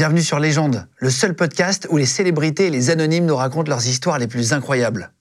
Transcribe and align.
Bienvenue 0.00 0.22
sur 0.22 0.38
Légende, 0.38 0.88
le 0.96 1.10
seul 1.10 1.36
podcast 1.36 1.86
où 1.90 1.98
les 1.98 2.06
célébrités 2.06 2.68
et 2.68 2.70
les 2.70 2.88
anonymes 2.88 3.26
nous 3.26 3.36
racontent 3.36 3.68
leurs 3.68 3.86
histoires 3.86 4.18
les 4.18 4.28
plus 4.28 4.54
incroyables. 4.54 5.12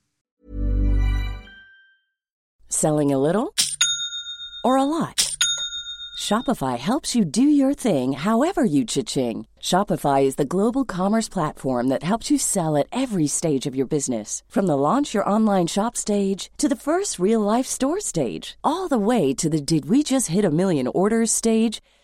Selling 2.70 3.12
a 3.12 3.18
little 3.18 3.54
or 4.64 4.78
a 4.78 4.86
lot? 4.86 5.36
Shopify 6.18 6.78
helps 6.78 7.14
you 7.14 7.26
do 7.26 7.42
your 7.42 7.74
thing 7.74 8.14
however 8.14 8.64
you 8.64 8.86
cha-ching. 8.86 9.48
Shopify 9.62 10.24
is 10.24 10.36
the 10.36 10.48
global 10.48 10.86
commerce 10.86 11.28
platform 11.28 11.90
that 11.90 12.04
helps 12.04 12.32
you 12.32 12.38
sell 12.38 12.78
at 12.78 12.88
every 12.94 13.28
stage 13.28 13.68
of 13.68 13.76
your 13.76 13.86
business. 13.86 14.44
From 14.48 14.66
the 14.66 14.78
launch 14.78 15.14
your 15.14 15.30
online 15.30 15.68
shop 15.68 15.98
stage 15.98 16.52
to 16.58 16.70
the 16.70 16.78
first 16.78 17.20
real 17.20 17.42
life 17.42 17.68
store 17.68 18.00
stage, 18.00 18.58
all 18.64 18.88
the 18.88 18.98
way 18.98 19.34
to 19.34 19.50
the 19.50 19.60
did 19.60 19.90
we 19.90 20.04
just 20.04 20.28
hit 20.28 20.46
a 20.46 20.50
million 20.50 20.88
orders 20.88 21.32
stage. 21.32 21.82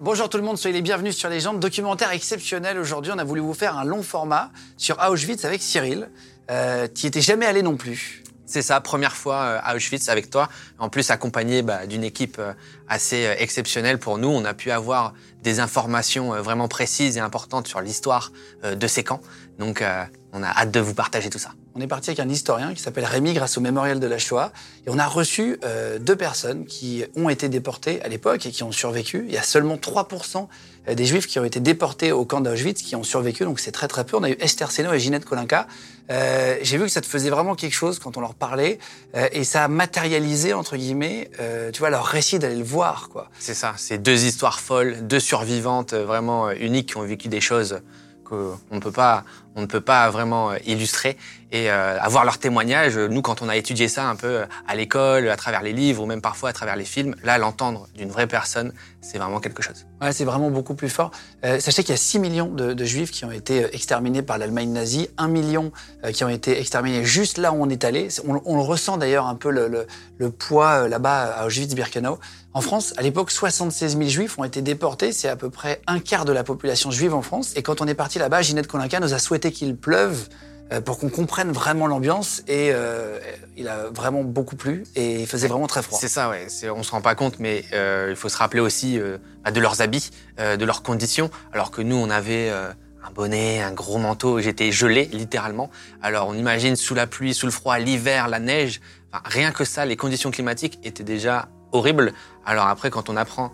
Bonjour 0.00 0.28
tout 0.28 0.36
le 0.36 0.42
monde, 0.42 0.58
soyez 0.58 0.74
les 0.76 0.82
bienvenus 0.82 1.16
sur 1.16 1.30
Légende, 1.30 1.58
documentaire 1.58 2.10
exceptionnel. 2.12 2.78
Aujourd'hui, 2.78 3.12
on 3.14 3.18
a 3.18 3.24
voulu 3.24 3.40
vous 3.40 3.54
faire 3.54 3.78
un 3.78 3.84
long 3.84 4.02
format 4.02 4.50
sur 4.76 4.98
Auschwitz 4.98 5.46
avec 5.46 5.62
Cyril, 5.62 6.10
euh, 6.50 6.86
qui 6.86 7.06
était 7.06 7.22
jamais 7.22 7.46
allé 7.46 7.62
non 7.62 7.76
plus. 7.76 8.22
C'est 8.44 8.62
ça, 8.62 8.80
première 8.80 9.16
fois 9.16 9.36
euh, 9.36 9.58
à 9.62 9.74
Auschwitz 9.74 10.08
avec 10.08 10.30
toi. 10.30 10.50
En 10.78 10.90
plus, 10.90 11.10
accompagné 11.10 11.62
bah, 11.62 11.86
d'une 11.86 12.04
équipe 12.04 12.36
euh, 12.38 12.52
assez 12.88 13.26
euh, 13.26 13.34
exceptionnelle 13.38 13.98
pour 13.98 14.18
nous. 14.18 14.28
On 14.28 14.44
a 14.44 14.54
pu 14.54 14.70
avoir 14.70 15.14
des 15.42 15.60
informations 15.60 16.42
vraiment 16.42 16.68
précises 16.68 17.16
et 17.16 17.20
importantes 17.20 17.66
sur 17.66 17.80
l'histoire 17.80 18.32
de 18.64 18.86
ces 18.86 19.04
camps. 19.04 19.20
Donc, 19.58 19.84
on 20.32 20.42
a 20.42 20.48
hâte 20.48 20.72
de 20.72 20.80
vous 20.80 20.94
partager 20.94 21.30
tout 21.30 21.38
ça. 21.38 21.52
On 21.78 21.80
est 21.82 21.86
parti 21.86 22.08
avec 22.08 22.20
un 22.20 22.28
historien 22.30 22.72
qui 22.72 22.80
s'appelle 22.80 23.04
Rémi 23.04 23.34
grâce 23.34 23.58
au 23.58 23.60
mémorial 23.60 24.00
de 24.00 24.06
la 24.06 24.16
Shoah. 24.16 24.50
Et 24.86 24.90
on 24.90 24.98
a 24.98 25.06
reçu 25.06 25.60
deux 26.00 26.16
personnes 26.16 26.64
qui 26.64 27.04
ont 27.16 27.28
été 27.28 27.50
déportées 27.50 28.00
à 28.00 28.08
l'époque 28.08 28.46
et 28.46 28.50
qui 28.50 28.62
ont 28.62 28.72
survécu. 28.72 29.26
Il 29.28 29.34
y 29.34 29.36
a 29.36 29.42
seulement 29.42 29.76
3% 29.76 30.46
des 30.94 31.04
juifs 31.04 31.26
qui 31.26 31.38
ont 31.38 31.44
été 31.44 31.60
déportés 31.60 32.12
au 32.12 32.24
camp 32.24 32.40
d'Auschwitz 32.40 32.80
qui 32.80 32.96
ont 32.96 33.02
survécu. 33.02 33.44
Donc 33.44 33.60
c'est 33.60 33.72
très 33.72 33.88
très 33.88 34.04
peu. 34.04 34.16
On 34.16 34.22
a 34.22 34.30
eu 34.30 34.36
Esther 34.40 34.70
Seno 34.70 34.90
et 34.94 34.98
Ginette 34.98 35.26
Kolinka. 35.26 35.66
Euh, 36.10 36.56
J'ai 36.62 36.78
vu 36.78 36.84
que 36.84 36.90
ça 36.90 37.02
te 37.02 37.06
faisait 37.06 37.28
vraiment 37.28 37.54
quelque 37.54 37.74
chose 37.74 37.98
quand 37.98 38.16
on 38.16 38.22
leur 38.22 38.34
parlait. 38.34 38.78
Euh, 39.14 39.28
et 39.32 39.44
ça 39.44 39.64
a 39.64 39.68
matérialisé, 39.68 40.54
entre 40.54 40.78
guillemets, 40.78 41.30
euh, 41.40 41.70
tu 41.72 41.80
vois, 41.80 41.90
leur 41.90 42.06
récit 42.06 42.38
d'aller 42.38 42.56
le 42.56 42.64
voir. 42.64 43.10
quoi. 43.10 43.28
C'est 43.38 43.54
ça. 43.54 43.74
C'est 43.76 43.98
deux 43.98 44.24
histoires 44.24 44.60
folles, 44.60 45.06
deux 45.06 45.20
survivantes 45.20 45.92
vraiment 45.92 46.50
uniques 46.52 46.88
qui 46.90 46.96
ont 46.96 47.02
vécu 47.02 47.28
des 47.28 47.42
choses 47.42 47.80
qu'on 48.28 48.58
ne 48.70 48.80
peut 48.80 48.92
pas, 48.92 49.24
on 49.54 49.62
ne 49.62 49.66
peut 49.66 49.80
pas 49.80 50.10
vraiment 50.10 50.50
euh, 50.50 50.56
illustrer 50.66 51.16
et 51.52 51.70
euh, 51.70 51.98
avoir 52.00 52.24
leur 52.24 52.38
témoignage. 52.38 52.98
Nous, 52.98 53.22
quand 53.22 53.40
on 53.42 53.48
a 53.48 53.56
étudié 53.56 53.88
ça 53.88 54.08
un 54.08 54.16
peu 54.16 54.26
euh, 54.26 54.46
à 54.66 54.74
l'école, 54.74 55.28
à 55.28 55.36
travers 55.36 55.62
les 55.62 55.72
livres 55.72 56.02
ou 56.02 56.06
même 56.06 56.20
parfois 56.20 56.50
à 56.50 56.52
travers 56.52 56.76
les 56.76 56.84
films, 56.84 57.14
là, 57.22 57.38
l'entendre 57.38 57.88
d'une 57.94 58.10
vraie 58.10 58.26
personne, 58.26 58.72
c'est 59.00 59.18
vraiment 59.18 59.40
quelque 59.40 59.62
chose. 59.62 59.86
C'est 60.10 60.24
vraiment 60.24 60.50
beaucoup 60.50 60.74
plus 60.74 60.88
fort. 60.88 61.12
sachez 61.42 61.82
qu'il 61.82 61.92
y 61.92 61.94
a 61.94 61.96
6 61.96 62.18
millions 62.18 62.48
de, 62.48 62.84
juifs 62.84 63.12
qui 63.12 63.24
ont 63.24 63.30
été 63.30 63.74
exterminés 63.74 64.20
par 64.20 64.36
l'Allemagne 64.36 64.70
nazie, 64.70 65.08
1 65.16 65.28
million 65.28 65.70
qui 66.12 66.24
ont 66.24 66.28
été 66.28 66.58
exterminés 66.58 67.04
juste 67.04 67.38
là 67.38 67.52
où 67.52 67.62
on 67.62 67.68
est 67.68 67.84
allé. 67.84 68.08
On, 68.26 68.40
on 68.44 68.56
le 68.56 68.62
ressent 68.62 68.96
d'ailleurs 68.96 69.26
un 69.26 69.36
peu 69.36 69.50
le, 69.50 69.86
le 70.18 70.30
poids 70.30 70.88
là-bas 70.88 71.36
à 71.36 71.46
Auschwitz-Birkenau. 71.46 72.18
En 72.56 72.62
France, 72.62 72.94
à 72.96 73.02
l'époque, 73.02 73.30
76 73.30 73.98
000 73.98 74.08
juifs 74.08 74.38
ont 74.38 74.44
été 74.44 74.62
déportés. 74.62 75.12
C'est 75.12 75.28
à 75.28 75.36
peu 75.36 75.50
près 75.50 75.82
un 75.86 76.00
quart 76.00 76.24
de 76.24 76.32
la 76.32 76.42
population 76.42 76.90
juive 76.90 77.12
en 77.12 77.20
France. 77.20 77.52
Et 77.54 77.62
quand 77.62 77.82
on 77.82 77.86
est 77.86 77.92
parti 77.92 78.18
là-bas, 78.18 78.40
Ginette 78.40 78.66
Kolinka 78.66 78.98
nous 78.98 79.12
a 79.12 79.18
souhaité 79.18 79.52
qu'il 79.52 79.76
pleuve 79.76 80.26
euh, 80.72 80.80
pour 80.80 80.98
qu'on 80.98 81.10
comprenne 81.10 81.52
vraiment 81.52 81.86
l'ambiance. 81.86 82.42
Et 82.48 82.70
euh, 82.72 83.18
il 83.58 83.68
a 83.68 83.90
vraiment 83.92 84.24
beaucoup 84.24 84.56
plu 84.56 84.84
et 84.94 85.20
il 85.20 85.26
faisait 85.26 85.48
vraiment 85.48 85.66
très 85.66 85.82
froid. 85.82 85.98
C'est 86.00 86.08
ça, 86.08 86.30
ouais. 86.30 86.46
On 86.74 86.82
se 86.82 86.92
rend 86.92 87.02
pas 87.02 87.14
compte, 87.14 87.40
mais 87.40 87.62
euh, 87.74 88.06
il 88.08 88.16
faut 88.16 88.30
se 88.30 88.38
rappeler 88.38 88.60
aussi 88.60 88.98
bah, 89.44 89.50
de 89.50 89.60
leurs 89.60 89.82
habits, 89.82 90.08
de 90.38 90.64
leurs 90.64 90.82
conditions. 90.82 91.28
Alors 91.52 91.70
que 91.70 91.82
nous, 91.82 91.96
on 91.96 92.08
avait 92.08 92.48
un 92.48 93.10
bonnet, 93.14 93.60
un 93.60 93.72
gros 93.72 93.98
manteau. 93.98 94.40
J'étais 94.40 94.72
gelé, 94.72 95.10
littéralement. 95.12 95.70
Alors 96.00 96.28
on 96.28 96.32
imagine 96.32 96.74
sous 96.74 96.94
la 96.94 97.06
pluie, 97.06 97.34
sous 97.34 97.44
le 97.44 97.52
froid, 97.52 97.78
l'hiver, 97.78 98.28
la 98.28 98.38
neige. 98.38 98.80
rien 99.26 99.52
que 99.52 99.66
ça, 99.66 99.84
les 99.84 99.96
conditions 99.96 100.30
climatiques 100.30 100.78
étaient 100.84 101.04
déjà 101.04 101.50
horribles. 101.76 102.12
Alors 102.44 102.66
après, 102.66 102.90
quand 102.90 103.08
on 103.08 103.16
apprend 103.16 103.52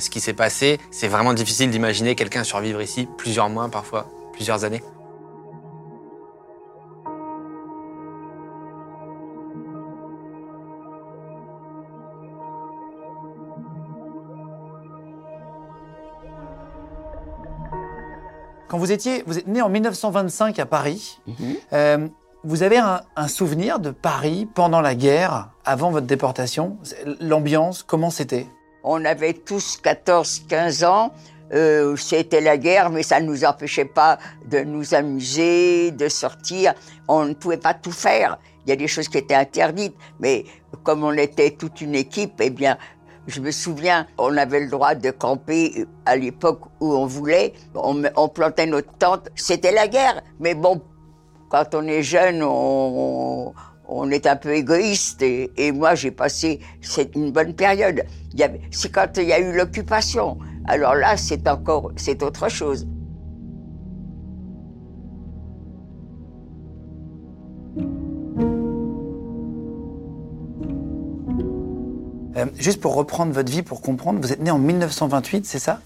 ce 0.00 0.08
qui 0.08 0.20
s'est 0.20 0.32
passé, 0.32 0.80
c'est 0.90 1.08
vraiment 1.08 1.34
difficile 1.34 1.70
d'imaginer 1.70 2.14
quelqu'un 2.14 2.42
survivre 2.42 2.80
ici 2.80 3.06
plusieurs 3.18 3.50
mois, 3.50 3.68
parfois 3.68 4.06
plusieurs 4.32 4.64
années. 4.64 4.82
Quand 18.74 18.80
vous 18.80 18.90
étiez, 18.90 19.22
vous 19.24 19.38
êtes 19.38 19.46
né 19.46 19.62
en 19.62 19.68
1925 19.68 20.58
à 20.58 20.66
Paris. 20.66 21.20
Mhm. 21.28 21.56
Euh, 21.72 22.08
vous 22.44 22.62
avez 22.62 22.76
un, 22.76 23.28
souvenir 23.28 23.78
de 23.78 23.90
Paris 23.90 24.46
pendant 24.54 24.80
la 24.80 24.94
guerre, 24.94 25.50
avant 25.64 25.90
votre 25.90 26.06
déportation? 26.06 26.76
L'ambiance, 27.20 27.82
comment 27.82 28.10
c'était? 28.10 28.46
On 28.82 29.04
avait 29.04 29.32
tous 29.32 29.80
14-15 29.82 30.84
ans. 30.84 31.12
Euh, 31.52 31.96
c'était 31.96 32.40
la 32.40 32.58
guerre, 32.58 32.90
mais 32.90 33.02
ça 33.02 33.20
ne 33.20 33.26
nous 33.26 33.44
empêchait 33.44 33.84
pas 33.86 34.18
de 34.46 34.60
nous 34.60 34.94
amuser, 34.94 35.90
de 35.90 36.08
sortir. 36.08 36.74
On 37.08 37.24
ne 37.24 37.34
pouvait 37.34 37.56
pas 37.56 37.74
tout 37.74 37.92
faire. 37.92 38.38
Il 38.66 38.70
y 38.70 38.72
a 38.72 38.76
des 38.76 38.88
choses 38.88 39.08
qui 39.08 39.18
étaient 39.18 39.34
interdites, 39.34 39.96
mais 40.20 40.44
comme 40.82 41.02
on 41.02 41.12
était 41.12 41.50
toute 41.50 41.80
une 41.80 41.94
équipe, 41.94 42.34
eh 42.40 42.50
bien, 42.50 42.76
je 43.26 43.40
me 43.40 43.50
souviens, 43.50 44.06
on 44.18 44.36
avait 44.36 44.60
le 44.60 44.68
droit 44.68 44.94
de 44.94 45.10
camper 45.10 45.86
à 46.04 46.16
l'époque 46.16 46.60
où 46.80 46.92
on 46.92 47.06
voulait. 47.06 47.54
On, 47.74 48.28
plantait 48.28 48.66
notre 48.66 48.92
tente. 48.98 49.30
C'était 49.34 49.72
la 49.72 49.88
guerre. 49.88 50.22
Mais 50.40 50.54
bon, 50.54 50.82
quand 51.54 51.76
on 51.76 51.86
est 51.86 52.02
jeune, 52.02 52.42
on, 52.42 54.10
est 54.10 54.26
un 54.26 54.34
peu 54.34 54.56
égoïste. 54.56 55.22
Et, 55.22 55.70
moi, 55.70 55.94
j'ai 55.94 56.10
passé 56.10 56.58
une 57.14 57.30
bonne 57.30 57.54
période. 57.54 58.02
C'est 58.72 58.90
quand 58.90 59.16
il 59.18 59.28
y 59.28 59.32
a 59.32 59.38
eu 59.38 59.56
l'occupation. 59.56 60.36
Alors 60.66 60.96
là, 60.96 61.16
c'est 61.16 61.46
encore, 61.46 61.92
c'est 61.94 62.24
autre 62.24 62.48
chose. 62.48 62.88
Euh, 72.36 72.46
juste 72.56 72.80
pour 72.80 72.96
reprendre 72.96 73.32
votre 73.32 73.52
vie, 73.52 73.62
pour 73.62 73.80
comprendre, 73.80 74.18
vous 74.20 74.32
êtes 74.32 74.40
né 74.40 74.50
en 74.50 74.58
1928, 74.58 75.46
c'est 75.46 75.60
ça? 75.60 75.78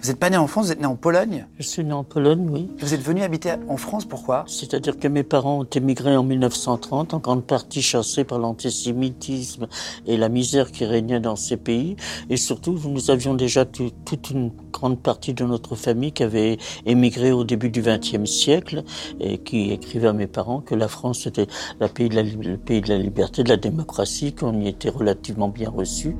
Vous 0.00 0.08
n'êtes 0.08 0.18
pas 0.18 0.30
né 0.30 0.36
en 0.36 0.46
France, 0.46 0.66
vous 0.66 0.72
êtes 0.72 0.80
né 0.80 0.86
en 0.86 0.96
Pologne 0.96 1.46
Je 1.58 1.62
suis 1.62 1.84
né 1.84 1.92
en 1.92 2.04
Pologne, 2.04 2.48
oui. 2.50 2.70
Vous 2.78 2.94
êtes 2.94 3.02
venu 3.02 3.22
habiter 3.22 3.52
en 3.68 3.76
France, 3.76 4.04
pourquoi? 4.04 4.44
C'est-à-dire 4.46 4.98
que 4.98 5.08
mes 5.08 5.22
parents 5.22 5.60
ont 5.60 5.64
émigré 5.64 6.16
en 6.16 6.22
1930, 6.22 7.14
en 7.14 7.18
grande 7.18 7.44
partie 7.44 7.82
chassés 7.82 8.24
par 8.24 8.38
l'antisémitisme 8.38 9.68
et 10.06 10.16
la 10.16 10.28
misère 10.28 10.70
qui 10.70 10.84
régnait 10.84 11.20
dans 11.20 11.36
ces 11.36 11.56
pays. 11.56 11.96
Et 12.28 12.36
surtout, 12.36 12.78
nous 12.84 13.10
avions 13.10 13.34
déjà 13.34 13.64
toute 13.64 14.30
une 14.30 14.50
grande 14.72 15.00
partie 15.00 15.34
de 15.34 15.44
notre 15.44 15.76
famille 15.76 16.12
qui 16.12 16.22
avait 16.22 16.58
émigré 16.86 17.32
au 17.32 17.44
début 17.44 17.70
du 17.70 17.82
XXe 17.82 18.24
siècle 18.24 18.84
et 19.20 19.38
qui 19.38 19.70
écrivait 19.70 20.08
à 20.08 20.12
mes 20.12 20.26
parents 20.26 20.60
que 20.60 20.74
la 20.74 20.88
France 20.88 21.26
était 21.26 21.46
le 21.80 21.88
pays 21.88 22.08
de 22.08 22.16
la, 22.16 22.22
le 22.22 22.56
pays 22.56 22.80
de 22.80 22.88
la 22.88 22.98
liberté, 22.98 23.42
de 23.42 23.48
la 23.48 23.56
démocratie, 23.56 24.32
qu'on 24.34 24.60
y 24.60 24.68
était 24.68 24.90
relativement 24.90 25.48
bien 25.48 25.70
reçu 25.70 26.16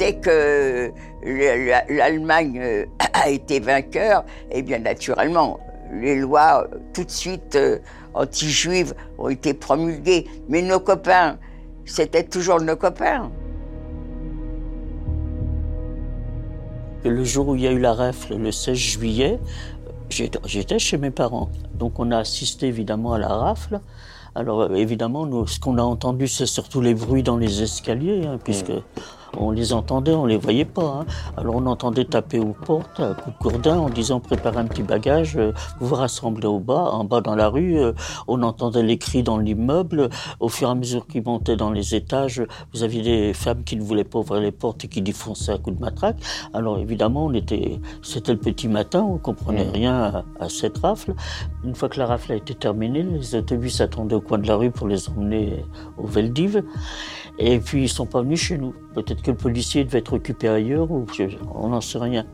Dès 0.00 0.14
que 0.14 0.90
l'Allemagne 1.90 2.58
euh, 2.58 2.86
a 3.12 3.28
été 3.28 3.60
vainqueur, 3.60 4.24
eh 4.50 4.62
bien 4.62 4.78
naturellement, 4.78 5.60
les 5.92 6.16
lois 6.16 6.66
tout 6.94 7.04
de 7.04 7.10
suite 7.10 7.54
euh, 7.54 7.80
anti-juives 8.14 8.94
ont 9.18 9.28
été 9.28 9.52
promulguées. 9.52 10.26
Mais 10.48 10.62
nos 10.62 10.80
copains, 10.80 11.36
c'était 11.84 12.22
toujours 12.22 12.62
nos 12.62 12.76
copains. 12.76 13.30
Le 17.04 17.22
jour 17.22 17.48
où 17.48 17.56
il 17.56 17.60
y 17.60 17.66
a 17.66 17.70
eu 17.70 17.78
la 17.78 17.92
rafle, 17.92 18.36
le 18.36 18.52
16 18.52 18.74
juillet, 18.78 19.38
j'étais 20.08 20.78
chez 20.78 20.96
mes 20.96 21.10
parents. 21.10 21.50
Donc 21.74 21.98
on 21.98 22.10
a 22.10 22.16
assisté 22.16 22.68
évidemment 22.68 23.12
à 23.12 23.18
la 23.18 23.28
rafle. 23.28 23.82
Alors 24.34 24.62
euh, 24.62 24.74
évidemment, 24.76 25.26
nous, 25.26 25.46
ce 25.46 25.60
qu'on 25.60 25.76
a 25.76 25.82
entendu, 25.82 26.26
c'est 26.26 26.46
surtout 26.46 26.80
les 26.80 26.94
bruits 26.94 27.22
dans 27.22 27.36
les 27.36 27.62
escaliers, 27.62 28.24
hein, 28.26 28.38
puisque 28.42 28.72
On 29.36 29.50
les 29.50 29.72
entendait, 29.72 30.12
on 30.12 30.26
les 30.26 30.36
voyait 30.36 30.64
pas. 30.64 31.00
Hein. 31.00 31.06
Alors 31.36 31.56
on 31.56 31.66
entendait 31.66 32.04
taper 32.04 32.38
aux 32.38 32.52
portes 32.52 33.00
à 33.00 33.14
coups 33.14 33.36
de 33.36 33.42
gourdin 33.42 33.78
en 33.78 33.88
disant 33.88 34.20
préparez 34.20 34.58
un 34.58 34.64
petit 34.66 34.82
bagage, 34.82 35.36
euh, 35.36 35.52
vous 35.78 35.88
vous 35.88 35.94
rassemblez 35.94 36.46
au 36.46 36.58
bas, 36.58 36.90
en 36.92 37.04
bas 37.04 37.20
dans 37.20 37.34
la 37.36 37.48
rue. 37.48 37.78
Euh, 37.78 37.92
on 38.28 38.42
entendait 38.42 38.82
les 38.82 38.98
cris 38.98 39.22
dans 39.22 39.38
l'immeuble. 39.38 40.08
Au 40.40 40.48
fur 40.48 40.68
et 40.68 40.70
à 40.72 40.74
mesure 40.74 41.06
qu'ils 41.06 41.22
montaient 41.24 41.56
dans 41.56 41.70
les 41.70 41.94
étages, 41.94 42.42
vous 42.72 42.82
aviez 42.82 43.02
des 43.02 43.34
femmes 43.34 43.64
qui 43.64 43.76
ne 43.76 43.82
voulaient 43.82 44.04
pas 44.04 44.18
ouvrir 44.18 44.40
les 44.40 44.52
portes 44.52 44.84
et 44.84 44.88
qui 44.88 45.02
défonçaient 45.02 45.52
à 45.52 45.58
coups 45.58 45.76
de 45.76 45.80
matraque. 45.80 46.18
Alors 46.52 46.78
évidemment, 46.78 47.26
on 47.26 47.32
était, 47.32 47.80
c'était 48.02 48.32
le 48.32 48.38
petit 48.38 48.68
matin, 48.68 49.02
on 49.02 49.18
comprenait 49.18 49.64
mmh. 49.64 49.72
rien 49.72 50.02
à, 50.02 50.24
à 50.40 50.48
cette 50.48 50.78
rafle. 50.78 51.14
Une 51.64 51.74
fois 51.74 51.88
que 51.88 51.98
la 51.98 52.06
rafle 52.06 52.32
a 52.32 52.36
été 52.36 52.54
terminée, 52.54 53.02
les 53.02 53.34
autobus 53.34 53.80
attendaient 53.80 54.16
au 54.16 54.20
coin 54.20 54.38
de 54.38 54.46
la 54.46 54.56
rue 54.56 54.70
pour 54.70 54.88
les 54.88 55.08
emmener 55.08 55.64
au 55.98 56.06
Veldiv. 56.06 56.62
Et 57.42 57.58
puis 57.58 57.84
ils 57.84 57.88
sont 57.88 58.04
pas 58.04 58.20
venus 58.20 58.40
chez 58.40 58.58
nous. 58.58 58.74
Peut-être 58.94 59.22
que 59.22 59.30
le 59.30 59.36
policier 59.36 59.82
devait 59.84 60.00
être 60.00 60.12
occupé 60.12 60.48
ailleurs 60.48 60.90
ou 60.90 61.06
on 61.54 61.68
n'en 61.68 61.80
sait 61.80 61.98
rien. 61.98 62.26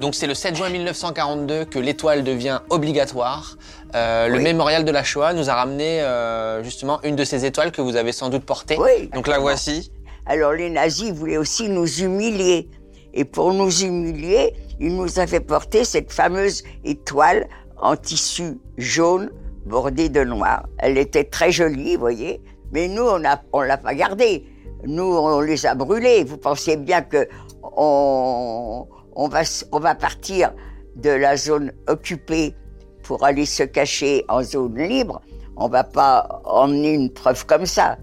Donc 0.00 0.14
c'est 0.14 0.26
le 0.26 0.32
7 0.32 0.56
juin 0.56 0.70
1942 0.70 1.66
que 1.66 1.78
l'étoile 1.78 2.24
devient 2.24 2.60
obligatoire. 2.70 3.58
Euh, 3.94 4.28
le 4.28 4.38
mémorial 4.38 4.86
de 4.86 4.90
la 4.90 5.04
Shoah 5.04 5.34
nous 5.34 5.50
a 5.50 5.54
ramené 5.54 6.00
euh, 6.00 6.64
justement 6.64 7.02
une 7.02 7.16
de 7.16 7.24
ces 7.24 7.44
étoiles 7.44 7.70
que 7.70 7.82
vous 7.82 7.96
avez 7.96 8.12
sans 8.12 8.30
doute 8.30 8.44
portée. 8.44 8.78
Oui. 8.80 9.10
Donc 9.12 9.28
la 9.28 9.38
voici. 9.38 9.92
Alors 10.24 10.52
les 10.52 10.70
nazis 10.70 11.12
voulaient 11.12 11.36
aussi 11.36 11.68
nous 11.68 11.86
humilier. 11.86 12.70
Et 13.12 13.26
pour 13.26 13.52
nous 13.52 13.82
humilier, 13.82 14.54
ils 14.78 14.96
nous 14.96 15.18
avaient 15.18 15.40
porté 15.40 15.84
cette 15.84 16.10
fameuse 16.10 16.62
étoile 16.82 17.46
en 17.76 17.94
tissu 17.94 18.58
jaune 18.78 19.30
bordée 19.66 20.08
de 20.08 20.24
noir. 20.24 20.66
Elle 20.78 20.98
était 20.98 21.24
très 21.24 21.52
jolie, 21.52 21.94
vous 21.94 22.00
voyez, 22.00 22.40
mais 22.72 22.88
nous, 22.88 23.02
on 23.02 23.18
ne 23.18 23.28
on 23.52 23.60
l'a 23.60 23.76
pas 23.76 23.94
gardée. 23.94 24.46
Nous, 24.84 25.02
on 25.02 25.40
les 25.40 25.66
a 25.66 25.74
brûlés. 25.74 26.24
Vous 26.24 26.38
pensiez 26.38 26.76
bien 26.76 27.02
que 27.02 27.28
on, 27.62 28.86
on, 29.14 29.28
va, 29.28 29.42
on 29.72 29.78
va 29.78 29.94
partir 29.94 30.52
de 30.96 31.10
la 31.10 31.36
zone 31.36 31.72
occupée 31.88 32.54
pour 33.02 33.24
aller 33.24 33.46
se 33.46 33.62
cacher 33.62 34.24
en 34.28 34.42
zone 34.42 34.78
libre. 34.78 35.20
On 35.56 35.68
va 35.68 35.84
pas 35.84 36.40
emmener 36.44 36.92
une 36.92 37.12
preuve 37.12 37.44
comme 37.44 37.66
ça. 37.66 37.98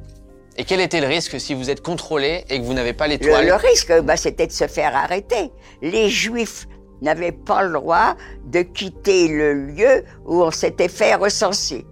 Et 0.58 0.64
quel 0.64 0.80
était 0.82 1.02
le 1.02 1.08
risque 1.08 1.40
si 1.40 1.54
vous 1.54 1.70
êtes 1.70 1.82
contrôlé 1.82 2.44
et 2.50 2.60
que 2.60 2.66
vous 2.66 2.74
n'avez 2.74 2.94
pas 2.94 3.08
l'étoile 3.08 3.46
le, 3.46 3.52
le, 3.52 3.56
risque, 3.56 3.94
bah, 4.02 4.18
c'était 4.18 4.48
de 4.48 4.52
se 4.52 4.68
faire 4.68 4.96
arrêter. 4.96 5.52
Les 5.82 6.10
Juifs 6.10 6.68
n'avait 7.02 7.32
pas 7.32 7.64
le 7.64 7.74
droit 7.74 8.16
de 8.46 8.62
quitter 8.62 9.28
le 9.28 9.54
lieu 9.68 10.04
où 10.26 10.42
on 10.44 10.52
s'était 10.52 10.88
fait 10.88 11.16
recenser. 11.16 11.86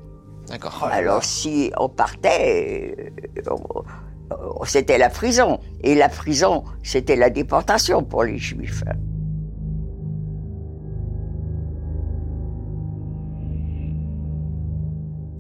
D'accord. 0.48 0.80
Oh 0.84 0.88
Alors 0.92 1.24
si 1.24 1.72
on 1.78 1.90
partait, 1.90 3.12
euh, 3.48 4.36
c'était 4.66 4.98
la 4.98 5.10
prison. 5.10 5.60
Et 5.82 5.96
la 5.96 6.10
prison, 6.10 6.64
c'était 6.84 7.16
la 7.16 7.30
déportation 7.30 8.04
pour 8.04 8.24
les 8.24 8.38
juifs. 8.38 8.84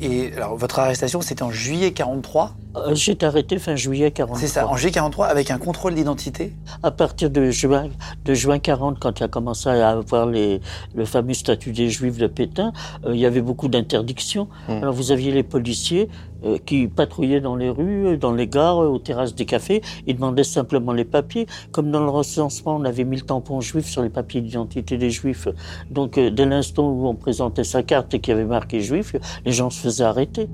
Et 0.01 0.33
alors, 0.35 0.55
votre 0.57 0.79
arrestation, 0.79 1.21
c'était 1.21 1.43
en 1.43 1.51
juillet 1.51 1.91
43 1.93 2.55
euh, 2.75 2.95
J'ai 2.95 3.13
été 3.13 3.25
arrêté 3.25 3.57
fin 3.59 3.75
juillet 3.75 4.11
43. 4.11 4.39
C'est 4.39 4.47
ça, 4.47 4.67
en 4.67 4.75
juillet 4.75 4.91
43, 4.91 5.27
avec 5.27 5.51
un 5.51 5.57
contrôle 5.57 5.95
d'identité 5.95 6.53
À 6.83 6.91
partir 6.91 7.29
de 7.29 7.49
juin, 7.51 7.89
de 8.25 8.33
juin 8.33 8.59
40, 8.59 8.99
quand 8.99 9.19
il 9.19 9.23
a 9.23 9.27
commencé 9.27 9.69
à 9.69 9.89
avoir 9.89 10.25
les, 10.25 10.61
le 10.93 11.05
fameux 11.05 11.33
statut 11.33 11.71
des 11.71 11.89
Juifs 11.89 12.17
de 12.17 12.27
Pétain, 12.27 12.73
euh, 13.05 13.13
il 13.13 13.19
y 13.19 13.25
avait 13.25 13.41
beaucoup 13.41 13.67
d'interdictions. 13.67 14.47
Hmm. 14.67 14.83
Alors 14.83 14.93
vous 14.93 15.11
aviez 15.11 15.31
les 15.31 15.43
policiers 15.43 16.09
euh, 16.43 16.57
qui 16.65 16.87
patrouillaient 16.87 17.41
dans 17.41 17.55
les 17.55 17.69
rues, 17.69 18.17
dans 18.17 18.33
les 18.33 18.47
gares, 18.47 18.77
aux 18.77 18.99
terrasses 18.99 19.35
des 19.35 19.45
cafés, 19.45 19.81
ils 20.07 20.15
demandaient 20.15 20.43
simplement 20.43 20.93
les 20.93 21.05
papiers. 21.05 21.47
Comme 21.71 21.91
dans 21.91 22.01
le 22.01 22.09
recensement, 22.09 22.75
on 22.75 22.85
avait 22.85 23.03
mis 23.03 23.17
le 23.17 23.23
tampon 23.23 23.61
juif 23.61 23.85
sur 23.85 24.01
les 24.01 24.09
papiers 24.09 24.41
d'identité 24.41 24.97
des 24.97 25.09
Juifs. 25.09 25.47
Donc 25.89 26.19
dès 26.19 26.45
l'instant 26.45 26.89
où 26.89 27.07
on 27.07 27.15
présentait 27.15 27.63
sa 27.63 27.83
carte 27.83 28.13
et 28.13 28.19
qu'il 28.19 28.33
y 28.33 28.37
avait 28.37 28.45
marqué 28.45 28.81
Juif, 28.81 29.15
les 29.45 29.51
gens 29.51 29.69
se 29.69 29.79
faisaient 29.79 30.03
arrêter. 30.03 30.49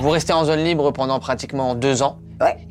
Vous 0.00 0.10
restez 0.10 0.32
en 0.32 0.44
zone 0.44 0.64
libre 0.64 0.90
pendant 0.92 1.18
pratiquement 1.20 1.74
deux 1.74 2.02
ans. 2.02 2.18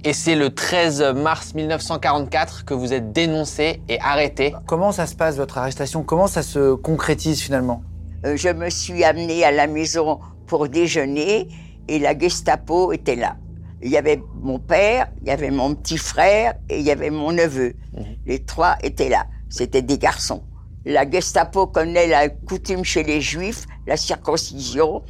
Et 0.04 0.14
c'est 0.14 0.36
le 0.36 0.54
13 0.54 1.14
mars 1.16 1.56
1944 1.56 2.66
que 2.66 2.74
vous 2.74 2.94
êtes 2.94 3.12
dénoncé 3.12 3.82
et 3.90 4.00
arrêté. 4.02 4.54
Comment 4.68 4.92
ça 4.92 5.08
se 5.08 5.16
passe, 5.16 5.38
votre 5.38 5.58
arrestation? 5.58 6.04
Comment 6.04 6.28
ça 6.28 6.44
se 6.44 6.76
concrétise 6.76 7.42
finalement? 7.42 7.82
Euh, 8.26 8.36
Je 8.36 8.50
me 8.50 8.70
suis 8.70 9.04
amené 9.04 9.44
à 9.44 9.52
la 9.52 9.66
maison 9.68 10.20
pour 10.46 10.68
déjeuner 10.68 11.48
et 11.88 11.98
la 11.98 12.18
Gestapo 12.18 12.92
était 12.92 13.16
là. 13.16 13.38
Il 13.82 13.90
y 13.90 13.98
avait 13.98 14.22
mon 14.42 14.60
père, 14.60 15.08
il 15.22 15.28
y 15.28 15.32
avait 15.32 15.50
mon 15.50 15.74
petit 15.76 15.98
frère 15.98 16.54
et 16.70 16.80
il 16.80 16.86
y 16.86 16.92
avait 16.92 17.10
mon 17.10 17.32
neveu. 17.32 17.74
Mhm. 17.98 18.06
Les 18.26 18.44
trois 18.44 18.76
étaient 18.84 19.10
là. 19.10 19.26
C'était 19.50 19.82
des 19.82 19.98
garçons. 19.98 20.44
La 20.86 21.10
Gestapo 21.10 21.68
connaît 21.68 22.08
la 22.08 22.28
coutume 22.30 22.84
chez 22.84 23.04
les 23.04 23.22
Juifs, 23.22 23.66
la 23.88 23.96
circoncision 23.98 25.02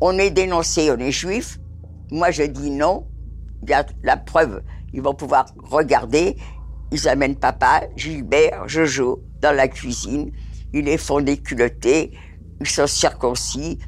on 0.00 0.18
est 0.18 0.30
dénoncé, 0.30 0.90
on 0.90 0.98
est 0.98 1.12
juif. 1.12 1.58
Moi, 2.10 2.30
je 2.30 2.42
dis 2.42 2.70
non. 2.70 3.06
Il 3.62 3.70
y 3.70 3.72
a 3.72 3.86
la 4.02 4.16
preuve. 4.16 4.62
Ils 4.92 5.02
vont 5.02 5.14
pouvoir 5.14 5.46
regarder. 5.56 6.36
Ils 6.90 7.08
amènent 7.08 7.36
papa, 7.36 7.82
Gilbert, 7.96 8.68
Jojo 8.68 9.22
dans 9.40 9.54
la 9.56 9.68
cuisine. 9.68 10.32
Ils 10.72 10.84
les 10.84 10.98
font 10.98 11.20
déculottés. 11.20 12.12
Ils 12.60 12.68
sont 12.68 12.86
circoncis. 12.86 13.78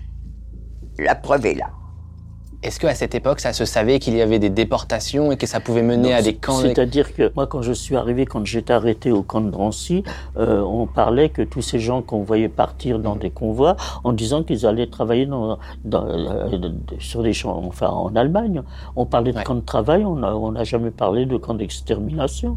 La 0.99 1.15
preuve 1.15 1.47
est 1.47 1.55
là. 1.55 1.71
Est-ce 2.65 2.81
qu'à 2.81 2.95
cette 2.95 3.15
époque, 3.15 3.41
ça 3.41 3.53
se 3.53 3.67
savait 3.67 3.99
qu'il 3.99 4.17
y 4.17 4.23
avait 4.23 4.39
des 4.39 4.49
déportations 4.49 5.31
et 5.31 5.37
que 5.37 5.47
ça 5.47 5.61
pouvait 5.61 5.83
mener 5.83 6.15
à 6.15 6.23
des 6.23 6.35
camps 6.35 6.61
C'est-à-dire 6.61 7.15
que 7.15 7.31
moi, 7.37 7.47
quand 7.47 7.61
je 7.61 7.75
suis 7.75 7.95
arrivé, 7.95 8.25
quand 8.25 8.43
j'étais 8.47 8.73
arrêté 8.73 9.13
au 9.13 9.23
camp 9.23 9.43
de 9.43 9.51
Drancy, 9.51 10.03
euh, 10.39 10.63
on 10.63 10.87
parlait 10.87 11.29
que 11.29 11.43
tous 11.43 11.61
ces 11.61 11.79
gens 11.79 12.01
qu'on 12.01 12.23
voyait 12.23 12.49
partir 12.49 13.01
dans 13.01 13.17
des 13.17 13.29
convois 13.29 13.77
en 14.03 14.15
disant 14.15 14.45
qu'ils 14.45 14.65
allaient 14.65 14.87
travailler 14.87 15.27
dans, 15.27 15.59
euh, 15.93 16.71
sur 17.01 17.23
des 17.23 17.35
champs, 17.35 17.63
enfin 17.67 17.89
en 17.89 18.17
Allemagne. 18.17 18.63
On 18.97 19.05
parlait 19.05 19.35
de 19.35 19.43
camps 19.43 19.57
de 19.57 19.61
travail, 19.61 20.03
on 20.07 20.53
n'a 20.53 20.65
jamais 20.65 20.91
parlé 20.91 21.27
de 21.27 21.37
camps 21.37 21.53
d'extermination. 21.53 22.57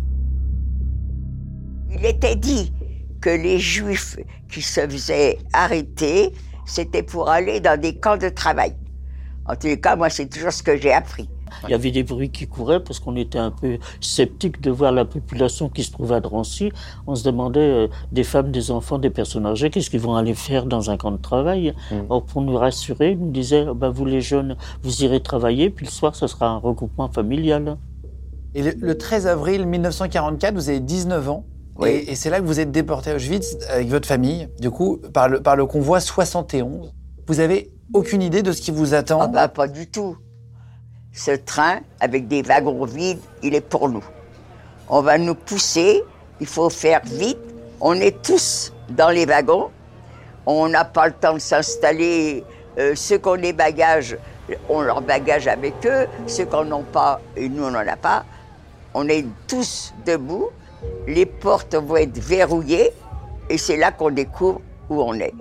Il 1.92 2.06
était 2.06 2.38
dit 2.38 2.71
que 3.19 3.30
les 3.30 3.60
Juifs 3.60 4.15
qui 4.50 4.62
se 4.62 4.88
faisaient 4.88 5.38
arrêter, 5.51 6.31
c'était 6.65 7.03
pour 7.03 7.27
aller 7.30 7.60
dans 7.60 7.77
des 7.77 7.98
camps 7.98 8.18
de 8.18 8.30
travail. 8.30 8.74
En 9.48 9.56
tous 9.56 9.68
les 9.68 9.80
cas, 9.80 9.96
moi, 9.96 10.10
c'est 10.10 10.28
toujours 10.28 10.52
ce 10.52 10.62
que 10.62 10.76
j'ai 10.78 10.92
appris. 10.92 11.30
Il 11.64 11.72
y 11.72 11.74
avait 11.74 11.92
des 11.92 12.04
bruits 12.04 12.30
qui 12.30 12.48
couraient 12.48 12.82
parce 12.82 13.00
qu'on 13.00 13.16
était 13.16 13.38
un 13.38 13.52
peu 13.52 13.78
sceptique 14.02 14.62
de 14.62 14.70
voir 14.70 14.92
la 14.92 15.06
population 15.06 15.70
qui 15.70 15.84
se 15.84 15.92
trouvait 15.92 16.16
à 16.16 16.20
Drancy. 16.20 16.72
On 17.08 17.16
se 17.16 17.24
demandait, 17.24 17.60
euh, 17.60 17.88
des 18.12 18.24
femmes, 18.24 18.52
des 18.52 18.72
enfants, 18.72 19.00
des 19.00 19.10
personnes 19.10 19.46
âgées, 19.46 19.70
qu'est-ce 19.70 19.89
qu'ils 19.89 20.01
vont 20.01 20.16
aller 20.16 20.34
faire 20.34 20.66
dans 20.66 20.89
un 20.89 20.98
camp 20.98 21.12
de 21.12 21.18
travail? 21.18 21.74
Mm. 21.92 22.20
Pour 22.27 22.42
nous 22.42 22.56
rassurer, 22.56 23.12
ils 23.12 23.20
nous 23.20 23.32
disaient, 23.32 23.66
oh, 23.70 23.74
ben, 23.74 23.89
vous 23.89 24.06
les 24.06 24.22
jeunes, 24.22 24.58
vous 24.84 25.04
irez 25.04 25.22
travailler, 25.22 25.70
puis 25.70 25.86
le 25.86 25.92
soir, 25.92 26.16
ce 26.16 26.27
sera 26.27 26.48
un 26.48 26.58
regroupement 26.58 27.10
familial. 27.10 27.77
Et 28.54 28.63
le, 28.63 28.98
13 28.98 29.27
avril 29.27 29.66
1944, 29.66 30.54
vous 30.54 30.70
avez 30.70 30.80
19 30.80 31.30
ans. 31.30 31.46
Oui. 31.77 31.89
Et, 32.08 32.16
c'est 32.16 32.30
là 32.30 32.39
que 32.39 32.46
vous 32.46 32.60
êtes 32.60 32.72
déporté 32.72 33.12
à 33.12 33.16
Auschwitz 33.16 33.58
avec 33.70 33.88
votre 33.88 34.08
famille, 34.08 34.50
du 34.60 34.72
coup, 34.72 35.00
par 35.13 35.30
le, 35.30 35.42
par 35.42 35.56
le 35.56 35.66
convoi 35.66 36.00
71. 36.00 36.92
Vous 37.27 37.39
avez 37.39 37.72
aucune 37.94 38.22
idée 38.22 38.44
de 38.44 38.51
ce 38.51 38.62
qui 38.62 38.72
vous 38.72 38.94
attend 38.94 39.22
ah 39.22 39.27
bah, 39.27 39.48
Pas 39.48 39.67
du 39.67 39.88
tout. 39.88 40.17
Ce 41.13 41.32
train, 41.32 41.79
avec 42.00 42.27
des 42.27 42.41
wagons 42.41 42.86
vides, 42.86 43.20
il 43.41 43.56
est 43.56 43.62
pour 43.62 43.89
nous. 43.89 44.03
On 44.89 45.01
va 45.01 45.17
nous 45.17 45.36
pousser, 45.36 46.03
il 46.39 46.48
faut 46.48 46.70
faire 46.70 47.01
vite. 47.06 47.39
On 47.82 47.94
est 47.94 48.22
tous 48.22 48.74
dans 48.89 49.10
les 49.10 49.25
wagons. 49.25 49.70
On 50.46 50.70
n'a 50.70 50.86
pas 50.86 51.08
le 51.08 51.13
temps 51.13 51.34
de 51.34 51.39
s'installer. 51.39 52.44
Euh, 52.77 52.94
ceux 52.96 53.17
qui 53.17 53.27
ont 53.27 53.38
des 53.38 53.53
bagages 53.53 54.17
ont 54.70 54.82
leurs 54.82 55.01
bagages 55.01 55.48
avec 55.48 55.74
eux. 55.86 56.08
Ceux 56.27 56.46
qui 56.46 56.56
n'en 56.56 56.79
ont 56.79 56.84
pas, 56.84 57.20
et 57.36 57.50
nous, 57.50 57.63
on 57.63 57.72
n'en 57.72 57.88
a 57.88 57.96
pas. 57.96 58.25
On 58.94 59.08
est 59.08 59.25
tous 59.48 59.94
debout. 60.06 60.50
Les 61.08 61.25
portes 61.25 61.75
vont 61.75 61.98
être 61.98 62.17
verrouillées. 62.17 62.91
Et 63.50 63.58
c'est 63.58 63.77
là 63.77 63.91
qu'on 63.91 64.12
découvre 64.12 64.62
où 64.89 65.01
on 65.01 65.13
est. 65.15 65.34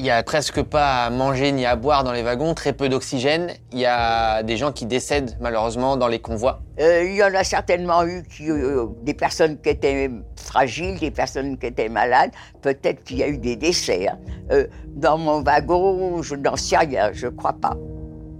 Il 0.00 0.04
y 0.04 0.10
a 0.10 0.22
presque 0.22 0.62
pas 0.62 1.06
à 1.06 1.10
manger 1.10 1.50
ni 1.50 1.66
à 1.66 1.74
boire 1.74 2.04
dans 2.04 2.12
les 2.12 2.22
wagons, 2.22 2.54
très 2.54 2.72
peu 2.72 2.88
d'oxygène. 2.88 3.50
Il 3.72 3.80
y 3.80 3.84
a 3.84 4.44
des 4.44 4.56
gens 4.56 4.70
qui 4.70 4.86
décèdent 4.86 5.36
malheureusement 5.40 5.96
dans 5.96 6.06
les 6.06 6.20
convois. 6.20 6.60
Euh, 6.78 7.02
il 7.04 7.16
y 7.16 7.22
en 7.24 7.34
a 7.34 7.42
certainement 7.42 8.04
eu 8.06 8.22
qui, 8.22 8.48
euh, 8.48 8.86
des 9.02 9.14
personnes 9.14 9.58
qui 9.58 9.70
étaient 9.70 10.08
fragiles, 10.36 11.00
des 11.00 11.10
personnes 11.10 11.58
qui 11.58 11.66
étaient 11.66 11.88
malades. 11.88 12.30
Peut-être 12.62 13.02
qu'il 13.02 13.18
y 13.18 13.24
a 13.24 13.28
eu 13.28 13.38
des 13.38 13.56
décès. 13.56 14.06
Hein. 14.06 14.18
Euh, 14.52 14.68
dans 14.94 15.18
mon 15.18 15.42
wagon, 15.42 16.22
je 16.22 16.36
n'en 16.36 16.54
sais 16.54 16.76
rien, 16.76 17.10
je 17.12 17.26
crois 17.26 17.54
pas. 17.54 17.76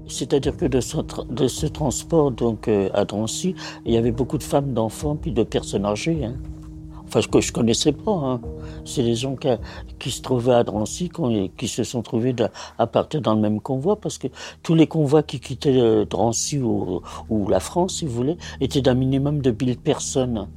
C'est-à-dire 0.07 0.57
que 0.57 0.67
de 0.67 0.81
ce, 0.81 0.99
de 1.29 1.49
ce, 1.49 1.67
transport 1.67 2.31
donc 2.31 2.71
à 2.95 3.05
Drancy, 3.05 3.57
il 3.85 3.93
y 3.93 3.97
avait 3.97 4.13
beaucoup 4.13 4.39
de 4.39 4.45
femmes, 4.45 4.75
d'enfants, 4.75 5.17
puis 5.17 5.33
de 5.33 5.43
personnes 5.43 5.85
âgées. 5.85 6.25
Hein. 6.25 6.37
enfin 7.05 7.21
que 7.21 7.41
je 7.41 7.53
connaissais 7.53 7.93
pas. 7.93 8.13
Hein. 8.13 8.41
C'est 8.89 9.03
des 9.03 9.15
gens 9.15 9.37
qui, 9.37 9.49
qui, 9.99 10.11
se 10.11 10.23
trouvaient 10.23 10.55
à 10.55 10.65
Drancy, 10.65 11.11
qui 11.57 11.69
se 11.69 11.85
sont 11.85 12.03
trouvés 12.03 12.35
à 12.79 12.87
partir 12.87 13.21
dans 13.21 13.35
le 13.35 13.41
même 13.41 13.61
convoi, 13.61 13.97
parce 14.01 14.19
que 14.19 14.29
tous 14.63 14.75
les 14.75 14.87
convois 14.87 15.23
qui 15.23 15.41
quittaient 15.41 15.81
euh, 15.81 16.05
Drancy 16.05 16.59
ou, 16.59 17.03
ou 17.29 17.49
la 17.49 17.61
France, 17.61 17.97
si 17.97 18.07
vous 18.07 18.13
voulez, 18.13 18.39
étaient 18.61 18.81
d'un 18.81 18.95
minimum 18.95 19.41
de 19.43 19.51
1000 19.51 19.79
personnes. 19.79 20.49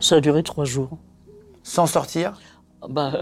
Ça 0.00 0.16
a 0.16 0.20
duré 0.20 0.42
trois 0.42 0.64
jours. 0.64 0.98
Sans 1.62 1.86
sortir? 1.86 2.40
Bah, 2.88 3.12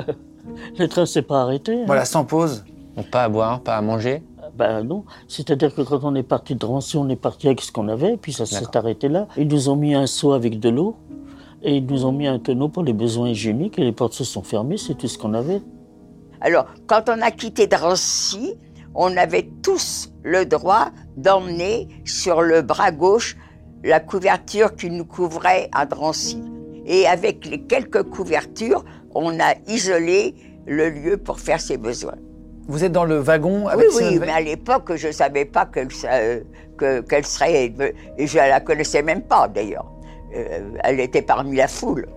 Le 0.79 0.87
train 0.87 1.07
s'est 1.07 1.23
pas 1.23 1.43
arrêté. 1.43 1.83
Hein. 1.83 1.85
Voilà, 1.87 2.05
sans 2.05 2.25
pause? 2.25 2.65
Pas 3.11 3.25
à 3.25 3.29
boire, 3.29 3.61
pas 3.61 3.77
à 3.77 3.83
manger? 3.83 4.23
Ben 4.57 4.83
non, 4.83 5.05
c'est-à-dire 5.29 5.75
que 5.75 5.81
quand 5.81 6.01
on 6.03 6.15
est 6.15 6.25
parti 6.25 6.55
de 6.55 6.59
Drancy, 6.59 6.97
on 6.97 7.09
est 7.09 7.17
parti 7.17 7.47
avec 7.47 7.61
ce 7.61 7.71
qu'on 7.73 7.89
avait, 7.89 8.17
puis 8.17 8.33
ça 8.33 8.45
s'est 8.45 8.77
arrêté 8.77 9.09
là. 9.09 9.27
Ils 9.37 9.49
nous 9.49 9.69
ont 9.69 9.77
mis 9.77 9.95
un 9.95 10.07
seau 10.07 10.33
avec 10.33 10.59
de 10.59 10.69
l'eau, 10.69 10.97
et 11.63 11.77
ils 11.77 11.87
nous 11.87 12.05
ont 12.05 12.13
mis 12.13 12.27
un 12.27 12.39
tonneau 12.39 12.69
pour 12.69 12.83
les 12.83 12.93
besoins 12.93 13.29
hygiéniques, 13.29 13.79
et 13.79 13.85
les 13.85 13.93
portes 13.93 14.15
se 14.15 14.25
sont 14.25 14.43
fermées, 14.43 14.77
c'est 14.77 14.95
tout 14.95 15.09
ce 15.09 15.19
qu'on 15.19 15.35
avait. 15.35 15.61
Alors, 16.41 16.67
quand 16.87 17.09
on 17.09 17.21
a 17.21 17.31
quitté 17.31 17.67
Drancy, 17.67 18.55
on 18.95 19.17
avait 19.17 19.49
tous 19.63 20.13
le 20.23 20.47
droit 20.47 20.91
d'emmener 21.17 21.89
sur 22.05 22.43
le 22.43 22.63
bras 22.63 22.93
gauche 22.93 23.37
la 23.85 24.01
couverture 24.01 24.75
qui 24.75 24.91
nous 24.91 25.05
couvrait 25.05 25.69
à 25.73 25.87
Drancy. 25.87 26.43
Et 26.87 27.07
avec 27.07 27.47
les 27.47 27.63
quelques 27.63 28.03
couvertures, 28.03 28.85
on 29.15 29.39
a 29.39 29.55
isolé 29.69 30.35
le 30.67 30.91
lieu 30.91 31.17
pour 31.17 31.41
faire 31.41 31.61
ses 31.61 31.77
besoins. 31.77 32.17
Vous 32.69 32.85
êtes 32.85 32.93
dans 32.93 33.05
le 33.05 33.19
wagon 33.19 33.69
avec 33.69 33.87
Oui, 33.91 34.05
oui, 34.11 34.19
mais 34.21 34.31
à 34.31 34.41
l'époque, 34.41 34.93
je 34.97 35.09
ne 35.09 35.13
savais 35.13 35.45
pas 35.45 35.67
qu'elle 35.67 35.89
que, 35.89 37.23
serait. 37.23 37.73
Et 38.19 38.27
je 38.27 38.39
ne 38.39 38.49
la 38.49 38.61
connaissais 38.61 39.03
même 39.03 39.23
pas, 39.23 39.49
d'ailleurs. 39.49 39.91
Euh, 40.35 40.71
elle 40.85 41.01
était 41.01 41.23
parmi 41.23 41.57
la 41.57 41.69
foule. 41.69 42.09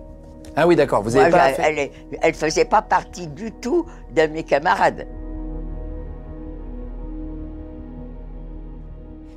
Ah 0.56 0.66
oui, 0.66 0.76
d'accord. 0.76 1.02
Vous 1.02 1.16
avez 1.16 1.30
pas 1.30 1.50
Elle 1.50 1.90
ne 2.24 2.32
faisait 2.32 2.64
pas 2.64 2.82
partie 2.82 3.26
du 3.26 3.50
tout 3.52 3.86
de 4.14 4.26
mes 4.26 4.44
camarades. 4.44 5.06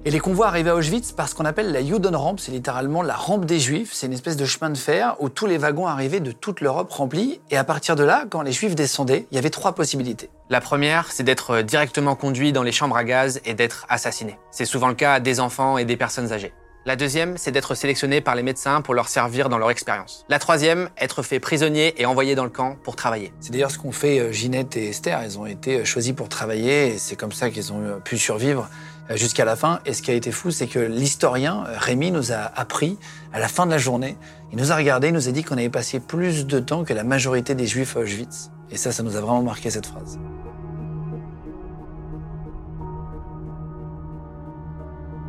Et 0.07 0.09
les 0.09 0.21
convois 0.21 0.47
arrivaient 0.47 0.69
à 0.69 0.75
Auschwitz 0.75 1.11
par 1.11 1.27
ce 1.27 1.35
qu'on 1.35 1.43
appelle 1.43 1.73
la 1.73 1.83
Judenrampe, 1.83 2.39
c'est 2.39 2.53
littéralement 2.53 3.01
la 3.01 3.15
rampe 3.15 3.43
des 3.43 3.59
Juifs. 3.59 3.89
C'est 3.91 4.07
une 4.07 4.13
espèce 4.13 4.37
de 4.37 4.45
chemin 4.45 4.69
de 4.69 4.77
fer 4.77 5.17
où 5.19 5.27
tous 5.27 5.47
les 5.47 5.57
wagons 5.57 5.85
arrivaient 5.85 6.21
de 6.21 6.31
toute 6.31 6.61
l'Europe 6.61 6.89
remplis. 6.93 7.41
Et 7.51 7.57
à 7.57 7.65
partir 7.65 7.97
de 7.97 8.05
là, 8.05 8.23
quand 8.29 8.41
les 8.41 8.53
Juifs 8.53 8.73
descendaient, 8.73 9.25
il 9.31 9.35
y 9.35 9.37
avait 9.37 9.49
trois 9.49 9.73
possibilités. 9.73 10.29
La 10.49 10.61
première, 10.61 11.11
c'est 11.11 11.23
d'être 11.23 11.61
directement 11.61 12.15
conduit 12.15 12.53
dans 12.53 12.63
les 12.63 12.71
chambres 12.71 12.95
à 12.95 13.03
gaz 13.03 13.41
et 13.43 13.53
d'être 13.53 13.85
assassiné. 13.89 14.37
C'est 14.49 14.63
souvent 14.63 14.87
le 14.87 14.93
cas 14.93 15.19
des 15.19 15.41
enfants 15.41 15.77
et 15.77 15.83
des 15.83 15.97
personnes 15.97 16.31
âgées. 16.31 16.53
La 16.87 16.95
deuxième, 16.95 17.37
c'est 17.37 17.51
d'être 17.51 17.75
sélectionné 17.75 18.21
par 18.21 18.33
les 18.33 18.43
médecins 18.43 18.79
pour 18.81 18.93
leur 18.93 19.09
servir 19.09 19.49
dans 19.49 19.57
leur 19.57 19.69
expérience. 19.71 20.25
La 20.29 20.39
troisième, 20.39 20.87
être 20.97 21.21
fait 21.21 21.41
prisonnier 21.41 21.93
et 22.01 22.05
envoyé 22.05 22.33
dans 22.33 22.45
le 22.45 22.49
camp 22.49 22.77
pour 22.81 22.95
travailler. 22.95 23.33
C'est 23.41 23.51
d'ailleurs 23.51 23.71
ce 23.71 23.77
qu'ont 23.77 23.91
fait 23.91 24.19
euh, 24.19 24.31
Ginette 24.31 24.77
et 24.77 24.87
Esther. 24.87 25.19
Elles 25.21 25.37
ont 25.37 25.45
été 25.45 25.79
euh, 25.79 25.83
choisies 25.83 26.13
pour 26.13 26.29
travailler 26.29 26.93
et 26.93 26.97
c'est 26.97 27.17
comme 27.17 27.33
ça 27.33 27.49
qu'elles 27.49 27.73
ont 27.73 27.81
euh, 27.81 27.99
pu 27.99 28.17
survivre 28.17 28.69
jusqu'à 29.15 29.43
la 29.43 29.57
fin. 29.57 29.81
Et 29.85 29.91
ce 29.91 30.01
qui 30.01 30.11
a 30.11 30.13
été 30.13 30.31
fou, 30.31 30.49
c'est 30.49 30.67
que 30.67 30.79
l'historien 30.79 31.65
Rémi 31.75 32.09
nous 32.09 32.31
a 32.31 32.37
appris 32.55 32.97
à 33.33 33.39
la 33.41 33.49
fin 33.49 33.65
de 33.65 33.71
la 33.71 33.79
journée, 33.79 34.15
il 34.53 34.57
nous 34.57 34.71
a 34.71 34.77
regardé, 34.77 35.09
il 35.09 35.13
nous 35.13 35.27
a 35.27 35.31
dit 35.33 35.43
qu'on 35.43 35.57
avait 35.57 35.67
passé 35.67 35.99
plus 35.99 36.47
de 36.47 36.59
temps 36.61 36.85
que 36.85 36.93
la 36.93 37.03
majorité 37.03 37.53
des 37.53 37.67
Juifs 37.67 37.97
à 37.97 37.99
Auschwitz. 37.99 38.49
Et 38.71 38.77
ça, 38.77 38.93
ça 38.93 39.03
nous 39.03 39.17
a 39.17 39.19
vraiment 39.19 39.43
marqué 39.43 39.69
cette 39.69 39.87
phrase. 39.87 40.19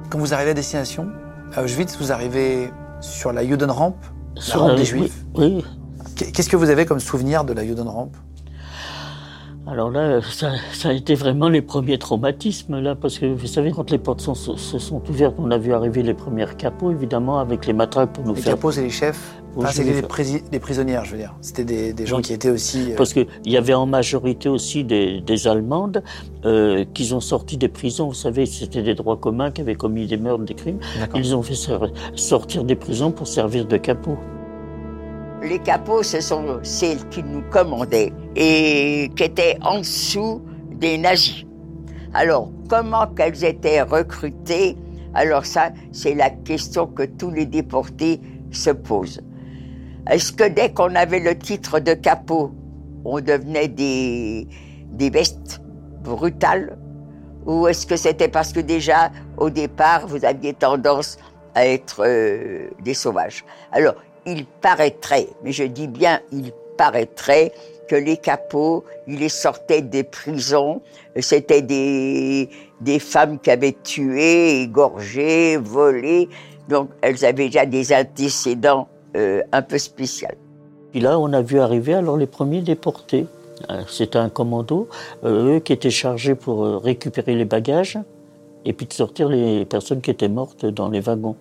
Quand 0.08 0.18
vous 0.18 0.32
arrivez 0.32 0.52
à 0.52 0.54
destination, 0.54 1.10
à 1.54 1.62
Auschwitz, 1.62 1.96
vous 1.98 2.12
arrivez 2.12 2.70
sur 3.00 3.32
la 3.32 3.46
Judenrampe, 3.46 4.04
la 4.48 4.56
rampe 4.56 4.76
des 4.76 4.84
Juifs. 4.84 5.24
Oui. 5.34 5.64
Qu'est-ce 6.16 6.48
que 6.48 6.56
vous 6.56 6.70
avez 6.70 6.84
comme 6.86 7.00
souvenir 7.00 7.44
de 7.44 7.52
la 7.52 7.64
Judenrampe 7.64 8.16
alors 9.70 9.90
là, 9.90 10.20
ça, 10.22 10.50
a 10.84 10.92
été 10.92 11.14
vraiment 11.14 11.50
les 11.50 11.60
premiers 11.60 11.98
traumatismes, 11.98 12.80
là, 12.80 12.94
parce 12.94 13.18
que 13.18 13.26
vous 13.26 13.46
savez, 13.46 13.70
quand 13.70 13.90
les 13.90 13.98
portes 13.98 14.20
se 14.20 14.78
sont 14.78 15.02
ouvertes, 15.10 15.34
on 15.38 15.50
a 15.50 15.58
vu 15.58 15.74
arriver 15.74 16.02
les 16.02 16.14
premières 16.14 16.56
capots, 16.56 16.90
évidemment, 16.90 17.38
avec 17.38 17.66
les 17.66 17.74
matraques 17.74 18.14
pour 18.14 18.24
nous 18.24 18.34
les 18.34 18.40
faire. 18.40 18.52
Les 18.52 18.56
capots, 18.56 18.72
c'est 18.72 18.82
les 18.82 18.90
chefs 18.90 19.34
ah, 19.62 19.70
C'était 19.70 20.00
des, 20.50 20.58
prisonnières, 20.58 21.04
je 21.04 21.12
veux 21.12 21.18
dire. 21.18 21.34
C'était 21.42 21.92
des, 21.92 22.06
gens 22.06 22.20
qui 22.20 22.32
étaient 22.32 22.50
aussi. 22.50 22.92
Euh, 22.92 22.96
parce 22.96 23.12
qu'il 23.12 23.26
y 23.44 23.56
avait 23.56 23.74
en 23.74 23.86
majorité 23.86 24.48
aussi 24.48 24.84
des, 24.84 25.46
Allemandes 25.46 26.02
euh, 26.44 26.84
qui 26.94 27.12
ont 27.12 27.20
sorti 27.20 27.56
des 27.56 27.68
prisons. 27.68 28.08
Vous 28.08 28.14
savez, 28.14 28.46
c'était 28.46 28.82
des 28.82 28.94
droits 28.94 29.16
communs 29.16 29.50
qui 29.50 29.60
avaient 29.60 29.74
commis 29.74 30.06
des 30.06 30.16
meurtres, 30.16 30.44
des 30.44 30.54
crimes. 30.54 30.78
Ils 31.14 31.34
ont 31.36 31.42
fait 31.42 31.54
sortir 32.14 32.64
des 32.64 32.76
prisons 32.76 33.10
pour 33.10 33.26
servir 33.26 33.66
de 33.66 33.76
capots. 33.76 34.18
Les 35.42 35.60
capots, 35.60 36.02
ce 36.02 36.20
sont 36.20 36.58
celles 36.62 37.08
qui 37.08 37.22
nous 37.22 37.42
commandaient 37.42 38.12
et 38.34 39.10
qui 39.16 39.22
étaient 39.22 39.56
en 39.62 39.78
dessous 39.78 40.42
des 40.72 40.98
nazis. 40.98 41.44
Alors, 42.12 42.50
comment 42.68 43.06
qu'elles 43.06 43.44
étaient 43.44 43.82
recrutées? 43.82 44.76
Alors 45.14 45.46
ça, 45.46 45.70
c'est 45.92 46.14
la 46.14 46.30
question 46.30 46.86
que 46.86 47.04
tous 47.04 47.30
les 47.30 47.46
déportés 47.46 48.20
se 48.50 48.70
posent. 48.70 49.20
Est-ce 50.10 50.32
que 50.32 50.48
dès 50.48 50.72
qu'on 50.72 50.94
avait 50.94 51.20
le 51.20 51.36
titre 51.38 51.80
de 51.80 51.94
capot, 51.94 52.52
on 53.04 53.20
devenait 53.20 53.68
des, 53.68 54.48
des 54.90 55.10
bestes 55.10 55.60
brutales? 56.02 56.76
Ou 57.46 57.68
est-ce 57.68 57.86
que 57.86 57.96
c'était 57.96 58.28
parce 58.28 58.52
que 58.52 58.60
déjà, 58.60 59.10
au 59.36 59.50
départ, 59.50 60.06
vous 60.06 60.24
aviez 60.24 60.52
tendance 60.52 61.18
à 61.54 61.66
être 61.66 62.04
euh, 62.04 62.68
des 62.82 62.94
sauvages? 62.94 63.44
Alors, 63.72 63.94
il 64.26 64.44
paraîtrait, 64.46 65.28
mais 65.42 65.52
je 65.52 65.64
dis 65.64 65.88
bien 65.88 66.20
il 66.32 66.52
paraîtrait, 66.76 67.52
que 67.88 67.96
les 67.96 68.18
capots, 68.18 68.84
ils 69.08 69.18
les 69.18 69.28
sortaient 69.28 69.82
des 69.82 70.04
prisons. 70.04 70.80
C'était 71.18 71.62
des, 71.62 72.48
des 72.80 72.98
femmes 73.00 73.40
qui 73.40 73.50
avaient 73.50 73.76
tué, 73.82 74.62
égorgé, 74.62 75.56
volé. 75.56 76.28
Donc, 76.68 76.90
elles 77.00 77.24
avaient 77.24 77.48
déjà 77.48 77.66
des 77.66 77.92
antécédents 77.92 78.86
euh, 79.16 79.42
un 79.50 79.62
peu 79.62 79.78
spéciaux. 79.78 80.28
Puis 80.92 81.00
là, 81.00 81.18
on 81.18 81.32
a 81.32 81.42
vu 81.42 81.58
arriver 81.58 81.94
alors 81.94 82.16
les 82.16 82.26
premiers 82.26 82.60
déportés. 82.60 83.26
Euh, 83.70 83.82
c'était 83.88 84.18
un 84.18 84.28
commando, 84.28 84.88
euh, 85.24 85.56
eux 85.56 85.58
qui 85.58 85.72
étaient 85.72 85.90
chargés 85.90 86.36
pour 86.36 86.64
récupérer 86.82 87.34
les 87.34 87.44
bagages 87.44 87.98
et 88.68 88.74
puis 88.74 88.84
de 88.84 88.92
sortir 88.92 89.30
les 89.30 89.64
personnes 89.64 90.02
qui 90.02 90.10
étaient 90.10 90.28
mortes 90.28 90.66
dans 90.66 90.90
les 90.90 91.00
wagons. 91.00 91.36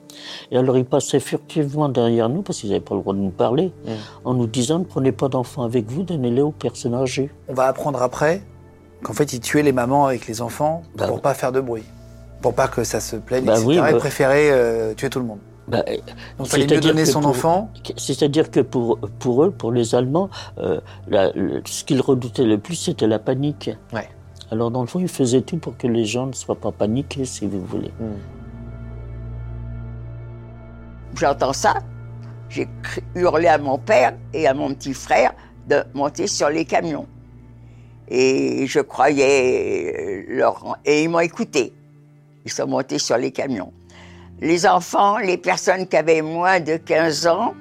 Et 0.50 0.58
alors 0.58 0.78
ils 0.78 0.86
passaient 0.86 1.20
furtivement 1.20 1.90
derrière 1.90 2.30
nous, 2.30 2.42
parce 2.42 2.60
qu'ils 2.60 2.70
n'avaient 2.70 2.80
pas 2.80 2.96
le 2.96 3.02
droit 3.02 3.14
de 3.14 3.20
nous 3.20 3.32
parler, 3.32 3.74
mm. 3.86 3.92
en 4.24 4.34
nous 4.34 4.48
disant 4.48 4.80
ne 4.80 4.86
prenez 4.86 5.12
pas 5.12 5.28
d'enfants 5.28 5.64
avec 5.64 5.92
vous, 5.92 6.04
donnez-les 6.04 6.42
aux 6.42 6.52
personnes 6.52 6.96
âgées. 6.96 7.30
On 7.50 7.54
va 7.54 7.66
apprendre 7.66 8.02
après 8.02 8.42
qu'en 9.04 9.12
fait 9.12 9.34
ils 9.34 9.42
tuaient 9.42 9.62
les 9.62 9.74
mamans 9.74 10.06
avec 10.06 10.26
les 10.26 10.42
enfants 10.42 10.84
bah 10.96 11.08
pour 11.08 11.18
ne 11.18 11.22
pas 11.22 11.34
faire 11.34 11.52
de 11.52 11.60
bruit, 11.60 11.84
pour 12.42 12.54
pas 12.54 12.70
que 12.70 12.86
ça 12.86 13.02
se 13.02 13.18
plaigne, 13.18 13.44
bah 13.44 13.56
etc. 13.56 13.68
Oui, 13.68 13.78
bah... 13.78 13.92
Ils 13.92 13.98
préféraient 13.98 14.50
euh, 14.52 14.94
tuer 14.94 15.10
tout 15.10 15.20
le 15.20 15.26
monde. 15.26 15.40
Bah, 15.68 15.84
Donc 16.38 16.48
il 16.48 16.50
fallait 16.50 16.66
mieux 16.66 16.80
donner 16.80 17.06
son 17.06 17.26
enfant. 17.26 17.72
C'est-à-dire 17.98 18.50
que 18.52 18.62
pour, 18.62 19.00
pour 19.20 19.44
eux, 19.44 19.52
pour 19.52 19.74
les 19.74 19.96
Allemands, 19.96 20.30
euh, 20.60 20.80
ce 21.66 21.84
qu'ils 21.84 22.00
redoutaient 22.00 22.46
le 22.46 22.58
plus, 22.58 22.76
c'était 22.76 23.06
la 23.06 23.20
panique. 23.20 23.72
Ouais. 23.92 24.08
Alors 24.52 24.72
dans 24.72 24.82
le 24.82 24.88
fond, 24.88 25.00
il 25.00 25.08
faisait 25.08 25.42
tout 25.42 25.58
pour 25.58 25.78
que 25.78 25.88
les 25.88 26.06
gens 26.06 26.28
ne 26.28 26.34
soient 26.34 26.56
pas 26.56 26.72
paniqués, 26.72 27.26
si 27.26 27.46
vous 27.46 27.64
voulez. 27.66 27.92
Hmm. 28.00 28.18
J'entends 31.16 31.54
ça, 31.54 31.80
j'ai 32.50 32.68
hurlé 33.16 33.48
à 33.48 33.58
mon 33.58 33.78
père 33.78 34.14
et 34.34 34.48
à 34.48 34.54
mon 34.54 34.74
petit 34.74 34.94
frère 34.94 35.34
de 35.68 35.84
monter 35.94 36.28
sur 36.28 36.50
les 36.50 36.66
camions. 36.66 37.08
Et 38.08 38.66
je 38.68 38.80
croyais 38.80 40.26
leur... 40.30 40.78
Et 40.86 41.04
ils 41.04 41.10
m'ont 41.10 41.20
écouté. 41.20 41.74
Ils 42.46 42.52
sont 42.52 42.68
montés 42.68 43.00
sur 43.00 43.18
les 43.18 43.32
camions. 43.32 43.74
Les 44.40 44.66
enfants, 44.66 45.18
les 45.18 45.38
personnes 45.38 45.88
qui 45.88 45.98
avaient 45.98 46.22
moins 46.22 46.60
de 46.60 46.78
15 46.78 47.28
ans, 47.28 47.54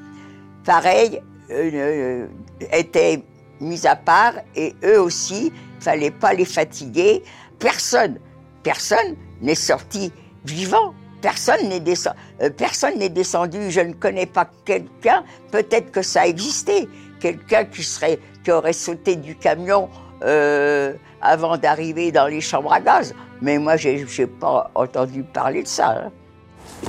pareil, 0.65 1.21
euh, 1.51 1.71
euh, 1.73 2.27
étaient 2.73 3.25
mis 3.61 3.87
à 3.87 3.97
part 3.97 4.35
et 4.55 4.75
eux 4.85 5.01
aussi, 5.01 5.53
fallait 5.81 6.11
pas 6.11 6.33
les 6.35 6.45
fatiguer. 6.45 7.23
Personne, 7.59 8.19
personne 8.63 9.17
n'est 9.41 9.55
sorti 9.55 10.13
vivant. 10.45 10.95
Personne 11.23 11.69
n'est 11.69 11.81
descendu, 11.81 12.17
euh, 12.43 12.51
personne 12.51 12.99
n'est 12.99 13.09
descendu. 13.09 13.71
Je 13.71 13.81
ne 13.81 13.95
connais 13.95 14.27
pas 14.27 14.49
quelqu'un. 14.65 15.25
Peut-être 15.51 15.91
que 15.91 16.03
ça 16.03 16.27
existait. 16.27 16.87
Quelqu'un 17.21 17.65
qui 17.65 17.83
serait, 17.83 18.19
qui 18.45 18.53
aurait 18.53 18.75
sauté 18.75 19.17
du 19.17 19.35
camion 19.35 19.89
euh, 20.23 20.93
avant 21.23 21.57
d'arriver 21.57 22.13
dans 22.13 22.27
les 22.27 22.41
chambres 22.41 22.73
à 22.73 22.81
gaz. 22.81 23.15
Mais 23.41 23.59
moi, 23.59 23.77
j'ai, 23.77 24.05
n'ai 24.19 24.27
pas 24.27 24.71
entendu 24.75 25.23
parler 25.23 25.63
de 25.63 25.69
ça. 25.69 26.05
Hein. 26.07 26.11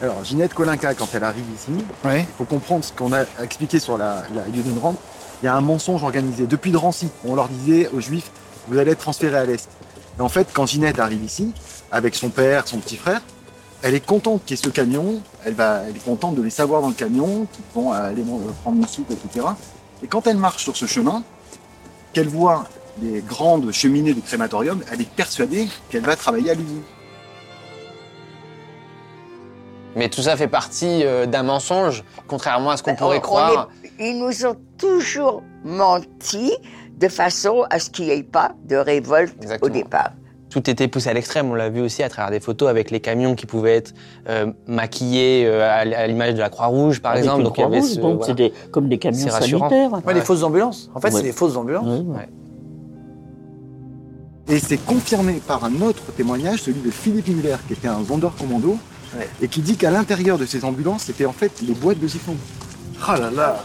Alors, 0.01 0.23
Ginette 0.23 0.53
Kolinka, 0.53 0.93
quand 0.93 1.07
elle 1.13 1.23
arrive 1.23 1.45
ici, 1.55 1.71
il 2.05 2.25
faut 2.37 2.43
comprendre 2.43 2.83
ce 2.83 2.91
qu'on 2.91 3.13
a 3.13 3.23
expliqué 3.41 3.79
sur 3.79 3.97
la, 3.97 4.23
la 4.35 4.45
Judenrampe. 4.53 4.99
Il 5.41 5.45
y 5.45 5.49
a 5.49 5.55
un 5.55 5.61
mensonge 5.61 6.03
organisé. 6.03 6.45
Depuis 6.45 6.71
Drancy, 6.71 7.09
on 7.25 7.35
leur 7.35 7.47
disait 7.47 7.89
aux 7.89 8.01
Juifs 8.01 8.31
vous 8.67 8.77
allez 8.77 8.91
être 8.91 8.99
transféré 8.99 9.37
à 9.37 9.45
l'Est. 9.45 9.69
Et 10.17 10.21
en 10.21 10.29
fait, 10.29 10.47
quand 10.53 10.65
Ginette 10.65 10.99
arrive 10.99 11.23
ici, 11.23 11.53
avec 11.91 12.15
son 12.15 12.29
père, 12.29 12.67
son 12.67 12.79
petit 12.79 12.97
frère, 12.97 13.21
Elle 13.83 13.93
est 13.93 14.05
contente 14.05 14.43
qu'il 14.43 14.57
y 14.57 14.59
ait 14.59 14.63
ce 14.63 14.69
camion, 14.69 15.21
elle, 15.45 15.53
va, 15.53 15.83
elle 15.87 15.95
est 15.95 16.03
contente 16.03 16.33
de 16.33 16.41
les 16.41 16.49
savoir 16.49 16.81
dans 16.81 16.87
le 16.87 16.95
camion, 16.95 17.45
qui 17.53 17.61
vont 17.75 17.91
aller 17.91 18.23
prendre 18.63 18.77
une 18.77 18.87
soupe, 18.87 19.11
etc. 19.11 19.45
Et 20.01 20.07
quand 20.07 20.25
elle 20.25 20.37
marche 20.37 20.63
sur 20.63 20.75
ce 20.75 20.87
chemin, 20.87 21.23
qu'elle 22.11 22.27
voit 22.27 22.65
les 23.01 23.21
grandes 23.21 23.71
cheminées 23.71 24.15
du 24.15 24.21
crématorium, 24.21 24.81
elle 24.91 25.01
est 25.01 25.09
persuadée 25.09 25.67
qu'elle 25.89 26.01
va 26.01 26.15
travailler 26.15 26.49
à 26.49 26.53
l'usine. 26.55 26.81
Mais 29.95 30.09
tout 30.09 30.21
ça 30.21 30.35
fait 30.37 30.47
partie 30.47 31.03
euh, 31.03 31.25
d'un 31.27 31.43
mensonge, 31.43 32.03
contrairement 32.27 32.71
à 32.71 32.77
ce 32.77 32.83
qu'on 32.83 32.91
ben, 32.91 32.97
pourrait 32.97 33.21
croire. 33.21 33.69
ils 33.99 34.17
nous 34.17 34.45
ont 34.45 34.55
toujours 34.77 35.43
menti 35.63 36.53
de 36.97 37.07
façon 37.07 37.65
à 37.69 37.79
ce 37.79 37.89
qu'il 37.89 38.05
n'y 38.05 38.11
ait 38.11 38.23
pas 38.23 38.53
de 38.65 38.75
révolte 38.75 39.35
au 39.61 39.69
départ. 39.69 40.11
Tout 40.49 40.69
était 40.69 40.87
poussé 40.87 41.09
à 41.09 41.13
l'extrême. 41.13 41.51
On 41.51 41.55
l'a 41.55 41.69
vu 41.69 41.81
aussi 41.81 42.03
à 42.03 42.09
travers 42.09 42.31
des 42.31 42.39
photos 42.39 42.69
avec 42.69 42.89
les 42.89 43.01
camions 43.01 43.35
qui 43.35 43.45
pouvaient 43.45 43.75
être 43.75 43.93
euh, 44.29 44.51
maquillés 44.65 45.45
euh, 45.45 45.69
à 45.69 46.07
l'image 46.07 46.35
de 46.35 46.39
la 46.39 46.49
Croix-Rouge, 46.49 47.01
par 47.01 47.17
exemple. 47.17 47.43
Donc, 47.43 48.23
c'est 48.25 48.53
comme 48.71 48.87
des 48.87 48.97
camions 48.97 49.29
sanitaires. 49.29 49.91
Ouais, 50.05 50.13
les 50.13 50.21
fausses 50.21 50.43
ambulances. 50.43 50.89
En 50.95 51.01
fait, 51.01 51.11
c'est 51.11 51.23
des 51.23 51.33
fausses 51.33 51.57
ambulances. 51.57 52.05
Et 54.49 54.59
c'est 54.59 54.77
confirmé 54.77 55.41
par 55.45 55.65
un 55.65 55.81
autre 55.81 56.03
témoignage, 56.15 56.61
celui 56.61 56.79
de 56.79 56.89
Philippe 56.89 57.27
Muller, 57.27 57.57
qui 57.67 57.73
était 57.73 57.89
un 57.89 57.99
vendeur 57.99 58.33
commando, 58.35 58.77
et 59.41 59.49
qui 59.49 59.61
dit 59.61 59.75
qu'à 59.75 59.91
l'intérieur 59.91 60.37
de 60.37 60.45
ces 60.45 60.63
ambulances, 60.63 61.03
c'était 61.03 61.25
en 61.25 61.33
fait 61.33 61.51
les 61.61 61.73
boîtes 61.73 61.99
de 61.99 62.07
siphon. 62.07 62.35
Oh 63.07 63.11
là 63.19 63.29
là 63.29 63.59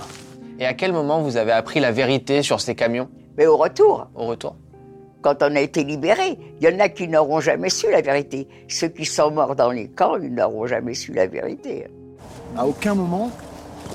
Et 0.59 0.67
à 0.67 0.75
quel 0.75 0.93
moment 0.93 1.23
vous 1.23 1.37
avez 1.37 1.53
appris 1.53 1.79
la 1.79 1.93
vérité 1.93 2.43
sur 2.43 2.61
ces 2.61 2.75
camions? 2.75 3.09
Mais 3.37 3.47
au 3.47 3.57
retour. 3.57 4.09
Au 4.15 4.27
retour 4.27 4.57
quand 5.23 5.43
on 5.43 5.57
a 5.57 5.61
été 5.61 5.85
libérés. 5.85 6.39
Il 6.61 6.69
y 6.69 6.75
en 6.75 6.79
a 6.81 6.89
qui 6.89 7.09
n'auront 7.09 7.41
jamais 7.41 7.71
su 7.71 7.91
la 7.91 8.03
vérité. 8.03 8.47
Ceux 8.69 8.89
qui 8.89 9.07
sont 9.07 9.31
morts 9.31 9.57
dans 9.57 9.71
les 9.71 9.89
camps, 9.89 10.17
ils 10.21 10.35
n'auront 10.35 10.67
jamais 10.67 10.95
su 10.95 11.13
la 11.13 11.27
vérité. 11.27 11.87
À 12.57 12.67
aucun 12.67 12.95
moment. 12.95 13.31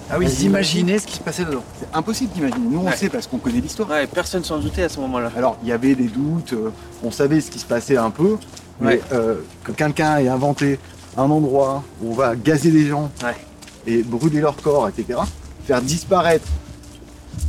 Ah 0.10 0.17
oui, 0.17 0.29
s'imaginer 0.29 1.00
ce 1.00 1.06
qui 1.06 1.15
se 1.15 1.22
passait 1.22 1.44
dedans. 1.44 1.63
C'est 1.79 1.96
impossible 1.96 2.32
d'imaginer. 2.34 2.67
Nous, 2.70 2.79
on 2.79 2.91
sait 2.91 3.10
parce 3.10 3.27
qu'on 3.27 3.38
connaît 3.38 3.60
l'histoire. 3.60 3.89
Ouais, 3.89 4.08
personne 4.08 4.44
s'en 4.44 4.58
doutait 4.58 4.84
à 4.84 4.89
ce 4.89 5.00
moment-là. 5.01 5.32
Alors, 5.36 5.58
il 5.63 5.70
y 5.70 5.72
avait 5.72 5.96
des 5.96 6.08
doutes, 6.08 6.53
euh, 6.53 6.72
on 7.03 7.12
savait 7.12 7.41
ce 7.41 7.51
qui 7.51 7.60
se 7.60 7.65
passait 7.65 7.98
un 7.98 8.10
peu, 8.10 8.38
mais 8.79 9.01
euh, 9.12 9.36
que 9.63 9.74
quelqu'un 9.74 10.17
ait 10.17 10.29
inventé 10.29 10.79
un 11.17 11.29
endroit 11.29 11.84
où 12.01 12.12
on 12.12 12.13
va 12.13 12.36
gazer 12.36 12.72
les 12.72 12.86
gens 12.86 13.12
et 13.86 14.01
brûler 14.03 14.39
leur 14.39 14.56
corps, 14.56 14.88
etc., 14.88 15.20
faire 15.65 15.82
disparaître 15.82 16.48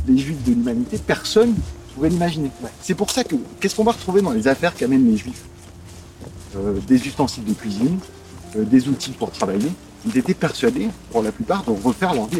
les 0.07 0.17
juifs 0.17 0.43
de 0.43 0.51
l'humanité, 0.51 0.97
personne 0.97 1.53
pouvez 1.99 2.09
l'imaginer. 2.09 2.49
C'est 2.81 2.95
pour 2.95 3.11
ça 3.11 3.23
que, 3.25 3.35
qu'est-ce 3.59 3.75
qu'on 3.75 3.83
va 3.83 3.91
retrouver 3.91 4.21
dans 4.21 4.31
les 4.31 4.47
affaires 4.47 4.73
qu'amènent 4.73 5.09
les 5.11 5.17
juifs? 5.17 5.43
Euh, 6.55 6.79
Des 6.87 7.05
ustensiles 7.05 7.43
de 7.43 7.53
cuisine, 7.53 7.99
euh, 8.55 8.63
des 8.63 8.87
outils 8.87 9.11
pour 9.11 9.31
travailler. 9.31 9.69
Ils 10.05 10.17
étaient 10.17 10.33
persuadés, 10.33 10.87
pour 11.11 11.21
la 11.21 11.33
plupart, 11.33 11.65
de 11.65 11.71
refaire 11.71 12.13
leur 12.13 12.27
vie. 12.27 12.37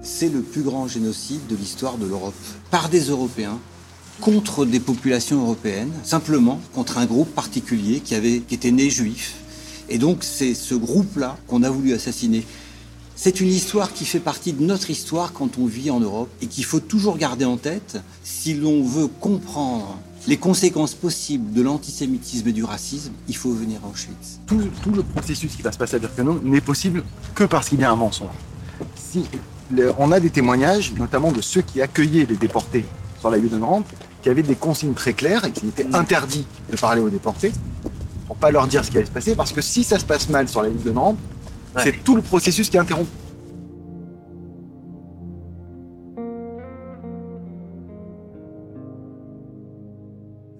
C'est 0.00 0.30
le 0.30 0.40
plus 0.40 0.62
grand 0.62 0.88
génocide 0.88 1.46
de 1.46 1.56
l'histoire 1.56 1.98
de 1.98 2.06
l'Europe. 2.06 2.34
Par 2.70 2.88
des 2.88 3.10
Européens, 3.10 3.58
contre 4.22 4.64
des 4.64 4.80
populations 4.80 5.42
européennes, 5.42 5.92
simplement 6.04 6.58
contre 6.74 6.96
un 6.96 7.04
groupe 7.04 7.28
particulier 7.34 8.00
qui, 8.00 8.14
avait, 8.14 8.40
qui 8.40 8.54
était 8.54 8.70
né 8.70 8.88
juif. 8.88 9.34
Et 9.90 9.98
donc 9.98 10.24
c'est 10.24 10.54
ce 10.54 10.74
groupe-là 10.74 11.36
qu'on 11.46 11.62
a 11.62 11.68
voulu 11.68 11.92
assassiner. 11.92 12.46
C'est 13.18 13.40
une 13.40 13.48
histoire 13.48 13.94
qui 13.94 14.04
fait 14.04 14.20
partie 14.20 14.52
de 14.52 14.62
notre 14.62 14.90
histoire 14.90 15.32
quand 15.32 15.56
on 15.58 15.64
vit 15.64 15.90
en 15.90 16.00
Europe 16.00 16.28
et 16.42 16.46
qu'il 16.46 16.66
faut 16.66 16.80
toujours 16.80 17.16
garder 17.16 17.46
en 17.46 17.56
tête 17.56 17.96
si 18.22 18.52
l'on 18.52 18.84
veut 18.84 19.06
comprendre 19.06 19.98
les 20.28 20.36
conséquences 20.36 20.92
possibles 20.92 21.54
de 21.54 21.62
l'antisémitisme 21.62 22.48
et 22.48 22.52
du 22.52 22.62
racisme, 22.62 23.12
il 23.26 23.34
faut 23.34 23.52
venir 23.52 23.80
à 23.84 23.88
Auschwitz. 23.88 24.40
Tout, 24.46 24.60
le 24.94 25.02
processus 25.02 25.56
qui 25.56 25.62
va 25.62 25.72
se 25.72 25.78
passer 25.78 25.96
à 25.96 25.98
Birkenau 25.98 26.40
n'est 26.44 26.60
possible 26.60 27.04
que 27.34 27.44
parce 27.44 27.70
qu'il 27.70 27.80
y 27.80 27.84
a 27.84 27.90
un 27.90 27.96
mensonge. 27.96 28.28
Si, 28.96 29.24
on 29.96 30.12
a 30.12 30.20
des 30.20 30.30
témoignages, 30.30 30.92
notamment 30.92 31.32
de 31.32 31.40
ceux 31.40 31.62
qui 31.62 31.80
accueillaient 31.80 32.26
les 32.26 32.36
déportés 32.36 32.84
sur 33.18 33.30
la 33.30 33.38
rampe, 33.62 33.86
qui 34.22 34.28
avaient 34.28 34.42
des 34.42 34.56
consignes 34.56 34.92
très 34.92 35.14
claires 35.14 35.46
et 35.46 35.52
qu'il 35.52 35.70
était 35.70 35.86
interdit 35.94 36.44
de 36.70 36.76
parler 36.76 37.00
aux 37.00 37.08
déportés, 37.08 37.52
pour 38.26 38.36
pas 38.36 38.50
leur 38.50 38.66
dire 38.66 38.84
ce 38.84 38.90
qui 38.90 38.98
allait 38.98 39.06
se 39.06 39.10
passer, 39.10 39.34
parce 39.34 39.52
que 39.52 39.62
si 39.62 39.84
ça 39.84 39.98
se 39.98 40.04
passe 40.04 40.28
mal 40.28 40.50
sur 40.50 40.60
la 40.60 40.68
de 40.68 40.90
c'est 41.82 42.04
tout 42.04 42.16
le 42.16 42.22
processus 42.22 42.70
qui 42.70 42.76
est 42.76 42.80
interrompu. 42.80 43.10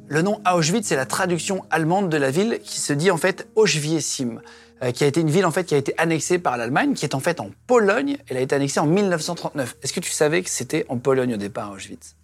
Le 0.09 0.23
nom 0.23 0.41
Auschwitz, 0.51 0.87
c'est 0.87 0.97
la 0.97 1.05
traduction 1.05 1.65
allemande 1.71 2.09
de 2.09 2.17
la 2.17 2.31
ville 2.31 2.61
qui 2.63 2.81
se 2.81 2.93
dit 2.93 3.11
en 3.11 3.17
fait 3.17 3.49
Auschwiesim, 3.55 4.41
euh, 4.83 4.93
qui 4.93 5.05
a 5.05 5.07
été 5.07 5.21
une 5.21 5.29
ville 5.29 5.45
en 5.45 5.51
fait 5.51 5.65
qui 5.65 5.75
a 5.75 5.79
été 5.79 5.95
annexée 5.99 6.39
par 6.39 6.57
l'Allemagne, 6.57 6.95
qui 6.95 7.05
est 7.05 7.15
en 7.15 7.21
fait 7.21 7.41
en 7.41 7.51
Pologne. 7.67 8.17
Elle 8.29 8.37
a 8.37 8.41
été 8.41 8.55
annexée 8.55 8.81
en 8.81 8.87
1939. 8.87 9.77
Est-ce 9.83 9.93
que 9.93 10.01
tu 10.01 10.11
savais 10.11 10.43
que 10.43 10.49
c'était 10.49 10.87
en 10.89 10.99
Pologne 10.99 11.35
au 11.35 11.37
départ, 11.37 11.73
Auschwitz? 11.73 12.15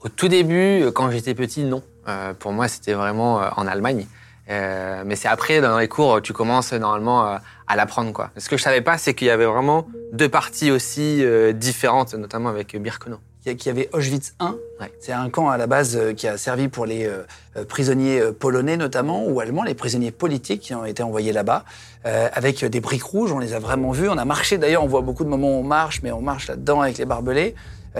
Au 0.00 0.08
tout 0.08 0.28
début, 0.28 0.82
euh, 0.82 0.90
quand 0.90 1.10
j'étais 1.10 1.34
petit, 1.34 1.62
non. 1.64 1.82
Euh, 2.08 2.34
pour 2.34 2.52
moi, 2.52 2.68
c'était 2.68 2.92
vraiment 2.92 3.36
en 3.56 3.66
Allemagne. 3.66 4.06
Mais 4.48 5.16
c'est 5.16 5.28
après, 5.28 5.60
dans 5.60 5.78
les 5.78 5.88
cours, 5.88 6.22
tu 6.22 6.32
commences 6.32 6.72
normalement 6.72 7.38
à 7.68 7.76
l'apprendre. 7.76 8.12
Quoi. 8.12 8.30
Ce 8.36 8.48
que 8.48 8.56
je 8.56 8.62
savais 8.62 8.80
pas, 8.80 8.98
c'est 8.98 9.14
qu'il 9.14 9.26
y 9.26 9.30
avait 9.30 9.44
vraiment 9.44 9.86
deux 10.12 10.28
parties 10.28 10.70
aussi 10.70 11.22
euh, 11.22 11.52
différentes, 11.52 12.14
notamment 12.14 12.48
avec 12.48 12.74
Birkenau. 12.80 13.18
Qu'il 13.44 13.66
y 13.66 13.70
avait 13.70 13.88
Auschwitz 13.94 14.34
1, 14.40 14.56
c'est 15.00 15.12
un 15.12 15.30
camp 15.30 15.48
à 15.48 15.56
la 15.56 15.66
base 15.66 15.96
euh, 15.96 16.12
qui 16.12 16.28
a 16.28 16.36
servi 16.36 16.68
pour 16.68 16.84
les 16.84 17.06
euh, 17.06 17.64
prisonniers 17.66 18.20
polonais 18.38 18.76
notamment, 18.76 19.24
ou 19.26 19.40
allemands, 19.40 19.62
les 19.62 19.74
prisonniers 19.74 20.10
politiques 20.10 20.60
qui 20.60 20.74
ont 20.74 20.84
été 20.84 21.02
envoyés 21.02 21.32
là-bas, 21.32 21.64
avec 22.04 22.64
des 22.64 22.80
briques 22.80 23.02
rouges, 23.02 23.32
on 23.32 23.38
les 23.38 23.52
a 23.52 23.58
vraiment 23.58 23.90
vus. 23.90 24.08
On 24.08 24.16
a 24.16 24.24
marché 24.24 24.56
d'ailleurs, 24.56 24.82
on 24.82 24.86
voit 24.86 25.02
beaucoup 25.02 25.24
de 25.24 25.28
moments 25.28 25.48
où 25.48 25.60
on 25.60 25.62
marche, 25.62 26.00
mais 26.02 26.10
on 26.10 26.22
marche 26.22 26.48
là-dedans 26.48 26.80
avec 26.80 26.96
les 26.96 27.04
barbelés. 27.04 27.54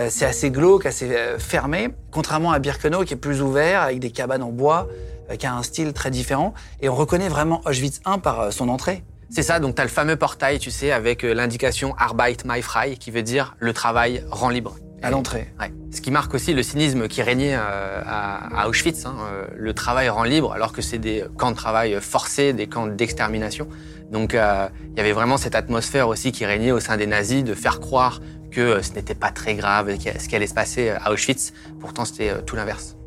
c'est 0.09 0.25
assez 0.25 0.51
glauque, 0.51 0.87
assez 0.87 1.15
fermé, 1.39 1.91
contrairement 2.11 2.53
à 2.53 2.59
Birkenau 2.59 3.05
qui 3.05 3.13
est 3.13 3.19
plus 3.19 3.43
ouvert, 3.43 3.83
avec 3.83 3.99
des 3.99 4.11
cabanes 4.11 4.43
en 4.43 4.51
bois, 4.51 4.89
qui 5.37 5.47
a 5.47 5.55
un 5.55 5.63
style 5.63 5.93
très 5.93 6.11
différent. 6.11 6.55
Et 6.81 6.89
on 6.89 6.95
reconnaît 6.95 7.29
vraiment 7.29 7.61
Auschwitz 7.65 8.01
1 8.05 8.19
par 8.19 8.53
son 8.53 8.69
entrée. 8.69 9.05
C'est 9.31 9.43
ça, 9.43 9.61
donc 9.61 9.75
tu 9.75 9.83
as 9.83 9.85
le 9.85 9.91
fameux 9.91 10.17
portail, 10.17 10.59
tu 10.59 10.71
sais, 10.71 10.91
avec 10.91 11.23
euh, 11.23 11.35
l'indication 11.35 11.95
Arbeit 11.99 12.39
mai 12.47 12.63
frei, 12.63 12.97
qui 12.97 13.11
veut 13.11 13.23
dire 13.23 13.57
le 13.59 13.73
travail 13.73 14.25
rend 14.31 14.49
libre. 14.49 14.77
À 15.01 15.11
l'entrée. 15.11 15.53
Ouais. 15.61 15.73
Ce 15.93 16.01
qui 16.01 16.11
marque 16.11 16.35
aussi 16.35 16.55
le 16.55 16.63
cynisme 16.65 17.07
qui 17.07 17.23
régnait 17.23 17.55
euh, 17.55 18.03
à, 18.05 18.69
Auschwitz. 18.69 19.07
Hein, 19.07 19.15
euh, 19.21 19.47
le 19.55 19.73
travail 19.73 20.09
rend 20.09 20.25
libre, 20.25 20.53
alors 20.53 20.73
que 20.73 20.83
c'est 20.83 20.99
des 20.99 21.25
camps 21.37 21.53
de 21.53 21.57
travail 21.57 21.99
forcés, 22.01 22.53
des 22.53 22.67
camps 22.67 22.87
d'extermination. 22.87 23.69
Donc 24.11 24.33
il 24.33 24.97
y 24.97 25.01
avait 25.01 25.13
vraiment 25.13 25.37
cette 25.37 25.55
atmosphère 25.55 26.09
aussi 26.09 26.33
qui 26.33 26.47
régnait 26.47 26.73
au 26.73 26.81
sein 26.81 26.97
des 26.97 27.07
nazis 27.07 27.45
de 27.45 27.55
faire 27.55 27.79
croire 27.79 28.21
que 28.51 28.81
ce 28.81 28.93
n'était 28.95 29.15
pas 29.15 29.31
très 29.31 29.55
grave 29.55 29.95
ce 30.01 30.29
qui 30.29 30.35
allait 30.35 30.47
se 30.47 30.55
passer 30.55 30.89
à 30.89 31.13
Auschwitz. 31.13 31.53
Pourtant, 31.79 32.07
c'était 32.07 32.43
tout 32.43 32.57
l'inverse. 32.57 32.98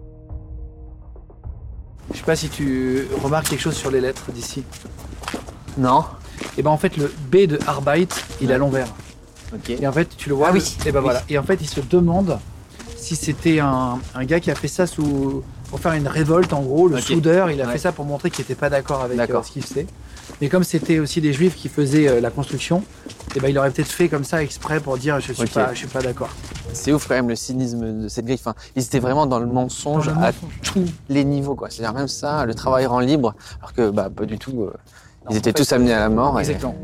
Je 2.13 2.17
sais 2.17 2.23
pas 2.23 2.35
si 2.35 2.49
tu 2.49 3.07
remarques 3.23 3.49
quelque 3.49 3.61
chose 3.61 3.75
sur 3.75 3.91
les 3.91 4.01
lettres 4.01 4.31
d'ici. 4.31 4.63
Non. 5.77 6.05
Et 6.57 6.63
ben 6.63 6.71
en 6.71 6.77
fait 6.77 6.97
le 6.97 7.11
B 7.31 7.47
de 7.47 7.59
Arbeit, 7.67 8.07
il 8.41 8.51
est 8.51 8.53
à 8.53 8.57
l'envers. 8.57 8.87
Et 9.67 9.85
en 9.85 9.91
fait, 9.91 10.15
tu 10.17 10.29
le 10.29 10.35
vois. 10.35 10.47
Ah 10.49 10.53
oui. 10.53 10.77
Et 10.85 10.91
ben 10.91 11.01
voilà. 11.01 11.23
Et 11.29 11.37
en 11.37 11.43
fait, 11.43 11.59
il 11.61 11.67
se 11.67 11.81
demande 11.81 12.39
si 12.95 13.15
c'était 13.15 13.59
un, 13.59 13.99
gars 14.21 14.39
qui 14.39 14.51
a 14.51 14.55
fait 14.55 14.67
ça 14.67 14.87
sous 14.87 15.43
pour 15.69 15.79
faire 15.79 15.93
une 15.93 16.07
révolte 16.07 16.53
en 16.53 16.61
gros, 16.61 16.87
le 16.87 16.99
soudeur, 16.99 17.49
il 17.49 17.61
a 17.61 17.67
fait 17.67 17.77
ça 17.77 17.91
pour 17.91 18.05
montrer 18.05 18.29
qu'il 18.29 18.43
n'était 18.43 18.55
pas 18.55 18.69
d'accord 18.69 19.01
avec 19.01 19.17
euh, 19.17 19.43
ce 19.43 19.51
qu'il 19.51 19.63
faisait. 19.63 19.87
Mais 20.41 20.49
comme 20.49 20.63
c'était 20.63 20.99
aussi 20.99 21.21
des 21.21 21.33
juifs 21.33 21.55
qui 21.55 21.69
faisaient 21.69 22.07
euh, 22.07 22.19
la 22.19 22.31
construction, 22.31 22.83
et 23.35 23.39
ben 23.39 23.49
il 23.49 23.57
aurait 23.59 23.69
peut-être 23.69 23.87
fait 23.87 24.09
comme 24.09 24.23
ça 24.23 24.41
exprès 24.41 24.79
pour 24.79 24.97
dire 24.97 25.19
je 25.19 25.33
suis 25.33 25.47
pas 25.47 25.73
je 25.73 25.79
suis 25.79 25.87
pas 25.87 26.01
d'accord. 26.01 26.29
C'est 26.73 26.91
ouf 26.91 27.07
quand 27.07 27.13
même 27.13 27.29
le 27.29 27.35
cynisme 27.35 28.03
de 28.03 28.07
cette 28.07 28.25
grille. 28.25 28.39
Enfin, 28.39 28.55
ils 28.75 28.83
étaient 28.83 28.99
vraiment 28.99 29.27
dans 29.27 29.39
le 29.39 29.45
mensonge, 29.45 30.09
à 30.09 30.31
tous 30.63 30.85
les 31.09 31.23
niveaux 31.23 31.55
quoi. 31.55 31.69
C'est-à-dire 31.69 31.93
même 31.93 32.07
ça, 32.07 32.45
le 32.45 32.55
travail 32.55 32.87
rend 32.87 32.99
libre, 32.99 33.35
alors 33.59 33.73
que 33.73 33.91
bah 33.91 34.09
pas 34.09 34.25
du 34.25 34.39
tout. 34.39 34.63
Euh, 34.63 34.73
ils 35.29 35.37
étaient 35.37 35.53
tous 35.53 35.71
amenés 35.71 35.93
à 35.93 35.99
la 35.99 36.09
mort. 36.09 36.39
Exactement. 36.39 36.75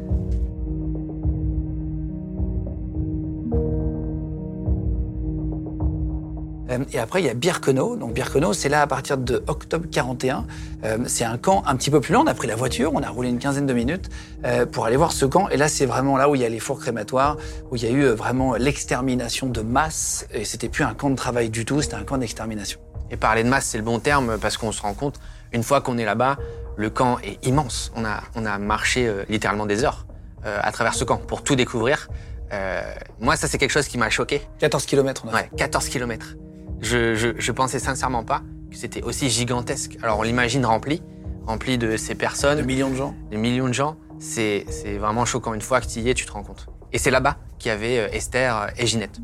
Et 6.91 6.99
après, 6.99 7.21
il 7.21 7.25
y 7.25 7.30
a 7.30 7.34
Birkenau. 7.34 7.95
Donc 7.95 8.13
Birkenau, 8.13 8.53
c'est 8.53 8.69
là 8.69 8.82
à 8.82 8.88
partir 8.88 9.17
de 9.17 9.43
octobre 9.47 9.86
41. 9.91 10.45
Euh, 10.84 10.97
c'est 11.08 11.23
un 11.23 11.38
camp 11.38 11.63
un 11.65 11.75
petit 11.75 11.89
peu 11.89 12.01
plus 12.01 12.13
lent. 12.13 12.23
On 12.23 12.27
a 12.27 12.34
pris 12.34 12.47
la 12.47 12.56
voiture, 12.56 12.91
on 12.93 13.01
a 13.01 13.10
roulé 13.10 13.30
une 13.30 13.39
quinzaine 13.39 13.65
de 13.65 13.73
minutes 13.73 14.10
euh, 14.45 14.65
pour 14.65 14.86
aller 14.86 14.97
voir 14.97 15.12
ce 15.12 15.25
camp. 15.25 15.49
Et 15.49 15.58
là, 15.58 15.67
c'est 15.67 15.86
vraiment 15.86 16.17
là 16.17 16.30
où 16.30 16.36
il 16.36 16.41
y 16.41 16.45
a 16.45 16.49
les 16.49 16.60
fours 16.60 16.80
crématoires, 16.80 17.38
où 17.71 17.75
il 17.75 17.84
y 17.84 17.88
a 17.88 17.91
eu 17.91 18.06
vraiment 18.08 18.56
l'extermination 18.56 19.47
de 19.47 19.62
masse. 19.62 20.27
Et 20.34 20.45
c'était 20.45 20.69
plus 20.69 20.84
un 20.84 20.93
camp 20.93 21.10
de 21.10 21.15
travail 21.15 21.49
du 21.49 21.65
tout, 21.65 21.82
c'était 21.82 21.95
un 21.95 22.03
camp 22.03 22.17
d'extermination. 22.17 22.80
Et 23.10 23.17
parler 23.17 23.43
de 23.43 23.49
masse, 23.49 23.65
c'est 23.65 23.77
le 23.77 23.84
bon 23.84 23.99
terme 23.99 24.38
parce 24.39 24.58
qu'on 24.58 24.71
se 24.71 24.82
rend 24.82 24.93
compte, 24.93 25.19
une 25.53 25.63
fois 25.63 25.82
qu'on 25.82 25.97
est 25.97 26.06
là-bas, 26.06 26.38
le 26.75 26.89
camp 26.89 27.19
est 27.19 27.45
immense. 27.45 27.91
On 27.95 28.06
a, 28.06 28.21
on 28.36 28.45
a 28.45 28.58
marché 28.58 29.08
euh, 29.08 29.23
littéralement 29.30 29.65
des 29.65 29.84
heures 29.84 30.06
euh, 30.45 30.60
à 30.62 30.71
travers 30.71 30.93
ce 30.93 31.03
camp 31.03 31.17
pour 31.17 31.43
tout 31.43 31.56
découvrir. 31.56 32.10
Euh, 32.53 32.82
moi, 33.19 33.36
ça, 33.36 33.47
c'est 33.47 33.58
quelque 33.58 33.71
chose 33.71 33.88
qui 33.88 33.97
m'a 33.97 34.10
choqué. 34.10 34.41
14 34.60 34.86
km, 34.86 35.23
on 35.25 35.30
a 35.30 35.34
Ouais, 35.34 35.49
14 35.58 35.89
km. 35.89 36.36
Je, 36.82 37.16
je, 37.16 37.30
je 37.38 37.52
pensais 37.52 37.80
sincèrement 37.80 38.24
pas 38.24 38.42
que 38.70 38.78
c'était 38.78 39.02
aussi 39.02 39.30
gigantesque. 39.30 39.98
Alors, 40.04 40.20
on 40.20 40.24
l'imagine 40.24 40.66
rempli, 40.66 41.02
rempli 41.46 41.78
de 41.78 41.98
ces 41.98 42.16
personnes. 42.16 42.60
De 42.60 42.63
millions 42.63 42.90
de 42.90 42.96
gens. 42.96 43.16
Des 43.32 43.38
millions 43.38 43.68
de 43.68 43.74
gens. 43.74 43.98
C'est 44.20 44.66
vraiment 45.00 45.26
choquant. 45.26 45.54
Une 45.54 45.62
fois 45.62 45.82
que 45.82 45.88
tu 45.88 46.00
y 46.00 46.10
es, 46.10 46.13
tu 46.13 46.26
te 46.26 46.32
rends 46.32 46.44
compte. 46.44 46.68
Et 46.94 46.98
c'est 46.98 47.12
là-bas 47.12 47.38
qu'il 47.60 47.70
y 47.70 47.74
avait 47.74 48.00
euh, 48.00 48.08
Esther 48.12 48.72
et 48.78 48.86
Ginette. 48.86 49.20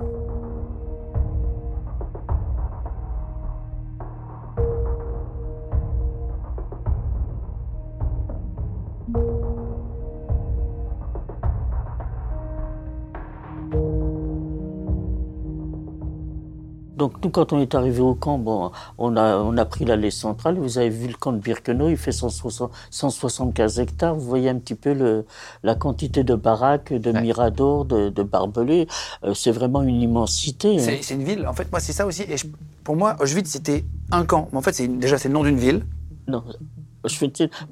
Quand 17.33 17.51
on 17.51 17.59
est 17.59 17.75
arrivé 17.75 17.99
au 17.99 18.15
camp, 18.15 18.37
bon, 18.37 18.71
on, 18.97 19.17
a, 19.17 19.37
on 19.37 19.57
a 19.57 19.65
pris 19.65 19.83
l'allée 19.83 20.11
centrale. 20.11 20.57
Vous 20.57 20.77
avez 20.77 20.89
vu 20.89 21.07
le 21.07 21.15
camp 21.15 21.33
de 21.33 21.39
Birkenau, 21.39 21.89
il 21.89 21.97
fait 21.97 22.13
175 22.13 23.79
hectares. 23.79 24.15
Vous 24.15 24.25
voyez 24.25 24.49
un 24.49 24.59
petit 24.59 24.75
peu 24.75 24.93
le, 24.93 25.25
la 25.63 25.75
quantité 25.75 26.23
de 26.23 26.35
baraques, 26.35 26.93
de 26.93 27.11
miradors, 27.11 27.83
de, 27.83 28.09
de 28.09 28.23
barbelés. 28.23 28.87
Euh, 29.25 29.33
c'est 29.33 29.51
vraiment 29.51 29.81
une 29.81 30.01
immensité. 30.01 30.77
Hein. 30.79 30.97
C'est 31.01 31.15
une 31.15 31.23
ville. 31.23 31.45
En 31.47 31.53
fait, 31.53 31.69
moi, 31.71 31.81
c'est 31.81 31.93
ça 31.93 32.05
aussi. 32.05 32.21
Et 32.21 32.35
pour 32.83 32.95
moi, 32.95 33.17
Auschwitz, 33.19 33.49
c'était 33.49 33.83
un 34.11 34.23
camp. 34.25 34.47
Mais 34.51 34.59
en 34.59 34.61
fait, 34.61 34.73
c'est 34.73 34.87
déjà, 34.87 35.17
c'est 35.17 35.27
le 35.27 35.33
nom 35.33 35.43
d'une 35.43 35.57
ville. 35.57 35.83
Non, 36.27 36.43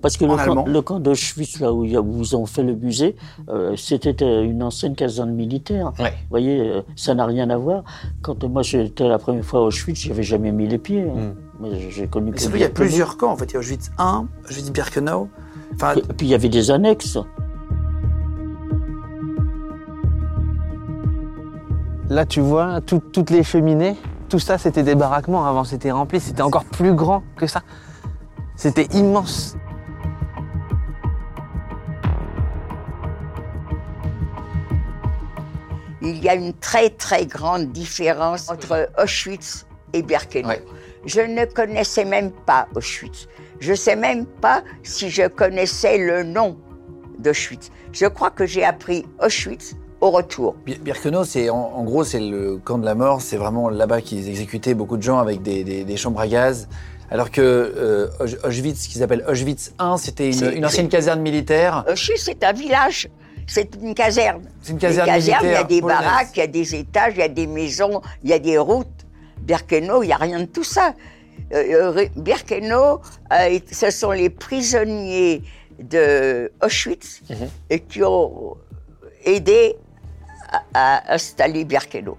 parce 0.02 0.17
que 0.17 0.26
le 0.26 0.82
camp, 0.82 1.00
d'Auschwitz, 1.00 1.62
là 1.62 1.72
où, 1.72 1.86
ils 1.86 2.36
ont 2.36 2.46
fait 2.46 2.63
le 2.63 2.76
musée, 2.76 3.15
euh, 3.50 3.76
c'était 3.78 4.22
euh, 4.24 4.44
une 4.44 4.62
ancienne 4.62 4.94
caserne 4.96 5.32
militaire. 5.32 5.94
Vous 5.98 6.06
voyez, 6.30 6.60
euh, 6.60 6.82
ça 6.98 7.15
n'a 7.15 7.26
rien 7.26 7.50
à 7.50 7.58
voir. 7.58 7.84
Quand 8.22 8.44
moi 8.44 8.62
j'étais 8.62 9.08
la 9.08 9.17
première 9.17 9.46
fois 9.46 9.62
à 9.62 9.63
Auschwitz, 9.63 10.02
j'avais 10.02 10.24
jamais 10.24 10.52
mis 10.52 10.67
les 10.67 10.78
pieds. 10.78 11.04
Hein. 11.04 11.34
Hmm. 11.60 11.67
J'ai 11.89 12.08
connu. 12.08 12.34
il 12.36 12.60
y 12.60 12.63
a 12.63 12.70
plusieurs 12.70 13.17
camps 13.17 13.32
en 13.32 13.38
fait. 13.38 13.46
Il 13.52 13.54
y 13.54 13.58
a 13.58 13.60
Auschwitz 13.60 13.91
1, 13.98 14.28
Auschwitz-Birkenau. 14.50 15.30
Enfin... 15.76 15.96
Et 15.96 16.02
puis 16.02 16.28
il 16.28 16.30
y 16.32 16.36
avait 16.36 16.50
des 16.50 16.70
annexes. 16.72 17.17
Là, 22.10 22.26
tu 22.26 22.41
vois, 22.41 22.82
toutes 22.82 23.30
les 23.30 23.41
cheminées, 23.41 23.96
tout 24.28 24.39
ça, 24.39 24.58
c'était 24.58 24.84
des 24.84 24.96
baraquements. 24.96 25.46
Avant, 25.46 25.63
c'était 25.63 25.91
rempli. 25.91 26.20
C'était 26.20 26.41
encore 26.41 26.65
plus 26.65 26.94
grand 26.94 27.22
que 27.38 27.48
ça. 27.48 27.63
C'était 28.62 28.95
immense. 28.95 29.58
Il 36.04 36.24
y 36.24 36.30
a 36.30 36.36
une 36.36 36.54
très 36.54 36.91
très 36.91 37.26
grande 37.26 37.71
différence 37.71 38.52
entre 38.52 38.88
Auschwitz 39.02 39.65
et 39.93 40.04
Birkenau. 40.04 40.50
Je 41.08 41.21
ne 41.21 41.45
connaissais 41.45 42.06
même 42.06 42.30
pas 42.30 42.67
Auschwitz. 42.76 43.28
Je 43.60 43.71
ne 43.71 43.76
sais 43.76 43.95
même 43.95 44.28
pas 44.28 44.63
si 44.84 45.10
je 45.10 45.28
connaissais 45.28 45.97
le 45.97 46.21
nom 46.21 46.56
d'Auschwitz. 47.17 47.71
Je 47.91 48.06
crois 48.06 48.30
que 48.30 48.45
j'ai 48.45 48.63
appris 48.63 49.08
Auschwitz 49.24 49.76
au 50.02 50.12
retour. 50.12 50.56
Birkenau, 50.67 51.24
c'est 51.24 51.50
en, 51.50 51.84
gros 51.84 52.04
c'est 52.04 52.19
le 52.19 52.58
camp 52.58 52.78
de 52.78 52.86
la 52.86 52.93
mort. 52.93 53.21
C'est 53.21 53.38
vraiment 53.38 53.71
là-bas 53.71 54.02
qu'ils 54.02 54.30
exécutaient 54.30 54.76
beaucoup 54.76 54.97
de 54.97 55.04
gens 55.04 55.17
avec 55.17 55.41
des 55.41 55.97
chambres 55.97 56.19
à 56.19 56.28
gaz. 56.28 56.67
Alors 57.12 57.30
que 57.30 57.41
euh, 57.41 58.08
Auschwitz, 58.45 58.84
ce 58.84 58.89
qu'ils 58.89 59.04
appellent 59.04 59.26
Auschwitz 59.28 59.74
1, 59.78 59.97
c'était 59.97 60.32
une, 60.32 60.65
ancienne 60.65 60.88
caserne 60.88 61.19
militaire. 61.19 61.84
Auschwitz, 61.91 62.24
c'est 62.24 62.41
un 62.43 62.54
village. 62.54 63.10
C'est 63.47 63.76
une 63.76 63.93
caserne. 63.93 64.43
C'est 64.62 64.71
une 64.71 64.80
caserne 64.80 65.12
militaire. 65.12 65.39
Il 65.43 65.52
y 65.52 65.56
a 65.56 65.63
des 65.65 65.82
baraques, 65.82 66.30
il 66.36 66.39
y 66.39 66.43
a 66.43 66.47
des 66.47 66.74
étages, 66.74 67.13
il 67.15 67.19
y 67.19 67.24
a 67.24 67.28
des 67.28 67.47
maisons, 67.47 68.02
il 68.24 68.30
y 68.30 68.34
a 68.34 68.39
des 68.39 68.58
routes. 68.58 68.88
Birkenau, 69.39 70.04
il 70.04 70.08
n'y 70.08 70.13
a 70.13 70.17
rien 70.17 70.39
de 70.39 70.45
tout 70.45 70.63
ça. 70.63 70.93
Euh, 71.54 71.93
euh 71.97 72.08
Birkenau, 72.15 73.02
euh, 73.34 73.60
ce 73.69 73.89
sont 73.89 74.12
les 74.12 74.30
prisonniers 74.30 75.41
de 75.80 76.50
Auschwitz 76.63 77.21
mhm. 77.30 77.80
qui 77.89 78.04
ont 78.04 78.56
aidé 79.26 79.76
à 80.74 81.13
installer 81.13 81.65
Birkenau. 81.65 82.17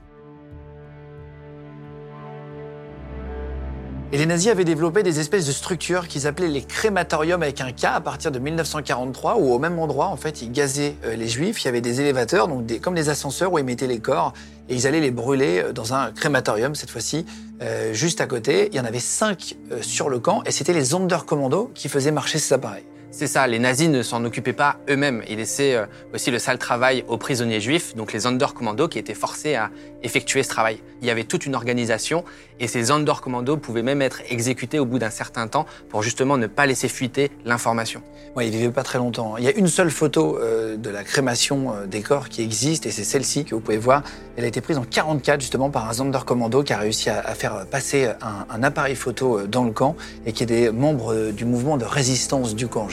Et 4.14 4.18
les 4.18 4.27
nazis 4.27 4.51
avaient 4.51 4.66
développé 4.66 5.03
des 5.03 5.20
espèces 5.20 5.46
de 5.46 5.53
structures 5.53 6.07
qu'ils 6.07 6.27
appelaient 6.27 6.48
les 6.48 6.61
crématoriums 6.61 7.42
avec 7.42 7.62
un 7.62 7.72
K 7.72 7.85
à 7.85 8.01
partir 8.03 8.31
de 8.31 8.38
1943, 8.38 9.38
où 9.38 9.55
au 9.55 9.59
même 9.59 9.79
endroit, 9.79 10.09
en 10.09 10.18
fait, 10.18 10.42
ils 10.42 10.53
gazaient 10.53 10.96
euh, 11.07 11.16
les 11.16 11.29
juifs. 11.29 11.62
Il 11.62 11.64
y 11.64 11.68
avait 11.68 11.81
des 11.81 12.03
élévateurs, 12.03 12.46
donc 12.46 12.79
comme 12.83 12.94
des 12.94 13.09
ascenseurs 13.09 13.55
où 13.55 13.59
ils 13.59 13.64
mettaient 13.64 13.87
les 13.87 14.01
corps, 14.01 14.35
et 14.68 14.75
ils 14.75 14.87
allaient 14.87 15.01
les 15.01 15.11
brûler 15.11 15.62
euh, 15.62 15.72
dans 15.72 15.94
un 15.94 16.12
crématorium, 16.12 16.75
cette 16.75 16.90
fois-ci, 16.90 17.25
euh, 17.62 17.94
juste 17.94 18.20
à 18.20 18.27
côté. 18.27 18.68
Il 18.72 18.77
y 18.77 18.81
en 18.81 18.85
avait 18.85 19.01
cinq 19.01 19.57
sur 19.81 20.11
le 20.11 20.18
camp, 20.18 20.42
et 20.44 20.51
c'était 20.51 20.75
les 20.75 20.85
Sonderkommando 20.85 21.70
qui 21.75 21.88
faisaient 21.88 22.11
marcher 22.11 22.38
ces 22.38 22.53
appareils. 22.53 22.85
C'est 23.14 23.27
ça, 23.27 23.46
les 23.46 23.59
nazis 23.59 23.90
ne 23.90 24.03
s'en 24.03 24.25
occupaient 24.25 24.55
pas 24.55 24.79
eux-mêmes. 24.88 25.22
Ils 25.29 25.37
laissaient 25.37 25.75
euh, 25.75 25.85
aussi 26.14 26.31
le 26.31 26.38
sale 26.38 26.57
travail 26.57 27.05
aux 27.09 27.18
prisonniers 27.18 27.61
juifs, 27.61 27.94
donc 27.94 28.14
les 28.14 28.20
Sonderkommando, 28.20 28.88
qui 28.88 28.98
étaient 28.98 29.12
forcés 29.12 29.55
à 29.55 29.70
effectuer 30.03 30.42
ce 30.42 30.48
travail. 30.48 30.81
Il 31.03 31.07
y 31.07 31.11
avait 31.11 31.25
toute 31.25 31.44
une 31.44 31.55
organisation 31.55 32.25
et 32.59 32.68
ces 32.68 32.87
Sonderkommando 32.87 33.59
pouvaient 33.59 33.83
même 33.83 34.01
être 34.01 34.22
exécutés 34.31 34.79
au 34.79 34.87
bout 34.87 34.98
d'un 34.98 35.11
certain 35.11 35.46
temps 35.46 35.66
pour 35.90 36.03
justement 36.03 36.38
ne 36.38 36.46
pas 36.46 36.64
laisser 36.64 36.88
fuiter 36.88 37.31
l'information. 37.44 38.03
Ouais, 38.35 38.48
ils 38.48 38.57
vivaient 38.57 38.70
pas 38.70 38.83
très 38.83 38.96
longtemps. 38.96 39.37
Il 39.37 39.44
y 39.44 39.48
a 39.48 39.53
une 39.53 39.68
seule 39.68 39.90
photo 39.90 40.38
euh, 40.38 40.79
de 40.79 40.88
la 40.88 41.05
crémation 41.05 41.75
euh, 41.75 41.87
des 41.87 42.01
corps 42.01 42.31
qui 42.31 42.40
existe 42.40 42.87
et 42.87 42.90
c'est 42.90 43.05
celle-ci 43.05 43.44
que 43.44 43.55
vous 43.55 43.61
pouvez 43.61 43.77
voir. 43.77 44.03
Elle 44.38 44.44
a 44.44 44.46
été 44.46 44.62
prise 44.62 44.79
en 44.79 44.85
44 44.85 45.38
justement 45.38 45.68
par 45.68 45.87
un 45.87 45.92
Sonderkommando 45.92 46.62
qui 46.62 46.72
a 46.72 46.79
réussi 46.79 47.11
à, 47.11 47.22
faire 47.35 47.66
passer 47.70 48.07
un, 48.22 48.46
un, 48.48 48.62
appareil 48.62 48.96
photo 48.96 49.46
dans 49.46 49.64
le 49.64 49.72
camp 49.72 49.96
et 50.25 50.33
qui 50.33 50.44
est 50.44 50.46
des 50.46 50.70
membres 50.70 51.31
du 51.31 51.44
mouvement 51.44 51.77
de 51.77 51.85
résistance 51.85 52.55
du 52.55 52.68
camp 52.68 52.88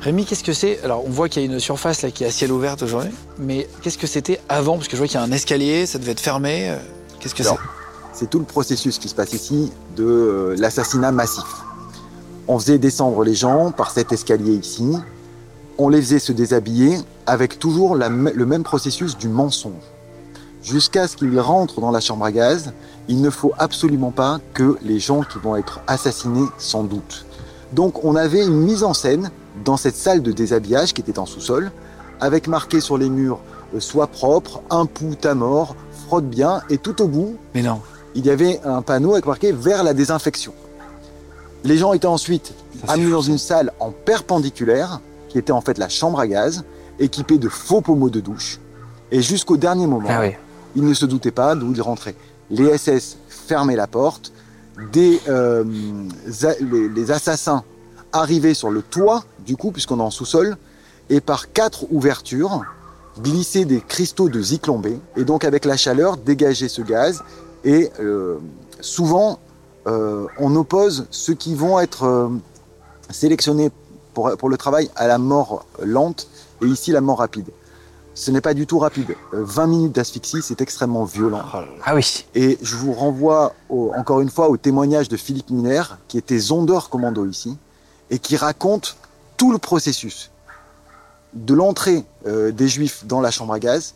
Rémi, 0.00 0.24
qu'est-ce 0.24 0.44
que 0.44 0.52
c'est 0.52 0.82
Alors, 0.84 1.04
on 1.04 1.10
voit 1.10 1.28
qu'il 1.28 1.42
y 1.42 1.48
a 1.48 1.52
une 1.52 1.58
surface 1.58 2.02
là 2.02 2.10
qui 2.10 2.24
est 2.24 2.26
à 2.28 2.30
ciel 2.30 2.52
ouvert 2.52 2.76
aujourd'hui, 2.80 3.10
mais 3.38 3.68
qu'est-ce 3.82 3.98
que 3.98 4.06
c'était 4.06 4.40
avant? 4.48 4.76
Parce 4.76 4.88
que 4.88 4.92
je 4.92 4.98
vois 4.98 5.08
qu'il 5.08 5.18
y 5.18 5.22
a 5.22 5.22
un 5.22 5.32
escalier, 5.32 5.86
ça 5.86 5.98
devait 5.98 6.12
être 6.12 6.20
fermé. 6.20 6.70
Euh, 6.70 6.76
qu'est-ce 7.18 7.34
que 7.34 7.42
c'est? 7.42 7.50
C'est 8.12 8.30
tout 8.30 8.38
le 8.38 8.44
processus 8.44 8.98
qui 8.98 9.08
se 9.08 9.14
passe 9.14 9.32
ici 9.32 9.72
de 9.96 10.04
euh, 10.04 10.56
l'assassinat 10.58 11.12
massif. 11.12 11.44
On 12.48 12.58
faisait 12.58 12.78
descendre 12.78 13.24
les 13.24 13.34
gens 13.34 13.72
par 13.72 13.90
cet 13.90 14.12
escalier 14.12 14.52
ici, 14.52 14.92
on 15.78 15.88
les 15.88 16.00
faisait 16.00 16.20
se 16.20 16.32
déshabiller 16.32 16.98
avec 17.26 17.58
toujours 17.58 17.96
le 17.96 18.46
même 18.46 18.62
processus 18.62 19.16
du 19.16 19.28
mensonge. 19.28 19.72
Jusqu'à 20.62 21.06
ce 21.06 21.16
qu'ils 21.16 21.38
rentrent 21.38 21.80
dans 21.80 21.90
la 21.90 22.00
chambre 22.00 22.24
à 22.24 22.32
gaz, 22.32 22.72
il 23.08 23.20
ne 23.20 23.30
faut 23.30 23.52
absolument 23.58 24.10
pas 24.10 24.40
que 24.54 24.76
les 24.82 24.98
gens 24.98 25.22
qui 25.22 25.38
vont 25.38 25.56
être 25.56 25.80
assassinés 25.86 26.46
s'en 26.58 26.84
doutent. 26.84 27.24
Donc 27.72 28.04
on 28.04 28.16
avait 28.16 28.44
une 28.44 28.60
mise 28.60 28.82
en 28.84 28.94
scène 28.94 29.30
dans 29.64 29.76
cette 29.76 29.96
salle 29.96 30.22
de 30.22 30.32
déshabillage 30.32 30.92
qui 30.92 31.00
était 31.00 31.18
en 31.18 31.26
sous-sol, 31.26 31.70
avec 32.20 32.48
marqué 32.48 32.80
sur 32.80 32.98
les 32.98 33.08
murs 33.08 33.40
euh, 33.74 33.80
Sois 33.80 34.06
propre, 34.06 34.62
un 34.70 34.86
pouls 34.86 35.16
à 35.24 35.34
mort, 35.34 35.76
frotte 36.06 36.28
bien, 36.28 36.62
et 36.70 36.78
tout 36.78 37.02
au 37.02 37.08
bout, 37.08 37.36
Mais 37.54 37.62
non. 37.62 37.80
il 38.14 38.24
y 38.26 38.30
avait 38.30 38.60
un 38.64 38.82
panneau 38.82 39.12
avec 39.12 39.26
marqué 39.26 39.52
Vers 39.52 39.82
la 39.82 39.94
désinfection. 39.94 40.52
Les 41.64 41.78
gens 41.78 41.92
étaient 41.92 42.06
ensuite 42.06 42.54
amenés 42.88 43.10
dans 43.10 43.22
une 43.22 43.38
salle 43.38 43.72
en 43.80 43.90
perpendiculaire, 43.90 45.00
qui 45.28 45.38
était 45.38 45.52
en 45.52 45.60
fait 45.60 45.78
la 45.78 45.88
chambre 45.88 46.20
à 46.20 46.26
gaz, 46.26 46.64
équipée 46.98 47.38
de 47.38 47.48
faux 47.48 47.80
pommeaux 47.80 48.10
de 48.10 48.20
douche. 48.20 48.60
Et 49.10 49.20
jusqu'au 49.20 49.56
dernier 49.56 49.86
moment, 49.86 50.08
ah 50.10 50.26
ils 50.74 50.84
ne 50.84 50.94
se 50.94 51.06
doutaient 51.06 51.30
pas 51.30 51.54
d'où 51.54 51.72
ils 51.72 51.82
rentraient 51.82 52.14
les 52.50 52.76
SS 52.76 53.18
fermaient 53.28 53.76
la 53.76 53.86
porte, 53.86 54.32
euh, 55.28 55.64
les, 56.94 57.10
assassins 57.10 57.64
arrivaient 58.12 58.54
sur 58.54 58.70
le 58.70 58.82
toit, 58.82 59.24
du 59.44 59.56
coup, 59.56 59.72
puisqu'on 59.72 59.98
est 59.98 60.02
en 60.02 60.10
sous-sol, 60.10 60.56
et 61.08 61.20
par 61.20 61.52
quatre 61.52 61.86
ouvertures, 61.90 62.62
glissaient 63.20 63.64
des 63.64 63.80
cristaux 63.80 64.28
de 64.28 64.40
zyklon 64.40 64.82
et 65.16 65.24
donc 65.24 65.44
avec 65.44 65.64
la 65.64 65.76
chaleur, 65.76 66.18
dégager 66.18 66.68
ce 66.68 66.82
gaz, 66.82 67.22
et 67.64 67.90
euh, 68.00 68.36
souvent, 68.80 69.38
euh, 69.86 70.26
on 70.38 70.54
oppose 70.56 71.06
ceux 71.10 71.34
qui 71.34 71.54
vont 71.54 71.80
être 71.80 72.30
sélectionnés 73.10 73.70
pour 74.12 74.48
le 74.48 74.56
travail 74.56 74.90
à 74.96 75.06
la 75.06 75.18
mort 75.18 75.66
lente, 75.82 76.28
et 76.62 76.66
ici 76.66 76.90
la 76.90 77.00
mort 77.00 77.18
rapide 77.18 77.48
ce 78.16 78.30
n'est 78.30 78.40
pas 78.40 78.54
du 78.54 78.66
tout 78.66 78.78
rapide. 78.78 79.14
20 79.32 79.62
euh, 79.62 79.66
minutes 79.66 79.92
d'asphyxie, 79.92 80.40
c'est 80.42 80.62
extrêmement 80.62 81.04
violent. 81.04 81.42
Oh 81.54 81.58
ah 81.84 81.94
oui. 81.94 82.24
Et 82.34 82.58
je 82.62 82.74
vous 82.74 82.94
renvoie 82.94 83.52
encore 83.68 84.22
une 84.22 84.30
fois 84.30 84.48
au 84.48 84.56
témoignage 84.56 85.08
de 85.08 85.18
Philippe 85.18 85.50
Miner, 85.50 85.82
qui 86.08 86.16
était 86.16 86.38
zondeur 86.38 86.88
commando 86.88 87.26
ici, 87.26 87.58
et 88.10 88.18
qui 88.18 88.36
raconte 88.36 88.96
tout 89.36 89.52
le 89.52 89.58
processus 89.58 90.30
de 91.34 91.52
l'entrée 91.52 92.04
euh, 92.26 92.52
des 92.52 92.68
Juifs 92.68 93.04
dans 93.06 93.20
la 93.20 93.30
chambre 93.30 93.52
à 93.52 93.58
gaz, 93.58 93.94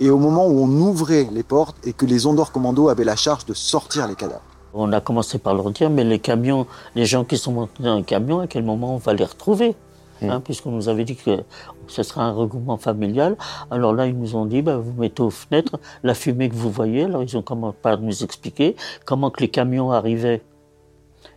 et 0.00 0.10
au 0.10 0.18
moment 0.18 0.48
où 0.48 0.58
on 0.58 0.68
ouvrait 0.68 1.28
les 1.30 1.44
portes 1.44 1.76
et 1.86 1.92
que 1.92 2.06
les 2.06 2.26
ondeurs 2.26 2.50
commando 2.50 2.88
avaient 2.88 3.04
la 3.04 3.14
charge 3.14 3.46
de 3.46 3.54
sortir 3.54 4.08
les 4.08 4.16
cadavres. 4.16 4.42
On 4.76 4.92
a 4.92 5.00
commencé 5.00 5.38
par 5.38 5.54
leur 5.54 5.70
dire, 5.70 5.90
mais 5.90 6.02
les 6.02 6.18
camions, 6.18 6.66
les 6.96 7.06
gens 7.06 7.24
qui 7.24 7.38
sont 7.38 7.52
montés 7.52 7.84
dans 7.84 7.98
le 7.98 8.02
camion, 8.02 8.40
à 8.40 8.48
quel 8.48 8.64
moment 8.64 8.96
on 8.96 8.98
va 8.98 9.14
les 9.14 9.24
retrouver 9.24 9.76
Hein, 10.22 10.40
puisqu'on 10.40 10.70
nous 10.70 10.88
avait 10.88 11.04
dit 11.04 11.16
que 11.16 11.42
ce 11.88 12.02
serait 12.02 12.20
un 12.22 12.32
regroupement 12.32 12.76
familial. 12.76 13.36
Alors 13.70 13.92
là, 13.92 14.06
ils 14.06 14.18
nous 14.18 14.36
ont 14.36 14.46
dit, 14.46 14.62
bah, 14.62 14.76
vous 14.78 14.92
mettez 15.00 15.22
aux 15.22 15.30
fenêtres 15.30 15.78
la 16.02 16.14
fumée 16.14 16.48
que 16.48 16.54
vous 16.54 16.70
voyez. 16.70 17.04
Alors 17.04 17.22
ils 17.22 17.36
ont 17.36 17.42
commencé 17.42 17.76
par 17.82 17.98
nous 18.00 18.22
expliquer 18.24 18.76
comment 19.04 19.30
que 19.30 19.40
les 19.40 19.48
camions 19.48 19.90
arrivaient. 19.92 20.42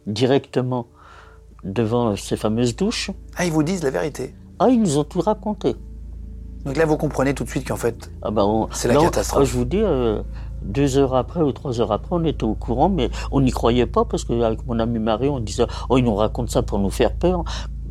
directement 0.06 0.88
devant 1.64 2.16
ces 2.16 2.38
fameuses 2.38 2.76
douches. 2.76 3.12
Ah, 3.36 3.46
ils 3.46 3.52
vous 3.52 3.64
disent 3.64 3.84
la 3.84 3.90
vérité. 3.90 4.34
Ah, 4.60 4.70
ils 4.70 4.80
nous 4.82 4.98
ont 4.98 5.04
tout 5.04 5.20
raconté. 5.22 5.76
Donc 6.66 6.76
là, 6.78 6.86
vous 6.86 6.98
comprenez 6.98 7.34
tout 7.34 7.44
de 7.44 7.50
suite 7.50 7.68
qu'en 7.68 7.76
fait, 7.76 8.10
Ah 8.22 8.30
on- 8.38 8.68
C'est 8.72 8.88
la 8.88 8.96
catastrophe. 8.96 9.42
ah, 9.42 9.46
Je 9.46 9.58
vous 9.58 9.66
dis, 9.66 9.82
euh, 9.82 10.22
deux 10.62 10.98
heures 10.98 11.16
après 11.16 11.42
ou 11.42 11.52
trois 11.52 11.80
heures 11.80 11.92
après, 11.92 12.10
on 12.16 12.24
était 12.26 12.44
au 12.44 12.56
courant, 12.56 12.90
mais 12.90 13.10
on 13.32 13.42
n'y 13.42 13.52
croyait 13.52 13.86
pas 13.86 14.06
parce 14.06 14.24
qu'avec 14.26 14.66
mon 14.66 14.80
ami 14.80 15.00
Marie, 15.00 15.30
on 15.30 15.40
disait, 15.40 15.66
oh, 15.90 15.98
ils 15.98 16.04
nous 16.04 16.16
racontent 16.16 16.52
ça 16.52 16.64
pour 16.64 16.80
nous 16.80 16.90
faire 16.90 17.14
peur. 17.14 17.44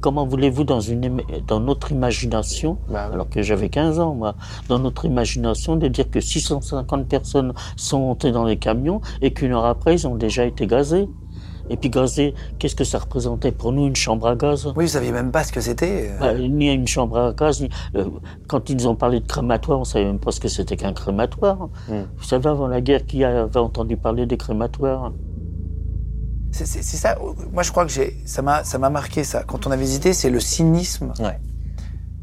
Comment 0.06 0.24
voulez-vous, 0.24 0.62
dans, 0.62 0.78
une, 0.78 1.04
im- 1.04 1.16
dans 1.48 1.58
notre 1.58 1.90
imagination, 1.90 2.78
Bah 2.88 3.10
alors 3.12 3.28
que 3.28 3.42
j'avais 3.42 3.68
15 3.68 3.98
ans, 3.98 4.14
moi, 4.14 4.36
dans 4.68 4.78
notre 4.78 5.04
imagination, 5.04 5.74
de 5.74 5.88
dire 5.88 6.08
que 6.08 6.20
650 6.20 7.08
personnes 7.08 7.52
sont 7.76 7.98
montées 7.98 8.30
dans 8.30 8.44
les 8.44 8.56
camions 8.56 9.00
et 9.20 9.32
qu'une 9.32 9.50
heure 9.52 9.64
après, 9.64 9.94
ils 9.94 10.06
ont 10.06 10.14
déjà 10.14 10.44
été 10.44 10.68
gazés 10.68 11.08
Et 11.68 11.76
puis 11.76 11.90
gazés, 11.90 12.34
qu'est-ce 12.60 12.76
que 12.76 12.84
ça 12.84 13.00
représentait 13.00 13.50
pour 13.50 13.72
nous, 13.72 13.88
une 13.88 13.96
chambre 13.96 14.28
à 14.28 14.36
gaz? 14.36 14.72
Oui, 14.76 14.84
vous 14.84 14.90
saviez 14.92 15.10
même 15.10 15.32
pas 15.32 15.42
ce 15.42 15.50
que 15.50 15.60
c'était. 15.60 16.10
euh. 16.12 16.18
bah, 16.20 16.34
ni 16.34 16.72
une 16.72 16.86
chambre 16.86 17.18
à 17.18 17.32
gaz, 17.32 17.60
ni, 17.60 17.68
euh, 17.96 18.04
quand 18.46 18.70
ils 18.70 18.76
nous 18.76 18.86
ont 18.86 18.94
parlé 18.94 19.18
de 19.18 19.26
crématoire, 19.26 19.80
on 19.80 19.84
savait 19.84 20.04
même 20.04 20.20
pas 20.20 20.30
ce 20.30 20.38
que 20.38 20.46
c'était 20.46 20.76
qu'un 20.76 20.92
crématoire. 20.92 21.68
Hmm. 21.88 22.04
Vous 22.16 22.22
savez, 22.22 22.48
avant 22.48 22.68
la 22.68 22.80
guerre, 22.80 23.04
qui 23.04 23.24
avait 23.24 23.58
entendu 23.58 23.96
parler 23.96 24.24
des 24.26 24.36
crématoires? 24.36 25.10
C'est 26.64 26.82
ça. 26.82 27.16
Moi, 27.52 27.62
je 27.62 27.70
crois 27.70 27.84
que 27.84 27.92
j'ai, 27.92 28.16
ça 28.24 28.40
m'a, 28.42 28.64
ça 28.64 28.78
m'a 28.78 28.90
marqué 28.90 29.24
ça. 29.24 29.42
Quand 29.44 29.66
on 29.66 29.70
a 29.70 29.76
visité, 29.76 30.12
c'est 30.12 30.30
le 30.30 30.40
cynisme 30.40 31.12
Ouais. 31.20 31.38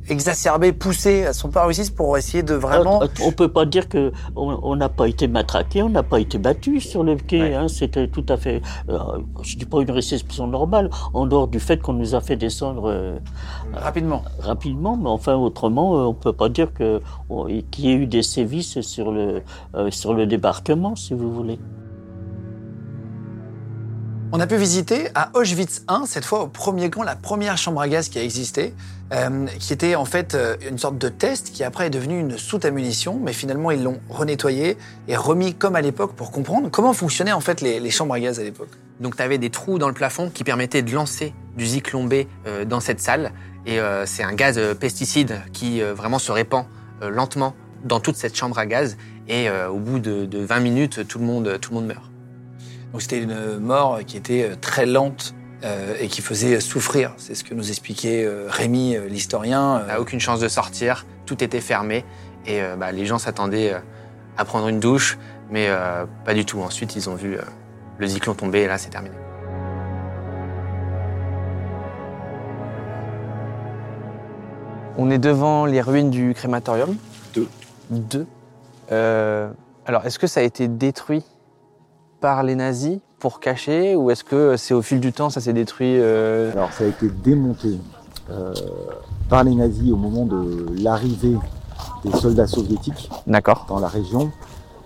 exacerbé, 0.09 0.73
poussé 0.73 1.25
à 1.25 1.33
son 1.33 1.49
paroxysme 1.49 1.93
pour 1.95 2.17
essayer 2.17 2.43
de 2.43 2.53
vraiment. 2.55 3.01
Euh, 3.03 3.07
On 3.23 3.31
peut 3.31 3.47
pas 3.51 3.65
dire 3.65 3.87
que 3.87 4.11
on 4.35 4.75
n'a 4.75 4.89
pas 4.89 5.07
été 5.07 5.27
matraqué, 5.27 5.81
on 5.81 5.89
n'a 5.89 6.03
pas 6.03 6.19
été 6.19 6.37
battu 6.37 6.81
sur 6.81 7.03
le 7.03 7.15
quai. 7.15 7.41
Ouais. 7.41 7.53
hein, 7.53 7.67
C'était 7.69 8.07
tout 8.09 8.25
à 8.27 8.35
fait, 8.37 8.61
euh, 8.89 8.97
je 9.43 9.55
dis 9.55 9.65
pas 9.65 9.81
une 9.81 9.91
réception 9.91 10.47
normale, 10.47 10.89
en 11.13 11.25
dehors 11.25 11.47
du 11.47 11.59
fait 11.61 11.79
qu'on 11.81 11.93
nous 11.93 12.15
a 12.15 12.21
fait 12.21 12.35
descendre 12.35 12.89
euh, 12.89 13.17
Rapidement. 13.73 14.23
rapidement, 14.39 14.97
mais 14.97 15.09
enfin 15.09 15.35
autrement, 15.35 15.95
euh, 15.99 16.03
on 16.05 16.13
peut 16.13 16.33
pas 16.33 16.49
dire 16.49 16.73
que 16.73 17.01
on- 17.29 17.45
qu'il 17.71 17.85
y 17.85 17.89
ait 17.91 17.95
eu 17.95 18.07
des 18.07 18.23
sévices 18.23 18.81
sur 18.81 19.11
le 19.11 19.41
euh, 19.75 19.89
sur 19.91 20.13
le 20.13 20.25
débarquement, 20.25 20.95
si 20.97 21.13
vous 21.13 21.31
voulez. 21.33 21.59
On 24.35 24.39
a 24.39 24.47
pu 24.47 24.55
visiter 24.55 25.09
à 25.13 25.29
Auschwitz 25.35 25.83
1, 25.87 26.07
cette 26.07 26.25
fois 26.25 26.41
au 26.41 26.47
premier 26.47 26.89
camp, 26.89 27.03
la 27.03 27.15
première 27.15 27.55
chambre 27.55 27.79
à 27.81 27.87
gaz 27.87 28.09
qui 28.09 28.17
a 28.17 28.23
existé, 28.23 28.73
euh, 29.13 29.45
qui 29.59 29.73
était 29.73 29.93
en 29.93 30.05
fait 30.05 30.33
euh, 30.33 30.55
une 30.67 30.79
sorte 30.79 30.97
de 30.97 31.07
test 31.07 31.51
qui 31.51 31.63
après 31.63 31.85
est 31.85 31.91
devenue 31.91 32.19
une 32.19 32.39
soute 32.39 32.65
à 32.65 32.71
munitions, 32.71 33.19
mais 33.21 33.31
finalement 33.31 33.69
ils 33.69 33.83
l'ont 33.83 33.99
renettoyé 34.09 34.75
et 35.07 35.15
remis 35.15 35.53
comme 35.53 35.75
à 35.75 35.81
l'époque 35.81 36.13
pour 36.15 36.31
comprendre 36.31 36.71
comment 36.71 36.93
fonctionnaient 36.93 37.31
en 37.31 37.41
fait 37.41 37.61
les, 37.61 37.91
chambres 37.91 38.15
à 38.15 38.19
gaz 38.19 38.39
à 38.39 38.43
l'époque. 38.43 38.71
Donc 38.99 39.17
tu 39.17 39.21
avais 39.21 39.37
des 39.37 39.51
trous 39.51 39.77
dans 39.77 39.87
le 39.87 39.93
plafond 39.93 40.31
qui 40.33 40.43
permettaient 40.43 40.81
de 40.81 40.91
lancer 40.91 41.31
du 41.55 41.67
zyklon 41.67 42.05
B 42.05 42.25
euh, 42.47 42.65
dans 42.65 42.79
cette 42.79 43.01
salle. 43.01 43.33
Et 43.67 43.79
euh, 43.79 44.07
c'est 44.07 44.23
un 44.23 44.33
gaz 44.33 44.59
pesticide 44.79 45.41
qui 45.53 45.81
vraiment 45.81 46.17
se 46.17 46.31
répand 46.31 46.65
lentement 47.03 47.53
dans 47.83 47.99
toute 47.99 48.15
cette 48.15 48.35
chambre 48.35 48.57
à 48.57 48.65
gaz. 48.65 48.97
Et 49.27 49.47
au 49.49 49.77
bout 49.77 49.99
de, 49.99 50.25
de 50.25 50.39
20 50.39 50.59
minutes, 50.59 51.07
tout 51.07 51.19
le 51.19 51.25
monde, 51.25 51.59
tout 51.61 51.69
le 51.69 51.75
monde 51.75 51.85
meurt. 51.85 52.12
Donc 52.93 53.01
c'était 53.01 53.19
une 53.19 53.57
mort 53.57 53.99
qui 54.05 54.17
était 54.17 54.51
euh, 54.51 54.55
très 54.55 54.85
lente 54.85 55.33
euh, 55.63 55.95
et 55.99 56.07
qui 56.07 56.21
faisait 56.21 56.59
souffrir. 56.59 57.13
C'est 57.17 57.33
ce 57.33 57.43
que 57.43 57.55
nous 57.55 57.69
expliquait 57.69 58.23
euh, 58.23 58.45
Rémi, 58.47 58.95
euh, 58.95 59.07
l'historien. 59.07 59.83
Aucune 59.99 60.19
chance 60.19 60.39
de 60.39 60.47
sortir, 60.47 61.05
tout 61.25 61.43
était 61.43 61.59
fermé. 61.59 62.05
Et 62.45 62.61
euh, 62.61 62.75
bah, 62.75 62.91
les 62.91 63.07
gens 63.07 63.17
s'attendaient 63.17 63.73
euh, 63.73 63.79
à 64.37 64.45
prendre 64.45 64.67
une 64.67 64.79
douche, 64.79 65.17
mais 65.49 65.67
euh, 65.69 66.05
pas 66.23 66.35
du 66.35 66.45
tout. 66.45 66.59
Ensuite, 66.61 66.95
ils 66.95 67.09
ont 67.09 67.15
vu 67.15 67.35
euh, 67.35 67.41
le 67.97 68.05
zyklon 68.05 68.35
tomber 68.35 68.61
et 68.61 68.67
là, 68.67 68.77
c'est 68.77 68.91
terminé. 68.91 69.15
On 74.97 75.09
est 75.09 75.17
devant 75.17 75.65
les 75.65 75.81
ruines 75.81 76.11
du 76.11 76.35
crématorium. 76.35 76.95
Deux. 77.33 77.47
Deux. 77.89 78.27
Euh, 78.91 79.49
alors, 79.87 80.05
est-ce 80.05 80.19
que 80.19 80.27
ça 80.27 80.41
a 80.41 80.43
été 80.43 80.67
détruit 80.67 81.23
par 82.23 82.41
les 82.41 82.55
nazis 82.55 82.99
pour 83.19 83.41
cacher 83.41 83.97
ou 83.97 84.09
est-ce 84.09 84.23
que 84.23 84.55
c'est 84.55 84.73
au 84.73 84.81
fil 84.81 85.01
du 85.01 85.11
temps 85.11 85.29
ça 85.29 85.41
s'est 85.41 85.51
détruit 85.51 85.97
euh, 85.99 86.53
Alors, 86.53 86.71
ça 86.71 86.85
a 86.85 86.87
été 86.87 87.09
démonté 87.09 87.77
euh, 88.31 88.53
par 89.27 89.43
les 89.43 89.53
nazis 89.53 89.91
au 89.91 89.97
moment 89.97 90.23
de 90.25 90.67
l'arrivée 90.81 91.35
des 92.05 92.11
soldats 92.13 92.47
soviétiques 92.47 93.09
dans 93.67 93.79
la 93.81 93.89
région. 93.89 94.31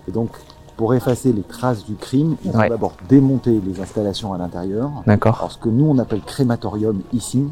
Et 0.08 0.10
donc, 0.10 0.30
pour 0.76 0.94
effacer 0.94 1.32
les 1.32 1.42
traces 1.42 1.84
du 1.84 1.94
crime, 1.94 2.34
ils 2.44 2.50
ont 2.50 2.58
Ouais. 2.58 2.68
d'abord 2.68 2.94
démonté 3.08 3.60
les 3.64 3.80
installations 3.80 4.32
à 4.34 4.38
l'intérieur. 4.38 4.90
D'accord. 5.06 5.36
Alors, 5.38 5.52
ce 5.52 5.58
que 5.58 5.68
nous, 5.68 5.86
on 5.88 5.98
appelle 5.98 6.22
crématorium 6.22 7.02
ici, 7.12 7.44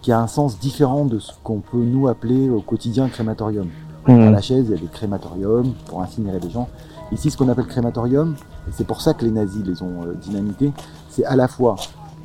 qui 0.00 0.12
a 0.12 0.18
un 0.18 0.28
sens 0.28 0.58
différent 0.58 1.04
de 1.04 1.18
ce 1.18 1.32
qu'on 1.44 1.60
peut 1.60 1.76
nous 1.94 2.08
appeler 2.08 2.48
au 2.48 2.62
quotidien 2.62 3.10
crématorium. 3.10 3.68
À 4.06 4.12
Hmm. 4.12 4.32
la 4.32 4.40
chaise, 4.40 4.64
il 4.66 4.70
y 4.70 4.78
a 4.78 4.80
des 4.80 4.86
crématoriums 4.90 5.74
pour 5.86 6.00
incinérer 6.00 6.40
les 6.40 6.48
gens. 6.48 6.68
Ici, 7.12 7.30
ce 7.30 7.36
qu'on 7.36 7.48
appelle 7.50 7.66
crématorium, 7.66 8.34
et 8.70 8.72
c'est 8.76 8.86
pour 8.86 9.00
ça 9.02 9.14
que 9.14 9.24
les 9.24 9.30
nazis 9.30 9.62
les 9.64 9.82
ont 9.82 10.04
euh, 10.06 10.14
dynamités, 10.14 10.72
c'est 11.10 11.24
à 11.24 11.36
la 11.36 11.48
fois 11.48 11.76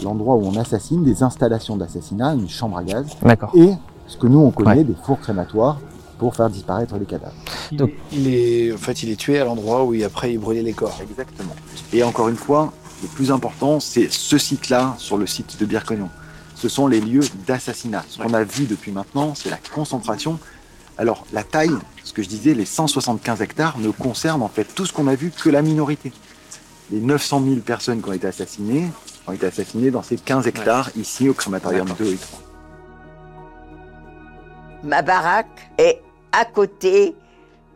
l'endroit 0.03 0.35
où 0.35 0.45
on 0.45 0.55
assassine, 0.57 1.03
des 1.03 1.23
installations 1.23 1.75
d'assassinat, 1.77 2.33
une 2.35 2.49
chambre 2.49 2.77
à 2.77 2.83
gaz, 2.83 3.07
et 3.55 3.71
ce 4.07 4.17
que 4.17 4.27
nous 4.27 4.39
on 4.39 4.51
connaît 4.51 4.77
Ouais. 4.77 4.83
des 4.83 4.95
fours 5.03 5.19
crématoires 5.19 5.79
pour 6.19 6.35
faire 6.35 6.49
disparaître 6.49 6.95
les 6.97 7.05
cadavres. 7.05 7.33
Donc- 7.71 7.91
il 8.13 8.27
est, 8.27 8.73
en 8.73 8.77
fait, 8.77 9.03
il 9.03 9.09
est 9.09 9.15
tué 9.15 9.39
à 9.39 9.45
l'endroit 9.45 9.83
où 9.83 9.93
il, 9.93 10.03
après 10.03 10.33
il 10.33 10.37
brûlait 10.37 10.61
les 10.61 10.73
corps. 10.73 10.97
Exactement. 11.01 11.55
Et 11.91 12.03
encore 12.03 12.29
une 12.29 12.35
fois, 12.37 12.71
le 13.01 13.07
plus 13.09 13.31
important, 13.31 13.79
c'est 13.79 14.11
ce 14.11 14.37
site-là 14.37 14.95
sur 14.97 15.17
le 15.17 15.27
site 15.27 15.59
de 15.59 15.65
Bircognon. 15.65 16.09
Ce 16.55 16.69
sont 16.69 16.87
les 16.87 17.01
lieux 17.01 17.23
d'assassinat. 17.47 18.03
Ce 18.09 18.17
qu'on 18.21 18.33
a 18.33 18.43
vu 18.43 18.65
depuis 18.65 18.91
maintenant, 18.93 19.33
c'est 19.35 19.49
la 19.49 19.57
concentration. 19.73 20.39
Alors, 20.97 21.25
la 21.33 21.43
taille, 21.43 21.75
ce 22.05 22.13
que 22.13 22.23
je 22.23 22.29
disais, 22.29 22.53
les 22.53 22.63
175 22.65 23.41
hectares 23.41 23.77
ne 23.79 23.89
concernent 23.89 24.41
en 24.41 24.47
fait 24.47 24.63
tout 24.73 24.85
ce 24.85 24.93
qu'on 24.93 25.07
a 25.07 25.15
vu 25.15 25.31
que 25.31 25.49
la 25.49 25.61
minorité. 25.61 26.13
Les 26.91 26.99
900 26.99 27.41
000 27.43 27.55
personnes 27.61 28.01
qui 28.01 28.09
ont 28.09 28.13
été 28.13 28.27
assassinées 28.27 28.87
ont 29.27 29.31
été 29.31 29.47
assassinées 29.47 29.89
dans 29.91 30.03
ces 30.03 30.17
15 30.17 30.45
hectares 30.47 30.89
ici 30.95 31.27
au 31.29 31.33
crématorium 31.33 31.87
2 31.97 32.13
et 32.13 32.17
3. 32.17 32.39
Ma 34.83 35.01
baraque 35.01 35.69
est 35.79 36.01
à 36.31 36.45
côté 36.45 37.15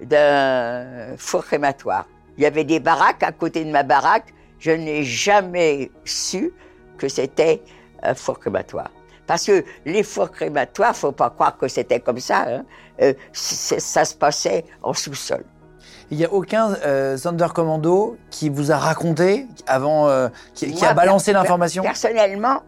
d'un 0.02 1.16
four 1.18 1.44
crématoire. 1.46 2.06
Il 2.38 2.44
y 2.44 2.46
avait 2.46 2.64
des 2.64 2.80
baraques 2.80 3.24
à 3.24 3.32
côté 3.32 3.66
de 3.66 3.72
ma 3.72 3.84
baraque. 3.84 4.34
Je 4.60 4.72
n'ai 4.72 5.04
jamais 5.04 5.90
su 6.06 6.52
que 6.98 7.08
c'était 7.08 7.62
un 8.04 8.14
four 8.14 8.40
crématoire. 8.40 8.92
Parce 9.26 9.46
que 9.46 9.64
les 9.86 10.04
fours 10.04 10.32
crématoires, 10.32 10.96
faut 10.96 11.12
pas 11.12 11.30
croire 11.32 11.58
que 11.58 11.68
c'était 11.68 12.00
comme 12.00 12.20
ça. 12.20 12.46
hein. 12.48 12.66
Euh, 13.02 13.14
ça 13.34 14.06
se 14.06 14.16
passait 14.16 14.66
en 14.84 14.94
sous-sol. 14.94 15.44
Il 16.12 16.18
n'y 16.18 16.26
a 16.26 16.34
aucun 16.34 16.74
euh, 16.86 17.18
Sonderkommando 17.18 18.18
qui 18.32 18.50
vous 18.50 18.72
a 18.72 18.78
raconté 18.78 19.46
avant, 19.68 20.08
euh, 20.08 20.28
qui, 20.56 20.84
a 20.84 20.94
balancé 20.94 21.32
per- 21.32 21.38
l'information? 21.38 21.84
Personnellement, 21.84 22.62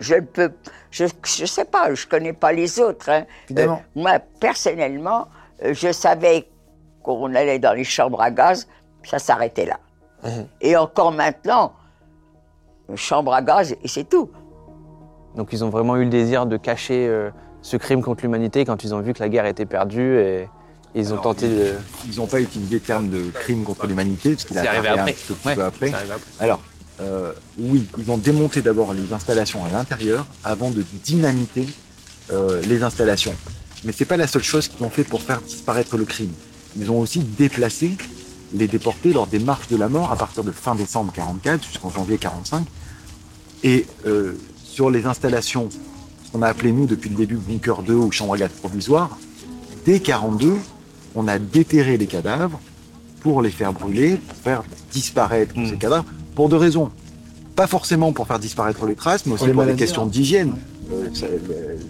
je 0.00 0.16
ne 0.16 0.20
peux, 0.20 0.50
je, 0.90 1.04
je 1.24 1.46
sais 1.46 1.64
pas, 1.64 1.94
je 1.94 2.06
connais 2.06 2.32
pas 2.32 2.52
les 2.52 2.80
autres. 2.80 3.08
hein. 3.08 3.24
Évidemment. 3.48 3.82
Euh, 3.96 4.00
moi, 4.00 4.18
personnellement, 4.40 5.28
euh, 5.64 5.74
je 5.74 5.92
savais 5.92 6.48
qu'on 7.02 7.34
allait 7.34 7.58
dans 7.60 7.72
les 7.72 7.84
chambres 7.84 8.20
à 8.20 8.30
gaz, 8.30 8.66
ça 9.04 9.18
s'arrêtait 9.18 9.66
là. 9.66 9.78
Mhm. 10.24 10.46
Et 10.60 10.76
encore 10.76 11.12
maintenant, 11.12 11.72
chambre 12.96 13.32
à 13.32 13.42
gaz 13.42 13.72
et 13.82 13.88
c'est 13.88 14.04
tout. 14.08 14.30
Donc 15.36 15.48
ils 15.52 15.64
ont 15.64 15.70
vraiment 15.70 15.96
eu 15.96 16.04
le 16.04 16.10
désir 16.10 16.46
de 16.46 16.56
cacher 16.56 17.06
euh, 17.08 17.30
ce 17.62 17.76
crime 17.76 18.02
contre 18.02 18.22
l'humanité 18.22 18.64
quand 18.64 18.84
ils 18.84 18.94
ont 18.94 19.00
vu 19.00 19.14
que 19.14 19.20
la 19.22 19.28
guerre 19.28 19.46
était 19.46 19.64
perdue 19.66 20.18
et 20.18 20.48
ils 20.94 21.08
ont 21.08 21.12
Alors, 21.12 21.22
tenté 21.22 21.48
de. 21.48 21.72
Ils 22.10 22.16
n'ont 22.16 22.26
pas 22.26 22.40
utilisé 22.40 22.74
le 22.74 22.80
terme 22.80 23.08
de 23.08 23.22
crime 23.32 23.64
contre 23.64 23.86
l'humanité, 23.86 24.30
parce 24.32 24.44
qu'il 24.44 24.56
C'est 24.56 24.66
a 24.66 24.70
arrivé 24.72 24.88
apparu 24.88 24.98
un 24.98 25.02
après. 25.02 25.12
petit 25.14 25.32
peu 25.32 25.48
Ouais, 25.48 25.66
après. 25.66 25.88
après. 25.88 26.10
Alors, 26.40 26.60
euh, 27.00 27.32
oui, 27.58 27.86
ils 27.98 28.10
ont 28.10 28.18
démonté 28.18 28.60
d'abord 28.62 28.92
les 28.94 29.12
installations 29.12 29.64
à 29.64 29.70
l'intérieur 29.70 30.26
avant 30.44 30.70
de 30.70 30.84
dynamiter 31.04 31.66
euh, 32.32 32.60
les 32.68 32.82
installations. 32.82 33.34
Mais 33.84 33.92
c'est 33.92 34.04
pas 34.04 34.16
la 34.16 34.26
seule 34.26 34.42
chose 34.44 34.68
qu'ils 34.68 34.84
ont 34.84 34.90
fait 34.90 35.04
pour 35.04 35.22
faire 35.22 35.40
disparaître 35.40 35.96
le 35.96 36.04
crime. 36.04 36.32
Ils 36.76 36.90
ont 36.90 37.00
aussi 37.00 37.20
déplacé 37.20 37.96
les 38.54 38.68
déportés 38.68 39.12
lors 39.12 39.26
des 39.26 39.38
marches 39.38 39.68
de 39.68 39.76
la 39.76 39.88
mort 39.88 40.12
à 40.12 40.16
partir 40.16 40.44
de 40.44 40.52
fin 40.52 40.74
décembre 40.74 41.12
44 41.14 41.64
jusqu'en 41.64 41.90
janvier 41.90 42.18
45. 42.18 42.64
Et 43.64 43.86
euh, 44.06 44.34
sur 44.62 44.90
les 44.90 45.06
installations, 45.06 45.68
ce 46.24 46.30
qu'on 46.30 46.42
a 46.42 46.48
appelé 46.48 46.72
nous 46.72 46.86
depuis 46.86 47.08
le 47.10 47.16
début 47.16 47.36
bunker 47.36 47.82
2 47.82 47.94
ou 47.94 48.12
chambre 48.12 48.34
à 48.34 48.38
gaz 48.38 48.50
provisoire, 48.50 49.18
dès 49.84 50.00
42, 50.00 50.54
on 51.14 51.28
a 51.28 51.38
déterré 51.38 51.96
les 51.96 52.06
cadavres 52.06 52.60
pour 53.20 53.42
les 53.42 53.50
faire 53.50 53.72
brûler, 53.72 54.16
pour 54.16 54.36
faire 54.36 54.62
disparaître 54.92 55.54
tous 55.54 55.66
ces 55.66 55.76
cadavres, 55.76 56.04
pour 56.34 56.48
deux 56.48 56.56
raisons. 56.56 56.90
Pas 57.54 57.66
forcément 57.66 58.12
pour 58.12 58.26
faire 58.26 58.38
disparaître 58.38 58.84
les 58.86 58.94
traces, 58.94 59.26
mais 59.26 59.34
aussi 59.34 59.48
Pour 59.48 59.64
des 59.64 59.74
questions 59.74 60.04
hein. 60.04 60.06
d'hygiène. 60.06 60.54
Euh, 60.92 61.08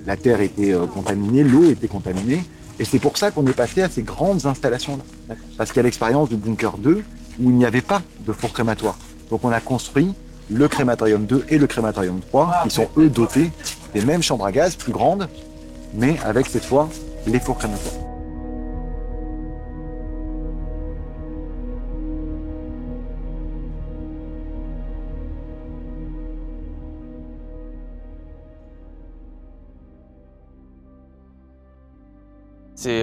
la 0.06 0.16
terre 0.16 0.40
était 0.40 0.72
euh, 0.72 0.86
contaminée, 0.86 1.42
l'eau 1.42 1.64
était 1.64 1.88
contaminée, 1.88 2.42
et 2.78 2.84
c'est 2.84 2.98
pour 2.98 3.16
ça 3.16 3.30
qu'on 3.30 3.46
est 3.46 3.52
passé 3.52 3.82
à 3.82 3.88
ces 3.88 4.02
grandes 4.02 4.44
installations-là. 4.44 5.36
Parce 5.56 5.70
qu'il 5.70 5.78
y 5.78 5.80
a 5.80 5.84
l'expérience 5.84 6.28
du 6.28 6.36
bunker 6.36 6.78
2, 6.78 7.02
où 7.40 7.50
il 7.50 7.56
n'y 7.56 7.64
avait 7.64 7.80
pas 7.80 8.02
de 8.26 8.32
four 8.32 8.52
crématoire. 8.52 8.98
Donc 9.30 9.44
on 9.44 9.50
a 9.50 9.60
construit 9.60 10.12
le 10.50 10.68
crématorium 10.68 11.24
2 11.24 11.46
et 11.48 11.58
le 11.58 11.66
crématorium 11.66 12.20
3, 12.20 12.64
qui 12.64 12.70
sont 12.70 12.88
eux 12.98 13.08
dotés 13.08 13.50
des 13.94 14.04
mêmes 14.04 14.22
chambres 14.22 14.44
à 14.44 14.52
gaz, 14.52 14.76
plus 14.76 14.92
grandes, 14.92 15.28
mais 15.94 16.18
avec 16.24 16.46
cette 16.46 16.64
fois 16.64 16.88
les 17.26 17.40
fours 17.40 17.58
crématoires. 17.58 18.11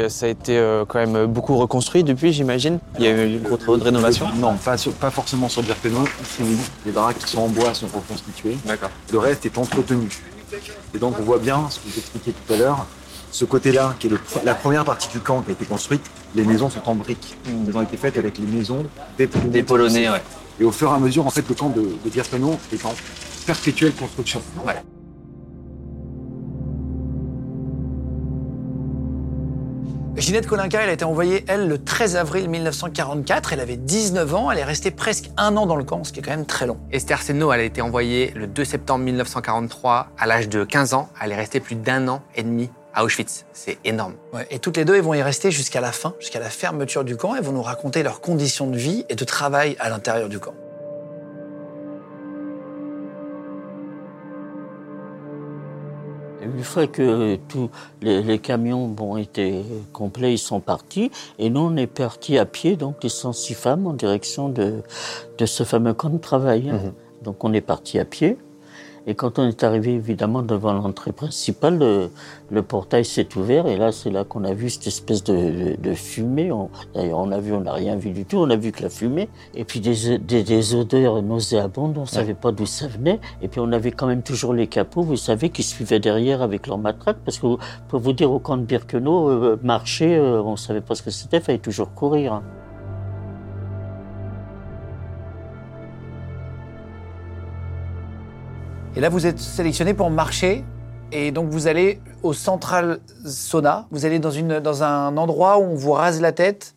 Ça 0.09 0.25
a 0.25 0.29
été 0.29 0.57
euh, 0.57 0.83
quand 0.85 0.99
même 1.05 1.25
beaucoup 1.27 1.55
reconstruit 1.57 2.03
depuis, 2.03 2.33
j'imagine. 2.33 2.79
Il 2.97 3.05
y 3.05 3.07
a 3.07 3.11
eu 3.11 3.37
une 3.37 3.41
grosse 3.43 3.81
rénovation? 3.81 4.27
Non, 4.35 4.55
pas, 4.55 4.77
sur- 4.77 4.91
pas 4.93 5.09
forcément 5.11 5.47
sur 5.47 5.61
oui, 5.61 6.57
les 6.85 6.91
draps 6.91 7.23
qui 7.23 7.31
sont 7.31 7.41
en 7.41 7.47
bois 7.47 7.73
sont 7.73 7.87
reconstitués. 7.87 8.57
D'accord. 8.65 8.89
Le 9.11 9.19
reste 9.19 9.45
est 9.45 9.57
entretenu. 9.57 10.07
Et 10.93 10.97
donc 10.97 11.15
on 11.19 11.23
voit 11.23 11.37
bien 11.39 11.67
ce 11.69 11.79
que 11.79 11.89
j'expliquais 11.93 12.31
tout 12.31 12.53
à 12.53 12.57
l'heure. 12.57 12.85
Ce 13.31 13.45
côté-là, 13.45 13.95
qui 13.99 14.07
est 14.07 14.09
le- 14.09 14.19
la 14.43 14.55
première 14.55 14.83
partie 14.83 15.07
du 15.09 15.19
camp 15.19 15.41
qui 15.41 15.51
a 15.51 15.53
été 15.53 15.63
construite, 15.65 16.01
les 16.35 16.43
maisons 16.43 16.69
sont 16.69 16.81
en 16.85 16.95
briques. 16.95 17.37
Elles 17.67 17.77
ont 17.77 17.81
été 17.81 17.95
faites 17.95 18.17
avec 18.17 18.37
les 18.39 18.45
maisons 18.47 18.85
des, 19.17 19.27
Des 19.27 19.63
Polonais, 19.63 20.09
ouais. 20.09 20.21
Et 20.59 20.63
au 20.65 20.71
fur 20.71 20.89
et 20.91 20.95
à 20.95 20.99
mesure, 20.99 21.25
en 21.25 21.29
fait, 21.29 21.47
le 21.47 21.55
camp 21.55 21.69
de, 21.69 21.81
de 21.81 22.09
Birkenau 22.11 22.57
est 22.73 22.83
en 22.85 22.93
perpétuelle 23.45 23.93
construction. 23.93 24.41
Ginette 30.19 30.47
Kolinka, 30.47 30.81
elle 30.81 30.89
a 30.89 30.93
été 30.93 31.05
envoyée, 31.05 31.45
elle, 31.47 31.69
le 31.69 31.77
13 31.77 32.17
avril 32.17 32.49
1944. 32.49 33.53
Elle 33.53 33.61
avait 33.61 33.77
19 33.77 34.35
ans. 34.35 34.51
Elle 34.51 34.59
est 34.59 34.65
restée 34.65 34.91
presque 34.91 35.29
un 35.37 35.55
an 35.55 35.65
dans 35.65 35.77
le 35.77 35.85
camp, 35.85 36.03
ce 36.03 36.11
qui 36.11 36.19
est 36.19 36.21
quand 36.21 36.31
même 36.31 36.45
très 36.45 36.65
long. 36.65 36.77
Esther 36.91 37.21
Senno, 37.21 37.53
elle 37.53 37.61
a 37.61 37.63
été 37.63 37.81
envoyée 37.81 38.33
le 38.35 38.45
2 38.45 38.65
septembre 38.65 39.05
1943 39.05 40.09
à 40.17 40.27
l'âge 40.27 40.49
de 40.49 40.65
15 40.65 40.93
ans. 40.93 41.09
Elle 41.21 41.31
est 41.31 41.37
restée 41.37 41.61
plus 41.61 41.75
d'un 41.75 42.07
an 42.09 42.21
et 42.35 42.43
demi 42.43 42.69
à 42.93 43.05
Auschwitz. 43.05 43.45
C'est 43.53 43.77
énorme. 43.85 44.15
Ouais, 44.33 44.45
et 44.49 44.59
toutes 44.59 44.75
les 44.75 44.83
deux, 44.83 44.95
elles 44.95 45.03
vont 45.03 45.13
y 45.13 45.21
rester 45.21 45.51
jusqu'à 45.51 45.79
la 45.79 45.93
fin, 45.93 46.13
jusqu'à 46.19 46.39
la 46.39 46.49
fermeture 46.49 47.05
du 47.05 47.15
camp. 47.15 47.35
Elles 47.35 47.43
vont 47.43 47.53
nous 47.53 47.61
raconter 47.61 48.03
leurs 48.03 48.19
conditions 48.19 48.67
de 48.67 48.77
vie 48.77 49.05
et 49.07 49.15
de 49.15 49.23
travail 49.23 49.77
à 49.79 49.89
l'intérieur 49.89 50.27
du 50.27 50.39
camp. 50.39 50.53
Une 56.41 56.63
fois 56.63 56.87
que 56.87 57.35
tous 57.47 57.69
les, 58.01 58.21
les 58.23 58.39
camions 58.39 58.87
bon, 58.87 59.17
étaient 59.17 59.61
complets, 59.93 60.33
ils 60.33 60.37
sont 60.39 60.59
partis. 60.59 61.11
Et 61.37 61.49
nous, 61.49 61.61
on 61.61 61.75
est 61.75 61.87
partis 61.87 62.37
à 62.37 62.45
pied, 62.45 62.75
donc 62.75 63.03
les 63.03 63.09
106 63.09 63.53
femmes, 63.55 63.87
en 63.87 63.93
direction 63.93 64.49
de, 64.49 64.81
de 65.37 65.45
ce 65.45 65.63
fameux 65.63 65.93
camp 65.93 66.09
de 66.09 66.17
travail. 66.17 66.69
hein. 66.69 66.93
Donc 67.23 67.43
on 67.43 67.51
est 67.53 67.61
parti 67.61 67.99
à 67.99 68.05
pied. 68.05 68.37
Et 69.07 69.15
quand 69.15 69.39
on 69.39 69.47
est 69.47 69.63
arrivé 69.63 69.93
évidemment 69.93 70.41
devant 70.41 70.73
l'entrée 70.73 71.11
principale, 71.11 71.77
le, 71.79 72.09
le 72.51 72.61
portail 72.61 73.05
s'est 73.05 73.27
ouvert 73.37 73.67
et 73.67 73.77
là 73.77 73.91
c'est 73.91 74.09
là 74.09 74.23
qu'on 74.23 74.43
a 74.43 74.53
vu 74.53 74.69
cette 74.69 74.87
espèce 74.87 75.23
de, 75.23 75.33
de, 75.33 75.75
de 75.81 75.93
fumée. 75.93 76.51
D'ailleurs 76.93 77.19
on 77.19 77.31
a 77.31 77.39
vu, 77.39 77.53
on 77.53 77.61
n'a 77.61 77.73
rien 77.73 77.95
vu 77.95 78.11
du 78.11 78.25
tout, 78.25 78.37
on 78.37 78.49
a 78.49 78.55
vu 78.55 78.71
que 78.71 78.83
la 78.83 78.89
fumée. 78.89 79.29
Et 79.55 79.63
puis 79.63 79.79
des, 79.79 80.17
des, 80.17 80.43
des 80.43 80.75
odeurs 80.75 81.21
nauséabondes, 81.21 81.97
on 81.97 82.01
ne 82.01 82.05
savait 82.05 82.33
pas 82.33 82.51
d'où 82.51 82.65
ça 82.65 82.87
venait. 82.87 83.19
Et 83.41 83.47
puis 83.47 83.59
on 83.59 83.71
avait 83.71 83.91
quand 83.91 84.07
même 84.07 84.21
toujours 84.21 84.53
les 84.53 84.67
capots, 84.67 85.01
vous 85.01 85.17
savez, 85.17 85.49
qui 85.49 85.63
suivaient 85.63 85.99
derrière 85.99 86.41
avec 86.41 86.67
leur 86.67 86.77
matraque. 86.77 87.17
Parce 87.25 87.39
que 87.39 87.47
pour 87.87 87.99
vous 87.99 88.13
dire, 88.13 88.31
au 88.31 88.39
camp 88.39 88.57
de 88.57 88.63
Birkenau, 88.63 89.29
euh, 89.29 89.59
marcher, 89.63 90.15
euh, 90.15 90.41
on 90.43 90.51
ne 90.51 90.57
savait 90.57 90.81
pas 90.81 90.95
ce 90.95 91.03
que 91.03 91.11
c'était, 91.11 91.37
il 91.37 91.43
fallait 91.43 91.57
toujours 91.57 91.93
courir. 91.93 92.41
Et 98.99 99.01
là, 99.01 99.07
vous 99.07 99.25
êtes 99.25 99.39
sélectionné 99.39 99.93
pour 99.93 100.09
marcher. 100.09 100.65
Et 101.13 101.31
donc, 101.31 101.47
vous 101.51 101.67
allez 101.67 102.01
au 102.21 102.33
central 102.33 102.99
sauna. 103.23 103.87
Vous 103.91 104.05
allez 104.05 104.19
dans, 104.19 104.29
une, 104.29 104.59
dans 104.59 104.83
un 104.83 105.15
endroit 105.15 105.57
où 105.57 105.63
on 105.63 105.75
vous 105.75 105.93
rase 105.93 106.19
la 106.19 106.33
tête. 106.33 106.75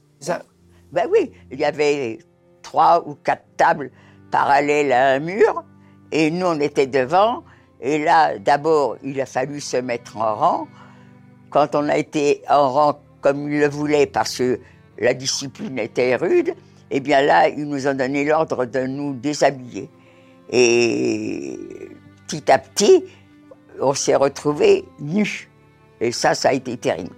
Ben 0.92 1.08
oui, 1.10 1.32
il 1.50 1.58
y 1.58 1.64
avait 1.64 2.20
trois 2.62 3.02
ou 3.08 3.16
quatre 3.16 3.42
tables 3.56 3.90
parallèles 4.30 4.92
à 4.92 5.14
un 5.14 5.18
mur, 5.18 5.64
et 6.12 6.30
nous 6.30 6.46
on 6.46 6.60
était 6.60 6.86
devant. 6.86 7.42
Et 7.80 7.98
là, 7.98 8.38
d'abord, 8.38 8.98
il 9.02 9.20
a 9.20 9.26
fallu 9.26 9.60
se 9.60 9.78
mettre 9.78 10.16
en 10.16 10.36
rang. 10.36 10.68
Quand 11.50 11.74
on 11.74 11.88
a 11.88 11.96
été 11.96 12.42
en 12.48 12.70
rang 12.70 13.00
comme 13.20 13.50
il 13.50 13.58
le 13.58 13.68
voulait, 13.68 14.06
parce 14.06 14.38
que 14.38 14.60
la 15.00 15.12
discipline 15.12 15.76
était 15.76 16.14
rude, 16.14 16.54
eh 16.92 17.00
bien 17.00 17.20
là, 17.20 17.48
ils 17.48 17.64
nous 17.64 17.88
ont 17.88 17.94
donné 17.94 18.24
l'ordre 18.24 18.64
de 18.64 18.86
nous 18.86 19.12
déshabiller. 19.12 19.90
Et 20.50 21.58
petit 22.32 22.50
à 22.50 22.58
petit, 22.58 23.04
on 23.80 23.92
s'est 23.94 24.14
retrouvés 24.14 24.84
nus. 24.98 25.50
Et 26.00 26.12
ça, 26.12 26.34
ça 26.34 26.48
a 26.48 26.52
été 26.52 26.76
terrible. 26.76 27.14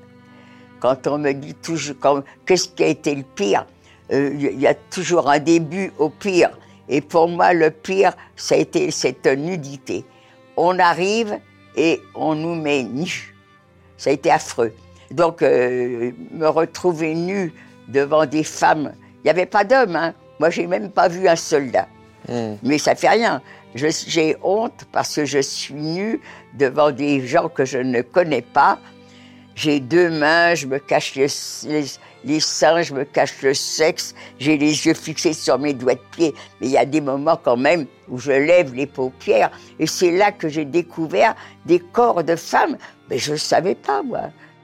Quand 0.81 1.07
on 1.07 1.19
me 1.19 1.33
dit 1.33 1.55
toujours, 1.55 1.95
qu'est-ce 2.45 2.69
qui 2.69 2.83
a 2.83 2.89
été 2.89 3.15
le 3.15 3.23
pire, 3.23 3.65
euh, 4.13 4.31
il 4.35 4.61
y 4.61 4.67
a 4.67 4.75
toujours 4.75 5.31
un 5.31 5.39
début 5.39 5.93
au 5.99 6.11
pire. 6.11 6.51
Et 6.89 7.01
pour 7.01 7.29
moi, 7.29 7.53
le 7.55 7.71
pire, 7.71 8.13
ça 8.37 8.57
a 8.57 8.59
été 8.59 8.91
cette 8.91 9.27
nudité. 9.27 10.05
On 10.57 10.79
arrive 10.79 11.39
et 11.77 12.03
on 12.15 12.35
nous 12.35 12.55
met 12.55 12.83
nus. 12.83 13.35
Ça 13.97 14.11
a 14.11 14.13
été 14.13 14.31
affreux. 14.31 14.73
Donc, 15.11 15.43
euh, 15.43 16.11
me 16.33 16.49
retrouver 16.49 17.15
nu 17.15 17.53
devant 17.89 18.27
des 18.27 18.45
femmes, 18.45 18.93
il 19.19 19.25
n'y 19.25 19.31
avait 19.31 19.47
pas 19.47 19.65
d'hommes, 19.65 19.97
hein. 19.97 20.13
Moi, 20.41 20.51
j'ai 20.51 20.67
même 20.67 20.91
pas 20.91 21.09
vu 21.09 21.29
un 21.29 21.37
soldat. 21.37 21.87
Mais 22.63 22.79
ça 22.79 22.95
fait 22.95 23.09
rien. 23.09 23.41
J'ai 23.75 24.37
honte 24.43 24.85
parce 24.93 25.17
que 25.17 25.25
je 25.25 25.41
suis 25.41 25.75
nue 25.75 26.21
devant 26.57 26.91
des 26.93 27.27
gens 27.27 27.49
que 27.49 27.65
je 27.65 27.79
ne 27.79 28.03
connais 28.03 28.43
pas. 28.43 28.79
J'ai 29.57 29.79
deux 29.81 30.11
mains, 30.11 30.55
je 30.55 30.67
me 30.67 30.79
cache 30.79 31.15
les, 31.15 31.27
les- 32.25 32.41
seins, 32.41 32.83
je 32.83 32.93
me 32.93 33.05
cache 33.05 33.41
le 33.43 33.55
sexe, 33.55 34.13
j'ai 34.41 34.57
les 34.59 34.87
yeux 34.87 34.95
fixés 34.95 35.33
sur 35.33 35.59
mes 35.61 35.75
doigts 35.75 35.95
de 35.95 36.01
pied. 36.17 36.35
Mais 36.61 36.67
il 36.67 36.73
y 36.73 36.79
a 36.79 36.85
des 36.85 37.01
moments 37.01 37.37
quand 37.41 37.57
même 37.57 37.87
où 38.09 38.19
je 38.19 38.33
lève 38.33 38.75
les 38.75 38.87
paupières 38.87 39.51
et 39.79 39.87
c'est 39.87 40.11
là 40.11 40.33
que 40.33 40.49
j'ai 40.49 40.65
découvert 40.65 41.35
des 41.67 41.79
corps 41.79 42.25
de 42.25 42.35
femmes. 42.35 42.77
Mais 43.09 43.19
je 43.19 43.33
ne 43.33 43.37
savais 43.37 43.77
pas, 43.77 44.03
moi. 44.03 44.23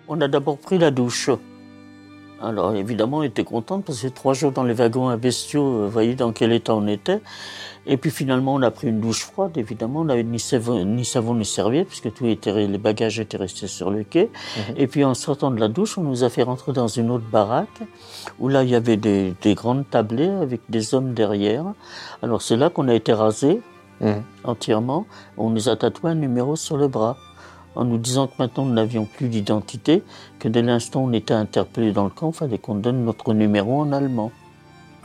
On 0.08 0.20
a 0.20 0.26
d'abord 0.26 0.58
pris 0.58 0.78
la 0.78 0.90
douche. 0.90 1.30
Alors 2.42 2.74
évidemment, 2.74 3.18
on 3.18 3.22
était 3.22 3.44
contente 3.44 3.84
parce 3.84 4.00
que 4.02 4.08
trois 4.08 4.32
jours 4.34 4.50
dans 4.50 4.64
les 4.64 4.72
wagons 4.72 5.08
à 5.08 5.16
bestiaux, 5.16 5.62
euh, 5.82 5.84
vous 5.84 5.90
voyez 5.90 6.14
dans 6.14 6.32
quel 6.32 6.52
état 6.52 6.74
on 6.74 6.86
était. 6.88 7.20
Et 7.86 7.96
puis 7.96 8.10
finalement, 8.10 8.54
on 8.54 8.62
a 8.62 8.70
pris 8.70 8.88
une 8.88 9.00
douche 9.00 9.22
froide, 9.24 9.56
évidemment. 9.56 10.00
On 10.00 10.04
n'avait 10.04 10.22
ni 10.22 10.38
savon, 10.38 10.84
ni 10.84 11.04
savon 11.04 11.34
ni 11.34 11.44
serviette, 11.44 11.88
puisque 11.88 12.12
tout 12.12 12.26
était, 12.26 12.66
les 12.66 12.78
bagages 12.78 13.18
étaient 13.20 13.36
restés 13.38 13.66
sur 13.66 13.90
le 13.90 14.04
quai. 14.04 14.30
Et 14.76 14.86
puis 14.86 15.04
en 15.04 15.14
sortant 15.14 15.50
de 15.50 15.58
la 15.58 15.68
douche, 15.68 15.96
on 15.98 16.02
nous 16.02 16.22
a 16.22 16.28
fait 16.28 16.42
rentrer 16.42 16.72
dans 16.72 16.88
une 16.88 17.10
autre 17.10 17.24
baraque, 17.30 17.80
où 18.38 18.48
là, 18.48 18.62
il 18.64 18.70
y 18.70 18.74
avait 18.74 18.96
des, 18.98 19.34
des 19.42 19.54
grandes 19.54 19.88
tablées 19.88 20.28
avec 20.28 20.60
des 20.68 20.94
hommes 20.94 21.14
derrière. 21.14 21.64
Alors 22.22 22.42
c'est 22.42 22.56
là 22.56 22.70
qu'on 22.70 22.88
a 22.88 22.94
été 22.94 23.12
rasés 23.12 23.60
Mhm. 24.00 24.22
entièrement. 24.44 25.04
On 25.36 25.50
nous 25.50 25.68
a 25.68 25.76
tatoué 25.76 26.12
un 26.12 26.14
numéro 26.14 26.56
sur 26.56 26.78
le 26.78 26.88
bras 26.88 27.18
en 27.74 27.84
nous 27.84 27.98
disant 27.98 28.28
que 28.28 28.32
maintenant 28.38 28.64
nous 28.64 28.72
n'avions 28.72 29.04
plus 29.04 29.28
d'identité, 29.28 30.02
que 30.38 30.48
dès 30.48 30.62
l'instant 30.62 31.02
où 31.02 31.08
on 31.08 31.12
était 31.12 31.34
interpellé 31.34 31.92
dans 31.92 32.04
le 32.04 32.10
camp, 32.10 32.30
il 32.30 32.34
fallait 32.36 32.58
qu'on 32.58 32.76
donne 32.76 33.04
notre 33.04 33.34
numéro 33.34 33.80
en 33.80 33.92
allemand. 33.92 34.32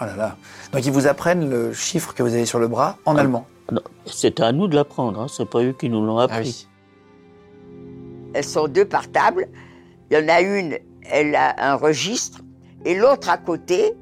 Oh 0.01 0.05
là 0.05 0.15
là. 0.15 0.37
Donc, 0.71 0.85
ils 0.85 0.91
vous 0.91 1.07
apprennent 1.07 1.49
le 1.49 1.73
chiffre 1.73 2.13
que 2.13 2.23
vous 2.23 2.33
avez 2.33 2.45
sur 2.45 2.59
le 2.59 2.67
bras 2.67 2.97
en 3.05 3.15
allemand. 3.15 3.47
Non, 3.71 3.81
C'était 4.05 4.43
à 4.43 4.51
nous 4.51 4.67
de 4.67 4.75
l'apprendre, 4.75 5.19
hein, 5.19 5.27
c'est 5.27 5.49
pas 5.49 5.63
eux 5.63 5.73
qui 5.73 5.89
nous 5.89 6.05
l'ont 6.05 6.19
Ah 6.19 6.23
appris. 6.25 6.67
Elles 8.33 8.43
sont 8.43 8.67
deux 8.67 8.85
par 8.85 9.09
table. 9.11 9.47
Il 10.11 10.17
y 10.17 10.21
en 10.21 10.27
a 10.27 10.41
une, 10.41 10.77
elle 11.09 11.35
a 11.35 11.55
un 11.71 11.75
registre, 11.75 12.41
et 12.83 12.95
l'autre 12.95 13.29
à 13.29 13.37
côté, 13.37 13.93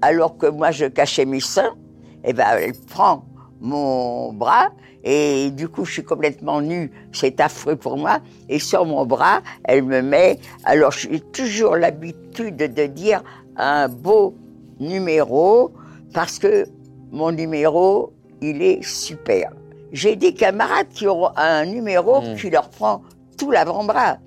alors 0.00 0.36
que 0.38 0.46
moi 0.46 0.70
je 0.70 0.86
cachais 0.86 1.24
mes 1.24 1.40
seins, 1.40 1.74
eh 2.22 2.32
ben, 2.32 2.46
elle 2.58 2.74
prend 2.74 3.24
mon 3.60 4.32
bras, 4.32 4.70
et 5.02 5.50
du 5.50 5.68
coup 5.68 5.84
je 5.84 5.92
suis 5.92 6.04
complètement 6.04 6.60
nue, 6.60 6.92
c'est 7.12 7.40
affreux 7.40 7.74
pour 7.74 7.96
moi, 7.96 8.20
et 8.48 8.60
sur 8.60 8.84
mon 8.84 9.04
bras, 9.06 9.40
elle 9.64 9.82
me 9.82 10.02
met, 10.02 10.38
alors 10.64 10.92
j'ai 10.92 11.18
toujours 11.20 11.74
l'habitude 11.76 12.56
de 12.56 12.86
dire 12.86 13.22
un 13.56 13.88
beau 13.88 14.36
numéro, 14.80 15.72
parce 16.12 16.38
que 16.38 16.66
mon 17.10 17.32
numéro, 17.32 18.12
il 18.40 18.62
est 18.62 18.82
super. 18.82 19.52
J'ai 19.92 20.16
des 20.16 20.34
camarades 20.34 20.88
qui 20.92 21.06
ont 21.06 21.28
un 21.36 21.64
numéro 21.66 22.20
qui 22.36 22.50
leur 22.50 22.68
prend 22.68 23.02
tout 23.38 23.50
l'avant-bras. 23.50 24.18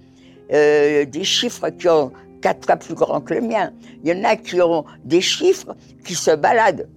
Euh, 0.53 1.05
des 1.05 1.26
chiffres 1.26 1.69
qui 1.69 1.89
ont 1.89 2.11
quatre 2.41 2.65
fois 2.65 2.78
plus 2.78 2.93
grand 2.93 3.19
que 3.19 3.34
le 3.34 3.41
mien. 3.41 3.72
Il 4.03 4.09
y 4.09 4.13
en 4.17 4.24
a 4.24 4.38
qui 4.38 4.61
ont 4.61 4.86
des 5.03 5.19
chiffres 5.19 5.76
qui 6.05 6.15
se 6.15 6.32
baladent. 6.32 6.88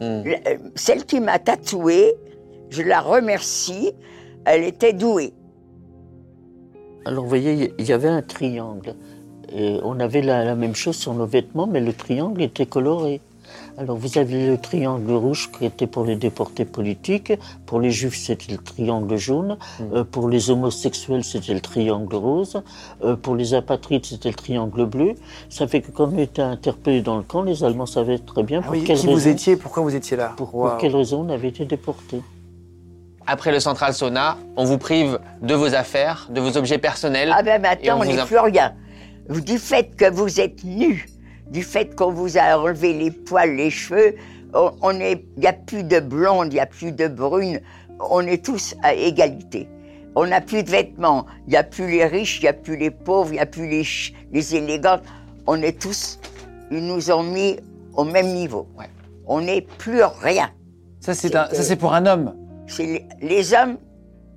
Hmm. 0.00 0.22
Euh, 0.26 0.58
Celle 0.74 1.06
qui 1.06 1.20
m'a 1.20 1.38
tatoué, 1.38 2.14
je 2.68 2.82
la 2.82 3.00
remercie, 3.00 3.92
elle 4.44 4.64
était 4.64 4.92
douée. 4.92 5.32
Alors 7.06 7.22
vous 7.22 7.28
voyez, 7.30 7.72
il 7.78 7.86
y 7.86 7.92
avait 7.92 8.08
un 8.08 8.20
triangle. 8.20 8.94
Et 9.52 9.78
on 9.82 9.98
avait 10.00 10.22
la, 10.22 10.44
la 10.44 10.54
même 10.54 10.74
chose 10.74 10.96
sur 10.96 11.14
nos 11.14 11.26
vêtements, 11.26 11.66
mais 11.66 11.80
le 11.80 11.92
triangle 11.92 12.42
était 12.42 12.66
coloré. 12.66 13.20
Alors 13.78 13.96
vous 13.96 14.18
avez 14.18 14.46
le 14.46 14.58
triangle 14.58 15.12
rouge 15.12 15.50
qui 15.56 15.64
était 15.64 15.86
pour 15.86 16.04
les 16.04 16.16
déportés 16.16 16.64
politiques, 16.64 17.32
pour 17.64 17.80
les 17.80 17.90
juifs 17.90 18.16
c'était 18.16 18.52
le 18.52 18.58
triangle 18.58 19.16
jaune, 19.16 19.56
euh, 19.94 20.04
pour 20.04 20.28
les 20.28 20.50
homosexuels 20.50 21.22
c'était 21.22 21.54
le 21.54 21.60
triangle 21.60 22.16
rose, 22.16 22.60
euh, 23.04 23.14
pour 23.14 23.36
les 23.36 23.54
apatrides 23.54 24.04
c'était 24.04 24.30
le 24.30 24.34
triangle 24.34 24.84
bleu. 24.84 25.14
Ça 25.48 25.68
fait 25.68 25.80
que 25.80 25.90
quand 25.92 26.12
on 26.12 26.18
était 26.18 26.42
interpellés 26.42 27.02
dans 27.02 27.16
le 27.16 27.22
camp, 27.22 27.42
les 27.42 27.62
Allemands 27.62 27.86
savaient 27.86 28.18
très 28.18 28.42
bien 28.42 28.60
Ah 28.60 28.66
pour 28.66 28.72
oui, 28.72 28.84
quelle 28.84 28.96
qui 28.96 29.06
raison, 29.06 29.16
vous 29.16 29.28
étiez, 29.28 29.56
pourquoi 29.56 29.82
vous 29.82 29.94
étiez 29.94 30.16
là 30.16 30.34
pour, 30.36 30.50
pour 30.50 30.76
quelle 30.78 30.96
raison 30.96 31.24
on 31.26 31.28
avait 31.28 31.48
été 31.48 31.64
déportés. 31.64 32.20
Après 33.26 33.52
le 33.52 33.60
central 33.60 33.92
sauna, 33.92 34.38
on 34.56 34.64
vous 34.64 34.78
prive 34.78 35.20
de 35.42 35.54
vos 35.54 35.74
affaires, 35.74 36.28
de 36.30 36.40
vos 36.40 36.56
objets 36.56 36.78
personnels. 36.78 37.30
Ah 37.32 37.42
ben 37.42 37.56
Et 37.56 37.62
maintenant, 37.62 38.00
on 38.00 38.22
on 38.22 38.26
plus 38.26 38.38
rien. 38.38 38.72
Du 39.28 39.58
fait 39.58 39.94
que 39.96 40.10
vous 40.10 40.40
êtes 40.40 40.64
nus, 40.64 41.06
du 41.50 41.62
fait 41.62 41.94
qu'on 41.94 42.12
vous 42.12 42.38
a 42.38 42.58
enlevé 42.58 42.92
les 42.94 43.10
poils, 43.10 43.54
les 43.56 43.70
cheveux, 43.70 44.14
on, 44.54 44.72
il 44.98 45.20
n'y 45.36 45.46
a 45.46 45.52
plus 45.52 45.84
de 45.84 46.00
blonde, 46.00 46.52
il 46.52 46.54
n'y 46.54 46.60
a 46.60 46.66
plus 46.66 46.92
de 46.92 47.08
brune, 47.08 47.60
on 48.10 48.26
est 48.26 48.42
tous 48.44 48.74
à 48.82 48.94
égalité. 48.94 49.68
On 50.14 50.26
n'a 50.26 50.40
plus 50.40 50.62
de 50.62 50.70
vêtements, 50.70 51.26
il 51.46 51.50
n'y 51.50 51.56
a 51.56 51.62
plus 51.62 51.88
les 51.90 52.06
riches, 52.06 52.38
il 52.38 52.42
n'y 52.44 52.48
a 52.48 52.52
plus 52.54 52.76
les 52.76 52.90
pauvres, 52.90 53.28
il 53.30 53.34
n'y 53.34 53.40
a 53.40 53.46
plus 53.46 53.68
les, 53.68 53.84
les 54.32 54.56
élégants. 54.56 55.00
On 55.46 55.60
est 55.62 55.78
tous, 55.78 56.18
ils 56.70 56.84
nous 56.84 57.10
ont 57.10 57.22
mis 57.22 57.56
au 57.94 58.04
même 58.04 58.28
niveau. 58.32 58.66
Ouais. 58.78 58.86
On 59.26 59.42
n'est 59.42 59.60
plus 59.62 60.02
rien. 60.22 60.50
Ça, 61.00 61.14
c'est 61.14 61.36
un- 61.36 61.48
ça, 61.52 61.62
c'est 61.62 61.76
pour 61.76 61.92
un 61.94 62.06
homme. 62.06 62.34
C'est 62.66 62.86
les, 62.86 63.06
les 63.20 63.52
hommes, 63.54 63.76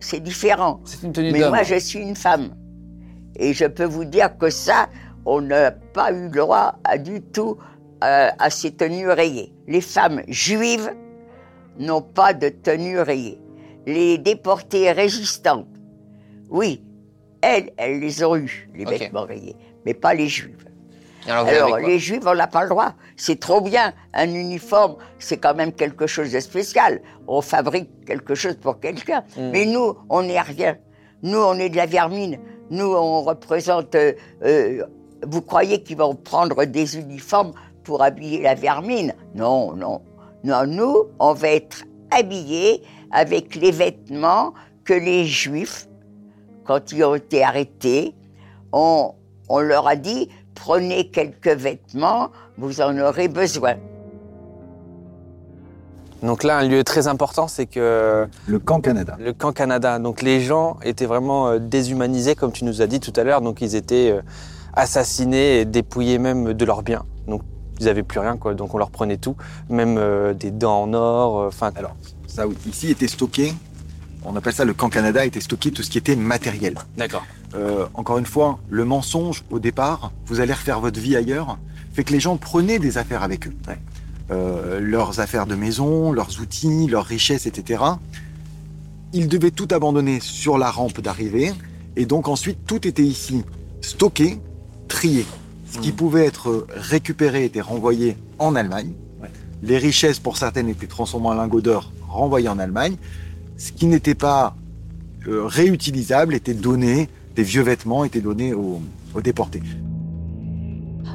c'est 0.01 0.19
différent. 0.21 0.81
C'est 0.83 1.01
une 1.03 1.13
tenue 1.13 1.31
Mais 1.31 1.47
moi, 1.49 1.63
je 1.63 1.75
suis 1.79 1.99
une 1.99 2.15
femme. 2.15 2.49
Et 3.41 3.53
je 3.53 3.65
peux 3.65 3.85
vous 3.85 4.05
dire 4.05 4.37
que 4.37 4.51
ça, 4.51 4.87
on 5.25 5.41
n'a 5.41 5.71
pas 5.71 6.11
eu 6.11 6.25
le 6.25 6.29
droit 6.29 6.75
à, 6.83 6.99
du 6.99 7.21
tout 7.21 7.57
euh, 8.03 8.29
à 8.37 8.49
ces 8.51 8.71
tenues 8.71 9.09
rayées. 9.09 9.51
Les 9.67 9.81
femmes 9.81 10.21
juives 10.27 10.93
n'ont 11.79 12.03
pas 12.03 12.33
de 12.33 12.49
tenues 12.49 12.99
rayées. 12.99 13.39
Les 13.87 14.19
déportées 14.19 14.91
résistantes, 14.91 15.65
oui, 16.51 16.83
elles, 17.41 17.71
elles 17.77 17.99
les 17.99 18.23
ont 18.23 18.35
eues, 18.35 18.69
les 18.75 18.85
Ok. 18.85 18.91
vêtements 18.91 19.25
rayés, 19.25 19.55
mais 19.87 19.95
pas 19.95 20.13
les 20.13 20.27
juives. 20.27 20.67
Alors, 21.27 21.77
les 21.77 21.97
juifs, 21.97 22.23
on 22.25 22.35
n'a 22.35 22.47
pas 22.47 22.63
le 22.63 22.69
droit. 22.69 22.93
C'est 23.15 23.39
trop 23.39 23.61
bien. 23.61 23.93
Un 24.13 24.33
uniforme, 24.33 24.97
c'est 25.19 25.37
quand 25.37 25.53
même 25.55 25.71
quelque 25.71 26.07
chose 26.07 26.31
de 26.31 26.39
spécial. 26.39 27.01
On 27.27 27.41
fabrique 27.41 28.05
quelque 28.05 28.33
chose 28.35 28.55
pour 28.55 28.79
quelqu'un. 28.79 29.23
Mm. 29.37 29.49
Mais 29.51 29.65
nous, 29.65 29.97
on 30.09 30.23
n'est 30.23 30.41
rien. 30.41 30.77
Nous, 31.23 31.37
on 31.37 31.55
est 31.55 31.69
de 31.69 31.77
la 31.77 31.85
vermine. 31.85 32.39
Nous, 32.69 32.85
on 32.85 33.21
représente. 33.21 33.95
euh, 33.95 34.13
euh, 34.43 34.83
vous 35.27 35.41
croyez 35.41 35.83
qu'ils 35.83 35.97
vont 35.97 36.15
prendre 36.15 36.65
des 36.65 36.97
uniformes 36.97 37.53
pour 37.83 38.01
habiller 38.01 38.41
la 38.41 38.55
vermine? 38.55 39.13
Non, 39.35 39.73
non. 39.73 40.01
Non, 40.43 40.65
nous, 40.65 40.95
on 41.19 41.33
va 41.33 41.49
être 41.49 41.83
habillés 42.09 42.81
avec 43.11 43.55
les 43.55 43.71
vêtements 43.71 44.53
que 44.83 44.93
les 44.93 45.25
juifs, 45.25 45.87
quand 46.65 46.91
ils 46.91 47.03
ont 47.03 47.15
été 47.15 47.43
arrêtés, 47.43 48.15
on, 48.71 49.13
on 49.49 49.59
leur 49.59 49.87
a 49.87 49.95
dit 49.95 50.29
prenez 50.55 51.09
quelques 51.09 51.47
vêtements, 51.47 52.29
vous 52.57 52.81
en 52.81 52.97
aurez 52.99 53.27
besoin. 53.27 53.75
Donc 56.23 56.43
là, 56.43 56.59
un 56.59 56.67
lieu 56.67 56.83
très 56.83 57.07
important, 57.07 57.47
c'est 57.47 57.65
que 57.65 58.27
Le 58.47 58.59
camp 58.59 58.79
Canada. 58.81 59.17
le 59.19 59.33
camp 59.33 59.51
Canada. 59.51 59.97
Donc 59.99 60.21
les 60.21 60.41
gens 60.41 60.77
étaient 60.83 61.05
vraiment 61.07 61.47
euh, 61.49 61.59
déshumanisés, 61.59 62.35
comme 62.35 62.51
tu 62.51 62.63
nous 62.65 62.81
as 62.81 62.87
dit 62.87 62.99
tout 62.99 63.13
à 63.15 63.23
l'heure. 63.23 63.41
Donc 63.41 63.61
ils 63.61 63.75
étaient 63.75 64.11
euh, 64.11 64.21
assassinés 64.73 65.59
et 65.61 65.65
dépouillés 65.65 66.19
même 66.19 66.53
de 66.53 66.65
leurs 66.65 66.83
biens. 66.83 67.05
Donc 67.27 67.41
ils 67.79 67.85
n'avaient 67.85 68.03
plus 68.03 68.19
rien, 68.19 68.37
quoi. 68.37 68.53
Donc 68.53 68.73
on 68.75 68.77
leur 68.77 68.91
prenait 68.91 69.17
tout, 69.17 69.35
même 69.69 69.97
euh, 69.97 70.33
des 70.33 70.51
dents 70.51 70.83
en 70.83 70.93
or. 70.93 71.47
Enfin, 71.47 71.71
Alors, 71.75 71.95
ça, 72.27 72.47
oui, 72.47 72.55
ici 72.67 72.91
était 72.91 73.07
stocké, 73.07 73.53
on 74.23 74.35
appelle 74.35 74.53
ça 74.53 74.65
le 74.65 74.73
camp 74.73 74.89
Canada, 74.89 75.25
était 75.25 75.41
stocké 75.41 75.71
tout 75.71 75.81
ce 75.81 75.89
qui 75.89 75.97
était 75.97 76.15
matériel. 76.15 76.75
d'accord. 76.97 77.23
Euh, 77.55 77.85
encore 77.95 78.17
une 78.17 78.25
fois, 78.25 78.59
le 78.69 78.85
mensonge 78.85 79.43
au 79.51 79.59
départ, 79.59 80.13
vous 80.27 80.39
allez 80.39 80.53
refaire 80.53 80.79
votre 80.79 80.99
vie 80.99 81.17
ailleurs, 81.17 81.57
fait 81.93 82.05
que 82.05 82.13
les 82.13 82.19
gens 82.21 82.37
prenaient 82.37 82.79
des 82.79 82.97
affaires 82.97 83.23
avec 83.23 83.47
eux. 83.47 83.53
Euh, 84.31 84.79
leurs 84.79 85.19
affaires 85.19 85.45
de 85.45 85.55
maison, 85.55 86.13
leurs 86.13 86.39
outils, 86.39 86.87
leurs 86.87 87.05
richesses, 87.05 87.47
etc. 87.47 87.83
Ils 89.11 89.27
devaient 89.27 89.51
tout 89.51 89.67
abandonner 89.71 90.21
sur 90.21 90.57
la 90.57 90.71
rampe 90.71 91.01
d'arrivée, 91.01 91.51
et 91.97 92.05
donc 92.05 92.29
ensuite 92.29 92.59
tout 92.65 92.87
était 92.87 93.03
ici 93.03 93.43
stocké, 93.81 94.39
trié. 94.87 95.25
Ce 95.69 95.79
qui 95.79 95.91
pouvait 95.91 96.25
être 96.25 96.65
récupéré 96.69 97.43
était 97.43 97.61
renvoyé 97.61 98.15
en 98.39 98.55
Allemagne. 98.55 98.93
Les 99.63 99.77
richesses, 99.77 100.19
pour 100.19 100.37
certaines, 100.37 100.69
étaient 100.69 100.87
transformées 100.87 101.27
en 101.27 101.33
lingots 101.33 101.61
d'or, 101.61 101.91
renvoyées 102.07 102.49
en 102.49 102.57
Allemagne. 102.57 102.95
Ce 103.57 103.73
qui 103.73 103.85
n'était 103.85 104.15
pas 104.15 104.55
euh, 105.27 105.45
réutilisable 105.45 106.35
était 106.35 106.53
donné, 106.53 107.09
des 107.35 107.43
vieux 107.43 107.63
vêtements 107.63 108.05
étaient 108.05 108.21
donnés 108.21 108.53
aux, 108.53 108.81
aux 109.13 109.21
déportés. 109.21 109.61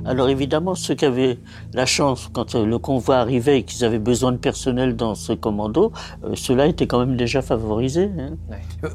Alors 0.05 0.29
évidemment, 0.29 0.75
ceux 0.75 0.95
qui 0.95 1.05
avaient 1.05 1.39
la 1.75 1.87
chance, 1.87 2.29
quand 2.33 2.55
euh, 2.55 2.65
le 2.67 2.79
convoi 2.79 3.17
arrivait 3.17 3.59
et 3.59 3.63
qu'ils 3.63 3.85
avaient 3.85 3.99
besoin 3.99 4.33
de 4.33 4.37
personnel 4.37 4.97
dans 4.97 5.15
ce 5.15 5.33
commando, 5.33 5.93
euh, 6.25 6.31
ceux-là 6.35 6.67
étaient 6.67 6.87
quand 6.87 6.99
même 6.99 7.17
déjà 7.17 7.43
favorisés. 7.43 8.11
hein. 8.19 8.37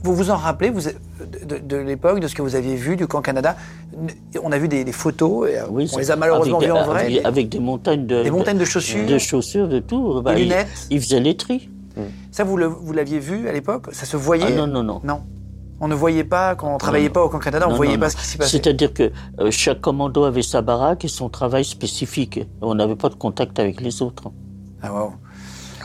Vous 0.04 0.16
vous 0.16 0.30
en 0.32 0.36
rappelez 0.38 0.70
vous, 0.70 0.82
de, 0.82 1.76
l'époque, 1.78 2.20
de 2.20 2.28
ce 2.28 2.36
que 2.36 2.42
vous 2.42 2.56
aviez 2.56 2.76
vu 2.76 2.96
du 2.96 3.08
camp 3.08 3.22
Canada? 3.22 3.56
On 4.42 4.52
a 4.52 4.58
vu 4.58 4.68
des, 4.68 4.84
des 4.84 4.92
photos, 4.92 5.50
et, 5.50 5.58
euh, 5.60 5.66
Oui, 5.70 5.90
on 5.94 5.98
les 5.98 6.12
a 6.12 6.16
malheureusement 6.16 6.58
avec 6.58 6.70
vues 6.70 6.76
en 6.78 6.84
vrai. 6.86 7.06
Avec, 7.06 7.26
avec 7.26 7.50
des 7.50 7.60
montagnes 7.60 8.06
de, 8.08 8.24
Des 8.24 8.32
montagnes 8.32 8.58
de 8.58 8.66
chaussures, 8.66 9.06
de 9.06 9.18
chaussures, 9.18 9.68
de 9.68 9.80
tout. 9.80 10.22
Bah, 10.22 10.34
des 10.36 10.44
lunettes. 10.44 10.88
Ils 10.90 11.02
faisaient 11.02 11.20
les 11.20 11.36
tris. 11.36 11.70
Ça, 12.32 12.44
vous 12.46 12.56
le- 12.58 12.68
vous 12.68 12.94
l'aviez 12.94 13.20
vu 13.20 13.50
à 13.50 13.52
l'époque? 13.52 13.88
Ça 13.92 14.06
se 14.06 14.16
voyait? 14.18 14.46
Ah 14.48 14.52
non, 14.52 14.66
non, 14.68 14.82
non. 14.84 15.02
Non. 15.04 15.22
On 15.84 15.88
ne 15.88 15.96
voyait 15.96 16.24
pas, 16.24 16.54
quand 16.54 16.76
on 16.76 16.78
travaillait 16.78 17.08
non. 17.08 17.14
pas 17.14 17.24
au 17.24 17.30
camp 17.30 17.40
Canada, 17.40 17.66
on 17.68 17.72
ne 17.72 17.76
voyait 17.76 17.94
non, 17.94 18.02
pas 18.02 18.06
non. 18.06 18.12
ce 18.12 18.18
qui 18.18 18.26
s'y 18.26 18.38
passait. 18.38 18.52
C'est-à-dire 18.52 18.94
que 18.94 19.12
euh, 19.40 19.50
chaque 19.50 19.82
commando 19.82 20.24
avait 20.26 20.44
sa 20.44 20.62
baraque 20.62 21.06
et 21.06 21.08
son 21.08 21.28
travail 21.28 21.66
spécifique. 21.66 22.40
On 22.62 22.76
n'avait 22.76 22.96
pas 22.96 23.10
de 23.10 23.16
contact 23.16 23.58
avec 23.58 23.82
les 23.82 24.04
autres, 24.04 24.32
Ah, 24.84 24.94
wow. 24.94 25.14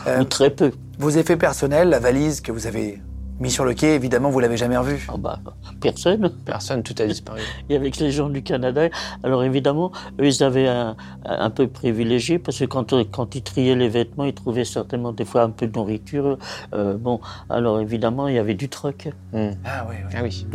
Euh, 0.05 0.21
ou 0.21 0.23
très 0.25 0.51
peu. 0.51 0.71
Vos 0.99 1.09
effets 1.09 1.35
personnels, 1.35 1.89
la 1.89 1.99
valise 1.99 2.41
que 2.41 2.51
vous 2.51 2.67
avez 2.67 3.01
mis 3.39 3.51
sur 3.51 3.65
le 3.65 3.73
quai, 3.73 3.95
évidemment, 3.95 4.29
vous 4.29 4.39
l'avez 4.39 4.57
jamais 4.57 4.77
revue. 4.77 5.05
Ah 5.09 5.17
bah, 5.17 5.39
personne. 5.81 6.31
Personne, 6.45 6.83
tout 6.83 6.95
a 6.99 7.05
disparu. 7.07 7.41
Et 7.69 7.75
avec 7.75 7.97
les 7.97 8.11
gens 8.11 8.29
du 8.29 8.43
Canada, 8.43 8.89
alors 9.23 9.43
évidemment, 9.43 9.91
eux, 10.19 10.27
ils 10.27 10.43
avaient 10.43 10.67
un, 10.67 10.95
un 11.25 11.49
peu 11.49 11.67
privilégié 11.67 12.39
parce 12.39 12.59
que 12.59 12.65
quand, 12.65 12.93
quand 13.11 13.35
ils 13.35 13.43
triaient 13.43 13.75
les 13.75 13.89
vêtements, 13.89 14.25
ils 14.25 14.33
trouvaient 14.33 14.65
certainement 14.65 15.11
des 15.11 15.25
fois 15.25 15.43
un 15.43 15.49
peu 15.49 15.67
de 15.67 15.77
nourriture. 15.77 16.37
Euh, 16.73 16.97
bon, 16.97 17.19
alors 17.49 17.79
évidemment, 17.79 18.27
il 18.27 18.35
y 18.35 18.39
avait 18.39 18.55
du 18.55 18.69
troc. 18.69 19.09
Hmm. 19.33 19.51
Ah 19.65 19.85
oui, 19.89 19.95
oui. 20.05 20.13
Ah 20.15 20.21
oui. 20.23 20.47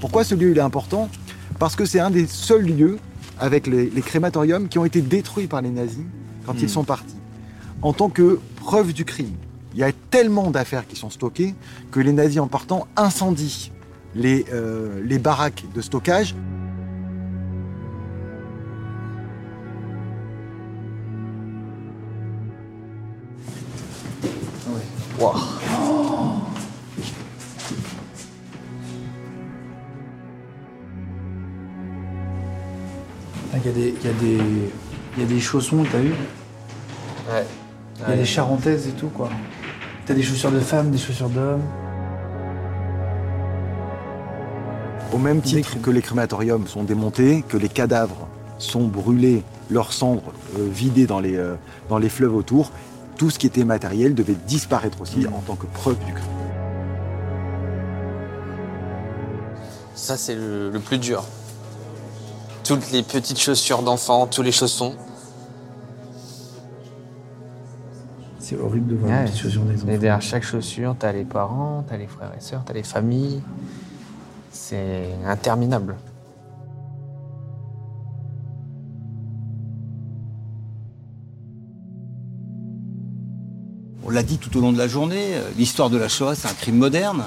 Pourquoi 0.00 0.22
ce 0.22 0.34
lieu 0.34 0.52
il 0.52 0.58
est 0.58 0.60
important? 0.60 1.08
Parce 1.58 1.74
que 1.74 1.84
c'est 1.84 1.98
un 1.98 2.10
des 2.10 2.26
seuls 2.26 2.66
lieux 2.66 2.98
avec 3.40 3.66
les, 3.66 3.90
les 3.90 4.02
crématoriums 4.02 4.68
qui 4.68 4.78
ont 4.78 4.84
été 4.84 5.00
détruits 5.00 5.46
par 5.46 5.62
les 5.62 5.70
nazis 5.70 6.04
quand 6.46 6.54
ils 6.60 6.70
sont 6.70 6.84
partis. 6.84 7.16
En 7.82 7.92
tant 7.92 8.08
que 8.08 8.40
preuve 8.56 8.92
du 8.92 9.04
crime. 9.04 9.34
Il 9.74 9.80
y 9.80 9.84
a 9.84 9.92
tellement 10.10 10.50
d'affaires 10.50 10.86
qui 10.86 10.96
sont 10.96 11.10
stockées 11.10 11.54
que 11.90 12.00
les 12.00 12.12
nazis 12.12 12.40
en 12.40 12.48
partant 12.48 12.86
incendient 12.96 13.70
les, 14.14 14.44
euh, 14.52 15.00
les 15.04 15.18
baraques 15.18 15.64
de 15.74 15.80
stockage. 15.80 16.34
Ah, 25.20 25.87
Il 33.64 33.66
y, 33.66 33.68
a 33.68 33.72
des- 33.72 33.94
il 34.00 34.06
y, 34.06 34.10
a 34.10 34.12
des- 34.12 34.44
il 35.16 35.22
y 35.22 35.26
a 35.26 35.28
des 35.28 35.40
chaussons, 35.40 35.84
t'as 35.90 35.98
vu 35.98 36.10
Ouais. 37.30 37.44
Il 38.06 38.10
y 38.10 38.12
a 38.12 38.16
des 38.16 38.24
charentaises 38.24 38.86
et 38.86 38.92
tout, 38.92 39.08
quoi. 39.08 39.28
T'as 40.06 40.14
des 40.14 40.22
chaussures 40.22 40.52
de 40.52 40.60
femmes, 40.60 40.90
des 40.90 40.98
chaussures 40.98 41.28
d'hommes. 41.28 41.62
Au 45.12 45.18
même 45.18 45.40
titre 45.40 45.80
que 45.82 45.90
les 45.90 46.00
crématoriums 46.02 46.66
sont 46.66 46.84
démontés, 46.84 47.42
que 47.48 47.56
les 47.56 47.68
cadavres 47.68 48.28
sont 48.58 48.86
brûlés, 48.86 49.42
leurs 49.70 49.92
cendres 49.92 50.32
euh, 50.58 50.68
vidées 50.70 51.06
dans 51.06 51.20
les, 51.20 51.36
euh, 51.36 51.54
dans 51.88 51.98
les 51.98 52.08
fleuves 52.08 52.34
autour, 52.34 52.70
tout 53.16 53.30
ce 53.30 53.38
qui 53.38 53.46
était 53.46 53.64
matériel 53.64 54.14
devait 54.14 54.36
disparaître 54.46 55.00
aussi 55.00 55.26
en 55.26 55.40
tant 55.40 55.56
que 55.56 55.66
preuve 55.66 55.98
du 56.06 56.12
crime. 56.12 56.24
Ça, 59.94 60.16
c'est 60.16 60.36
le, 60.36 60.70
le 60.70 60.78
plus 60.78 60.98
dur 60.98 61.24
toutes 62.68 62.92
les 62.92 63.02
petites 63.02 63.40
chaussures 63.40 63.82
d'enfant, 63.82 64.26
tous 64.26 64.42
les 64.42 64.52
chaussons. 64.52 64.94
C'est 68.38 68.56
horrible 68.60 68.88
de 68.88 68.94
voir 68.94 69.22
les 69.22 69.24
petites 69.24 69.40
chaussures 69.40 69.62
des 69.62 69.82
enfants. 69.82 69.88
Et 69.88 69.96
derrière 69.96 70.20
chaque 70.20 70.42
chaussure, 70.42 70.94
t'as 70.98 71.12
les 71.12 71.24
parents, 71.24 71.82
t'as 71.88 71.96
les 71.96 72.06
frères 72.06 72.30
et 72.36 72.42
sœurs, 72.42 72.62
t'as 72.66 72.74
les 72.74 72.82
familles. 72.82 73.40
C'est 74.50 75.06
interminable. 75.24 75.96
On 84.04 84.10
l'a 84.10 84.22
dit 84.22 84.36
tout 84.36 84.54
au 84.58 84.60
long 84.60 84.72
de 84.72 84.78
la 84.78 84.88
journée, 84.88 85.36
euh, 85.36 85.50
l'histoire 85.56 85.88
de 85.88 85.96
la 85.96 86.08
Shoah, 86.08 86.34
c'est 86.34 86.48
un 86.48 86.54
crime 86.54 86.76
moderne. 86.76 87.24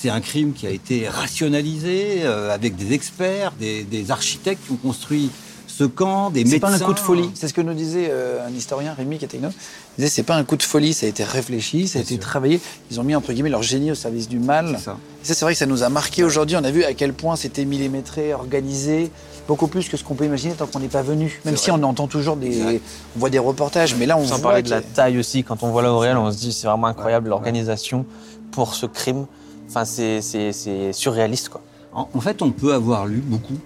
C'est 0.00 0.10
un 0.10 0.20
crime 0.20 0.52
qui 0.52 0.66
a 0.66 0.70
été 0.70 1.08
rationalisé 1.08 2.20
euh, 2.22 2.54
avec 2.54 2.76
des 2.76 2.92
experts, 2.92 3.52
des, 3.58 3.82
des 3.82 4.10
architectes 4.10 4.64
qui 4.66 4.72
ont 4.72 4.76
construit 4.76 5.30
ce 5.66 5.84
camp, 5.84 6.30
des 6.30 6.40
C'est 6.44 6.52
médecins. 6.52 6.68
pas 6.68 6.74
un 6.74 6.78
coup 6.86 6.94
de 6.94 6.98
folie. 7.00 7.30
C'est 7.34 7.48
ce 7.48 7.54
que 7.54 7.60
nous 7.60 7.74
disait 7.74 8.08
euh, 8.10 8.46
un 8.46 8.50
historien, 8.52 8.94
Rémi 8.94 9.18
Categno. 9.18 9.48
Il 9.48 10.02
disait 10.02 10.08
c'est 10.08 10.22
pas 10.22 10.36
un 10.36 10.44
coup 10.44 10.56
de 10.56 10.62
folie, 10.62 10.92
ça 10.94 11.06
a 11.06 11.08
été 11.08 11.24
réfléchi, 11.24 11.88
ça 11.88 11.98
a 11.98 12.02
Bien 12.02 12.06
été 12.06 12.14
sûr. 12.14 12.30
travaillé. 12.30 12.60
Ils 12.90 13.00
ont 13.00 13.02
mis 13.04 13.14
entre 13.16 13.32
guillemets 13.32 13.50
leur 13.50 13.62
génie 13.62 13.90
au 13.90 13.94
service 13.96 14.28
du 14.28 14.38
mal. 14.38 14.74
C'est 14.78 14.84
ça. 14.84 14.96
Et 15.22 15.26
ça, 15.26 15.34
c'est 15.34 15.44
vrai 15.44 15.52
que 15.54 15.58
ça 15.58 15.66
nous 15.66 15.82
a 15.82 15.88
marqué 15.88 16.22
aujourd'hui. 16.24 16.56
On 16.56 16.64
a 16.64 16.70
vu 16.70 16.84
à 16.84 16.94
quel 16.94 17.12
point 17.12 17.34
c'était 17.36 17.64
millimétré, 17.64 18.34
organisé, 18.34 19.10
beaucoup 19.48 19.66
plus 19.66 19.88
que 19.88 19.96
ce 19.96 20.04
qu'on 20.04 20.14
peut 20.14 20.24
imaginer 20.26 20.54
tant 20.54 20.66
qu'on 20.66 20.78
n'est 20.80 20.88
pas 20.88 21.02
venu. 21.02 21.40
Même 21.44 21.56
C'est 21.56 21.64
si 21.64 21.70
vrai. 21.70 21.80
on 21.80 21.82
entend 21.84 22.06
toujours 22.06 22.36
des, 22.36 22.80
on 23.16 23.18
voit 23.18 23.30
des 23.30 23.38
reportages, 23.40 23.94
mais 23.96 24.06
là 24.06 24.16
on 24.16 24.24
Sans 24.24 24.36
voit 24.38 24.50
parler 24.50 24.62
de 24.62 24.70
la 24.70 24.80
taille 24.80 25.18
aussi, 25.18 25.42
quand 25.44 25.62
on 25.64 25.70
voit 25.70 25.82
L'Oréal, 25.82 26.16
on 26.18 26.30
se 26.30 26.38
dit 26.38 26.52
c'est 26.52 26.66
vraiment 26.68 26.86
incroyable 26.86 27.28
l'organisation 27.30 28.06
pour 28.52 28.74
ce 28.74 28.86
crime. 28.86 29.26
Enfin, 29.68 29.84
c'est- 29.84 30.92
surréaliste, 30.92 31.48
quoi. 31.50 31.62
En, 31.92 32.08
en 32.12 32.20
fait, 32.20 32.42
on 32.42 32.50
peut 32.50 32.72
avoir 32.74 33.06
lu 33.06 33.18
beaucoup. 33.24 33.58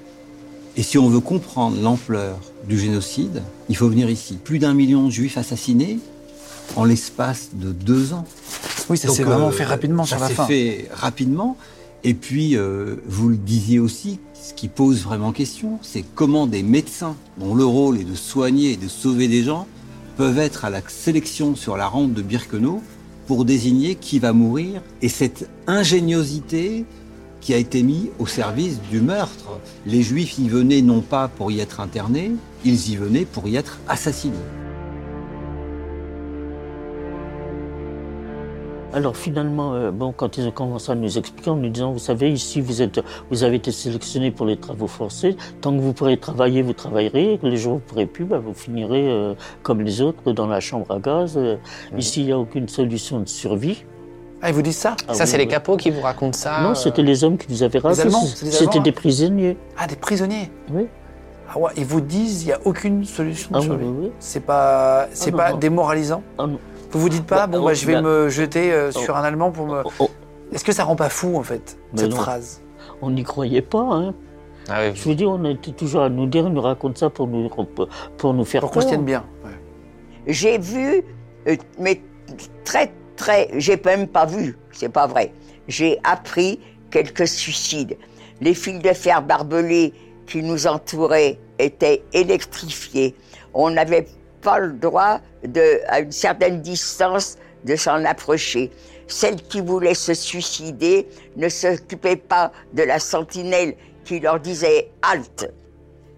Et 0.77 0.83
si 0.83 0.97
on 0.99 1.09
veut 1.09 1.21
comprendre 1.21 1.81
l'ampleur 1.81 2.39
du 2.67 2.79
génocide, 2.79 3.43
il 3.69 3.77
faut 3.77 3.89
venir 3.89 4.09
ici. 4.09 4.39
Plus 4.43 4.59
d'un 4.59 4.75
million 4.75 5.05
de 5.07 5.11
juifs 5.11 5.37
assassinés 5.37 5.99
en 6.77 6.85
l'espace 6.85 7.51
de 7.53 7.73
deux 7.73 8.13
ans. 8.15 8.25
Oui, 8.89 8.97
ça 8.97 9.09
s'est 9.09 9.23
vraiment 9.25 9.49
euh, 9.49 9.53
fait 9.53 9.65
rapidement 9.65 10.05
ça 10.05 10.17
sur 10.17 10.21
la 10.21 10.29
s'est 10.29 10.35
fait 10.47 10.89
rapidement. 10.93 11.57
Et 12.05 12.15
puis, 12.15 12.57
euh, 12.57 12.97
vous 13.07 13.29
le 13.29 13.37
disiez 13.37 13.79
aussi, 13.79 14.19
ce 14.35 14.55
qui 14.55 14.69
pose 14.69 15.03
vraiment 15.03 15.33
question, 15.33 15.79
c'est 15.83 16.05
comment 16.15 16.47
des 16.47 16.63
médecins, 16.63 17.17
dont 17.39 17.55
le 17.55 17.65
rôle 17.65 17.99
est 17.99 18.05
de 18.05 18.15
soigner 18.15 18.73
et 18.73 18.77
de 18.77 18.89
sauver 18.89 19.29
des 19.29 19.43
gens, 19.45 19.67
peuvent 20.17 20.39
être 20.39 20.65
à 20.65 20.71
la 20.71 20.81
sélection 20.89 21.55
sur 21.55 21.77
la 21.77 21.87
rampe 21.87 22.13
de 22.15 22.23
Birkenau 22.23 22.83
pour 23.33 23.47
désigner 23.47 23.95
qui 23.95 24.19
va 24.19 24.35
mourir. 24.35 24.83
Et 25.01 25.09
cette 25.09 25.49
ingéniosité 25.67 26.85
qui 27.41 27.55
a 27.55 27.57
été 27.57 27.83
mise 27.83 28.09
au 28.19 28.27
service 28.27 28.79
du 28.91 29.01
meurtre. 29.01 29.59
Les 29.87 30.03
Juifs 30.03 30.39
y 30.39 30.51
venaient 30.51 30.83
non 30.83 31.01
pas 31.01 31.29
pour 31.29 31.51
y 31.51 31.61
être 31.61 31.81
internés, 31.81 32.33
ils 32.63 32.91
y 32.91 32.97
venaient 32.97 33.25
pour 33.25 33.49
y 33.49 33.57
être 33.57 33.79
assassinés. 33.89 34.37
Alors 38.95 39.17
finalement, 39.17 39.73
euh, 39.75 39.91
bon, 39.91 40.13
quand 40.13 40.37
ils 40.37 40.47
ont 40.47 40.51
commencé 40.51 40.93
à 40.93 40.95
nous 40.95 41.17
expliquer 41.17 41.49
en 41.51 41.57
nous 41.57 41.71
disant, 41.71 41.93
vous 41.93 41.99
savez, 41.99 42.31
ici 42.31 42.61
vous 42.61 42.83
êtes, 42.83 43.01
vous 43.31 43.43
avez 43.43 43.57
été 43.57 43.73
sélectionné 43.73 44.31
pour 44.31 44.45
les 44.45 44.57
travaux 44.59 44.87
forcés. 44.87 45.37
Tant 45.63 45.75
que 45.75 45.81
vous 45.81 45.95
pourrez 45.95 46.19
travailler, 46.19 46.61
vous 46.61 46.75
travaillerez. 46.75 47.39
Les 47.43 47.57
jours 47.57 47.75
où 47.75 47.77
vous 47.77 47.83
pourrez 47.87 48.07
plus, 48.07 48.25
bah, 48.27 48.39
vous 48.39 48.53
finirez 48.55 49.09
euh, 49.11 49.35
comme 49.63 49.81
les 49.81 50.03
autres 50.03 50.33
dans 50.33 50.47
la 50.47 50.61
chambre 50.61 50.91
à 50.91 50.99
gaz. 50.99 51.35
Euh, 51.37 51.57
Ici, 51.97 52.21
il 52.21 52.27
n'y 52.27 52.33
a 52.33 52.39
aucune 52.39 52.69
solution 52.69 53.21
de 53.21 53.29
survie. 53.29 53.85
Ah, 54.43 54.51
ils 54.51 54.55
vous 54.55 54.63
disent 54.63 54.77
ça? 54.77 54.95
Ah 55.09 55.15
ça, 55.15 55.25
oui, 55.25 55.31
c'est 55.31 55.39
les 55.39 55.47
capots 55.47 55.77
qui 55.77 55.91
vous 55.91 56.01
racontent 56.01 56.37
ça 56.37 56.61
non, 56.63 56.75
c'était 56.75 57.03
les 57.03 57.23
hommes 57.25 57.39
qui 57.39 57.47
nous 57.51 57.63
avaient 57.63 57.79
raconté. 57.79 58.11
C'était 58.35 58.81
des 58.81 58.91
prisonniers. 58.93 59.57
Ah, 59.79 59.87
des 59.87 59.95
prisonniers? 59.97 60.51
Oui. 60.71 60.87
Ah 61.49 61.59
ouais, 61.59 61.71
ils 61.77 61.85
vous 61.85 62.01
disent 62.01 62.43
il 62.43 62.47
n'y 62.47 62.53
a 62.53 62.59
aucune 62.65 63.05
solution 63.05 63.51
de 63.53 63.57
Ah 63.59 63.61
survie. 63.61 63.85
oui. 63.87 64.11
C'est 64.19 64.41
pas, 64.41 65.07
c'est 65.13 65.31
non, 65.31 65.37
pas 65.37 65.53
non. 65.53 65.59
démoralisant? 65.59 66.23
Ah 66.39 66.47
non. 66.47 66.59
Vous 66.93 67.01
vous 67.01 67.09
dites 67.09 67.27
pas 67.27 67.47
Bah, 67.47 67.59
bon 67.59 67.65
bah 67.65 67.75
je 67.75 67.87
vais 67.87 67.95
bah- 67.95 68.03
me 68.03 68.29
jeter 68.29 68.73
euh, 68.73 68.91
Oh. 68.95 68.99
sur 68.99 69.17
un 69.17 69.23
Allemand 69.25 69.51
pour 69.51 69.67
me. 69.67 69.83
Oh, 69.85 69.91
oh, 69.99 70.11
Est-ce 70.53 70.65
que 70.65 70.73
ça 70.73 70.85
rend 70.85 70.97
pas 70.97 71.09
fou 71.09 71.37
en 71.37 71.43
fait 71.43 71.79
Mais 71.95 72.01
cette 72.01 72.11
non. 72.11 72.17
phrase? 72.17 72.63
On 73.01 73.11
n'y 73.11 73.23
croyait 73.25 73.63
pas. 73.63 73.81
Hein. 73.83 74.15
Ah 74.69 74.81
oui. 74.83 74.93
Je 74.95 75.03
vous 75.05 75.15
dis, 75.15 75.25
on 75.27 75.43
était 75.45 75.73
toujours 75.73 76.03
à 76.03 76.09
nous 76.09 76.27
dire, 76.27 76.47
ils 76.47 76.53
nous 76.53 76.61
racontent 76.61 76.95
ça 76.99 77.11
pour 77.11 77.27
nous, 77.27 77.49
pour 78.17 78.35
nous 78.35 78.45
faire 78.45 78.61
Pour 78.61 78.71
qu'on 78.71 78.81
se 78.81 78.87
tienne 78.89 79.05
bien. 79.05 79.25
Ouais. 79.45 79.51
J'ai 80.27 80.59
vu, 80.59 81.03
euh, 81.49 81.57
mais 81.79 82.01
très, 82.65 82.93
très, 83.17 83.49
j'ai 83.57 83.81
même 83.85 84.07
pas 84.07 84.25
vu, 84.27 84.57
c'est 84.71 84.89
pas 84.89 85.07
vrai. 85.09 85.33
J'ai 85.69 85.99
appris 86.05 86.61
quelques 86.91 87.27
suicides. 87.27 87.97
Les 88.41 88.55
fils 88.55 88.79
de 88.81 88.93
fer 88.93 89.23
barbelés 89.23 89.95
qui 90.27 90.43
nous 90.43 90.67
entouraient 90.67 91.39
étaient 91.59 92.03
électrifiés. 92.13 93.15
On 93.55 93.71
n'avait 93.71 94.07
pas 94.43 94.59
le 94.59 94.73
droit, 94.73 95.21
à 95.89 96.01
une 96.01 96.13
certaine 96.13 96.61
distance, 96.61 97.39
de 97.65 97.77
s'en 97.77 98.05
approcher. 98.05 98.71
Celles 99.07 99.41
qui 99.43 99.61
voulaient 99.61 99.95
se 99.95 100.15
suicider 100.15 101.07
ne 101.37 101.49
s'occupaient 101.49 102.17
pas 102.17 102.53
de 102.73 102.83
la 102.83 102.99
sentinelle 102.99 103.75
qui 104.05 104.21
leur 104.21 104.41
disait 104.41 104.91
halte. 105.03 105.53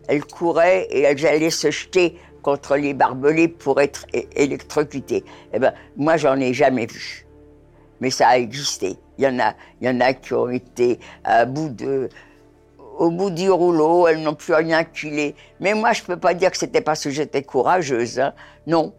Elles 0.09 0.25
couraient 0.25 0.87
et 0.91 1.03
elles 1.03 1.27
allaient 1.27 1.51
se 1.51 1.71
jeter 1.71 2.19
contre 2.43 2.77
les 2.77 2.95
barbelés 2.95 3.49
pour 3.49 3.81
être 3.81 4.07
électrocutées. 4.37 5.25
Eh 5.53 5.59
ben, 5.59 5.73
moi, 5.97 6.17
j'en 6.17 6.39
ai 6.41 6.53
jamais 6.53 6.87
vu. 6.87 7.27
Mais 8.01 8.11
ça 8.11 8.29
a 8.29 8.39
existé. 8.39 8.97
Il 9.19 9.25
y 9.25 9.29
en 9.29 9.39
a, 9.39 9.55
il 9.81 9.87
y 9.87 9.91
en 9.91 10.01
a 10.01 10.13
qui 10.13 10.35
ont 10.35 10.51
été 10.51 10.99
à 11.25 11.47
bout 11.47 11.71
de, 11.71 12.09
au 12.99 13.11
bout 13.11 13.31
du 13.31 13.51
rouleau, 13.51 14.07
elles 14.07 14.23
n'ont 14.23 14.35
plus 14.35 14.55
rien 14.55 14.85
culé. 14.85 15.35
Mais 15.61 15.75
moi, 15.75 15.93
je 15.93 16.03
peux 16.03 16.17
pas 16.17 16.35
dire 16.35 16.51
que 16.51 16.57
c'était 16.59 16.81
parce 16.81 17.03
que 17.05 17.11
j'étais 17.11 17.43
courageuse. 17.43 18.21
hein. 18.21 18.33
Non. 18.67 18.95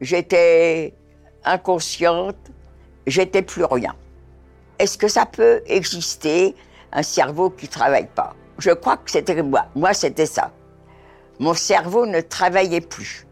J'étais 0.00 0.94
inconsciente, 1.44 2.36
j'étais 3.06 3.42
plus 3.42 3.64
rien. 3.64 3.94
Est-ce 4.78 4.96
que 4.96 5.08
ça 5.08 5.26
peut 5.26 5.62
exister 5.66 6.54
un 6.92 7.02
cerveau 7.02 7.50
qui 7.50 7.68
travaille 7.68 8.08
pas? 8.14 8.34
Je 8.58 8.70
crois 8.70 8.96
que 8.96 9.10
c'était 9.10 9.42
moi. 9.42 9.66
Moi, 9.74 9.92
c'était 9.94 10.26
ça. 10.26 10.52
Mon 11.38 11.54
cerveau 11.54 12.06
ne 12.06 12.20
travaillait 12.20 12.80
plus. 12.80 13.26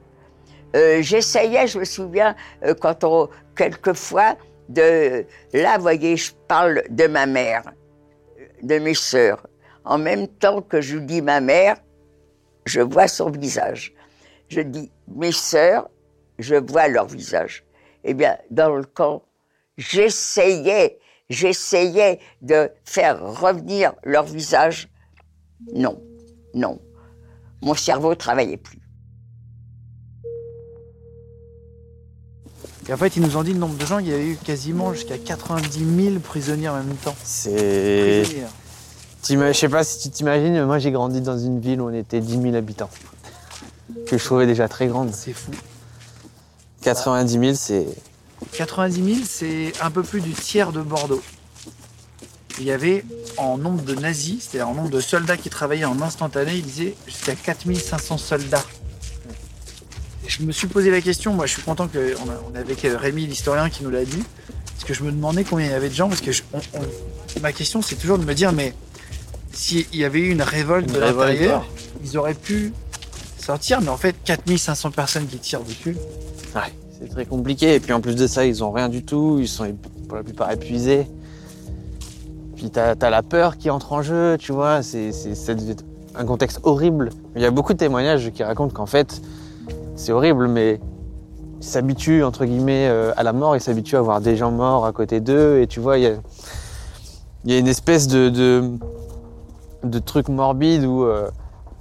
Euh, 0.77 1.01
J'essayais, 1.01 1.67
je 1.67 1.79
me 1.79 1.85
souviens, 1.85 2.35
euh, 2.65 2.75
quand 2.75 3.05
on, 3.05 3.29
quelquefois, 3.57 4.37
de, 4.69 5.25
là, 5.55 5.77
vous 5.77 5.83
voyez, 5.83 6.17
je 6.17 6.33
parle 6.47 6.83
de 6.91 7.07
ma 7.07 7.25
mère, 7.25 7.63
de 8.63 8.79
mes 8.79 8.95
sœurs. 8.95 9.47
En 9.89 9.97
même 9.97 10.29
temps 10.29 10.61
que 10.61 10.83
je 10.83 10.99
dis 10.99 11.23
ma 11.23 11.41
mère, 11.41 11.79
je 12.67 12.83
vois 12.83 13.09
son 13.09 13.31
visage. 13.31 13.95
Je 14.49 14.61
dis 14.61 14.93
mes 15.09 15.33
sœurs, 15.33 15.89
je 16.39 16.57
vois 16.57 16.89
leur 16.89 17.07
visage. 17.07 17.65
Eh 18.05 18.13
bien, 18.13 18.37
dans 18.51 18.69
le 18.77 18.85
camp, 18.85 19.23
j'essayais, 19.79 20.99
j'essayais 21.31 22.21
de 22.43 22.71
faire 22.85 23.19
revenir 23.41 23.95
leur 24.05 24.25
visage. 24.25 24.91
Non, 25.73 25.99
non. 26.53 26.79
Mon 27.63 27.75
cerveau 27.75 28.15
travaillait 28.15 28.59
plus. 28.59 28.81
Et 32.91 32.93
en 32.93 32.99
fait, 32.99 33.17
ils 33.17 33.23
nous 33.23 33.39
ont 33.39 33.43
dit 33.43 33.55
le 33.55 33.59
nombre 33.59 33.79
de 33.79 33.87
gens, 33.87 34.01
il 34.01 34.09
y 34.09 34.13
a 34.13 34.21
eu 34.21 34.37
quasiment 34.37 34.93
jusqu'à 34.93 35.17
90 35.17 36.05
000 36.11 36.21
prisonniers 36.21 36.69
en 36.69 36.77
même 36.77 36.97
temps. 36.97 37.17
C'est. 37.25 38.25
Je 39.27 39.53
sais 39.53 39.69
pas 39.69 39.85
si 39.85 39.99
tu 40.01 40.11
t'imagines, 40.11 40.65
moi 40.65 40.79
j'ai 40.79 40.91
grandi 40.91 41.21
dans 41.21 41.39
une 41.39 41.61
ville 41.61 41.81
où 41.81 41.89
on 41.89 41.93
était 41.95 42.21
10 42.21 42.41
000 42.43 42.55
habitants. 42.55 42.91
Que 44.07 44.17
je 44.17 44.25
trouvais 44.25 44.47
déjà 44.47 44.69
très 44.69 44.87
grande. 44.87 45.13
C'est 45.15 45.33
fou. 45.33 45.51
90 46.83 47.39
000, 47.39 47.55
c'est. 47.55 47.87
90 48.53 49.15
000, 49.15 49.27
c'est 49.29 49.73
un 49.83 49.91
peu 49.91 50.03
plus 50.03 50.21
du 50.21 50.33
tiers 50.33 50.73
de 50.73 50.81
Bordeaux. 50.81 51.23
Il 52.61 52.65
y 52.65 52.71
avait 52.71 53.05
en 53.37 53.59
nombre 53.59 53.83
de 53.83 53.95
nazis, 53.95 54.49
c'est-à-dire 54.49 54.69
en 54.69 54.75
nombre 54.75 54.91
de 54.91 55.01
soldats 55.01 55.37
qui 55.37 55.51
travaillaient 55.51 55.85
en 55.85 56.01
instantané, 56.01 56.55
il 56.55 56.63
disait 56.63 56.95
jusqu'à 57.07 57.35
4500 57.35 58.19
soldats. 58.19 58.65
Je 60.27 60.43
me 60.43 60.53
suis 60.53 60.67
posé 60.67 60.91
la 60.91 61.01
question, 61.01 61.33
moi 61.35 61.47
je 61.47 61.53
suis 61.55 61.63
content 61.63 61.89
qu'on 61.89 61.99
on 62.51 62.55
est 62.55 62.59
avec 62.59 62.81
Rémi, 62.83 63.27
l'historien, 63.27 63.71
qui 63.71 63.83
nous 63.85 63.91
l'a 63.91 64.05
dit, 64.05 64.23
parce 64.75 64.85
que 64.85 64.93
je 64.95 65.03
me 65.05 65.11
demandais 65.11 65.45
combien 65.45 65.67
il 65.67 65.71
y 65.73 65.75
avait 65.75 65.89
de 65.89 65.95
gens, 65.95 66.09
parce 66.09 66.21
que 66.21 66.33
je- 66.33 66.43
on- 66.53 66.59
on- 66.75 67.41
ma 67.41 67.53
question 67.53 67.81
c'est 67.81 67.95
toujours 67.97 68.19
de 68.19 68.25
me 68.25 68.35
dire, 68.35 68.53
mais 68.53 68.75
s'il 69.59 69.87
y 69.93 70.05
avait 70.05 70.21
eu 70.21 70.31
une 70.31 70.43
révolte 70.43 70.89
Une 70.89 70.95
de 70.95 71.01
l'intérieur, 71.01 71.67
ils 72.05 72.17
auraient 72.17 72.35
pu 72.35 72.73
sortir, 73.39 73.81
mais 73.81 73.89
en 73.89 73.97
fait 73.97 74.15
4500 74.25 74.93
personnes 74.93 75.27
qui 75.27 75.39
tirent 75.39 75.65
dessus. 75.65 75.97
Ouais, 76.55 76.73
c'est 76.99 77.09
très 77.09 77.27
compliqué. 77.27 77.75
Et 77.75 77.81
puis 77.81 77.93
en 77.93 78.01
plus 78.01 78.15
de 78.15 78.27
ça, 78.29 78.47
ils 78.47 78.63
ont 78.63 78.71
rien 78.71 78.89
du 78.89 79.05
tout. 79.05 79.39
Ils 79.41 79.49
sont 79.49 79.67
pour 80.07 80.17
la 80.17 80.23
plupart 80.23 80.51
épuisés. 80.53 81.09
Puis 82.57 82.71
t'as 82.71 82.95
as 83.01 83.11
la 83.11 83.23
peur 83.23 83.57
qui 83.57 83.69
entre 83.69 83.93
en 83.93 84.03
jeu, 84.03 84.37
tu 84.39 84.53
vois. 84.53 84.83
C'est 84.83 85.11
un 86.15 86.25
contexte 86.25 86.61
horrible. 86.63 87.11
Il 87.35 87.43
y 87.43 87.45
a 87.45 87.51
beaucoup 87.51 87.73
de 87.73 87.79
témoignages 87.79 88.31
qui 88.31 88.45
racontent 88.45 88.73
qu'en 88.73 88.87
fait, 88.87 89.21
c'est 89.97 90.13
horrible, 90.13 90.47
mais 90.47 90.79
ils 91.61 91.67
s'habituent, 91.67 92.23
entre 92.23 92.45
guillemets, 92.45 92.87
euh, 92.89 93.13
à 93.17 93.25
la 93.25 93.33
mort. 93.33 93.57
Ils 93.57 93.61
s'habituent 93.61 93.97
à 93.97 94.03
voir 94.03 94.21
des 94.21 94.37
gens 94.37 94.53
morts 94.53 94.87
à 94.87 94.93
côté 94.93 95.21
d'eux. 95.21 95.61
Et 95.61 95.67
tu 95.67 95.81
vois, 95.81 95.99
il 95.99 96.05
y 96.05 96.07
a, 96.07 96.15
il 97.45 97.53
y 97.53 97.57
a 97.57 97.59
une 97.59 97.69
espèce 97.69 98.07
de, 98.07 98.29
de, 98.29 98.79
de 99.85 99.99
truc 99.99 100.29
morbide 100.29 100.85
où 100.85 101.05
euh, 101.05 101.29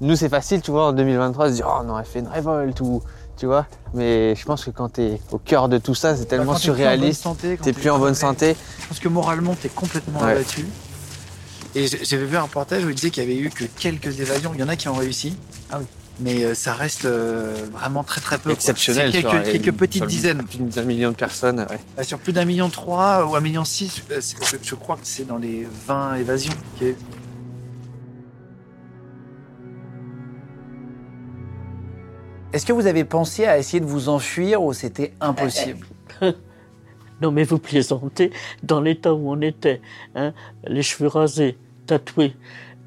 nous, 0.02 0.16
c'est 0.16 0.30
facile, 0.30 0.62
tu 0.62 0.72
vois, 0.72 0.88
en 0.88 0.94
2023, 0.94 1.50
de 1.50 1.54
dire, 1.56 1.68
oh, 1.70 1.82
on 1.86 1.90
aurait 1.90 2.04
fait 2.06 2.20
une 2.20 2.28
révolte 2.28 2.80
ou 2.82 3.02
tu 3.38 3.46
vois. 3.46 3.66
Mais 3.94 4.36
je 4.36 4.46
pense 4.46 4.66
que 4.66 4.70
quand 4.72 4.90
t'es 4.90 5.20
au 5.32 5.38
cœur 5.38 5.70
de 5.70 5.78
tout 5.78 5.96
ça, 5.96 6.16
c'est 6.16 6.26
tellement 6.26 6.54
Bah, 6.54 6.60
Quand 6.64 6.66
t'es 6.66 6.72
plus 6.72 6.72
en 6.72 6.84
bonne 6.84 6.86
surréaliste. 6.88 7.22
santé, 7.24 7.58
T'es 7.62 7.74
plus 7.74 7.90
en 7.90 8.00
bonne 8.00 8.16
santé. 8.16 8.56
Je 8.82 8.88
pense 8.88 9.00
que 9.00 9.08
moralement, 9.10 9.56
t'es 9.56 9.70
complètement 9.70 10.20
Ouais. 10.22 10.32
abattu. 10.34 10.66
Et 11.76 11.86
j'avais 11.88 12.26
vu 12.26 12.38
un 12.38 12.42
reportage 12.44 12.84
où 12.86 12.90
il 12.90 12.96
disait 12.96 13.10
qu'il 13.12 13.24
y 13.24 13.26
avait 13.26 13.38
eu 13.40 13.50
que 13.50 13.66
quelques 13.66 14.20
évasions. 14.20 14.52
Il 14.56 14.60
y 14.60 14.64
en 14.64 14.70
a 14.70 14.76
qui 14.76 14.88
ont 14.88 14.94
réussi. 14.96 15.36
mais 16.20 16.44
euh, 16.44 16.56
ça 16.56 16.74
reste 16.74 17.06
euh, 17.06 17.54
vraiment 17.72 18.04
très 18.04 18.22
très 18.22 18.40
peu. 18.40 18.50
Exceptionnel. 18.52 19.12
Quelques, 19.12 19.26
un- 19.34 19.42
quelques 19.42 19.72
petites 19.74 20.02
sur 20.04 20.08
dizaines. 20.08 20.44
Plus 20.44 20.58
d'un 20.60 20.82
million 20.84 21.12
de 21.12 21.16
personnes. 21.16 21.60
ouais. 21.70 21.80
Bah, 21.96 22.04
sur 22.04 22.18
plus 22.18 22.34
d'un 22.34 22.46
million 22.46 22.70
trois 22.70 23.26
ou 23.28 23.36
un 23.36 23.42
million 23.42 23.64
six, 23.66 24.02
je, 24.10 24.58
je 24.64 24.76
crois 24.76 24.96
que 24.96 25.02
c'est 25.04 25.28
dans 25.28 25.38
les 25.38 25.68
20 25.88 26.16
évasions. 26.16 26.54
Est-ce 32.54 32.66
que 32.66 32.74
vous 32.74 32.88
avez 32.88 33.04
pensé 33.04 33.46
à 33.46 33.58
essayer 33.58 33.80
de 33.80 33.86
vous 33.86 34.10
enfuir 34.10 34.64
ou 34.64 34.74
c'était 34.74 35.14
impossible? 35.22 35.86
Non, 37.20 37.32
mais 37.32 37.44
vous 37.46 37.58
plaisantez. 37.58 38.30
Dans 38.62 38.80
l'état 38.80 39.12
où 39.12 39.32
on 39.32 39.42
était, 39.42 39.82
hein, 40.14 40.34
les 40.68 40.84
cheveux 40.84 41.08
rasés, 41.08 41.58
tatoués, 41.88 42.36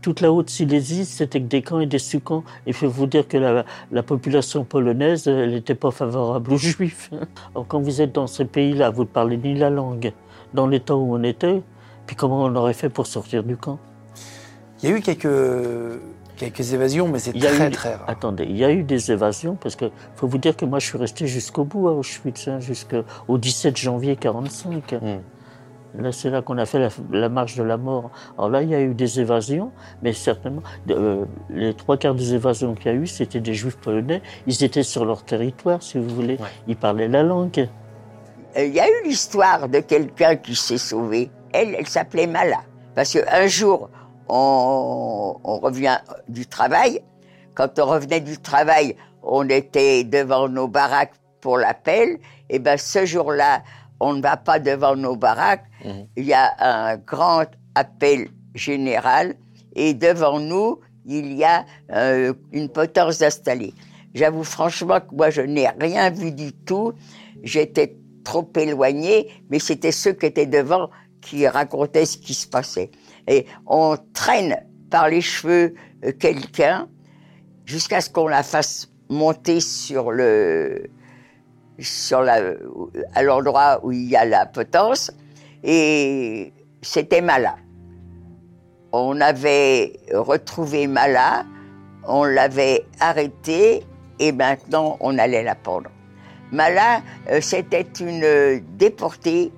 toute 0.03 0.21
la 0.21 0.31
Haute-Silésie, 0.31 1.05
c'était 1.05 1.41
que 1.41 1.47
des 1.49 1.63
camps 1.63 1.81
et 1.81 1.87
des 1.87 1.99
sous-camps. 1.99 2.45
Il 2.65 2.73
faut 2.73 2.89
vous 2.89 3.07
dire 3.07 3.27
que 3.27 3.37
la, 3.37 3.65
la 3.91 4.03
population 4.05 4.63
polonaise, 4.63 5.27
elle 5.27 5.51
n'était 5.51 5.75
pas 5.75 5.91
favorable 5.91 6.53
aux 6.53 6.59
juifs. 6.59 7.11
hein. 7.13 7.27
Alors, 7.57 7.67
quand 7.67 7.81
vous 7.81 8.01
êtes 8.01 8.13
dans 8.13 8.29
ces 8.29 8.45
pays-là, 8.45 8.91
vous 8.91 9.03
ne 9.03 9.09
parlez 9.09 9.37
ni 9.37 9.57
la 9.57 9.69
langue. 9.69 10.13
Dans 10.55 10.69
l'état 10.69 10.95
où 10.95 11.13
on 11.13 11.25
était, 11.25 11.61
puis 12.07 12.15
comment 12.15 12.45
on 12.45 12.55
aurait 12.55 12.73
fait 12.73 12.89
pour 12.89 13.09
sortir 13.09 13.43
du 13.43 13.57
camp? 13.57 13.81
Il 14.81 14.91
y 14.91 14.93
a 14.93 14.97
eu 14.97 15.01
quelques, 15.01 15.27
quelques 16.41 16.73
évasions, 16.73 17.07
mais 17.09 17.19
c'est 17.19 17.33
très 17.33 17.69
eu- 17.69 17.71
très 17.71 17.95
rare. 17.95 18.05
Attendez, 18.09 18.45
il 18.49 18.57
y 18.57 18.65
a 18.65 18.71
eu 18.71 18.83
des 18.83 19.13
évasions 19.13 19.57
parce 19.61 19.77
que 19.77 19.87
faut 20.17 20.27
vous 20.27 20.39
dire 20.39 20.57
que 20.57 20.65
moi 20.65 20.79
je 20.79 20.87
suis 20.87 20.99
resté 20.99 21.27
jusqu'au 21.27 21.65
bout 21.65 21.89
à 21.89 21.93
Auschwitz, 21.93 22.49
hein, 22.49 22.61
jusqu'au 22.61 23.39
17 23.39 23.77
janvier 23.77 24.17
45. 24.17 24.95
Là, 25.99 26.13
c'est 26.13 26.31
là 26.31 26.41
qu'on 26.41 26.57
a 26.57 26.67
fait 26.67 26.79
la, 26.79 26.89
la 27.11 27.29
marche 27.29 27.57
de 27.57 27.65
la 27.65 27.77
mort. 27.77 28.11
Alors 28.39 28.49
là, 28.49 28.63
il 28.63 28.69
y 28.71 28.75
a 28.77 28.81
eu 28.81 28.95
des 28.95 29.19
évasions, 29.21 29.73
mais 30.03 30.13
certainement, 30.13 30.63
euh, 30.91 31.25
les 31.51 31.75
trois 31.75 31.97
quarts 31.97 32.15
des 32.15 32.33
évasions 32.33 32.75
qu'il 32.77 32.87
y 32.87 32.95
a 32.95 32.97
eu, 32.97 33.09
c'était 33.09 33.41
des 33.41 33.55
juifs 33.55 33.77
polonais. 33.77 34.23
Ils 34.47 34.63
étaient 34.63 34.85
sur 34.85 35.05
leur 35.05 35.25
territoire, 35.25 35.83
si 35.83 35.99
vous 35.99 36.09
voulez. 36.15 36.39
Ils 36.69 36.77
parlaient 36.77 37.09
la 37.09 37.25
langue. 37.25 37.69
Euh, 38.57 38.65
Il 38.67 38.73
y 38.73 38.79
a 38.79 38.87
eu 38.89 39.05
l'histoire 39.09 39.69
de 39.69 39.81
quelqu'un 39.81 40.37
qui 40.37 40.55
s'est 40.55 40.79
sauvé. 40.79 41.29
Elle, 41.53 41.75
elle 41.77 41.89
s'appelait 41.89 42.29
Mala. 42.29 42.61
Parce 42.95 43.13
qu'un 43.13 43.47
jour, 43.49 43.91
on, 44.31 45.41
on 45.45 45.59
revient 45.59 45.99
du 46.29 46.47
travail. 46.47 47.03
Quand 47.55 47.79
on 47.79 47.87
revenait 47.87 48.21
du 48.21 48.39
travail, 48.39 48.97
on 49.23 49.49
était 49.49 50.05
devant 50.05 50.49
nos 50.49 50.69
baraques 50.69 51.15
pour 51.41 51.59
l'appel. 51.59 52.19
Et 52.49 52.59
ben 52.59 52.77
ce 52.79 53.05
jour-là, 53.05 53.63
on 53.99 54.15
ne 54.15 54.23
va 54.23 54.37
pas 54.37 54.59
devant 54.59 54.97
nos 54.97 55.17
baraques. 55.17 55.65
Il 56.17 56.25
y 56.25 56.33
a 56.33 56.53
un 56.59 56.97
grand 56.97 57.47
appel 57.75 58.29
général. 58.55 59.35
Et 59.75 59.95
devant 59.95 60.41
nous, 60.41 60.81
il 61.07 61.33
y 61.35 61.45
a 61.45 61.65
euh, 61.93 62.33
une 62.53 62.69
potence 62.69 63.23
installée. 63.23 63.75
J'avoue 64.15 64.45
franchement 64.45 65.01
que 65.01 65.15
moi, 65.15 65.31
je 65.31 65.43
n'ai 65.43 65.69
rien 65.69 66.11
vu 66.11 66.33
du 66.33 66.53
tout. 66.53 66.93
J'étais 67.43 67.97
trop 68.25 68.49
éloigné, 68.57 69.29
mais 69.49 69.59
c'était 69.59 69.93
ceux 69.93 70.13
qui 70.13 70.27
étaient 70.27 70.47
devant 70.47 70.91
qui 71.21 71.47
racontaient 71.47 72.07
ce 72.07 72.17
qui 72.17 72.35
se 72.35 72.47
passait. 72.47 72.91
Et 73.27 73.47
on 73.67 73.97
traîne 74.13 74.57
par 74.91 75.09
les 75.09 75.21
cheveux 75.21 75.75
euh, 76.05 76.13
quelqu'un 76.19 76.89
jusqu'à 77.65 78.01
ce 78.01 78.11
qu'on 78.11 78.29
la 78.29 78.43
fasse 78.43 78.91
monter 79.09 79.61
sur 79.61 80.13
le 80.13 80.85
sur 81.79 82.23
la 82.23 82.41
à 83.15 83.23
l'endroit 83.23 83.81
où 83.83 83.93
il 83.93 84.09
y 84.09 84.17
a 84.17 84.25
la 84.25 84.47
potence 84.47 85.11
et 85.63 86.53
c'était 86.83 87.21
Mala. 87.21 87.57
On 88.93 89.21
avait 89.21 89.93
retrouvé 90.13 90.87
Mala, 90.87 91.45
on 92.07 92.25
l'avait 92.25 92.85
arrêtée 92.99 93.85
et 94.19 94.33
maintenant 94.33 94.97
on 95.01 95.17
allait 95.19 95.43
la 95.43 95.55
pendre. 95.55 95.91
Mala, 96.53 97.03
euh, 97.31 97.41
c'était 97.41 97.87
une 98.01 98.25
euh, 98.25 98.61
déportée 98.77 99.53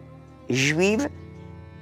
juive 0.51 1.09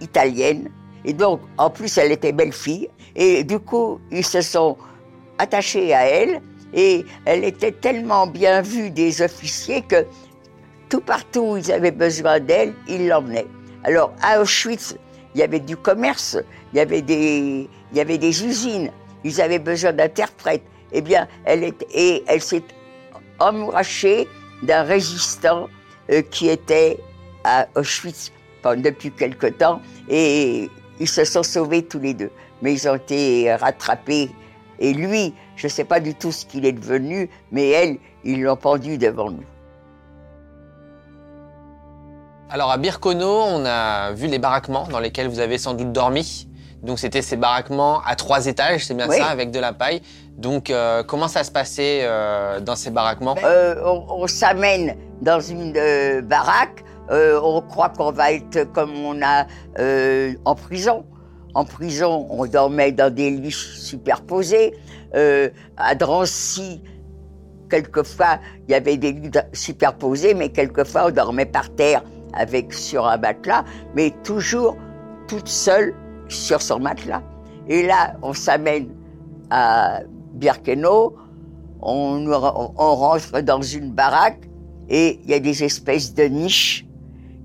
italienne. 0.01 0.71
Et 1.05 1.13
donc, 1.13 1.41
en 1.59 1.71
plus, 1.71 1.97
elle 1.99 2.13
était 2.13 2.33
belle 2.33 2.53
fille. 2.53 2.89
Et 3.17 3.45
du 3.45 3.59
coup, 3.59 4.01
ils 4.11 4.25
se 4.25 4.41
sont 4.41 4.77
attachés 5.39 5.95
à 5.95 6.07
elle. 6.07 6.41
Et 6.73 7.05
elle 7.25 7.45
était 7.45 7.73
tellement 7.73 8.27
bien 8.27 8.63
vue 8.63 8.91
des 8.91 9.23
officiers 9.23 9.83
que 9.83 10.07
tout 10.89 11.01
partout 11.01 11.41
où 11.41 11.57
ils 11.57 11.73
avaient 11.73 11.91
besoin 11.91 12.39
d'elle, 12.41 12.75
ils 12.89 13.09
l'emmenaient. 13.09 13.47
Alors, 13.85 14.13
à 14.23 14.41
Auschwitz, 14.41 14.97
il 15.35 15.41
y 15.41 15.43
avait 15.43 15.61
du 15.61 15.77
commerce, 15.77 16.37
il 16.73 16.77
y 16.77 16.81
avait 16.81 17.03
des, 17.03 17.69
il 17.93 17.97
y 17.97 18.01
avait 18.01 18.19
des 18.19 18.45
usines, 18.45 18.91
ils 19.25 19.41
avaient 19.41 19.59
besoin 19.59 19.93
d'interprètes. 19.93 20.63
Eh 20.93 21.01
bien, 21.01 21.29
elle 21.45 21.65
est, 21.65 21.87
et 21.95 22.25
elle 22.27 22.43
s'est 22.43 22.65
emmourachée 23.39 24.29
d'un 24.63 24.83
résistant 24.83 25.69
euh, 26.11 26.23
qui 26.23 26.49
était 26.49 26.99
à 27.45 27.67
Auschwitz 27.77 28.33
depuis 28.65 29.11
quelque 29.11 29.47
temps 29.47 29.81
et 30.09 30.69
ils 31.01 31.09
se 31.09 31.25
sont 31.25 31.43
sauvés 31.43 31.85
tous 31.85 31.99
les 31.99 32.15
deux. 32.15 32.31
Mais 32.63 32.73
ils 32.75 32.89
ont 32.89 32.95
été 32.95 33.53
rattrapés 33.55 34.31
et 34.81 34.95
lui, 34.95 35.35
je 35.57 35.67
ne 35.67 35.71
sais 35.71 35.85
pas 35.85 36.01
du 36.01 36.15
tout 36.15 36.33
ce 36.33 36.47
qu'il 36.47 36.65
est 36.65 36.73
devenu, 36.73 37.29
mais 37.53 37.69
elle, 37.69 37.99
ils 38.25 38.43
l'ont 38.43 38.57
pendu 38.57 38.97
devant 38.97 39.31
nous. 39.31 39.45
Alors 42.49 42.71
à 42.71 42.79
Birkono, 42.79 43.43
on 43.43 43.65
a 43.65 44.13
vu 44.13 44.27
les 44.27 44.39
baraquements 44.39 44.89
dans 44.89 44.99
lesquels 44.99 45.29
vous 45.29 45.39
avez 45.39 45.59
sans 45.59 45.75
doute 45.75 45.93
dormi. 45.93 46.49
Donc 46.83 46.99
c'était 46.99 47.23
ces 47.23 47.37
baraquements 47.37 48.01
à 48.07 48.17
trois 48.17 48.47
étages, 48.47 48.87
c'est 48.87 48.95
bien 48.95 49.07
Oui. 49.09 49.19
ça, 49.19 49.27
avec 49.27 49.51
de 49.51 49.61
la 49.61 49.73
paille. 49.75 50.01
Donc 50.39 50.71
euh, 50.71 51.03
comment 51.03 51.29
ça 51.29 51.45
se 51.45 51.51
passait 51.51 52.01
euh, 52.03 52.59
dans 52.61 52.75
ces 52.75 52.91
baraquements? 52.91 53.37
Euh, 53.45 53.75
on 53.85 54.23
on 54.23 54.27
s'amène 54.27 54.97
dans 55.21 55.41
une 55.41 56.23
baraque, 56.23 56.83
euh, 57.11 57.41
on 57.43 57.61
croit 57.61 57.89
qu'on 57.89 58.13
va 58.13 58.33
être 58.33 58.65
comme 58.73 58.93
on 58.95 59.21
a 59.23 59.47
euh, 59.79 60.35
en 60.45 60.55
prison. 60.55 61.05
En 61.55 61.65
prison, 61.65 62.27
on 62.31 62.47
dormait 62.47 62.93
dans 62.93 63.13
des 63.13 63.31
lits 63.31 63.51
superposés. 63.51 64.75
Euh, 65.17 65.49
à 65.77 65.97
Drancy, 65.97 66.83
quelquefois, 67.69 68.39
il 68.69 68.73
y 68.73 68.75
avait 68.75 68.97
des 68.97 69.13
lits 69.13 69.31
superposés, 69.53 70.35
mais 70.35 70.51
quelquefois, 70.51 71.07
on 71.07 71.11
dormait 71.11 71.47
par 71.47 71.75
terre 71.75 72.05
avec 72.35 72.73
sur 72.73 73.09
un 73.09 73.17
matelas, 73.17 73.65
mais 73.97 74.13
toujours 74.23 74.77
toute 75.27 75.49
seule 75.49 75.93
sur 76.29 76.63
son 76.63 76.79
matelas. 76.79 77.23
Et 77.69 77.85
là, 77.85 78.15
on 78.23 78.33
s'amène 78.33 78.89
à 79.51 80.01
Birkenau, 80.35 81.17
on, 81.83 82.25
on 82.29 82.95
rentre 82.95 83.41
dans 83.41 83.63
une 83.63 83.91
baraque 83.91 84.49
et 84.89 85.19
il 85.25 85.31
y 85.31 85.35
a 85.35 85.41
des 85.41 85.65
espèces 85.65 86.15
de 86.15 86.25
niches 86.25 86.87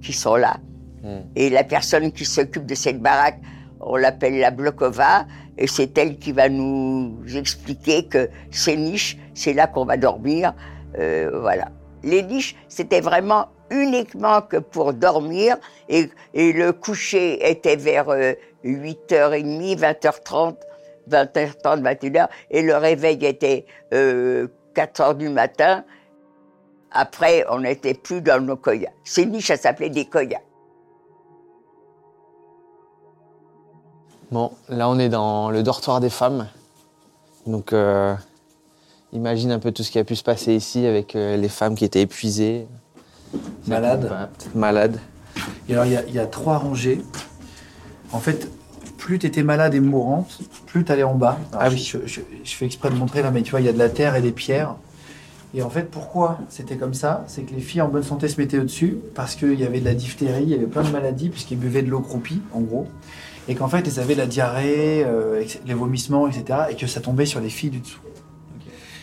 qui 0.05 0.13
sont 0.13 0.35
là. 0.35 0.57
Hmm. 1.03 1.21
Et 1.35 1.49
la 1.49 1.63
personne 1.63 2.11
qui 2.11 2.25
s'occupe 2.25 2.65
de 2.65 2.75
cette 2.75 3.01
baraque, 3.01 3.39
on 3.79 3.95
l'appelle 3.95 4.37
la 4.39 4.51
Blokova, 4.51 5.25
et 5.57 5.67
c'est 5.67 5.97
elle 5.97 6.17
qui 6.17 6.31
va 6.31 6.49
nous 6.49 7.17
expliquer 7.35 8.05
que 8.05 8.29
ces 8.51 8.77
niches, 8.77 9.17
c'est 9.33 9.53
là 9.53 9.67
qu'on 9.67 9.85
va 9.85 9.97
dormir. 9.97 10.53
Euh, 10.97 11.39
voilà. 11.41 11.69
Les 12.03 12.21
niches, 12.23 12.55
c'était 12.67 13.01
vraiment 13.01 13.47
uniquement 13.71 14.41
que 14.41 14.57
pour 14.57 14.93
dormir, 14.93 15.57
et, 15.89 16.09
et 16.33 16.53
le 16.53 16.71
coucher 16.71 17.49
était 17.49 17.75
vers 17.75 18.09
euh, 18.09 18.33
8h30, 18.63 19.79
20h30, 19.79 20.55
20h30, 21.09 21.81
21h, 21.81 22.27
et 22.51 22.61
le 22.61 22.75
réveil 22.75 23.25
était 23.25 23.65
euh, 23.93 24.47
4h 24.75 25.17
du 25.17 25.29
matin. 25.29 25.83
Après, 26.97 27.45
on 27.49 27.59
n'était 27.59 27.93
plus 27.93 28.21
dans 28.21 28.41
nos 28.43 28.55
koyas. 28.55 28.89
Ces 29.03 29.25
niches, 29.25 29.47
ça 29.47 29.57
s'appelait 29.57 29.89
des 29.89 30.05
koyas. 30.05 30.39
Bon, 34.31 34.51
là 34.69 34.89
on 34.89 34.97
est 34.97 35.09
dans 35.09 35.49
le 35.51 35.61
dortoir 35.61 35.99
des 35.99 36.09
femmes. 36.09 36.47
Donc 37.45 37.73
euh, 37.73 38.15
imagine 39.13 39.51
un 39.51 39.59
peu 39.59 39.71
tout 39.71 39.83
ce 39.83 39.91
qui 39.91 39.99
a 39.99 40.03
pu 40.03 40.15
se 40.15 40.23
passer 40.23 40.55
ici 40.55 40.85
avec 40.85 41.15
euh, 41.15 41.37
les 41.37 41.49
femmes 41.49 41.75
qui 41.75 41.85
étaient 41.85 42.01
épuisées. 42.01 42.65
Malades. 43.67 44.09
Malades. 44.55 44.99
Et 45.67 45.73
alors, 45.73 45.85
il 45.85 45.91
y 45.91 45.97
a- 45.97 46.03
il 46.07 46.13
y, 46.13 46.19
a 46.19 46.25
trois 46.27 46.57
rangées. 46.57 47.01
En 48.13 48.19
fait, 48.19 48.49
plus 48.97 49.19
tu 49.19 49.27
étais 49.27 49.43
malade 49.43 49.73
et 49.75 49.79
mourante, 49.81 50.39
plus 50.65 50.85
tu 50.85 50.91
allais 50.91 51.03
en 51.03 51.15
bas. 51.15 51.37
ah 51.53 51.67
oui. 51.69 51.77
Je, 51.77 51.97
je- 52.05 52.21
je 52.43 52.55
fais 52.55 52.65
exprès 52.65 52.89
de 52.89 52.95
montrer 52.95 53.21
là, 53.21 53.31
mais 53.31 53.41
tu 53.41 53.51
vois, 53.51 53.59
il 53.59 53.65
y 53.65 53.69
a 53.69 53.73
de 53.73 53.77
la 53.77 53.89
terre 53.89 54.15
et 54.15 54.21
des 54.21 54.31
pierres. 54.31 54.75
Et 55.55 55.61
en 55.61 55.69
fait, 55.69 55.89
pourquoi 55.89 56.39
c'était 56.49 56.75
comme 56.75 56.93
ça? 56.93 57.23
C'est 57.27 57.43
que 57.43 57.55
les 57.55 57.61
filles 57.61 57.81
en 57.81 57.87
bonne 57.87 58.03
santé 58.03 58.27
se 58.27 58.39
mettaient 58.39 58.59
au-dessus 58.59 58.97
parce 59.15 59.35
qu'il 59.35 59.57
y 59.57 59.63
avait 59.63 59.79
de 59.79 59.85
la 59.85 59.93
diphtérie, 59.93 60.43
il 60.43 60.49
y 60.49 60.53
avait 60.53 60.65
plein 60.65 60.83
de 60.83 60.89
maladies, 60.89 61.29
puisqu'ils 61.29 61.57
buvaient 61.57 61.81
de 61.81 61.89
l'eau 61.89 62.01
croupie, 62.01 62.41
en 62.51 62.59
gros. 62.59 62.87
Et 63.47 63.55
qu'en 63.55 63.69
fait, 63.69 63.87
elles 63.87 64.01
avaient 64.01 64.15
la 64.15 64.25
diarrhée, 64.25 65.03
euh, 65.05 65.45
les 65.65 65.73
vomissements, 65.73 66.27
etc. 66.27 66.59
Et 66.71 66.75
que 66.75 66.87
ça 66.87 66.99
tombait 66.99 67.25
sur 67.25 67.39
les 67.39 67.47
filles 67.47 67.69
du 67.69 67.79
dessous. 67.79 68.01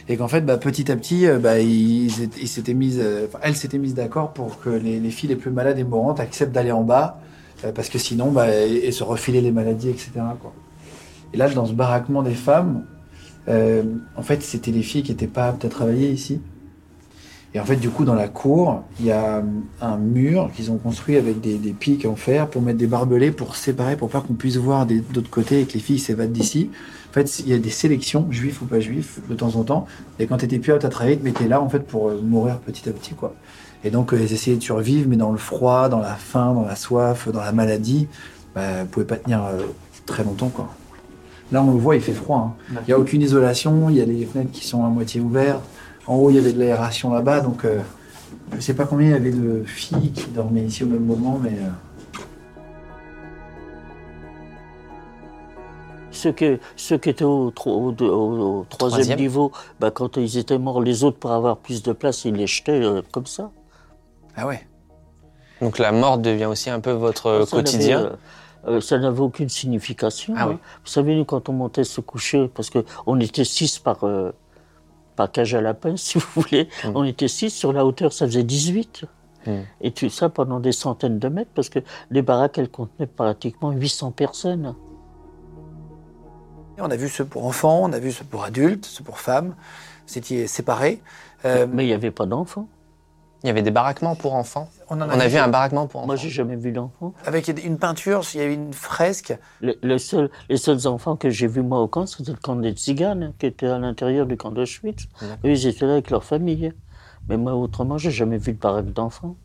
Et 0.09 0.18
qu'en 0.18 0.28
fait, 0.28 0.42
bah, 0.42 0.59
petit 0.59 0.92
à 0.92 0.96
petit, 0.96 1.26
euh, 1.26 1.38
bah, 1.38 1.59
ils, 1.59 2.09
ils 2.09 3.00
euh, 3.00 3.26
elles 3.40 3.57
s'étaient 3.57 3.78
mises 3.78 3.94
d'accord 3.94 4.34
pour 4.34 4.61
que 4.61 4.68
les, 4.68 5.00
les 5.00 5.11
filles 5.11 5.30
les 5.30 5.36
plus 5.36 5.50
malades 5.50 5.78
et 5.78 5.84
mourantes 5.84 6.20
acceptent 6.20 6.53
d'aller 6.53 6.72
en 6.72 6.82
bas, 6.82 7.18
parce 7.74 7.88
que 7.88 7.98
sinon, 7.98 8.30
bah, 8.30 8.48
elles, 8.48 8.92
se 8.92 9.05
refilaient 9.05 9.40
les 9.40 9.53
maladies, 9.53 9.88
etc. 9.88 10.11
Et 11.32 11.36
là, 11.38 11.48
dans 11.48 11.64
ce 11.64 11.72
baraquement 11.72 12.22
des 12.22 12.34
femmes, 12.34 12.84
euh, 13.49 13.82
en 14.16 14.22
fait, 14.22 14.43
c'était 14.43 14.70
les 14.70 14.82
filles 14.82 15.03
qui 15.03 15.11
n'étaient 15.11 15.26
pas 15.26 15.49
aptes 15.49 15.64
à 15.64 15.68
travailler 15.68 16.11
ici. 16.11 16.40
Et 17.55 17.61
en 17.61 17.64
fait, 17.64 17.76
du 17.76 17.90
coup, 17.90 18.07
dans 18.07 18.14
la 18.14 18.28
cour, 18.28 18.82
il 18.99 19.07
y 19.07 19.12
a 19.12 19.43
un 19.82 19.97
mur 19.99 20.51
qu'ils 20.55 20.70
ont 20.70 20.78
construit 20.78 21.16
avec 21.16 21.40
des, 21.40 21.59
pics 21.78 22.07
en 22.07 22.16
fer 22.16 22.49
pour 22.49 22.62
mettre 22.62 22.78
des 22.78 22.86
barbelés 22.86 23.30
pour 23.30 23.57
séparer, 23.57 23.97
pour 23.97 24.09
pas 24.09 24.22
qu'on 24.22 24.32
puisse 24.32 24.57
voir 24.57 24.86
d'autres 24.86 25.28
côtés 25.28 25.61
et 25.61 25.64
que 25.66 25.74
les 25.74 25.80
filles 25.80 25.99
s'évadent 25.99 26.32
d'ici. 26.32 26.70
En 27.11 27.12
fait, 27.12 27.40
il 27.40 27.49
y 27.51 27.53
a 27.53 27.59
des 27.59 27.70
sélections, 27.70 28.26
juifs 28.30 28.62
ou 28.62 28.64
pas 28.64 28.80
juifs, 28.80 29.20
de 29.28 29.34
temps 29.34 29.55
en 29.57 29.64
temps. 29.64 29.86
Et 30.18 30.26
quand 30.26 30.38
tu 30.38 30.47
étais 30.47 30.59
plus 30.59 30.72
apte 30.72 30.86
à 30.86 30.88
travailler, 30.88 31.18
te 31.18 31.24
mettaient 31.24 31.49
là, 31.49 31.61
en 31.61 31.68
fait, 31.68 31.80
pour 31.80 32.09
euh, 32.09 32.18
mourir 32.22 32.59
petit 32.59 32.88
à 32.88 32.93
petit, 32.93 33.12
quoi. 33.12 33.34
Et 33.84 33.90
donc, 33.90 34.14
ils 34.14 34.32
essayaient 34.32 34.57
de 34.57 34.62
survivre, 34.62 35.07
mais 35.11 35.16
dans 35.16 35.32
le 35.32 35.36
froid, 35.36 35.90
dans 35.90 35.99
la 35.99 36.14
faim, 36.14 36.55
dans 36.55 36.64
la 36.64 36.76
soif, 36.76 37.28
dans 37.28 37.40
la 37.40 37.53
maladie, 37.53 38.07
bah, 38.55 38.84
ne 38.84 38.88
pouvaient 38.88 39.05
pas 39.05 39.16
tenir 39.16 39.43
très 40.07 40.24
longtemps, 40.24 40.49
quoi. 40.49 40.70
Là, 41.53 41.62
on 41.62 41.72
le 41.72 41.78
voit, 41.78 41.96
il 41.96 42.03
fait 42.03 42.12
froid. 42.12 42.57
Hein. 42.70 42.76
Il 42.80 42.86
n'y 42.86 42.94
a 42.94 42.98
aucune 42.98 43.20
isolation, 43.20 43.90
il 43.90 43.96
y 43.96 44.00
a 44.00 44.07
les 44.07 44.24
fenêtres 44.24 44.50
qui 44.53 44.66
sont 44.66 44.84
à 44.84 44.88
moitié 44.88 45.20
ouvertes. 45.20 45.62
En 46.07 46.16
haut, 46.16 46.30
il 46.30 46.36
y 46.36 46.38
avait 46.38 46.55
de 46.55 46.59
l'aération 46.59 47.12
là-bas, 47.12 47.40
donc 47.40 47.64
euh, 47.64 47.78
je 48.50 48.57
ne 48.57 48.61
sais 48.62 48.74
pas 48.74 48.86
combien 48.86 49.09
il 49.09 49.12
y 49.12 49.16
avait 49.16 49.30
de 49.30 49.62
filles 49.64 50.12
qui 50.12 50.26
dormaient 50.30 50.64
ici 50.64 50.82
au 50.82 50.86
même 50.86 51.05
moment, 51.05 51.38
mais. 51.40 51.50
Euh. 51.50 51.68
Ceux, 56.11 56.32
qui, 56.32 56.59
ceux 56.76 56.98
qui 56.98 57.11
étaient 57.11 57.24
au, 57.24 57.50
troisième, 57.50 59.18
niveau, 59.18 59.50
bah, 59.80 59.90
quand 59.90 60.16
ils 60.16 60.38
étaient 60.38 60.59
morts, 60.59 60.80
les 60.80 61.05
autres, 61.05 61.18
pour 61.18 61.32
avoir 61.32 61.57
plus 61.57 61.82
de 61.82 61.92
place, 61.92 62.24
ils 62.24 62.34
les 62.34 62.46
jetaient 62.46 62.82
euh, 62.82 63.03
comme 63.11 63.26
ça. 63.26 63.50
Ah 64.36 64.46
ouais. 64.46 64.66
Donc 65.61 65.78
la 65.78 65.92
mort 65.92 66.18
devient 66.18 66.46
aussi 66.46 66.70
un 66.70 66.80
peu 66.80 66.92
votre 66.92 67.44
quotidien 67.50 68.12
euh, 68.67 68.81
ça 68.81 68.99
n'avait 68.99 69.21
aucune 69.21 69.49
signification. 69.49 70.35
Ah 70.37 70.45
hein. 70.45 70.59
Vous 70.85 70.91
savez, 70.91 71.17
nous, 71.17 71.25
quand 71.25 71.49
on 71.49 71.53
montait 71.53 71.85
se 71.85 72.01
coucher, 72.01 72.49
parce 72.49 72.71
qu'on 72.71 73.21
était 73.21 73.45
six 73.45 73.79
par, 73.79 74.05
euh, 74.05 74.33
par 75.17 75.31
cage 75.33 75.55
à 75.55 75.61
lapin, 75.61 75.97
si 75.97 76.19
vous 76.19 76.27
voulez, 76.43 76.69
hmm. 76.85 76.93
on 76.95 77.05
était 77.05 77.29
six, 77.29 77.51
sur 77.51 77.73
la 77.73 77.85
hauteur, 77.85 78.13
ça 78.13 78.27
faisait 78.27 78.45
18. 78.45 79.05
Hmm. 79.47 79.63
Et 79.81 79.91
tout 79.91 80.09
ça 80.09 80.29
pendant 80.29 80.61
des 80.61 80.73
centaines 80.73 81.19
de 81.19 81.29
mètres, 81.29 81.51
parce 81.55 81.69
que 81.69 81.81
les 82.11 82.23
baraques, 82.23 82.59
elles 82.59 82.71
contenaient 82.71 83.09
pratiquement 83.09 83.73
800 83.73 84.13
personnes. 84.13 84.75
On 86.79 86.91
a 86.91 86.97
vu 86.97 87.09
ceux 87.09 87.25
pour 87.25 87.47
enfants, 87.47 87.81
on 87.83 87.93
a 87.93 87.99
vu 87.99 88.13
ceux 88.13 88.25
pour 88.25 88.45
adultes, 88.45 88.87
ceux 88.87 89.05
pour 89.05 89.19
femmes. 89.19 89.55
C'était 90.07 90.47
séparé. 90.47 91.01
Euh, 91.45 91.67
Mais 91.71 91.85
il 91.85 91.89
n'y 91.89 91.93
avait 91.93 92.11
pas 92.11 92.27
d'enfants. 92.27 92.69
Il 93.43 93.49
y 93.49 93.51
avait 93.51 93.62
des 93.62 93.72
baraquements 93.72 94.14
pour 94.14 94.34
enfants. 94.34 94.70
On, 94.88 95.01
a, 95.01 95.26
vu 95.26 95.36
un 95.36 95.49
baraquement 95.49 95.88
pour 95.88 96.01
enfants. 96.01 96.07
Moi, 96.07 96.16
j'ai 96.16 96.28
jamais 96.28 96.55
vu 96.55 96.70
d'enfants. 96.70 97.12
Avec 97.26 97.49
une 97.49 97.76
peinture, 97.76 98.22
il 98.34 98.40
y 98.40 98.43
avait 98.43 98.55
une 98.55 98.72
fresque. 98.72 99.36
les 99.61 99.99
seuls 99.99 100.86
enfants 100.86 101.16
que 101.16 101.28
j'ai 101.28 101.49
vus 101.49 101.62
moi 101.62 101.80
au 101.80 101.88
camp, 101.88 102.07
c'était 102.07 102.30
le 102.30 102.36
camp 102.36 102.55
des 102.55 102.72
Tziganes, 102.72 103.32
qui 103.38 103.47
était 103.47 103.66
à 103.66 103.78
l'intérieur 103.78 104.26
du 104.26 104.36
camp 104.36 104.53
d'Auschwitz. 104.53 105.07
Eux, 105.45 105.51
ils 105.51 105.66
étaient 105.66 105.86
là 105.86 105.95
avec 105.95 106.11
leur 106.11 106.22
famille. 106.22 106.72
Mais 107.28 107.36
moi, 107.36 107.55
autrement, 107.55 107.99
j'ai 107.99 108.11
jamais 108.11 108.38
vu 108.38 108.53
de 108.53 108.59
baraque 108.59 108.93
d'enfants. 108.93 109.36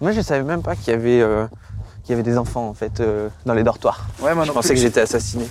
Moi, 0.00 0.12
je 0.12 0.20
savais 0.20 0.44
même 0.44 0.62
pas 0.62 0.76
qu'il 0.76 0.88
y 0.88 0.96
avait, 0.96 1.20
euh, 1.20 1.46
y 2.08 2.12
avait 2.12 2.22
des 2.22 2.36
enfants 2.36 2.68
en 2.68 2.74
fait 2.74 3.00
euh, 3.00 3.28
dans 3.46 3.54
les 3.54 3.62
dortoirs. 3.62 4.06
Ouais, 4.20 4.34
moi 4.34 4.44
je 4.44 4.52
pensais 4.52 4.74
que 4.74 4.80
j'étais 4.80 5.00
assassiné. 5.00 5.46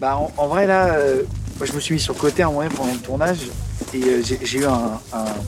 Bah, 0.00 0.18
en, 0.36 0.46
vrai, 0.48 0.66
là, 0.66 0.94
euh, 0.94 1.22
moi, 1.58 1.66
je 1.66 1.72
me 1.72 1.80
suis 1.80 1.94
mis 1.94 2.00
sur 2.00 2.14
le 2.14 2.18
côté 2.18 2.44
en 2.44 2.52
vrai 2.52 2.68
pendant 2.68 2.92
le 2.92 2.98
tournage. 2.98 3.48
Et 3.94 4.02
euh, 4.04 4.22
j'ai 4.22 4.58
eu 4.58 4.66
un, 4.66 5.00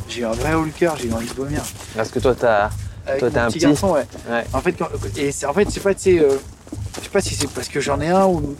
j'ai 0.09 0.25
un 0.25 0.33
vrai 0.33 0.55
haut 0.55 0.65
le 0.65 0.71
cœur, 0.71 0.97
j'ai 0.97 1.09
eu 1.09 1.13
envie 1.13 1.29
de 1.29 1.35
vomir. 1.35 1.63
Parce 1.95 2.11
que 2.11 2.19
toi, 2.19 2.35
t'as 2.35 2.71
toi, 3.19 3.29
un 3.35 3.51
petit, 3.51 3.59
garçon, 3.59 3.93
ouais. 3.93 4.07
En 4.53 4.61
fait, 4.61 4.75
et 5.17 5.31
en 5.47 5.53
fait, 5.53 5.71
c'est 5.71 5.81
pas, 5.81 5.95
tu 5.95 6.01
sais, 6.01 6.19
euh, 6.21 6.37
je 6.99 7.05
sais 7.05 7.11
pas 7.11 7.21
si 7.21 7.35
c'est 7.35 7.51
parce 7.51 7.69
que 7.69 7.81
j'en 7.81 8.01
ai 8.01 8.09
un 8.09 8.27
ou, 8.27 8.57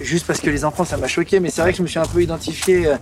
juste 0.00 0.26
parce 0.26 0.40
que 0.40 0.50
les 0.50 0.64
enfants, 0.64 0.84
ça 0.84 0.96
m'a 0.96 1.08
choqué, 1.08 1.40
mais 1.40 1.50
c'est 1.50 1.60
vrai 1.60 1.72
que 1.72 1.78
je 1.78 1.82
me 1.82 1.86
suis 1.86 1.98
un 1.98 2.04
peu 2.04 2.22
identifié 2.22 2.86
euh, 2.86 2.96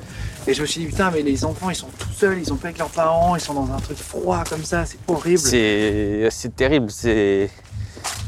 et 0.47 0.55
je 0.55 0.63
me 0.63 0.67
suis 0.67 0.81
dit 0.81 0.87
putain, 0.87 1.11
mais 1.11 1.23
les 1.23 1.45
enfants, 1.45 1.71
ils 1.71 1.77
sont 1.77 1.89
tout 1.99 2.13
seuls, 2.17 2.39
ils 2.39 2.47
sont 2.47 2.57
pas 2.57 2.69
avec 2.69 2.79
leurs 2.79 2.91
parents, 2.91 3.37
ils 3.37 3.41
sont 3.41 3.55
dans 3.55 3.73
un 3.73 3.81
truc 3.81 3.99
froid 3.99 4.45
comme 4.49 4.65
ça, 4.65 4.85
c'est 4.85 4.99
horrible. 5.09 5.39
C'est, 5.39 6.55
terrible, 6.55 6.91
c'est, 6.91 7.51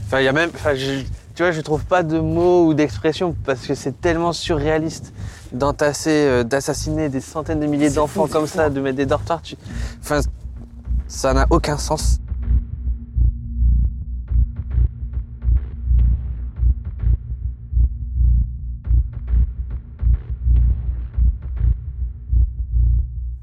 enfin, 0.06 0.20
il 0.20 0.24
y 0.24 0.28
a 0.28 0.32
même, 0.32 0.50
enfin, 0.54 0.74
tu 0.74 1.42
vois, 1.42 1.52
je 1.52 1.60
trouve 1.60 1.84
pas 1.84 2.02
de 2.02 2.18
mots 2.18 2.66
ou 2.66 2.74
d'expressions 2.74 3.36
parce 3.44 3.66
que 3.66 3.74
c'est 3.74 4.00
tellement 4.00 4.32
surréaliste 4.32 5.12
d'entasser, 5.52 6.10
euh, 6.10 6.44
d'assassiner 6.44 7.08
des 7.08 7.20
centaines 7.20 7.60
de 7.60 7.66
milliers 7.66 7.90
d'enfants 7.90 8.28
comme 8.28 8.46
ça, 8.46 8.70
de 8.70 8.80
mettre 8.80 8.96
des 8.96 9.06
dortoirs. 9.06 9.42
Enfin, 10.00 10.20
ça 11.06 11.32
n'a 11.32 11.46
aucun 11.50 11.78
sens. 11.78 12.18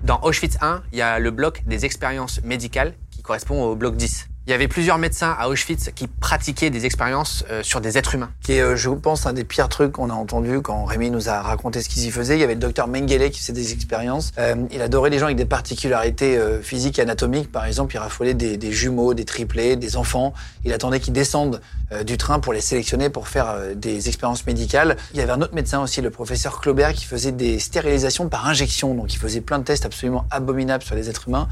Dans 0.04 0.22
Auschwitz 0.22 0.58
1, 0.62 0.84
il 0.92 1.00
y 1.00 1.02
a 1.02 1.18
le 1.18 1.32
bloc 1.32 1.64
des 1.66 1.84
expériences 1.84 2.44
médicales 2.44 2.94
qui 3.10 3.24
correspond 3.24 3.64
au 3.64 3.76
bloc 3.76 3.96
10. 3.96 4.28
Il 4.48 4.52
y 4.52 4.54
avait 4.54 4.68
plusieurs 4.68 5.00
médecins 5.00 5.36
à 5.40 5.48
Auschwitz 5.48 5.90
qui 5.96 6.06
pratiquaient 6.06 6.70
des 6.70 6.86
expériences 6.86 7.44
euh, 7.50 7.64
sur 7.64 7.82
des 7.82 7.98
êtres 7.98 8.14
humains. 8.14 8.30
Qui 8.44 8.54
est, 8.54 8.62
euh, 8.62 8.76
je 8.76 8.92
pense, 8.92 9.26
un 9.26 9.34
des 9.34 9.44
pires 9.44 9.70
trucs 9.70 9.94
qu'on 9.94 10.12
a 10.12 10.14
entendu 10.14 10.62
quand 10.62 10.86
Rémi 10.86 11.10
nous 11.10 11.30
a 11.30 11.42
raconté 11.42 11.82
ce 11.82 11.90
qu'ils 11.90 12.06
y 12.06 12.12
faisaient. 12.12 12.38
Il 12.38 12.42
y 12.42 12.44
avait 12.44 12.54
le 12.54 12.60
docteur 12.60 12.88
Mengele 12.88 13.32
qui 13.32 13.40
faisait 13.40 13.54
des 13.54 13.74
expériences. 13.74 14.34
Euh, 14.38 14.54
il 14.70 14.84
adorait 14.84 15.10
les 15.10 15.18
gens 15.18 15.26
avec 15.26 15.38
des 15.38 15.46
particularités 15.46 16.40
physiques 16.62 17.00
et 17.00 17.02
anatomiques. 17.02 17.52
Par 17.52 17.66
exemple, 17.66 17.96
il 17.96 17.98
raffolait 17.98 18.36
des, 18.36 18.58
des, 18.58 18.72
jumeaux, 18.72 19.16
des 19.16 19.26
triplés, 19.26 19.78
des 19.78 19.98
enfants. 19.98 20.36
Il 20.64 20.74
attendait 20.74 21.00
qu'ils 21.00 21.14
descendent 21.14 21.60
du 22.06 22.18
train 22.18 22.40
pour 22.40 22.54
les 22.54 22.62
sélectionner 22.62 23.10
pour 23.10 23.28
faire 23.28 23.56
des 23.76 24.10
expériences 24.10 24.46
médicales. 24.46 24.98
Il 25.14 25.20
y 25.20 25.24
avait 25.24 25.32
un 25.32 25.42
autre 25.42 25.56
médecin 25.56 25.82
aussi, 25.82 26.02
le 26.02 26.12
professeur 26.12 26.62
Claubert, 26.62 26.94
qui 26.94 27.06
faisait 27.06 27.32
des 27.32 27.58
stérilisations 27.58 28.30
par 28.30 28.48
injection. 28.48 28.94
Donc, 28.94 29.14
il 29.14 29.18
faisait 29.18 29.42
plein 29.42 29.58
de 29.58 29.64
tests 29.64 29.86
absolument 29.86 30.26
abominables 30.30 30.84
sur 30.84 30.96
les 30.96 31.10
êtres 31.10 31.28
humains. 31.28 31.48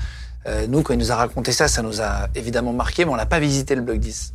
Euh, 0.46 0.68
nous, 0.68 0.82
quand 0.82 0.94
il 0.94 1.00
nous 1.00 1.12
a 1.12 1.16
raconté 1.16 1.52
ça, 1.52 1.68
ça 1.68 1.82
nous 1.82 2.02
a 2.02 2.28
évidemment 2.36 2.74
marqué, 2.74 3.06
mais 3.06 3.12
on 3.12 3.16
n'a 3.16 3.26
pas 3.26 3.40
visité 3.40 3.76
le 3.76 3.82
bloc 3.82 3.98
10. 3.98 4.34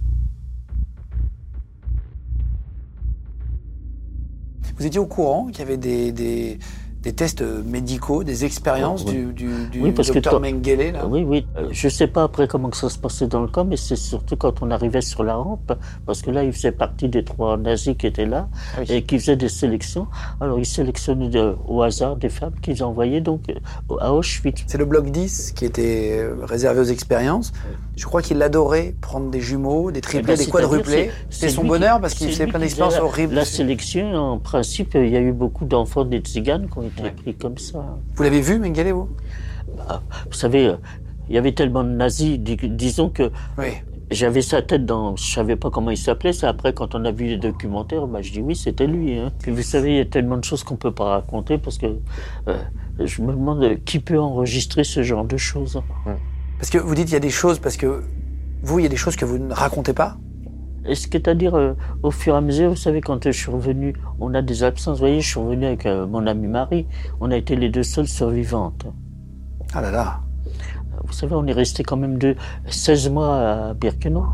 Vous 4.76 4.86
étiez 4.86 5.00
au 5.00 5.06
courant 5.06 5.46
qu'il 5.46 5.58
y 5.58 5.62
avait 5.62 5.76
des, 5.76 6.12
des 6.12 6.58
tests 7.02 7.42
médicaux, 7.42 8.24
des 8.24 8.44
expériences 8.44 9.04
du, 9.04 9.32
du, 9.32 9.68
du 9.70 9.92
docteur 9.92 10.40
Mengele 10.40 10.92
là 10.92 11.06
Oui, 11.06 11.22
oui. 11.22 11.46
Euh, 11.56 11.68
je 11.70 11.86
ne 11.86 11.90
sais 11.90 12.06
pas 12.06 12.24
après 12.24 12.48
comment 12.48 12.72
ça 12.72 12.88
se 12.88 12.98
passait 12.98 13.26
dans 13.26 13.40
le 13.40 13.48
camp, 13.48 13.64
mais 13.64 13.76
c'est 13.76 13.96
surtout 13.96 14.36
quand 14.36 14.62
on 14.62 14.70
arrivait 14.70 15.00
sur 15.00 15.22
la 15.22 15.36
rampe, 15.36 15.72
parce 16.06 16.22
que 16.22 16.30
là, 16.30 16.44
il 16.44 16.52
faisait 16.52 16.72
partie 16.72 17.08
des 17.08 17.24
trois 17.24 17.56
nazis 17.56 17.96
qui 17.96 18.06
étaient 18.06 18.26
là 18.26 18.48
ah 18.76 18.80
et 18.88 19.02
qui 19.02 19.18
faisaient 19.18 19.36
des 19.36 19.48
sélections. 19.48 20.06
Alors, 20.40 20.58
ils 20.58 20.66
sélectionnaient 20.66 21.30
au 21.66 21.82
hasard 21.82 22.16
des 22.16 22.28
femmes 22.28 22.54
qu'ils 22.60 22.82
envoyaient 22.82 23.20
donc 23.20 23.42
euh, 23.48 23.96
à 24.00 24.12
Auschwitz. 24.12 24.64
C'est 24.66 24.78
le 24.78 24.84
bloc 24.84 25.10
10 25.10 25.52
qui 25.52 25.64
était 25.64 26.18
euh, 26.18 26.44
réservé 26.44 26.80
aux 26.80 26.84
expériences. 26.84 27.52
Je 27.98 28.04
crois 28.04 28.22
qu'il 28.22 28.40
adorait 28.42 28.94
prendre 29.00 29.28
des 29.28 29.40
jumeaux, 29.40 29.90
des 29.90 30.00
triplés, 30.00 30.34
eh 30.34 30.36
ben, 30.36 30.44
des 30.44 30.50
quadruplés. 30.50 31.10
C'était 31.30 31.48
son 31.48 31.64
bonheur 31.64 32.00
parce 32.00 32.14
qu'il 32.14 32.28
faisait 32.28 32.46
plein 32.46 32.60
d'expériences 32.60 32.96
horribles. 32.96 33.34
La 33.34 33.44
sélection, 33.44 34.14
en 34.14 34.38
principe, 34.38 34.94
il 34.94 35.08
y 35.08 35.16
a 35.16 35.20
eu 35.20 35.32
beaucoup 35.32 35.64
d'enfants 35.64 36.04
des 36.04 36.18
tziganes 36.18 36.68
qui 36.70 36.78
ont 36.78 36.82
été 36.82 37.10
pris 37.10 37.34
comme 37.34 37.58
ça. 37.58 37.98
Vous 38.14 38.22
l'avez 38.22 38.40
vu, 38.40 38.60
Mengele, 38.60 38.92
vous? 38.92 39.08
Bah, 39.76 40.00
Vous 40.26 40.36
savez, 40.36 40.68
euh, 40.68 40.76
il 41.28 41.34
y 41.34 41.38
avait 41.38 41.50
tellement 41.50 41.82
de 41.82 41.88
nazis, 41.88 42.38
disons 42.38 43.10
que 43.10 43.32
j'avais 44.12 44.42
sa 44.42 44.62
tête 44.62 44.86
dans. 44.86 45.16
Je 45.16 45.32
savais 45.32 45.56
pas 45.56 45.70
comment 45.70 45.90
il 45.90 45.98
s'appelait. 45.98 46.32
C'est 46.32 46.46
après, 46.46 46.72
quand 46.72 46.94
on 46.94 47.04
a 47.04 47.10
vu 47.10 47.24
les 47.26 47.36
documentaires, 47.36 48.06
bah, 48.06 48.22
je 48.22 48.30
dis 48.30 48.40
oui, 48.40 48.54
c'était 48.54 48.86
lui. 48.86 49.18
Hein. 49.18 49.32
Puis 49.40 49.50
vous 49.50 49.62
savez, 49.62 49.90
il 49.90 49.96
y 49.96 50.00
a 50.00 50.06
tellement 50.06 50.36
de 50.36 50.44
choses 50.44 50.62
qu'on 50.62 50.76
peut 50.76 50.92
pas 50.92 51.06
raconter 51.06 51.58
parce 51.58 51.78
que 51.78 51.86
euh, 52.46 52.58
je 53.04 53.22
me 53.22 53.32
demande 53.32 53.82
qui 53.84 53.98
peut 53.98 54.20
enregistrer 54.20 54.84
ce 54.84 55.02
genre 55.02 55.24
de 55.24 55.36
choses? 55.36 55.82
Parce 56.58 56.70
que 56.70 56.78
vous 56.78 56.94
dites 56.94 57.10
il 57.10 57.14
y 57.14 57.16
a 57.16 57.20
des 57.20 57.30
choses, 57.30 57.58
parce 57.58 57.76
que 57.76 58.02
vous, 58.62 58.78
il 58.78 58.82
y 58.82 58.86
a 58.86 58.88
des 58.88 58.96
choses 58.96 59.16
que 59.16 59.24
vous 59.24 59.38
ne 59.38 59.52
racontez 59.52 59.92
pas 59.92 60.16
c'est-à-dire, 60.94 61.54
euh, 61.54 61.74
au 62.02 62.10
fur 62.10 62.34
et 62.34 62.36
à 62.36 62.40
mesure, 62.40 62.70
vous 62.70 62.76
savez, 62.76 63.00
quand 63.00 63.24
je 63.24 63.30
suis 63.30 63.50
revenu, 63.50 63.94
on 64.20 64.34
a 64.34 64.42
des 64.42 64.62
absences. 64.62 64.98
Vous 64.98 65.00
voyez, 65.00 65.20
je 65.20 65.28
suis 65.28 65.40
revenu 65.40 65.66
avec 65.66 65.86
euh, 65.86 66.06
mon 66.06 66.26
ami 66.26 66.46
Marie. 66.46 66.86
On 67.20 67.30
a 67.30 67.36
été 67.36 67.56
les 67.56 67.68
deux 67.68 67.82
seules 67.82 68.08
survivantes. 68.08 68.86
Ah 69.74 69.80
là 69.82 69.90
là. 69.90 70.20
Vous 71.04 71.12
savez, 71.12 71.34
on 71.34 71.46
est 71.46 71.52
resté 71.52 71.82
quand 71.82 71.96
même 71.96 72.18
de 72.18 72.36
16 72.66 73.10
mois 73.10 73.36
à 73.36 73.74
Birkenau. 73.74 74.26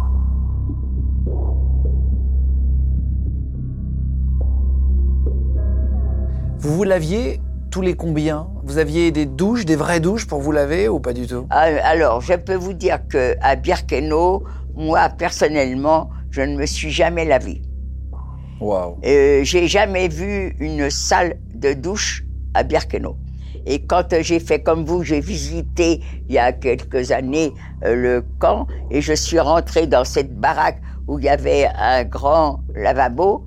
Vous 6.59 6.77
vous 6.77 6.85
laviez 6.85 7.41
tous 7.75 7.83
les 7.83 7.95
combien? 7.95 8.47
Vous 8.63 8.79
aviez 8.79 9.11
des 9.11 9.27
douches, 9.27 9.65
des 9.65 9.75
vraies 9.75 9.99
douches 9.99 10.29
pour 10.29 10.41
vous 10.41 10.53
laver 10.53 10.89
ou 10.89 11.01
pas 11.01 11.13
du 11.13 11.27
tout? 11.27 11.49
Ah, 11.51 11.67
Alors, 11.83 12.21
je 12.21 12.35
peux 12.35 12.55
vous 12.55 12.73
dire 12.73 13.01
que 13.09 13.35
à 13.41 13.57
Birkenau, 13.57 14.45
moi 14.77 15.09
personnellement, 15.09 16.09
je 16.31 16.43
ne 16.43 16.57
me 16.57 16.67
suis 16.67 16.93
jamais 16.93 17.25
lavé. 17.25 17.63
Wow. 18.61 19.01
Euh, 19.05 19.43
j'ai 19.43 19.67
jamais 19.67 20.07
vu 20.07 20.55
une 20.61 20.89
salle 20.89 21.35
de 21.53 21.73
douche 21.73 22.25
à 22.55 22.63
Birkenau. 22.63 23.17
Et 23.67 23.85
quand 23.85 24.15
j'ai 24.21 24.39
fait 24.39 24.63
comme 24.63 24.85
vous, 24.85 25.03
j'ai 25.03 25.19
visité 25.19 26.01
il 26.29 26.35
y 26.37 26.39
a 26.39 26.53
quelques 26.53 27.11
années 27.11 27.53
euh, 27.83 27.97
le 27.97 28.25
camp 28.39 28.69
et 28.93 29.01
je 29.01 29.15
suis 29.15 29.41
rentré 29.41 29.89
dans 29.89 30.05
cette 30.05 30.33
baraque 30.39 30.81
où 31.09 31.19
il 31.19 31.25
y 31.25 31.29
avait 31.29 31.67
un 31.77 32.05
grand 32.05 32.61
lavabo 32.77 33.45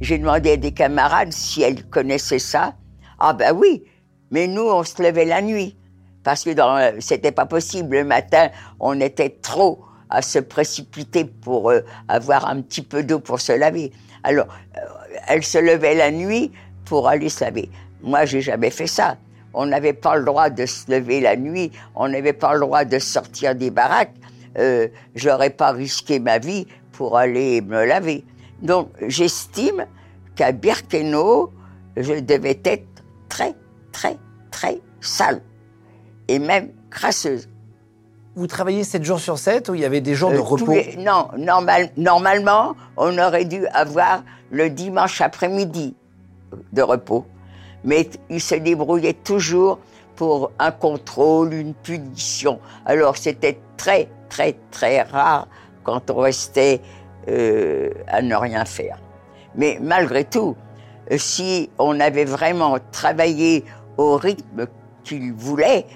j'ai 0.00 0.16
demandé 0.16 0.52
à 0.52 0.56
des 0.56 0.72
camarades 0.72 1.32
si 1.32 1.62
elles 1.62 1.84
connaissaient 1.84 2.38
ça. 2.38 2.74
Ah 3.20 3.34
ben 3.34 3.54
oui, 3.54 3.84
mais 4.30 4.46
nous, 4.46 4.62
on 4.62 4.82
se 4.82 5.02
levait 5.02 5.26
la 5.26 5.42
nuit. 5.42 5.76
Parce 6.24 6.44
que 6.44 6.50
dans, 6.50 7.00
c'était 7.00 7.32
pas 7.32 7.46
possible. 7.46 7.96
Le 7.96 8.04
matin, 8.04 8.48
on 8.78 9.00
était 9.00 9.30
trop 9.30 9.84
à 10.10 10.22
se 10.22 10.38
précipiter 10.38 11.24
pour 11.24 11.70
euh, 11.70 11.80
avoir 12.08 12.48
un 12.48 12.60
petit 12.62 12.82
peu 12.82 13.02
d'eau 13.02 13.20
pour 13.20 13.40
se 13.40 13.52
laver. 13.52 13.92
Alors, 14.22 14.46
euh, 14.76 14.80
elles 15.28 15.44
se 15.44 15.58
levaient 15.58 15.94
la 15.94 16.10
nuit 16.10 16.50
pour 16.84 17.08
aller 17.08 17.28
se 17.28 17.44
laver. 17.44 17.70
Moi, 18.02 18.24
j'ai 18.24 18.40
jamais 18.40 18.70
fait 18.70 18.86
ça. 18.86 19.16
On 19.54 19.66
n'avait 19.66 19.92
pas 19.92 20.16
le 20.16 20.24
droit 20.24 20.50
de 20.50 20.66
se 20.66 20.90
lever 20.90 21.20
la 21.20 21.36
nuit, 21.36 21.72
on 21.94 22.08
n'avait 22.08 22.32
pas 22.32 22.54
le 22.54 22.60
droit 22.60 22.84
de 22.84 22.98
sortir 22.98 23.54
des 23.54 23.70
baraques. 23.70 24.14
Euh, 24.58 24.88
J'aurais 25.14 25.50
pas 25.50 25.72
risqué 25.72 26.18
ma 26.18 26.38
vie 26.38 26.66
pour 26.92 27.16
aller 27.16 27.60
me 27.60 27.84
laver. 27.84 28.24
Donc, 28.62 28.90
j'estime 29.06 29.86
qu'à 30.36 30.52
Birkenau, 30.52 31.52
je 31.96 32.14
devais 32.14 32.60
être 32.64 32.89
très, 33.30 33.54
très, 33.92 34.18
très 34.50 34.80
sale. 35.00 35.40
Et 36.28 36.38
même 36.38 36.68
crasseuse. 36.90 37.48
Vous 38.36 38.46
travaillez 38.46 38.84
7 38.84 39.02
jours 39.04 39.18
sur 39.20 39.38
7 39.38 39.68
ou 39.70 39.74
il 39.74 39.80
y 39.80 39.84
avait 39.84 40.00
des 40.02 40.14
jours 40.14 40.30
de 40.30 40.36
Euh, 40.36 40.42
repos 40.42 40.72
les- 40.72 40.96
Non, 40.98 41.28
normal, 41.38 41.90
normalement, 41.96 42.74
on 42.98 43.16
aurait 43.18 43.44
dû 43.46 43.66
avoir 43.68 44.22
le 44.50 44.68
dimanche 44.70 45.20
après-midi 45.20 45.94
de 46.72 46.82
repos. 46.82 47.24
Mais 47.84 48.04
t- 48.04 48.18
il 48.28 48.40
se 48.40 48.54
débrouillait 48.56 49.14
toujours 49.14 49.78
pour 50.16 50.52
un 50.58 50.70
contrôle, 50.70 51.54
une 51.54 51.72
punition. 51.74 52.60
Alors 52.84 53.16
c'était 53.16 53.58
très, 53.76 54.08
très, 54.28 54.56
très 54.70 55.02
rare 55.02 55.48
quand 55.82 56.10
on 56.10 56.16
restait 56.18 56.80
euh, 57.28 57.90
à 58.06 58.20
ne 58.22 58.34
rien 58.36 58.64
faire. 58.64 58.98
Mais 59.56 59.78
malgré 59.80 60.24
tout, 60.24 60.56
si 61.18 61.70
on 61.78 61.98
avait 62.00 62.24
vraiment 62.24 62.78
travaillé 62.92 63.64
au 63.96 64.16
rythme 64.16 64.66
qu'il 65.04 65.32
voulait, 65.32 65.86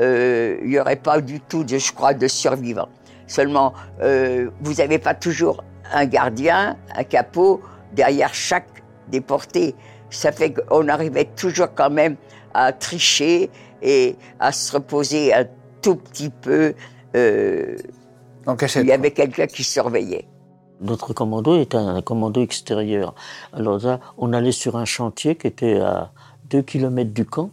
euh, 0.00 0.58
il 0.62 0.70
n'y 0.70 0.78
aurait 0.78 0.96
pas 0.96 1.20
du 1.20 1.40
tout, 1.40 1.64
de, 1.64 1.78
je 1.78 1.92
crois, 1.92 2.14
de 2.14 2.26
survivants. 2.26 2.88
Seulement, 3.26 3.72
euh, 4.02 4.50
vous 4.60 4.74
n'avez 4.74 4.98
pas 4.98 5.14
toujours 5.14 5.62
un 5.92 6.06
gardien, 6.06 6.76
un 6.94 7.04
capot 7.04 7.62
derrière 7.92 8.34
chaque 8.34 8.82
déporté. 9.08 9.74
Ça 10.10 10.32
fait 10.32 10.52
qu'on 10.52 10.88
arrivait 10.88 11.28
toujours 11.36 11.68
quand 11.74 11.90
même 11.90 12.16
à 12.52 12.72
tricher 12.72 13.50
et 13.82 14.16
à 14.40 14.52
se 14.52 14.72
reposer 14.72 15.32
un 15.34 15.46
tout 15.82 15.96
petit 15.96 16.30
peu. 16.30 16.74
Euh, 17.16 17.76
En 18.46 18.56
cachette. 18.56 18.84
il 18.84 18.88
y 18.88 18.92
avait 18.92 19.10
quelqu'un 19.10 19.46
qui 19.46 19.64
surveillait. 19.64 20.26
Notre 20.80 21.12
commando 21.12 21.56
était 21.56 21.76
un 21.76 22.02
commando 22.02 22.40
extérieur. 22.40 23.14
Alors 23.52 23.78
là, 23.78 24.00
on 24.18 24.32
allait 24.32 24.52
sur 24.52 24.76
un 24.76 24.84
chantier 24.84 25.36
qui 25.36 25.46
était 25.46 25.80
à 25.80 26.10
2 26.50 26.62
km 26.62 27.12
du 27.12 27.24
camp. 27.24 27.50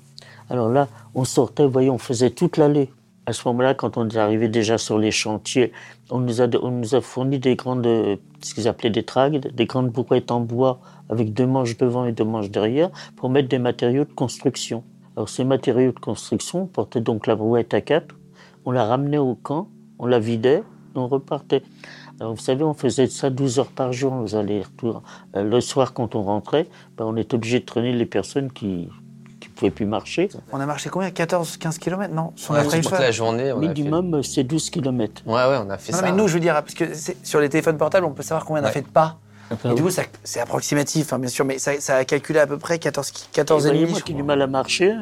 Alors 0.49 0.69
là, 0.69 0.87
on 1.15 1.23
sortait, 1.23 1.63
vous 1.63 1.71
voyez, 1.71 1.89
on 1.89 1.97
faisait 1.97 2.31
toute 2.31 2.57
l'allée. 2.57 2.89
À 3.25 3.33
ce 3.33 3.47
moment-là, 3.47 3.75
quand 3.75 3.97
on 3.97 4.09
est 4.09 4.17
arrivé 4.17 4.47
déjà 4.47 4.77
sur 4.77 4.97
les 4.97 5.11
chantiers, 5.11 5.71
on 6.09 6.19
nous 6.19 6.41
a, 6.41 6.47
on 6.61 6.71
nous 6.71 6.95
a 6.95 7.01
fourni 7.01 7.37
des 7.37 7.55
grandes, 7.55 7.85
ce 7.85 8.53
qu'ils 8.53 8.67
appelaient 8.67 8.89
des 8.89 9.03
tragues, 9.03 9.53
des 9.53 9.65
grandes 9.65 9.91
brouettes 9.91 10.31
en 10.31 10.39
bois 10.39 10.79
avec 11.09 11.33
deux 11.33 11.45
manches 11.45 11.77
devant 11.77 12.05
et 12.05 12.11
deux 12.11 12.23
manches 12.23 12.49
derrière 12.49 12.89
pour 13.15 13.29
mettre 13.29 13.47
des 13.47 13.59
matériaux 13.59 14.05
de 14.05 14.13
construction. 14.13 14.83
Alors 15.15 15.29
ces 15.29 15.43
matériaux 15.43 15.91
de 15.91 15.99
construction, 15.99 16.63
on 16.63 16.65
portait 16.65 17.01
donc 17.01 17.27
la 17.27 17.35
brouette 17.35 17.73
à 17.73 17.81
quatre, 17.81 18.15
on 18.65 18.71
la 18.71 18.85
ramenait 18.85 19.17
au 19.17 19.35
camp, 19.35 19.67
on 19.99 20.07
la 20.07 20.19
vidait, 20.19 20.63
on 20.95 21.07
repartait. 21.07 21.63
Alors, 22.21 22.35
vous 22.35 22.39
savez, 22.41 22.63
on 22.63 22.75
faisait 22.75 23.07
ça 23.07 23.31
12 23.31 23.57
heures 23.57 23.71
par 23.71 23.91
jour, 23.93 24.13
nos 24.13 24.35
allers-retours. 24.35 25.01
Euh, 25.35 25.41
le 25.43 25.59
soir, 25.59 25.91
quand 25.91 26.13
on 26.13 26.21
rentrait, 26.21 26.67
ben, 26.95 27.05
on 27.05 27.17
était 27.17 27.33
obligé 27.33 27.59
de 27.59 27.65
traîner 27.65 27.93
les 27.93 28.05
personnes 28.05 28.51
qui 28.51 28.87
ne 29.41 29.47
pouvaient 29.55 29.71
plus 29.71 29.87
marcher. 29.87 30.29
On 30.51 30.59
a 30.59 30.67
marché 30.67 30.91
combien? 30.91 31.09
14, 31.09 31.57
15 31.57 31.79
km 31.79 32.13
Non? 32.13 32.31
Sur 32.35 32.51
On 32.51 32.53
a 32.57 32.63
la 32.63 32.99
la 32.99 33.09
journée. 33.11 33.51
on 33.51 33.59
fait- 33.59 33.67
Minimum, 33.69 34.13
euh, 34.13 34.21
c'est 34.21 34.43
12 34.43 34.69
km. 34.69 35.23
Ouais, 35.25 35.33
ouais, 35.33 35.59
on 35.65 35.69
a 35.71 35.79
fait 35.79 35.93
Non, 35.93 35.97
ça. 35.97 36.03
mais 36.05 36.11
nous, 36.11 36.27
je 36.27 36.35
veux 36.35 36.39
dire, 36.39 36.53
parce 36.53 36.75
que 36.75 36.93
c'est- 36.93 37.25
sur 37.25 37.39
les 37.39 37.49
téléphones 37.49 37.77
portables, 37.79 38.05
on 38.05 38.11
peut 38.13 38.21
savoir 38.21 38.45
combien 38.45 38.61
on 38.61 38.65
a 38.65 38.67
Ouais. 38.67 38.73
fait 38.73 38.81
de 38.83 38.87
pas. 38.87 39.17
Et 39.65 39.73
du 39.75 39.81
coup, 39.83 39.89
c'est 40.23 40.39
approximatif, 40.39 41.13
hein, 41.13 41.19
bien 41.19 41.29
sûr, 41.29 41.45
mais 41.45 41.57
ça, 41.59 41.73
ça 41.79 41.95
a 41.97 42.05
calculé 42.05 42.39
à 42.39 42.47
peu 42.47 42.57
près 42.57 42.79
14, 42.79 43.11
14 43.31 43.63
vous 43.67 43.69
et 43.73 43.77
demi. 43.79 44.01
qui 44.01 44.11
ai 44.11 44.15
du 44.15 44.23
mal 44.23 44.41
à 44.41 44.47
marcher, 44.47 44.93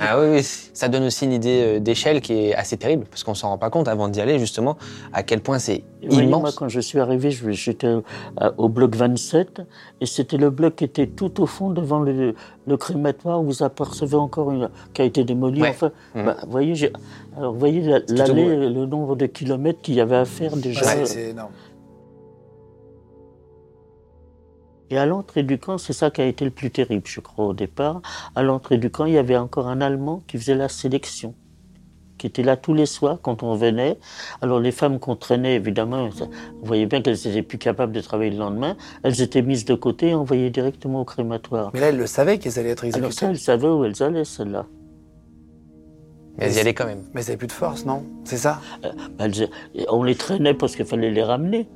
Ah 0.00 0.20
oui, 0.20 0.26
oui, 0.36 0.42
ça 0.72 0.88
donne 0.88 1.04
aussi 1.04 1.24
une 1.24 1.32
idée 1.32 1.76
euh, 1.76 1.80
d'échelle 1.80 2.20
qui 2.20 2.32
est 2.34 2.54
assez 2.54 2.76
terrible, 2.76 3.04
parce 3.10 3.24
qu'on 3.24 3.34
s'en 3.34 3.48
rend 3.48 3.58
pas 3.58 3.70
compte 3.70 3.88
avant 3.88 4.08
d'y 4.08 4.20
aller, 4.20 4.38
justement, 4.38 4.76
à 5.12 5.22
quel 5.22 5.40
point 5.40 5.58
c'est 5.58 5.82
voyez, 6.08 6.26
moi, 6.28 6.38
immense. 6.40 6.54
quand 6.54 6.68
je 6.68 6.80
suis 6.80 7.00
arrivé, 7.00 7.30
j'étais 7.30 7.94
au, 8.58 8.68
bloc 8.68 8.94
27, 8.94 9.62
et 10.00 10.06
c'était 10.06 10.36
le 10.36 10.50
bloc 10.50 10.76
qui 10.76 10.84
était 10.84 11.06
tout 11.06 11.40
au 11.40 11.46
fond 11.46 11.70
devant 11.70 12.00
le, 12.00 12.34
le 12.66 12.76
crématoire 12.76 13.40
où 13.40 13.44
vous 13.46 13.62
apercevez 13.62 14.16
encore 14.16 14.50
une 14.52 14.68
qui 14.94 15.02
a 15.02 15.04
été 15.04 15.24
démoli. 15.24 15.62
Ouais. 15.62 15.70
Enfin, 15.70 15.90
Mhm. 16.14 16.24
bah, 16.26 16.36
vous 16.44 16.50
voyez, 16.50 16.74
j'ai- 16.74 16.92
alors 17.36 17.52
vous 17.52 17.58
voyez 17.58 17.82
l'allée, 18.08 18.56
le 18.70 18.86
nombre 18.86 19.16
de 19.16 19.26
kilomètres 19.26 19.80
qu'il 19.82 19.94
y 19.94 20.00
avait 20.00 20.16
à 20.16 20.24
faire 20.24 20.56
déjà. 20.56 20.84
Ouais, 20.86 21.04
c'est 21.06 21.30
énorme. 21.30 21.50
Et 24.90 24.98
à 24.98 25.06
l'entrée 25.06 25.42
du 25.42 25.58
camp, 25.58 25.78
c'est 25.78 25.92
ça 25.92 26.10
qui 26.10 26.20
a 26.20 26.26
été 26.26 26.44
le 26.44 26.50
plus 26.50 26.70
terrible, 26.70 27.02
je 27.06 27.20
crois, 27.20 27.46
au 27.46 27.54
départ. 27.54 28.02
À 28.36 28.42
l'entrée 28.42 28.78
du 28.78 28.90
camp, 28.90 29.04
il 29.06 29.14
y 29.14 29.18
avait 29.18 29.36
encore 29.36 29.66
un 29.68 29.80
Allemand 29.80 30.22
qui 30.28 30.38
faisait 30.38 30.54
la 30.54 30.68
sélection, 30.68 31.34
qui 32.18 32.28
était 32.28 32.44
là 32.44 32.56
tous 32.56 32.72
les 32.72 32.86
soirs 32.86 33.18
quand 33.20 33.42
on 33.42 33.56
venait. 33.56 33.98
Alors 34.42 34.60
les 34.60 34.70
femmes 34.70 35.00
qu'on 35.00 35.16
traînait, 35.16 35.56
évidemment, 35.56 36.08
vous 36.08 36.28
voyez 36.62 36.86
bien 36.86 37.02
qu'elles 37.02 37.16
n'étaient 37.24 37.42
plus 37.42 37.58
capables 37.58 37.92
de 37.92 38.00
travailler 38.00 38.30
le 38.30 38.38
lendemain. 38.38 38.76
Elles 39.02 39.20
étaient 39.22 39.42
mises 39.42 39.64
de 39.64 39.74
côté 39.74 40.10
et 40.10 40.14
envoyées 40.14 40.50
directement 40.50 41.00
au 41.00 41.04
crématoire. 41.04 41.72
Mais 41.74 41.80
là, 41.80 41.88
elle 41.88 41.96
le 41.98 42.06
savait 42.06 42.38
qu'elles 42.38 42.58
allaient 42.58 42.70
être 42.70 42.84
Alors 42.84 42.96
exécutées. 42.96 43.16
ça, 43.18 43.30
elles 43.30 43.38
savaient 43.40 43.68
où 43.68 43.84
elles 43.84 44.00
allaient, 44.04 44.24
celles-là. 44.24 44.66
Mais 46.38 46.44
elles 46.46 46.54
y 46.54 46.58
allaient 46.60 46.74
quand 46.74 46.86
même. 46.86 47.02
Mais 47.12 47.22
elles 47.22 47.26
n'avaient 47.26 47.38
plus 47.38 47.46
de 47.48 47.52
force, 47.52 47.84
non? 47.86 48.04
C'est 48.24 48.36
ça? 48.36 48.60
Elles- 49.18 49.48
on 49.88 50.04
les 50.04 50.14
traînait 50.14 50.54
parce 50.54 50.76
qu'il 50.76 50.84
fallait 50.84 51.10
les 51.10 51.22
ramener. 51.24 51.66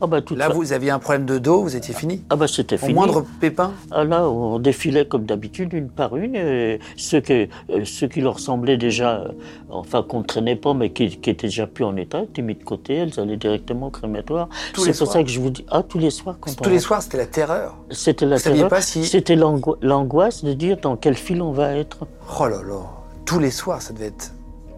Ah 0.00 0.06
bah, 0.06 0.20
Là, 0.36 0.48
fa- 0.48 0.52
vous 0.52 0.72
aviez 0.72 0.90
un 0.90 0.98
problème 0.98 1.24
de 1.24 1.38
dos, 1.38 1.62
vous 1.62 1.74
étiez 1.76 1.94
fini. 1.94 2.22
ah 2.30 2.36
bah 2.36 2.46
c'était 2.48 2.74
Au 2.76 2.78
fini. 2.78 2.92
moindre 2.94 3.24
pépin 3.40 3.72
Ah 3.90 4.04
là, 4.04 4.28
on 4.28 4.58
défilait 4.58 5.06
comme 5.06 5.24
d'habitude, 5.24 5.72
une 5.72 5.88
par 5.88 6.16
une. 6.16 6.36
et 6.36 6.80
ceux, 6.96 7.20
que, 7.20 7.48
euh, 7.70 7.84
ceux 7.84 8.06
qui 8.08 8.20
leur 8.20 8.38
semblaient 8.38 8.76
déjà, 8.76 9.20
euh, 9.20 9.28
enfin 9.70 10.02
qu'on 10.02 10.18
ne 10.18 10.24
traînait 10.24 10.56
pas, 10.56 10.74
mais 10.74 10.90
qui, 10.92 11.08
qui 11.08 11.30
étaient 11.30 11.46
déjà 11.46 11.66
plus 11.66 11.84
en 11.84 11.96
état, 11.96 12.22
étaient 12.22 12.42
mis 12.42 12.54
de 12.54 12.62
côté, 12.64 12.94
elles 12.96 13.18
allaient 13.18 13.36
directement 13.38 13.86
au 13.86 13.90
crématoire. 13.90 14.48
C'est 14.76 14.84
pour 14.84 14.94
soirs 14.94 15.12
ça 15.12 15.22
que 15.22 15.30
je 15.30 15.40
vous 15.40 15.50
dis, 15.50 15.64
ah, 15.70 15.82
tous 15.82 15.98
les 15.98 16.10
soirs, 16.10 16.36
quand 16.40 16.54
Tous 16.56 16.68
les 16.68 16.78
soirs, 16.78 17.00
c'était 17.02 17.16
la 17.18 17.26
terreur. 17.26 17.76
C'était 17.90 18.26
la 18.26 18.36
Vous 18.36 18.42
saviez 18.42 18.56
terreur. 18.58 18.70
pas 18.70 18.80
si- 18.82 19.04
C'était 19.06 19.34
l'angoi- 19.36 19.78
l'angoisse 19.80 20.44
de 20.44 20.52
dire 20.52 20.76
dans 20.82 20.96
quel 20.96 21.14
fil 21.14 21.40
on 21.40 21.52
va 21.52 21.72
être. 21.74 22.06
Oh 22.38 22.46
là 22.48 22.62
là. 22.62 22.80
Tous 23.24 23.38
les 23.38 23.50
soirs, 23.50 23.80
ça 23.80 23.92
devait 23.94 24.06
être 24.06 24.32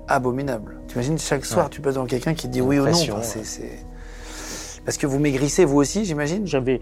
abominable. 0.06 0.76
T'imagines, 0.88 1.18
chaque 1.18 1.44
soir, 1.44 1.68
tu 1.70 1.80
passes 1.80 1.94
devant 1.94 2.06
quelqu'un 2.06 2.34
qui 2.34 2.46
te 2.46 2.52
dit 2.52 2.60
oui 2.60 2.78
ou 2.78 2.84
non. 2.84 2.90
Enfin, 2.92 3.14
ouais. 3.16 3.22
c'est- 3.22 3.84
Parce 4.88 4.96
que 4.96 5.06
vous 5.06 5.18
maigrissez, 5.18 5.66
vous 5.66 5.76
aussi, 5.76 6.06
j'imagine 6.06 6.46
J'avais 6.46 6.80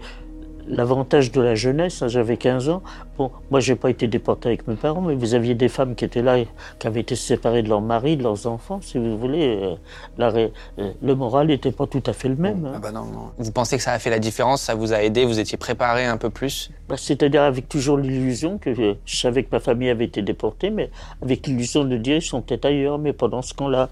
l'avantage 0.65 1.29
de 1.33 1.41
la 1.41 1.55
jeunesse, 1.55 2.01
hein, 2.01 2.07
j'avais 2.07 2.37
15 2.37 2.69
ans. 2.69 2.81
Bon, 3.17 3.31
moi, 3.51 3.59
j'ai 3.59 3.75
pas 3.75 3.89
été 3.89 4.07
déporté 4.07 4.47
avec 4.47 4.65
mes 4.65 4.75
parents, 4.75 5.01
mais 5.01 5.13
vous 5.13 5.33
aviez 5.33 5.55
des 5.55 5.67
femmes 5.67 5.93
qui 5.93 6.05
étaient 6.05 6.21
là, 6.21 6.37
qui 6.79 6.87
avaient 6.87 7.01
été 7.01 7.17
séparées 7.17 7.63
de 7.63 7.67
leur 7.67 7.81
mari, 7.81 8.15
de 8.15 8.23
leurs 8.23 8.47
enfants, 8.47 8.79
si 8.81 8.97
vous 8.97 9.17
voulez. 9.17 9.59
euh, 9.61 9.75
la 10.17 10.29
ré- 10.29 10.53
euh, 10.79 10.93
le 11.01 11.15
moral 11.15 11.47
n'était 11.47 11.73
pas 11.73 11.85
tout 11.85 12.01
à 12.05 12.13
fait 12.13 12.29
le 12.29 12.37
même. 12.37 12.65
hein. 12.65 12.71
Ah 12.75 12.79
bah 12.79 12.93
non, 12.93 13.03
non. 13.07 13.31
Vous 13.39 13.51
pensez 13.51 13.75
que 13.75 13.83
ça 13.83 13.91
a 13.91 13.99
fait 13.99 14.09
la 14.09 14.19
différence, 14.19 14.61
ça 14.61 14.73
vous 14.73 14.93
a 14.93 15.03
aidé, 15.03 15.25
vous 15.25 15.39
étiez 15.39 15.57
préparé 15.57 16.05
un 16.05 16.15
peu 16.15 16.29
plus? 16.29 16.71
Bah, 16.87 16.95
C'est-à-dire 16.97 17.41
avec 17.43 17.67
toujours 17.67 17.97
l'illusion 17.97 18.57
que 18.57 18.69
euh, 18.69 18.93
je 19.03 19.17
savais 19.17 19.43
que 19.43 19.49
ma 19.51 19.59
famille 19.59 19.89
avait 19.89 20.05
été 20.05 20.21
déportée, 20.21 20.69
mais 20.69 20.91
avec 21.21 21.45
l'illusion 21.45 21.83
de 21.83 21.97
dire 21.97 22.15
ils 22.15 22.21
sont 22.21 22.41
peut-être 22.41 22.63
ailleurs, 22.63 22.99
mais 22.99 23.11
pendant 23.11 23.41
ce 23.41 23.53
camp-là. 23.53 23.89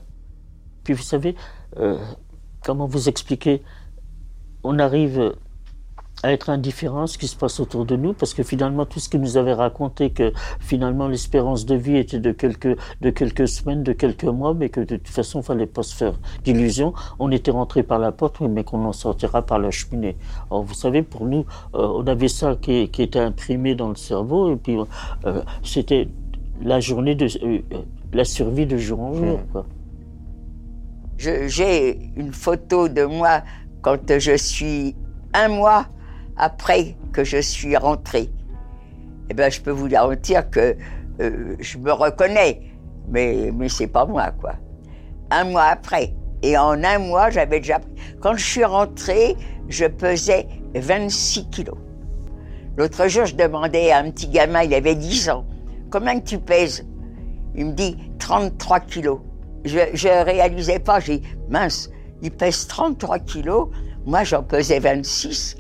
Puis 0.85 0.93
vous 0.93 1.03
savez, 1.03 1.35
euh, 1.79 1.97
comment 2.63 2.85
vous 2.87 3.09
expliquer? 3.09 3.61
On 4.67 4.79
arrive 4.79 5.33
à 6.23 6.31
être 6.31 6.49
indifférent 6.49 7.03
à 7.03 7.07
ce 7.07 7.17
qui 7.17 7.27
se 7.27 7.35
passe 7.35 7.59
autour 7.59 7.85
de 7.85 7.95
nous, 7.97 8.13
parce 8.13 8.33
que 8.33 8.41
finalement, 8.41 8.85
tout 8.85 8.99
ce 8.99 9.09
qui 9.09 9.19
nous 9.19 9.35
avait 9.37 9.53
raconté 9.53 10.09
que 10.11 10.31
finalement 10.59 11.07
l'espérance 11.07 11.65
de 11.65 11.75
vie 11.75 11.97
était 11.97 12.19
de 12.19 12.31
quelques, 12.31 12.75
de 13.01 13.09
quelques 13.11 13.47
semaines, 13.49 13.83
de 13.83 13.91
quelques 13.91 14.23
mois, 14.23 14.53
mais 14.53 14.69
que 14.69 14.79
de 14.79 14.95
toute 14.95 15.09
façon, 15.09 15.41
il 15.41 15.43
fallait 15.43 15.67
pas 15.67 15.83
se 15.83 15.93
faire 15.93 16.13
d'illusions. 16.43 16.93
On 17.19 17.29
était 17.31 17.51
rentré 17.51 17.83
par 17.83 17.99
la 17.99 18.11
porte, 18.13 18.39
oui, 18.39 18.47
mais 18.47 18.63
qu'on 18.63 18.85
en 18.85 18.93
sortira 18.93 19.41
par 19.43 19.59
la 19.59 19.69
cheminée. 19.71 20.15
Alors, 20.49 20.63
vous 20.63 20.73
savez, 20.73 21.03
pour 21.03 21.25
nous, 21.25 21.45
euh, 21.75 21.87
on 21.99 22.07
avait 22.07 22.29
ça 22.29 22.55
qui, 22.59 22.87
qui 22.89 23.03
était 23.03 23.19
imprimé 23.19 23.75
dans 23.75 23.89
le 23.89 23.95
cerveau, 23.95 24.53
et 24.53 24.55
puis 24.55 24.77
euh, 25.25 25.43
c'était 25.63 26.07
la 26.63 26.79
journée 26.79 27.13
de 27.15 27.27
euh, 27.43 27.59
la 28.13 28.23
survie 28.23 28.65
de 28.65 28.77
jour 28.77 29.01
en 29.01 29.13
jour. 29.13 29.39
Je- 31.17 31.47
J'ai 31.47 31.99
une 32.15 32.31
photo 32.33 32.87
de 32.89 33.03
moi 33.03 33.41
quand 33.85 34.17
je 34.17 34.35
suis 34.35 34.95
un 35.35 35.47
mois 35.47 35.85
après 36.37 36.95
que 37.13 37.23
je 37.23 37.37
suis 37.37 37.77
rentrée. 37.77 38.31
Eh 39.29 39.35
ben, 39.35 39.51
je 39.51 39.61
peux 39.61 39.69
vous 39.69 39.87
garantir 39.87 40.49
que 40.49 40.75
euh, 41.21 41.55
je 41.59 41.77
me 41.77 41.91
reconnais, 41.91 42.63
mais, 43.07 43.51
mais 43.53 43.69
c'est 43.69 43.85
pas 43.85 44.07
moi, 44.07 44.31
quoi. 44.41 44.53
Un 45.29 45.43
mois 45.43 45.65
après. 45.65 46.15
Et 46.41 46.57
en 46.57 46.83
un 46.83 46.97
mois, 46.97 47.29
j'avais 47.29 47.59
déjà. 47.59 47.79
Quand 48.21 48.35
je 48.35 48.43
suis 48.43 48.65
rentrée, 48.65 49.35
je 49.69 49.85
pesais 49.85 50.47
26 50.73 51.51
kilos. 51.51 51.77
L'autre 52.77 53.07
jour, 53.07 53.27
je 53.27 53.35
demandais 53.35 53.91
à 53.91 53.99
un 53.99 54.09
petit 54.09 54.29
gamin, 54.29 54.63
il 54.63 54.73
avait 54.73 54.95
10 54.95 55.29
ans, 55.29 55.45
combien 55.91 56.19
tu 56.19 56.39
pèses? 56.39 56.87
Il 57.53 57.67
me 57.67 57.73
dit 57.73 57.95
33 58.17 58.79
kilos. 58.79 59.19
Je 59.63 59.77
ne 59.77 60.25
réalisais 60.25 60.79
pas, 60.79 60.99
j'ai 60.99 61.21
mince, 61.49 61.91
il 62.21 62.31
pèse 62.31 62.67
33 62.67 63.19
kilos, 63.19 63.69
moi 64.05 64.23
j'en 64.23 64.43
pesais 64.43 64.79
26. 64.79 65.57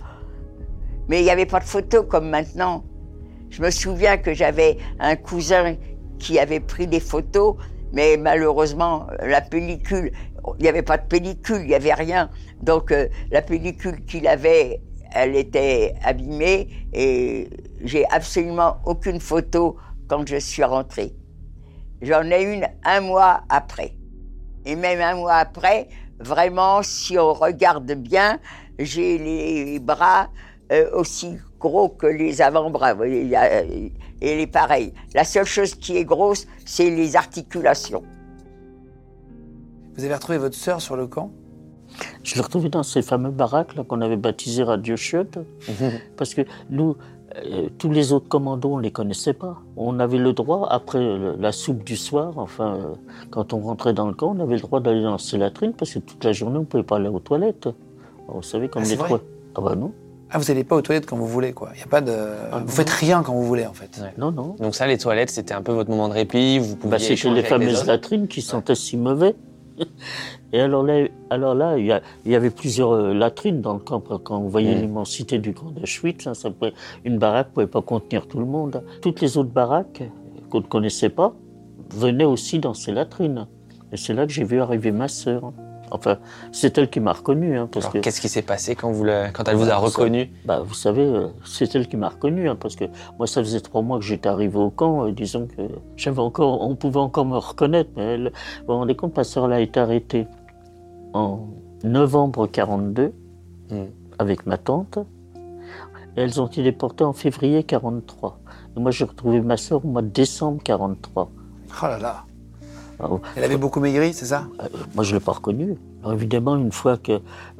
Mais 1.07 1.21
il 1.21 1.23
n'y 1.23 1.29
avait 1.29 1.45
pas 1.45 1.59
de 1.59 1.65
photo 1.65 2.03
comme 2.03 2.29
maintenant. 2.29 2.83
Je 3.49 3.61
me 3.61 3.69
souviens 3.69 4.17
que 4.17 4.33
j'avais 4.33 4.77
un 4.99 5.15
cousin 5.15 5.75
qui 6.19 6.39
avait 6.39 6.59
pris 6.59 6.87
des 6.87 6.99
photos, 6.99 7.55
mais 7.93 8.17
malheureusement, 8.17 9.07
la 9.21 9.41
pellicule, 9.41 10.11
il 10.57 10.63
n'y 10.63 10.67
avait 10.67 10.81
pas 10.81 10.97
de 10.97 11.07
pellicule, 11.07 11.61
il 11.61 11.67
n'y 11.67 11.75
avait 11.75 11.93
rien. 11.93 12.29
Donc 12.61 12.91
euh, 12.91 13.07
la 13.31 13.41
pellicule 13.41 14.03
qu'il 14.05 14.27
avait, 14.27 14.81
elle 15.13 15.35
était 15.35 15.93
abîmée 16.03 16.67
et 16.93 17.49
j'ai 17.83 18.05
absolument 18.09 18.77
aucune 18.85 19.19
photo 19.19 19.77
quand 20.07 20.27
je 20.27 20.37
suis 20.37 20.63
rentrée. 20.63 21.15
J'en 22.01 22.23
ai 22.29 22.43
une 22.43 22.67
un 22.83 23.01
mois 23.01 23.41
après. 23.49 23.95
Et 24.65 24.75
même 24.75 24.99
un 24.99 25.15
mois 25.15 25.35
après, 25.35 25.87
vraiment, 26.19 26.81
si 26.83 27.17
on 27.17 27.33
regarde 27.33 27.91
bien, 27.93 28.39
j'ai 28.79 29.17
les 29.17 29.79
bras 29.79 30.29
euh, 30.71 30.89
aussi 30.93 31.37
gros 31.59 31.89
que 31.89 32.07
les 32.07 32.41
avant-bras. 32.41 32.95
Et 34.21 34.37
les 34.37 34.47
pareils. 34.47 34.93
La 35.13 35.23
seule 35.23 35.45
chose 35.45 35.75
qui 35.75 35.97
est 35.97 36.05
grosse, 36.05 36.47
c'est 36.65 36.89
les 36.89 37.15
articulations. 37.15 38.03
Vous 39.95 40.03
avez 40.03 40.13
retrouvé 40.13 40.37
votre 40.37 40.55
sœur 40.55 40.81
sur 40.81 40.95
le 40.95 41.07
camp? 41.07 41.31
Je 42.23 42.35
l'ai 42.35 42.41
retrouvée 42.41 42.69
dans 42.69 42.83
ces 42.83 43.01
fameux 43.01 43.31
baraques 43.31 43.75
qu'on 43.87 44.01
avait 44.01 44.17
baptisées 44.17 44.63
Radio 44.63 44.95
Chiotte. 44.95 45.37
parce 46.17 46.33
que 46.33 46.41
nous, 46.69 46.95
euh, 47.43 47.69
tous 47.77 47.89
les 47.91 48.13
autres 48.13 48.27
commandos, 48.27 48.69
on 48.73 48.77
ne 48.77 48.83
les 48.83 48.91
connaissait 48.91 49.33
pas. 49.33 49.57
On 49.77 49.99
avait 49.99 50.17
le 50.17 50.33
droit, 50.33 50.67
après 50.71 50.99
la 51.39 51.51
soupe 51.51 51.83
du 51.83 51.97
soir, 51.97 52.33
enfin, 52.37 52.75
euh, 52.75 52.93
quand 53.29 53.53
on 53.53 53.59
rentrait 53.59 53.93
dans 53.93 54.07
le 54.07 54.13
camp, 54.13 54.35
on 54.37 54.39
avait 54.41 54.55
le 54.55 54.61
droit 54.61 54.79
d'aller 54.79 55.01
dans 55.03 55.17
ces 55.17 55.37
latrines 55.37 55.73
parce 55.73 55.93
que 55.93 55.99
toute 55.99 56.23
la 56.23 56.31
journée, 56.31 56.57
on 56.57 56.61
ne 56.61 56.65
pouvait 56.65 56.83
pas 56.83 56.95
aller 56.97 57.09
aux 57.09 57.19
toilettes. 57.19 57.67
vous 58.27 58.41
savez, 58.41 58.69
comme 58.69 58.83
Ah, 58.85 58.89
les 58.89 58.97
trois. 58.97 59.19
Ah 59.55 59.61
bah 59.61 59.75
non. 59.75 59.91
Ah, 60.31 60.39
vous 60.39 60.45
n'allez 60.45 60.63
pas 60.63 60.75
aux 60.75 60.81
toilettes 60.81 61.05
quand 61.05 61.17
vous 61.17 61.27
voulez, 61.27 61.53
quoi. 61.53 61.69
Y 61.79 61.83
a 61.83 61.87
pas 61.87 62.01
de... 62.01 62.11
Ah, 62.11 62.57
vous 62.57 62.65
non. 62.65 62.67
faites 62.67 62.89
rien 62.89 63.21
quand 63.23 63.33
vous 63.33 63.43
voulez, 63.45 63.65
en 63.67 63.73
fait. 63.73 63.99
Ouais. 64.01 64.13
Non, 64.17 64.31
non. 64.31 64.55
Donc 64.59 64.73
ça, 64.75 64.87
les 64.87 64.97
toilettes, 64.97 65.29
c'était 65.29 65.53
un 65.53 65.61
peu 65.61 65.71
votre 65.71 65.89
moment 65.89 66.09
de 66.09 66.13
répit. 66.13 66.57
Vous 66.59 66.75
pouviez 66.75 66.91
Bah, 66.91 66.99
c'était 66.99 67.29
les 67.29 67.43
fameuses 67.43 67.85
latrines 67.85 68.27
qui 68.27 68.41
sentaient 68.41 68.75
si 68.75 68.97
mauvais. 68.97 69.35
Et 70.55 70.61
alors 70.61 70.83
là, 70.83 71.05
alors 71.31 71.53
là 71.53 71.77
il, 71.77 71.85
y 71.85 71.91
a- 71.91 72.01
il 72.25 72.31
y 72.31 72.35
avait 72.35 72.49
plusieurs 72.49 72.93
euh, 72.93 73.13
latrines 73.13 73.59
dans 73.59 73.73
le 73.73 73.79
camp. 73.79 73.99
Quand 74.23 74.39
vous 74.39 74.47
voyez 74.49 74.73
Mm. 74.73 74.79
l'immensité 74.83 75.37
du 75.37 75.53
camp 75.53 75.69
d'Auschwitz, 75.71 76.27
hein, 76.27 76.31
une 77.03 77.17
baraque 77.17 77.47
ne 77.49 77.53
pouvait 77.55 77.67
pas 77.67 77.81
contenir 77.81 78.25
tout 78.25 78.39
le 78.39 78.45
monde. 78.45 78.81
Toutes 79.01 79.19
les 79.19 79.37
autres 79.37 79.49
baraques 79.51 80.03
qu'on 80.49 80.59
ne 80.61 80.65
connaissait 80.65 81.09
pas 81.09 81.33
venaient 81.93 82.23
aussi 82.23 82.59
dans 82.59 82.73
ces 82.73 82.93
latrines. 82.93 83.47
Et 83.91 83.97
c'est 83.97 84.13
là 84.13 84.25
que 84.25 84.31
j'ai 84.31 84.45
vu 84.45 84.61
arriver 84.61 84.93
ma 84.93 85.09
sœur. 85.09 85.51
Enfin, 85.91 86.17
c'est 86.53 86.77
elle 86.77 86.89
qui 86.89 86.99
m'a 87.01 87.11
reconnu. 87.13 87.57
Hein, 87.57 87.67
parce 87.69 87.85
Alors, 87.87 87.93
que, 87.93 87.99
qu'est-ce 87.99 88.21
qui 88.21 88.29
s'est 88.29 88.41
passé 88.41 88.75
quand, 88.75 88.91
vous 88.91 89.03
le- 89.03 89.25
quand 89.33 89.47
elle 89.49 89.55
vous 89.57 89.65
a 89.65 89.75
Bah, 89.75 89.77
reconnu? 89.77 90.31
bah, 90.45 90.61
vous 90.65 90.73
savez, 90.73 91.03
euh, 91.03 91.27
c'est 91.43 91.75
elle 91.75 91.87
qui 91.89 91.97
m'a 91.97 92.09
reconnu, 92.09 92.47
hein, 92.49 92.55
parce 92.59 92.75
que 92.77 92.85
moi, 93.19 93.27
ça 93.27 93.41
faisait 93.43 93.59
trois 93.59 93.81
mois 93.83 93.99
que 93.99 94.05
j'étais 94.05 94.29
arrivé 94.29 94.57
au 94.57 94.69
camp. 94.71 95.05
euh, 95.05 95.11
disons 95.11 95.47
que 95.47 95.61
j'avais 95.97 96.19
encore, 96.21 96.61
on 96.61 96.75
pouvait 96.75 96.99
encore 96.99 97.25
me 97.25 97.37
reconnaître, 97.37 97.89
mais 97.97 98.03
elle, 98.15 98.31
vous 98.61 98.73
vous 98.73 98.79
rendez 98.79 98.95
compte, 98.95 99.15
ma 99.17 99.23
sœur 99.25 99.47
là, 99.49 99.57
a 99.57 99.59
été 99.59 99.79
arrêtée 99.79 100.25
en 101.15 101.47
novembre 101.83 102.47
42 102.47 103.13
Hmm. 103.71 103.85
avec 104.19 104.45
ma 104.45 104.57
tante. 104.59 104.99
Elles 106.15 106.39
ont 106.39 106.45
été 106.45 106.61
déportées 106.61 107.03
en 107.03 107.13
février 107.13 107.63
43. 107.63 108.39
Et 108.77 108.79
moi, 108.79 108.91
j'ai 108.91 109.05
retrouvé 109.05 109.41
ma 109.41 109.57
sœur 109.57 109.83
au 109.83 109.87
mois 109.87 110.03
de 110.03 110.09
décembre 110.09 110.61
43. 110.63 111.31
Oh 111.81 111.85
là 111.87 111.97
là. 111.97 112.23
Ah, 112.99 113.11
ouais. 113.11 113.19
Elle 113.35 113.43
avait 113.43 113.57
beaucoup 113.57 113.79
maigri, 113.79 114.13
c'est 114.13 114.25
ça? 114.27 114.45
Euh, 114.61 114.67
Moi, 114.93 115.03
je 115.03 115.13
ne 115.15 115.19
l'ai 115.19 115.25
pas 115.25 115.31
reconnu. 115.33 115.75
Alors, 116.03 116.13
évidemment, 116.13 116.55
une 116.55 116.71
fois 116.71 116.97
que, 116.97 117.13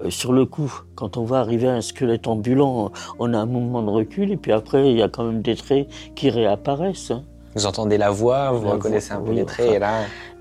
euh, 0.03 0.09
sur 0.09 0.31
le 0.31 0.45
coup, 0.45 0.71
quand 0.95 1.17
on 1.17 1.25
va 1.25 1.39
arriver 1.39 1.67
un 1.67 1.81
squelette 1.81 2.27
ambulant, 2.27 2.91
on 3.19 3.33
a 3.33 3.39
un 3.39 3.45
mouvement 3.47 3.81
de 3.81 3.89
recul, 3.89 4.31
et 4.31 4.37
puis 4.37 4.51
après, 4.51 4.91
il 4.91 4.97
y 4.97 5.01
a 5.01 5.09
quand 5.09 5.25
même 5.25 5.41
des 5.41 5.55
traits 5.55 5.89
qui 6.15 6.29
réapparaissent. 6.29 7.11
hein. 7.11 7.23
Vous 7.55 7.65
entendez 7.65 7.97
la 7.97 8.09
voix, 8.09 8.51
vous 8.51 8.65
La 8.65 8.71
reconnaissez 8.73 9.13
voix, 9.13 9.21
un 9.21 9.25
peu 9.25 9.29
oui, 9.31 9.35
les 9.37 9.45
traits, 9.45 9.67
enfin. 9.67 9.75
et 9.75 9.79
là... 9.79 9.91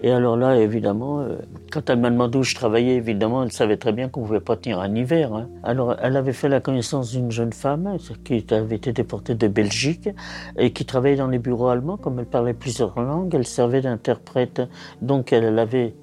Et 0.02 0.10
alors 0.10 0.36
là, 0.36 0.56
évidemment, 0.58 1.20
euh, 1.20 1.36
quand 1.72 1.88
elle 1.88 1.98
m'a 1.98 2.10
demandé 2.10 2.36
où 2.36 2.42
je 2.42 2.54
travaillais, 2.54 2.96
évidemment, 2.96 3.42
elle 3.42 3.52
savait 3.52 3.78
très 3.78 3.92
bien 3.92 4.08
qu'on 4.10 4.20
ne 4.20 4.26
pouvait 4.26 4.40
pas 4.40 4.56
tenir 4.56 4.80
un 4.80 4.94
hiver. 4.94 5.32
hein. 5.32 5.48
Alors, 5.62 5.96
elle 6.02 6.16
avait 6.18 6.34
fait 6.34 6.50
la 6.50 6.60
connaissance 6.60 7.12
d'une 7.12 7.30
jeune 7.30 7.54
femme 7.54 7.96
qui 8.24 8.44
avait 8.50 8.76
été 8.76 8.92
déportée 8.92 9.34
de 9.34 9.48
Belgique 9.48 10.10
et 10.58 10.72
qui 10.72 10.84
travaillait 10.84 11.16
dans 11.16 11.28
les 11.28 11.38
bureaux 11.38 11.68
allemands. 11.68 11.96
Comme 11.96 12.18
elle 12.18 12.26
parlait 12.26 12.52
plusieurs 12.52 13.00
langues, 13.00 13.34
elle 13.34 13.46
servait 13.46 13.80
d'interprète. 13.80 14.60
Donc, 15.00 15.32
elle, 15.32 15.58
avait 15.58 15.94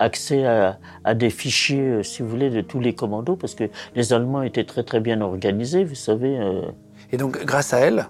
accès 0.00 0.44
à, 0.44 0.78
à 1.04 1.14
des 1.14 1.30
fichiers, 1.30 1.80
euh, 1.80 2.02
si 2.02 2.22
vous 2.22 2.28
voulez, 2.28 2.50
de 2.50 2.60
tous 2.62 2.80
les 2.80 2.94
commandos, 2.94 3.36
parce 3.36 3.54
que 3.54 3.64
les 3.94 4.12
Allemands 4.12 4.42
étaient 4.42 4.64
très 4.64 4.82
très 4.82 4.98
bien 5.00 5.20
organisés, 5.20 5.84
vous 5.84 5.94
savez. 5.94 6.38
euh. 6.40 6.62
Et 7.12 7.16
donc, 7.18 7.44
grâce 7.44 7.72
à 7.72 7.78
elle, 7.78 8.08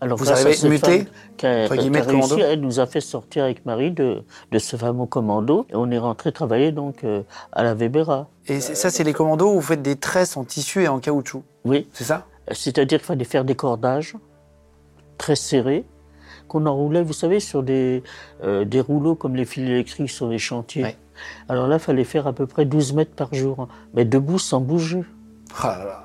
Alors, 0.00 0.18
Vous 0.18 0.26
cette 0.26 0.64
muté, 0.64 1.06
commando 1.38 2.38
elle 2.38 2.60
nous 2.60 2.80
a 2.80 2.86
fait 2.86 3.00
sortir 3.00 3.44
avec 3.44 3.64
Marie 3.64 3.90
de, 3.90 4.22
de 4.50 4.58
ce 4.58 4.76
fameux 4.76 5.06
commando. 5.06 5.66
Et 5.70 5.76
on 5.76 5.90
est 5.90 5.98
rentré 5.98 6.32
travailler 6.32 6.72
donc 6.72 7.04
euh, 7.04 7.22
à 7.52 7.62
la 7.62 7.74
Weberat. 7.74 8.28
et 8.46 8.60
ça, 8.60 8.90
c'est 8.90 9.04
les 9.04 9.12
commandos 9.12 9.50
où 9.50 9.54
vous 9.54 9.62
faites 9.62 9.82
des 9.82 9.96
tresses 9.96 10.36
en 10.36 10.44
tissu 10.44 10.82
et 10.82 10.88
en 10.88 10.98
caoutchouc. 11.00 11.42
Oui, 11.64 11.88
C'est 11.92 12.04
ça? 12.04 12.26
C'est-à-dire 12.50 12.98
qu'il 12.98 13.06
fallait 13.06 13.24
faire 13.24 13.44
des 13.44 13.54
cordages 13.54 14.16
très 15.16 15.36
serrés 15.36 15.84
qu'on 16.48 16.66
enroulait, 16.66 17.02
vous 17.02 17.12
savez, 17.12 17.40
sur 17.40 17.62
des, 17.62 18.02
euh, 18.42 18.64
des 18.64 18.80
rouleaux 18.80 19.14
comme 19.14 19.36
les 19.36 19.44
fils 19.44 19.64
électriques 19.68 20.10
sur 20.10 20.28
les 20.28 20.38
chantiers. 20.38 20.82
Ouais. 20.82 20.96
Alors 21.48 21.68
là, 21.68 21.76
il 21.76 21.80
fallait 21.80 22.04
faire 22.04 22.26
à 22.26 22.32
peu 22.32 22.46
près 22.46 22.64
12 22.64 22.94
mètres 22.94 23.14
par 23.14 23.32
jour, 23.32 23.60
hein, 23.60 23.68
mais 23.94 24.04
debout 24.04 24.38
sans 24.38 24.60
bouger. 24.60 25.02
Là 25.62 25.78
là. 25.84 26.04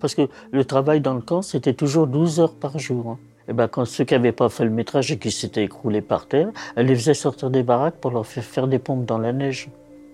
Parce 0.00 0.14
que 0.14 0.28
le 0.50 0.64
travail 0.64 1.00
dans 1.00 1.14
le 1.14 1.20
camp, 1.20 1.42
c'était 1.42 1.74
toujours 1.74 2.06
12 2.06 2.40
heures 2.40 2.54
par 2.54 2.78
jour. 2.78 3.10
hein. 3.10 3.18
Et 3.48 3.52
ben, 3.54 3.66
quand 3.66 3.84
ceux 3.86 4.04
qui 4.04 4.12
n'avaient 4.14 4.32
pas 4.32 4.48
fait 4.50 4.64
le 4.64 4.70
métrage 4.70 5.10
et 5.10 5.18
qui 5.18 5.30
s'étaient 5.30 5.64
écroulés 5.64 6.02
par 6.02 6.26
terre, 6.26 6.48
elle 6.76 6.86
les 6.86 6.94
faisait 6.94 7.14
sortir 7.14 7.48
des 7.50 7.62
baraques 7.62 7.94
pour 7.96 8.10
leur 8.10 8.26
faire 8.26 8.44
faire 8.44 8.66
des 8.68 8.78
pompes 8.78 9.06
dans 9.06 9.18
la 9.18 9.32
neige. 9.32 9.68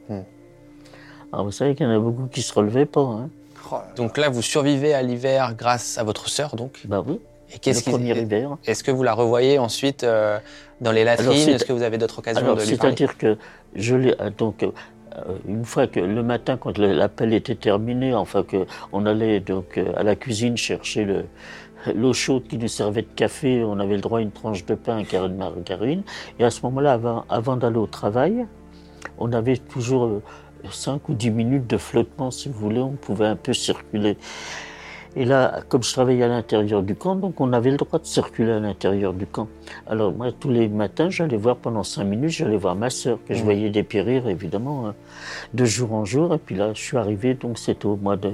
Hmm. 0.08 0.20
Alors 1.32 1.46
vous 1.46 1.50
savez 1.52 1.74
qu'il 1.74 1.86
y 1.86 1.88
en 1.88 1.92
a 1.96 1.98
beaucoup 1.98 2.26
qui 2.26 2.42
se 2.42 2.52
relevaient 2.54 2.86
pas. 2.86 3.00
Hein. 3.00 3.30
Oh 3.70 3.74
là 3.74 3.78
là. 3.88 3.94
Donc 3.96 4.18
là, 4.18 4.28
vous 4.28 4.42
survivez 4.42 4.94
à 4.94 5.02
l'hiver 5.02 5.54
grâce 5.56 5.98
à 5.98 6.04
votre 6.04 6.28
sœur, 6.28 6.54
donc? 6.54 6.80
Ben 6.84 7.02
oui, 7.04 7.18
Et 7.50 7.54
le 7.54 7.58
qu'est-ce 7.58 7.82
qui... 7.82 7.90
premier 7.90 8.16
hiver. 8.16 8.56
Est-ce 8.66 8.84
que 8.84 8.90
vous 8.92 9.02
la 9.02 9.14
revoyez 9.14 9.58
ensuite 9.58 10.04
euh, 10.04 10.38
dans 10.80 10.92
les 10.92 11.02
latrines? 11.02 11.48
Est-ce 11.48 11.64
que 11.64 11.72
vous 11.72 11.82
avez 11.82 11.98
d'autres 11.98 12.18
occasions 12.20 12.42
Alors, 12.42 12.56
de 12.56 12.62
lui 12.62 12.76
parler? 12.76 12.94
c'est-à-dire 12.96 13.18
que 13.18 13.36
je 13.74 13.96
l'ai 13.96 14.14
euh, 14.20 14.30
donc 14.36 14.62
euh, 14.62 14.70
une 15.46 15.64
fois 15.64 15.86
que 15.86 16.00
le 16.00 16.22
matin, 16.22 16.56
quand 16.56 16.78
l'appel 16.78 17.32
était 17.34 17.54
terminé, 17.54 18.14
enfin 18.14 18.42
que 18.42 18.66
on 18.92 19.06
allait 19.06 19.40
donc 19.40 19.78
euh, 19.78 19.92
à 19.96 20.02
la 20.02 20.16
cuisine 20.16 20.56
chercher 20.56 21.04
le 21.04 21.24
l'eau 21.94 22.14
chaude 22.14 22.44
qui 22.48 22.56
nous 22.56 22.68
servait 22.68 23.02
de 23.02 23.12
café, 23.14 23.62
on 23.62 23.78
avait 23.78 23.96
le 23.96 24.00
droit 24.00 24.18
à 24.18 24.22
une 24.22 24.30
tranche 24.30 24.64
de 24.64 24.74
pain, 24.74 24.96
un 24.96 25.04
carré 25.04 25.28
de 25.28 25.34
margarine. 25.34 26.02
Et 26.38 26.44
à 26.44 26.50
ce 26.50 26.62
moment-là, 26.62 26.94
avant, 26.94 27.24
avant 27.28 27.58
d'aller 27.58 27.76
au 27.76 27.86
travail, 27.86 28.46
on 29.18 29.32
avait 29.34 29.58
toujours 29.58 30.04
euh, 30.06 30.22
5 30.70 31.08
ou 31.08 31.14
10 31.14 31.30
minutes 31.30 31.66
de 31.66 31.76
flottement, 31.76 32.30
si 32.30 32.48
vous 32.48 32.58
voulez, 32.58 32.80
on 32.80 32.92
pouvait 32.92 33.26
un 33.26 33.36
peu 33.36 33.52
circuler. 33.52 34.16
Et 35.16 35.24
là, 35.24 35.60
comme 35.68 35.82
je 35.84 35.92
travaillais 35.92 36.24
à 36.24 36.28
l'intérieur 36.28 36.82
du 36.82 36.96
camp, 36.96 37.14
donc 37.14 37.40
on 37.40 37.52
avait 37.52 37.70
le 37.70 37.76
droit 37.76 38.00
de 38.00 38.04
circuler 38.04 38.50
à 38.50 38.58
l'intérieur 38.58 39.12
du 39.12 39.26
camp. 39.26 39.46
Alors 39.86 40.12
moi, 40.12 40.32
tous 40.32 40.50
les 40.50 40.68
matins, 40.68 41.08
j'allais 41.08 41.36
voir 41.36 41.56
pendant 41.56 41.84
cinq 41.84 42.04
minutes, 42.04 42.30
j'allais 42.30 42.56
voir 42.56 42.74
ma 42.74 42.90
sœur, 42.90 43.18
que 43.26 43.32
je 43.32 43.44
voyais 43.44 43.70
dépérir, 43.70 44.26
évidemment, 44.28 44.88
hein, 44.88 44.94
de 45.52 45.64
jour 45.64 45.92
en 45.92 46.04
jour. 46.04 46.34
Et 46.34 46.38
puis 46.38 46.56
là, 46.56 46.72
je 46.74 46.80
suis 46.80 46.96
arrivé, 46.96 47.34
donc 47.34 47.58
c'était 47.58 47.86
au 47.86 47.96
mois 47.96 48.16
de 48.16 48.32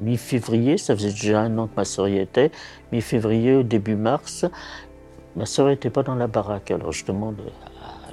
mi-février, 0.00 0.76
ça 0.76 0.94
faisait 0.94 1.10
déjà 1.10 1.40
un 1.40 1.56
an 1.56 1.66
que 1.66 1.76
ma 1.76 1.84
sœur 1.84 2.08
y 2.08 2.18
était, 2.18 2.50
mi-février, 2.92 3.54
au 3.54 3.62
début 3.62 3.96
mars. 3.96 4.44
Ma 5.36 5.46
sœur 5.46 5.68
n'était 5.68 5.90
pas 5.90 6.02
dans 6.02 6.16
la 6.16 6.26
baraque, 6.26 6.70
alors 6.70 6.92
je 6.92 7.06
demande 7.06 7.36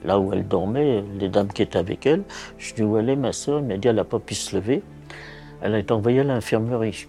là 0.05 0.17
où 0.17 0.32
elle 0.34 0.47
dormait, 0.47 1.03
les 1.19 1.29
dames 1.29 1.49
qui 1.49 1.61
étaient 1.61 1.77
avec 1.77 2.05
elle, 2.05 2.23
je 2.57 2.73
dis 2.73 2.84
où 2.84 2.97
elle 2.97 3.09
est 3.09 3.15
ma 3.15 3.34
sœur, 3.34 3.59
elle 3.59 3.65
m'a 3.65 3.77
dit 3.77 3.88
elle 3.88 3.97
n'a 3.97 4.03
pas 4.03 4.19
pu 4.19 4.34
se 4.34 4.55
lever, 4.55 4.82
elle 5.62 5.76
a 5.76 5.80
été 5.80 5.93
envoyée 5.93 6.22
à 6.22 6.24
l'infirmerie. 6.24 7.07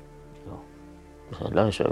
Là, 1.51 1.71
je, 1.71 1.83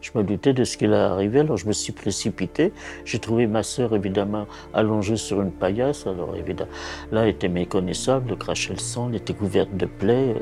je 0.00 0.10
me 0.14 0.22
doutais 0.24 0.52
de 0.52 0.64
ce 0.64 0.76
qui 0.76 0.86
allait 0.86 0.96
arriver, 0.96 1.40
alors 1.40 1.56
je 1.56 1.66
me 1.66 1.72
suis 1.72 1.92
précipité. 1.92 2.72
J'ai 3.04 3.18
trouvé 3.18 3.46
ma 3.46 3.62
sœur, 3.62 3.94
évidemment, 3.94 4.46
allongée 4.74 5.16
sur 5.16 5.40
une 5.40 5.52
paillasse. 5.52 6.06
Alors, 6.06 6.34
évidemment, 6.36 6.70
là, 7.12 7.22
elle 7.22 7.28
était 7.28 7.48
méconnaissable, 7.48 8.30
elle 8.32 8.38
crachait 8.38 8.72
le 8.72 8.78
sang, 8.80 9.08
elle 9.08 9.16
était 9.16 9.34
couverte 9.34 9.76
de 9.76 9.86
plaies. 9.86 10.34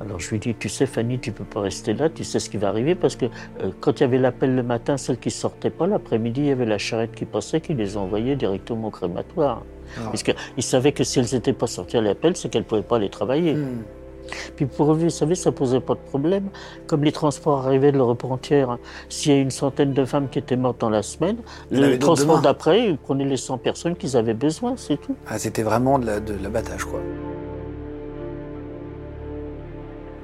Alors, 0.00 0.18
je 0.18 0.30
lui 0.30 0.38
dis, 0.38 0.54
tu 0.54 0.68
sais, 0.68 0.86
Fanny, 0.86 1.18
tu 1.18 1.30
peux 1.32 1.44
pas 1.44 1.60
rester 1.60 1.94
là, 1.94 2.08
tu 2.08 2.24
sais 2.24 2.38
ce 2.38 2.50
qui 2.50 2.56
va 2.56 2.68
arriver, 2.68 2.94
parce 2.94 3.16
que 3.16 3.26
euh, 3.26 3.70
quand 3.80 4.00
il 4.00 4.02
y 4.02 4.04
avait 4.04 4.18
l'appel 4.18 4.54
le 4.54 4.62
matin, 4.62 4.96
celles 4.96 5.18
qui 5.18 5.30
sortaient 5.30 5.70
pas, 5.70 5.86
l'après-midi, 5.86 6.40
il 6.40 6.46
y 6.46 6.50
avait 6.50 6.66
la 6.66 6.78
charrette 6.78 7.14
qui 7.14 7.26
passait, 7.26 7.60
qui 7.60 7.74
les 7.74 7.96
envoyait 7.96 8.36
directement 8.36 8.88
au 8.88 8.90
crématoire. 8.90 9.62
Parce 10.04 10.22
qu'ils 10.22 10.62
savaient 10.62 10.92
que 10.92 11.04
si 11.04 11.20
elles 11.20 11.28
n'étaient 11.32 11.52
pas 11.52 11.66
sorties 11.66 11.98
à 11.98 12.00
l'appel, 12.00 12.34
c'est 12.36 12.48
qu'elles 12.48 12.62
ne 12.62 12.66
pouvaient 12.66 12.82
pas 12.82 12.96
aller 12.96 13.10
travailler. 13.10 13.54
Hmm. 13.54 13.82
Puis 14.56 14.66
pour 14.66 14.92
eux, 14.92 14.96
vous 14.96 15.10
savez, 15.10 15.34
ça 15.34 15.52
posait 15.52 15.80
pas 15.80 15.94
de 15.94 16.00
problème. 16.00 16.48
Comme 16.86 17.04
les 17.04 17.12
transports 17.12 17.66
arrivaient 17.66 17.92
de 17.92 17.98
l'Europe 17.98 18.24
entière, 18.24 18.78
s'il 19.08 19.32
y 19.32 19.34
a 19.36 19.40
une 19.40 19.50
centaine 19.50 19.92
de 19.92 20.04
femmes 20.04 20.28
qui 20.28 20.38
étaient 20.38 20.56
mortes 20.56 20.80
dans 20.80 20.90
la 20.90 21.02
semaine, 21.02 21.36
le 21.70 21.96
transport 21.98 22.40
d'après, 22.40 22.86
ils 22.88 22.98
prenaient 22.98 23.24
les 23.24 23.36
100 23.36 23.58
personnes 23.58 23.96
qu'ils 23.96 24.16
avaient 24.16 24.34
besoin, 24.34 24.74
c'est 24.76 24.96
tout. 25.00 25.16
Ah, 25.26 25.38
C'était 25.38 25.62
vraiment 25.62 25.98
de 25.98 26.06
la- 26.06 26.20
l'abattage, 26.42 26.84
quoi. 26.84 27.00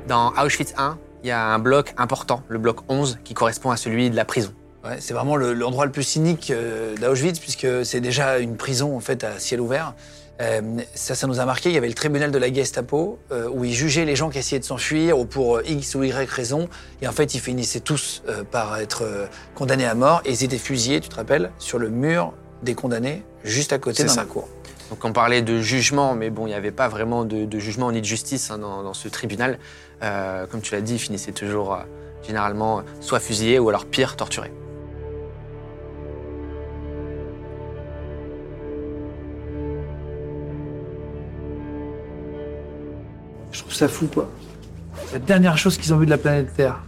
Dans 0.09 0.33
Auschwitz 0.43 0.75
1, 0.77 0.99
il 1.23 1.29
y 1.29 1.31
a 1.31 1.47
un 1.47 1.59
bloc 1.59 1.95
important, 1.97 2.43
le 2.49 2.59
bloc 2.59 2.79
11, 2.89 3.19
qui 3.25 3.35
correspond 3.35 3.71
à 3.71 3.77
celui 3.77 4.11
de 4.11 4.17
la 4.17 4.25
prison. 4.25 4.51
Ouais, 4.85 4.97
c'est 4.99 5.13
vraiment 5.15 5.37
le- 5.37 5.53
l'endroit 5.53 5.85
le 5.85 5.93
plus 5.93 6.03
cynique 6.03 6.51
euh, 6.51 6.97
d'Auschwitz, 6.97 7.39
puisque 7.39 7.85
c'est 7.85 8.01
déjà 8.01 8.39
une 8.39 8.57
prison 8.57 8.97
en 8.97 9.01
fait 9.01 9.23
à 9.25 9.39
ciel 9.39 9.61
ouvert. 9.61 9.95
Euh, 10.41 10.61
ça, 10.95 11.15
ça 11.15 11.27
nous 11.27 11.39
a 11.39 11.45
marqué. 11.45 11.69
Il 11.69 11.75
y 11.75 11.79
avait 11.79 11.89
le 11.89 11.95
tribunal 11.95 12.31
de 12.31 12.39
la 12.39 12.53
Gestapo 12.53 13.19
euh, 13.31 13.49
où 13.53 13.65
ils 13.65 13.75
jugeaient 13.75 14.07
les 14.07 14.17
gens 14.17 14.31
qui 14.31 14.39
essayaient 14.39 14.61
de 14.61 14.65
s'enfuir 14.65 15.19
ou 15.19 15.27
pour 15.27 15.57
euh, 15.57 15.63
X 15.67 15.95
ou 15.95 16.03
Y 16.03 16.29
raison. 16.29 16.69
Et 17.03 17.09
en 17.09 17.13
fait, 17.13 17.35
ils 17.35 17.41
finissaient 17.41 17.81
tous 17.81 18.23
euh, 18.29 18.43
par 18.45 18.79
être 18.79 19.29
condamnés 19.55 19.87
à 19.87 19.95
mort 19.95 20.23
et 20.25 20.31
ils 20.31 20.45
étaient 20.45 20.59
fusillés, 20.59 21.01
tu 21.01 21.09
te 21.09 21.17
rappelles, 21.17 21.51
sur 21.59 21.79
le 21.79 21.91
mur 21.91 22.33
des 22.63 22.75
condamnés, 22.75 23.23
juste 23.45 23.73
à 23.73 23.79
côté 23.79 24.05
la 24.05 24.25
cour. 24.25 24.49
Donc 24.91 25.05
on 25.05 25.13
parlait 25.13 25.43
de 25.43 25.61
jugement, 25.61 26.15
mais 26.15 26.31
bon, 26.31 26.47
il 26.47 26.51
n'y 26.51 26.57
avait 26.57 26.73
pas 26.73 26.89
vraiment 26.89 27.25
de, 27.25 27.45
de 27.45 27.59
jugement 27.59 27.93
ni 27.93 28.01
de 28.01 28.07
justice 28.07 28.51
hein, 28.51 28.59
dans, 28.59 28.83
dans 28.83 28.95
ce 28.95 29.09
tribunal. 29.09 29.59
Comme 30.01 30.63
tu 30.63 30.75
l'as 30.75 30.81
dit, 30.81 30.95
ils 30.95 30.99
finissaient 30.99 31.33
toujours 31.33 31.79
généralement 32.27 32.83
soit 33.01 33.21
fusillés 33.21 33.59
ou 33.59 33.69
alors 33.69 33.85
pire, 33.85 34.17
torturés. 34.17 34.53
Je 43.61 43.65
trouve 43.65 43.75
ça 43.75 43.89
fou, 43.89 44.07
quoi. 44.07 44.27
La 45.13 45.19
dernière 45.19 45.59
chose 45.59 45.77
qu'ils 45.77 45.93
ont 45.93 45.99
vue 45.99 46.07
de 46.07 46.11
la 46.11 46.17
planète 46.17 46.51
Terre. 46.57 46.81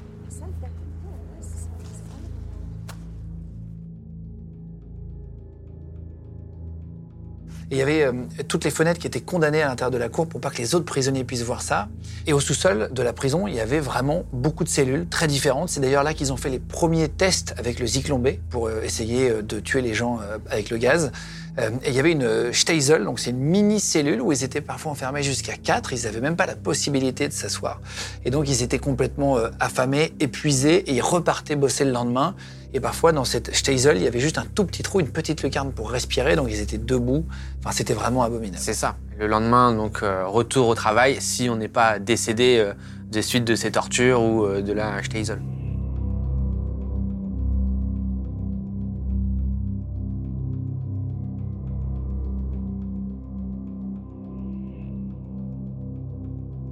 Il 7.71 7.77
y 7.77 7.83
avait 7.83 8.05
euh, 8.05 8.13
toutes 8.49 8.65
les 8.65 8.71
fenêtres 8.71 8.99
qui 9.01 9.07
étaient 9.07 9.21
condamnées 9.21 9.61
à 9.61 9.69
l'intérieur 9.69 9.91
de 9.91 9.99
la 9.99 10.09
cour 10.09 10.27
pour 10.27 10.41
pas 10.41 10.49
que 10.49 10.57
les 10.57 10.75
autres 10.75 10.87
prisonniers 10.87 11.25
puissent 11.25 11.43
voir 11.43 11.61
ça. 11.61 11.89
Et 12.27 12.33
au 12.33 12.41
sous-sol 12.41 12.89
de 12.91 13.03
la 13.03 13.13
prison, 13.13 13.47
il 13.47 13.55
y 13.55 13.61
avait 13.61 13.81
vraiment 13.81 14.25
beaucoup 14.33 14.65
de 14.65 14.71
cellules 14.71 15.07
très 15.09 15.27
différentes. 15.27 15.69
C'est 15.69 15.81
d'ailleurs 15.81 16.05
là 16.05 16.15
qu'ils 16.15 16.33
ont 16.33 16.39
fait 16.39 16.51
les 16.51 16.59
premiers 16.59 17.11
tests 17.11 17.55
avec 17.59 17.81
le 17.81 17.87
Zyklon 17.87 18.23
pour 18.49 18.69
euh, 18.69 18.81
essayer 18.83 19.29
euh, 19.29 19.43
de 19.43 19.61
tuer 19.61 19.83
les 19.83 19.93
gens 19.93 20.21
avec 20.51 20.71
le 20.71 20.79
gaz. 20.79 21.13
Euh, 21.59 21.71
et 21.85 21.91
il 21.91 21.95
y 21.95 21.99
avait 21.99 22.13
une 22.13 22.23
euh, 22.23 22.53
Steisel, 22.53 23.05
donc 23.05 23.21
c'est 23.21 23.31
une 23.31 23.39
mini-cellule 23.39 24.23
où 24.23 24.33
ils 24.33 24.43
étaient 24.43 24.61
parfois 24.61 24.93
enfermés 24.93 25.23
jusqu'à 25.23 25.57
4. 25.57 25.93
Ils 25.93 26.05
n'avaient 26.05 26.21
même 26.21 26.37
pas 26.37 26.47
la 26.47 26.57
possibilité 26.57 27.29
de 27.29 27.33
s'asseoir. 27.33 27.81
Et 28.25 28.31
donc 28.31 28.49
ils 28.49 28.63
étaient 28.63 28.79
complètement 28.79 29.37
euh, 29.37 29.51
affamés, 29.61 30.15
épuisés, 30.21 30.77
et 30.91 30.95
ils 30.95 31.03
repartaient 31.03 31.57
bosser 31.57 31.85
le 31.85 31.93
lendemain. 31.93 32.35
Et 32.75 32.81
parfois, 32.81 33.13
dans 33.13 33.25
cette 33.25 33.55
Steisel, 33.55 33.99
il 33.99 34.03
y 34.03 34.07
avait 34.07 34.21
juste 34.21 34.39
un 34.39 34.47
tout 34.47 34.65
petit 34.65 34.83
trou, 34.83 35.01
une 35.01 35.11
petite 35.11 35.43
lucarne 35.43 35.73
pour 35.73 35.91
respirer, 35.91 36.37
donc 36.37 36.49
ils 36.51 36.61
étaient 36.61 36.79
debout. 36.79 37.27
Enfin, 37.59 37.73
c'était 37.73 37.93
vraiment 37.93 38.23
abominable. 38.23 38.63
C'est 38.63 38.73
ça. 38.73 38.97
Le 39.19 39.27
lendemain, 39.27 39.75
donc, 39.75 40.03
euh, 40.03 40.27
retour 40.27 40.69
au 40.69 40.75
travail 40.75 41.19
si 41.21 41.51
on 41.51 41.57
n'est 41.57 41.69
pas 41.69 41.99
décédé 41.99 42.57
euh, 42.59 42.73
des 43.11 43.21
suites 43.21 43.45
de 43.45 43.55
ces 43.57 43.73
tortures 43.73 44.23
ou 44.23 44.47
de 44.47 44.73
la 44.73 45.03
Steisel. 45.03 45.39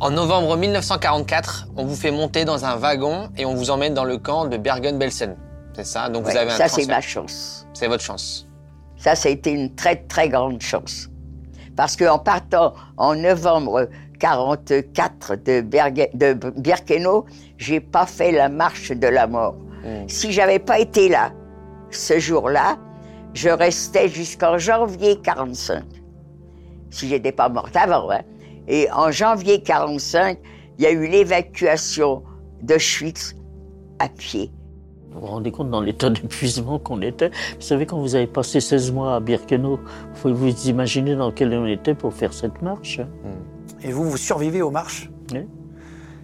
En 0.00 0.10
novembre 0.10 0.56
1944, 0.56 1.68
on 1.76 1.84
vous 1.84 1.94
fait 1.94 2.10
monter 2.10 2.44
dans 2.46 2.64
un 2.64 2.76
wagon 2.76 3.28
et 3.36 3.44
on 3.44 3.54
vous 3.54 3.70
emmène 3.70 3.92
dans 3.92 4.04
le 4.04 4.16
camp 4.16 4.46
de 4.46 4.56
Bergen-Belsen. 4.56 5.36
C'est 5.74 5.84
ça? 5.84 6.08
Donc 6.08 6.24
vous 6.24 6.36
avez 6.36 6.50
un 6.50 6.56
ça, 6.56 6.68
c'est 6.68 6.86
ma 6.86 7.00
chance. 7.02 7.66
C'est 7.74 7.86
votre 7.86 8.02
chance. 8.02 8.48
Ça, 8.96 9.14
ça 9.14 9.28
a 9.28 9.32
été 9.32 9.50
une 9.50 9.74
très, 9.74 9.96
très 9.96 10.28
grande 10.28 10.60
chance. 10.62 11.08
Parce 11.76 11.96
qu'en 11.96 12.18
partant 12.18 12.74
en 12.96 13.14
novembre 13.14 13.88
44 14.18 15.36
de, 15.36 15.60
Berge- 15.60 16.10
de 16.14 16.32
Birkenau, 16.56 17.26
j'ai 17.58 17.80
pas 17.80 18.06
fait 18.06 18.32
la 18.32 18.48
marche 18.48 18.90
de 18.92 19.06
la 19.06 19.26
mort. 19.26 19.54
Mm. 19.84 20.08
Si 20.08 20.32
j'avais 20.32 20.58
pas 20.58 20.78
été 20.78 21.08
là 21.08 21.30
ce 21.90 22.18
jour-là, 22.18 22.78
je 23.34 23.48
restais 23.50 24.08
jusqu'en 24.08 24.56
janvier 24.58 25.20
45. 25.20 25.84
Si 26.90 27.08
j'étais 27.08 27.32
pas 27.32 27.48
morte 27.48 27.76
avant. 27.76 28.10
hein. 28.10 28.20
Et 28.72 28.88
en 28.92 29.10
janvier 29.10 29.62
45, 29.62 30.38
il 30.78 30.84
y 30.84 30.86
a 30.86 30.92
eu 30.92 31.08
l'évacuation 31.08 32.22
d'Auschwitz 32.62 33.34
à 33.98 34.08
pied. 34.08 34.52
Vous 35.12 35.20
vous 35.22 35.26
rendez 35.26 35.50
compte 35.50 35.70
dans 35.70 35.80
l'état 35.80 36.08
d'épuisement 36.08 36.78
qu'on 36.78 37.02
était? 37.02 37.30
Vous 37.56 37.60
savez, 37.62 37.84
quand 37.84 37.98
vous 37.98 38.14
avez 38.14 38.28
passé 38.28 38.60
16 38.60 38.92
mois 38.92 39.16
à 39.16 39.20
Birkenau, 39.20 39.76
vous 40.14 40.20
pouvez 40.22 40.32
vous 40.52 40.68
imaginer 40.68 41.16
dans 41.16 41.32
quel 41.32 41.52
on 41.52 41.66
était 41.66 41.94
pour 41.96 42.14
faire 42.14 42.32
cette 42.32 42.62
marche. 42.62 43.00
hein? 43.00 43.08
Et 43.82 43.90
vous, 43.90 44.08
vous 44.08 44.16
survivez 44.16 44.62
aux 44.62 44.70
marches? 44.70 45.10
Oui. 45.32 45.40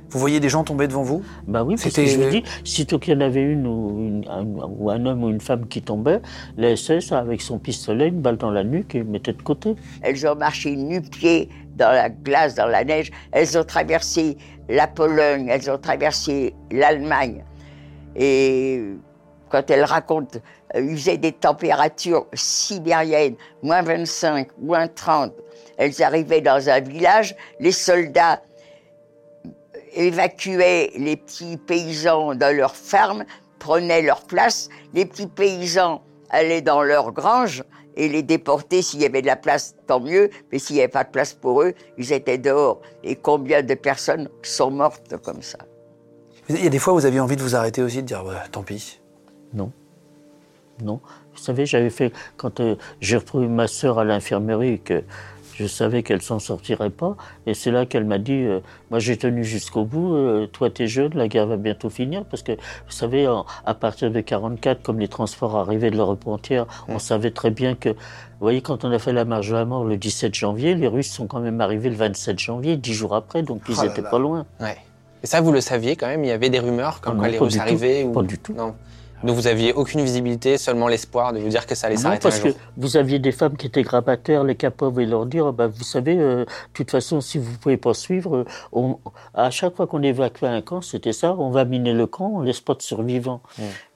Vous 0.08 0.20
voyez 0.20 0.38
des 0.38 0.48
gens 0.48 0.62
tomber 0.62 0.86
devant 0.86 1.02
vous? 1.02 1.22
Bah 1.48 1.64
oui, 1.64 1.74
parce 1.74 1.86
que 1.86 1.90
C'était- 1.90 2.06
je 2.06 2.20
vous 2.22 2.30
dis, 2.30 2.44
sitôt 2.62 3.00
qu'il 3.00 3.12
y 3.12 3.16
en 3.16 3.20
avait 3.22 3.42
une 3.42 3.66
ou, 3.66 3.98
une- 3.98 4.24
un, 4.30 4.44
ou 4.44 4.88
un 4.88 5.04
homme 5.04 5.24
ou 5.24 5.30
une 5.30 5.40
femme 5.40 5.66
qui 5.66 5.82
tombait, 5.82 6.20
la 6.56 6.76
SS, 6.76 7.10
avec 7.10 7.40
son 7.42 7.58
pistolet, 7.58 8.06
une 8.06 8.20
balle 8.20 8.36
dans 8.36 8.52
la 8.52 8.62
nuque 8.62 8.94
et 8.94 9.02
mettait 9.02 9.32
de 9.32 9.42
côté. 9.42 9.74
Elles 10.02 10.24
ont 10.28 10.36
marché 10.36 10.76
nu-pieds 10.76 11.48
dans 11.76 11.92
la 11.92 12.08
glace, 12.08 12.54
dans 12.54 12.66
la 12.66 12.84
neige. 12.84 13.10
Elles 13.32 13.56
ont 13.56 13.64
traversé 13.64 14.36
la 14.68 14.86
Pologne, 14.86 15.48
elles 15.48 15.70
ont 15.70 15.78
traversé 15.78 16.54
l'Allemagne. 16.70 17.44
Et 18.16 18.82
quand 19.50 19.70
elles 19.70 19.84
racontent, 19.84 20.38
euh, 20.74 20.80
ils 20.80 20.96
faisaient 20.96 21.18
des 21.18 21.32
températures 21.32 22.26
sibériennes, 22.32 23.36
moins 23.62 23.82
25, 23.82 24.48
moins 24.58 24.88
30. 24.88 25.32
Elles 25.76 26.02
arrivaient 26.02 26.40
dans 26.40 26.68
un 26.68 26.80
village, 26.80 27.36
les 27.60 27.72
soldats 27.72 28.42
évacuaient 29.94 30.90
les 30.96 31.16
petits 31.16 31.56
paysans 31.56 32.34
dans 32.34 32.54
leurs 32.54 32.76
fermes, 32.76 33.24
prenaient 33.58 34.02
leur 34.02 34.24
place. 34.24 34.68
Les 34.94 35.06
petits 35.06 35.26
paysans 35.26 36.02
allaient 36.30 36.62
dans 36.62 36.82
leur 36.82 37.12
grange 37.12 37.62
et 37.96 38.08
les 38.08 38.22
déportaient 38.22 38.82
s'il 38.82 39.00
y 39.00 39.06
avait 39.06 39.22
de 39.22 39.26
la 39.26 39.36
place, 39.36 39.74
tant 39.86 40.00
mieux. 40.00 40.30
Mais 40.52 40.58
s'il 40.58 40.76
n'y 40.76 40.82
avait 40.82 40.88
pas 40.88 41.04
de 41.04 41.10
place 41.10 41.32
pour 41.32 41.62
eux, 41.62 41.74
ils 41.98 42.12
étaient 42.12 42.38
dehors. 42.38 42.80
Et 43.02 43.16
combien 43.16 43.62
de 43.62 43.74
personnes 43.74 44.28
sont 44.42 44.70
mortes 44.70 45.16
comme 45.22 45.42
ça 45.42 45.58
Il 46.48 46.62
y 46.62 46.66
a 46.66 46.70
des 46.70 46.78
fois 46.78 46.92
où 46.92 46.96
vous 46.96 47.06
aviez 47.06 47.20
envie 47.20 47.36
de 47.36 47.42
vous 47.42 47.56
arrêter 47.56 47.82
aussi, 47.82 47.98
de 47.98 48.06
dire 48.06 48.24
bah, 48.24 48.44
tant 48.50 48.62
pis. 48.62 49.00
Non. 49.54 49.72
Non. 50.82 51.00
Vous 51.32 51.42
savez, 51.42 51.66
j'avais 51.66 51.90
fait, 51.90 52.12
quand 52.36 52.60
euh, 52.60 52.76
j'ai 53.00 53.16
retrouvé 53.16 53.46
ma 53.46 53.66
sœur 53.66 53.98
à 53.98 54.04
l'infirmerie, 54.04 54.80
que 54.80 55.02
je 55.58 55.66
savais 55.66 56.02
qu'elle 56.02 56.22
s'en 56.22 56.38
sortirait 56.38 56.90
pas, 56.90 57.16
et 57.46 57.54
c'est 57.54 57.70
là 57.70 57.86
qu'elle 57.86 58.04
m'a 58.04 58.18
dit, 58.18 58.32
euh, 58.44 58.60
moi 58.90 58.98
j'ai 58.98 59.16
tenu 59.16 59.42
jusqu'au 59.44 59.84
bout, 59.84 60.14
euh, 60.14 60.46
toi 60.46 60.68
t'es 60.70 60.86
jeune, 60.86 61.12
la 61.14 61.28
guerre 61.28 61.46
va 61.46 61.56
bientôt 61.56 61.88
finir, 61.90 62.24
parce 62.24 62.42
que, 62.42 62.52
vous 62.52 62.90
savez, 62.90 63.26
en- 63.26 63.46
à 63.64 63.74
partir 63.74 64.10
de 64.10 64.20
44, 64.20 64.82
comme 64.82 64.98
les 65.00 65.08
transports 65.08 65.56
arrivaient 65.56 65.90
de 65.90 65.96
l'Europe 65.96 66.26
entière, 66.26 66.66
on 66.88 66.98
savait 66.98 67.30
très 67.30 67.50
bien 67.50 67.74
que, 67.74 67.88
vous 67.90 67.96
voyez, 68.40 68.60
quand 68.60 68.84
on 68.84 68.90
a 68.90 68.98
fait 68.98 69.12
la 69.12 69.24
marche 69.24 69.48
de 69.48 69.54
la 69.54 69.64
mort 69.64 69.84
le 69.84 69.96
17 69.96 70.34
janvier, 70.34 70.74
les 70.74 70.88
Russes 70.88 71.10
sont 71.10 71.26
quand 71.26 71.40
même 71.40 71.60
arrivés 71.60 71.88
le 71.88 71.96
27 71.96 72.38
janvier, 72.38 72.76
dix 72.76 72.92
jours 72.92 73.14
après, 73.14 73.42
donc 73.42 73.62
ils 73.68 73.74
Oh 73.78 73.82
là 73.82 73.90
étaient 73.90 74.02
là. 74.02 74.10
pas 74.10 74.18
loin. 74.18 74.44
Ouais. 74.60 74.76
Et 75.22 75.26
ça, 75.26 75.40
vous 75.40 75.50
le 75.52 75.62
saviez 75.62 75.96
quand 75.96 76.06
même 76.06 76.22
Il 76.22 76.28
y 76.28 76.32
avait 76.32 76.50
des 76.50 76.60
rumeurs 76.60 77.00
comme 77.00 77.14
Ah 77.16 77.20
quoi 77.20 77.28
les 77.28 77.38
Russes 77.38 77.54
tout. 77.54 77.60
arrivaient 77.60 78.04
ou... 78.04 78.12
Pas 78.12 78.22
du 78.22 78.38
tout. 78.38 78.52
Non. 78.52 78.74
Donc 79.24 79.34
vous 79.36 79.46
aviez 79.46 79.72
aucune 79.72 80.02
visibilité, 80.02 80.58
seulement 80.58 80.88
l'espoir 80.88 81.32
de 81.32 81.38
vous 81.40 81.48
dire 81.48 81.66
que 81.66 81.74
ça 81.74 81.86
allait 81.86 81.96
Non, 81.96 82.02
s'arrêter 82.02 82.22
parce 82.22 82.38
un 82.38 82.42
que 82.44 82.48
jour. 82.50 82.58
vous 82.76 82.96
aviez 82.96 83.18
des 83.18 83.32
femmes 83.32 83.56
qui 83.56 83.66
étaient 83.66 83.82
grabataires, 83.82 84.44
les 84.44 84.54
capables, 84.54 85.00
et 85.02 85.06
leur 85.06 85.24
dire, 85.26 85.52
bah, 85.52 85.66
vous 85.68 85.84
savez, 85.84 86.16
euh, 86.18 86.44
de 86.44 86.48
toute 86.74 86.90
façon, 86.90 87.20
si 87.20 87.38
vous 87.38 87.56
pouvez 87.58 87.76
pas 87.78 87.94
suivre, 87.94 88.36
euh, 88.36 88.44
on- 88.72 88.98
à 89.34 89.50
chaque 89.50 89.74
fois 89.74 89.86
qu'on 89.86 90.02
évacuait 90.02 90.48
un 90.48 90.60
camp, 90.60 90.82
c'était 90.82 91.12
ça, 91.14 91.34
on 91.38 91.50
va 91.50 91.64
miner 91.64 91.92
le 91.94 92.06
camp, 92.06 92.30
on 92.34 92.40
laisse 92.42 92.60
pas 92.60 92.74
de 92.74 92.82
survivants. 92.82 93.40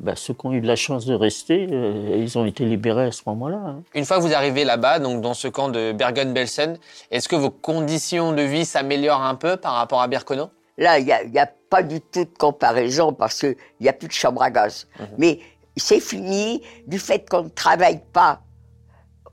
Bah, 0.01 0.13
ceux 0.17 0.33
qui 0.35 0.47
ont 0.47 0.53
eu 0.53 0.61
de 0.63 0.67
la 0.67 0.77
chance 0.77 1.05
de 1.07 1.15
rester, 1.15 1.69
euh, 1.71 2.17
ils 2.19 2.39
ont 2.39 2.47
été 2.47 2.65
libérés 2.65 3.05
à 3.07 3.13
ce 3.13 3.23
moment-là. 3.27 3.61
hein. 3.65 3.83
Une 3.95 4.05
fois 4.07 4.17
que 4.17 4.23
vous 4.23 4.35
arrivez 4.35 4.65
là-bas, 4.65 4.99
donc 5.01 5.21
dans 5.21 5.35
ce 5.35 5.49
camp 5.49 5.69
de 5.69 5.93
Bergen-Belsen, 5.93 6.79
est-ce 7.11 7.29
que 7.29 7.37
vos 7.37 7.51
conditions 7.51 8.33
de 8.33 8.43
vie 8.43 8.65
s'améliorent 8.65 9.23
un 9.23 9.35
peu 9.35 9.57
par 9.59 9.75
rapport 9.75 10.01
à 10.01 10.09
Birkenau? 10.09 10.47
Là, 10.79 10.99
il 10.99 11.05
n'y 11.05 11.13
a, 11.13 11.23
il 11.23 11.31
y 11.33 11.39
a 11.39 11.49
pas 11.71 11.83
du 11.83 12.01
tout 12.01 12.25
de 12.25 12.37
comparaison 12.39 13.13
parce 13.13 13.41
qu'il 13.41 13.57
n'y 13.81 13.89
a 13.89 13.93
plus 13.93 14.09
de 14.09 14.13
chambre 14.13 14.43
à 14.43 14.51
gaz. 14.51 14.87
Mais 15.17 15.39
c'est 15.77 16.01
fini 16.01 16.63
du 16.87 16.99
fait 16.99 17.27
qu'on 17.29 17.45
ne 17.45 17.49
travaille 17.49 18.03
pas. 18.13 18.43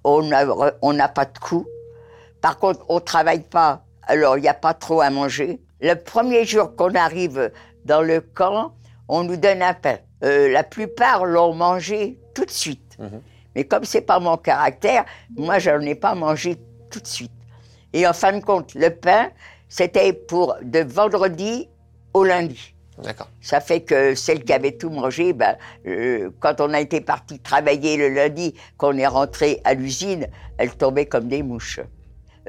On 0.03 0.21
n'a 0.21 1.09
pas 1.09 1.25
de 1.25 1.37
coût. 1.39 1.65
Par 2.39 2.59
contre, 2.59 2.85
on 2.87 2.95
ne 2.95 2.99
travaille 2.99 3.41
pas, 3.41 3.83
alors 4.03 4.37
il 4.37 4.41
n'y 4.41 4.47
a 4.47 4.53
pas 4.53 4.73
trop 4.73 5.01
à 5.01 5.09
manger. 5.09 5.59
Le 5.81 5.95
premier 5.95 6.45
jour 6.45 6.75
qu'on 6.75 6.93
arrive 6.95 7.51
dans 7.83 8.01
le 8.01 8.21
camp, 8.21 8.73
on 9.09 9.23
nous 9.23 9.35
donne 9.35 9.61
un 9.61 9.73
pain. 9.73 9.97
Euh, 10.23 10.49
la 10.51 10.63
plupart 10.63 11.25
l'ont 11.25 11.53
mangé 11.53 12.19
tout 12.33 12.45
de 12.45 12.51
suite. 12.51 12.97
Mais 13.55 13.63
comme 13.63 13.83
c'est 13.83 14.01
pas 14.01 14.19
mon 14.19 14.37
caractère, 14.37 15.03
moi, 15.35 15.57
je 15.59 15.71
n'en 15.71 15.81
ai 15.81 15.95
pas 15.95 16.13
mangé 16.15 16.57
tout 16.91 16.99
de 16.99 17.07
suite. 17.07 17.31
Et 17.93 18.07
en 18.07 18.13
fin 18.13 18.31
de 18.31 18.43
compte, 18.43 18.75
le 18.75 18.89
pain, 18.89 19.29
c'était 19.67 20.13
pour 20.13 20.55
de 20.61 20.79
vendredi 20.79 21.67
au 22.17 22.23
lundi. 22.23 22.73
D'accord. 23.03 23.29
Ça 23.41 23.61
fait 23.61 23.81
que 23.81 24.15
celle 24.15 24.43
qui 24.43 24.53
avait 24.53 24.71
tout 24.71 24.89
mangé, 24.89 25.33
ben, 25.33 25.55
euh, 25.85 26.31
quand 26.39 26.59
on 26.61 26.73
a 26.73 26.79
été 26.81 26.99
parti 26.99 27.39
travailler 27.39 27.95
le 27.95 28.09
lundi, 28.09 28.55
qu'on 28.77 28.97
est 28.97 29.07
rentré 29.07 29.61
à 29.63 29.75
l'usine, 29.75 30.27
elle 30.57 30.75
tombait 30.75 31.05
comme 31.05 31.27
des 31.27 31.43
mouches. 31.43 31.79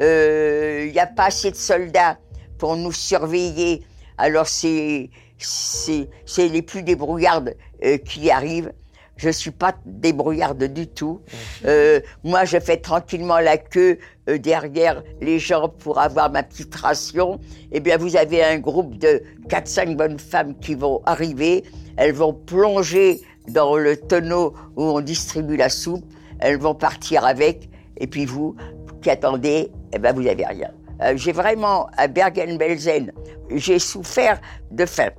Il 0.00 0.90
n'y 0.92 1.00
a 1.00 1.06
pas 1.06 1.26
assez 1.26 1.50
de 1.50 1.56
soldats 1.56 2.18
pour 2.56 2.76
nous 2.76 2.92
surveiller. 2.92 3.82
Alors 4.16 4.46
c'est 4.46 5.10
c'est 5.38 6.48
les 6.48 6.62
plus 6.62 6.82
débrouillardes 6.82 7.54
euh, 7.84 7.98
qui 7.98 8.30
arrivent. 8.30 8.72
Je 9.18 9.30
suis 9.30 9.50
pas 9.50 9.74
débrouillarde 9.84 10.62
du 10.62 10.86
tout. 10.86 11.20
Euh, 11.66 12.00
moi, 12.22 12.44
je 12.44 12.58
fais 12.58 12.76
tranquillement 12.76 13.40
la 13.40 13.58
queue 13.58 13.98
euh, 14.28 14.38
derrière 14.38 15.02
les 15.20 15.40
gens 15.40 15.68
pour 15.68 15.98
avoir 15.98 16.30
ma 16.30 16.44
petite 16.44 16.74
ration. 16.76 17.40
Eh 17.72 17.80
bien, 17.80 17.98
vous 17.98 18.16
avez 18.16 18.42
un 18.44 18.58
groupe 18.58 18.96
de 18.96 19.22
4-5 19.48 19.96
bonnes 19.96 20.20
femmes 20.20 20.56
qui 20.60 20.76
vont 20.76 21.02
arriver. 21.04 21.64
Elles 21.96 22.14
vont 22.14 22.32
plonger 22.32 23.20
dans 23.48 23.76
le 23.76 23.96
tonneau 23.96 24.54
où 24.76 24.84
on 24.84 25.00
distribue 25.00 25.56
la 25.56 25.68
soupe. 25.68 26.04
Elles 26.38 26.58
vont 26.58 26.76
partir 26.76 27.24
avec. 27.24 27.68
Et 27.96 28.06
puis 28.06 28.24
vous, 28.24 28.54
qui 29.02 29.10
attendez, 29.10 29.72
eh 29.92 29.98
ben, 29.98 30.14
vous 30.14 30.28
avez 30.28 30.46
rien. 30.46 30.70
Euh, 31.02 31.16
j'ai 31.16 31.32
vraiment, 31.32 31.88
à 31.96 32.06
Bergen-Belsen, 32.06 33.12
j'ai 33.50 33.80
souffert 33.80 34.40
de 34.70 34.86
faim 34.86 35.10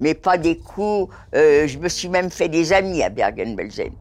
mais 0.00 0.14
pas 0.14 0.38
des 0.38 0.56
coups. 0.56 1.14
Euh, 1.34 1.66
je 1.66 1.78
me 1.78 1.88
suis 1.88 2.08
même 2.08 2.30
fait 2.30 2.48
des 2.48 2.72
amis 2.72 3.02
à 3.02 3.10
Bergen-Belsen. 3.10 3.92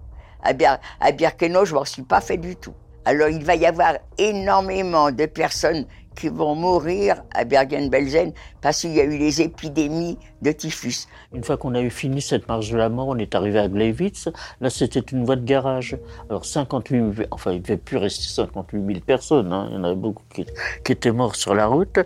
À, 0.41 1.11
Birkenau, 1.11 1.65
je 1.65 1.75
m'en 1.75 1.85
suis 1.85 2.01
pas 2.01 2.21
fait 2.21 2.37
du 2.37 2.55
tout. 2.55 2.73
Alors 3.05 3.29
il 3.29 3.43
va 3.43 3.55
y 3.55 3.65
avoir 3.65 3.95
énormément 4.17 5.11
de 5.11 5.25
personnes 5.25 5.85
qui 6.15 6.27
vont 6.27 6.53
mourir 6.53 7.23
à 7.33 7.45
Bergen-Belsen 7.45 8.33
parce 8.61 8.81
qu'il 8.81 8.93
y 8.93 8.99
a 8.99 9.03
eu 9.03 9.17
les 9.17 9.41
épidémies 9.41 10.17
de 10.41 10.51
typhus. 10.51 11.07
Une 11.33 11.43
fois 11.43 11.57
qu'on 11.57 11.75
a 11.75 11.81
eu 11.81 11.89
fini 11.89 12.21
cette 12.21 12.47
marche 12.47 12.69
de 12.69 12.77
la 12.77 12.89
mort, 12.89 13.07
on 13.07 13.17
est 13.17 13.35
arrivé 13.35 13.59
à 13.59 13.67
Gleiwitz. 13.67 14.27
Là, 14.59 14.69
c'était 14.69 14.99
une 14.99 15.23
voie 15.23 15.37
de 15.37 15.45
garage. 15.45 15.97
Alors 16.29 16.45
58 16.45 17.15
000, 17.15 17.27
enfin, 17.31 17.51
il 17.51 17.57
ne 17.57 17.63
devait 17.63 17.77
plus 17.77 17.97
rester 17.97 18.25
58 18.25 18.85
000 18.85 18.99
personnes. 18.99 19.53
Hein. 19.53 19.67
Il 19.69 19.75
y 19.75 19.79
en 19.79 19.83
avait 19.85 19.95
beaucoup 19.95 20.23
qui, 20.33 20.45
qui 20.83 20.91
étaient 20.91 21.11
morts 21.11 21.35
sur 21.35 21.55
la 21.55 21.67
route. 21.67 21.99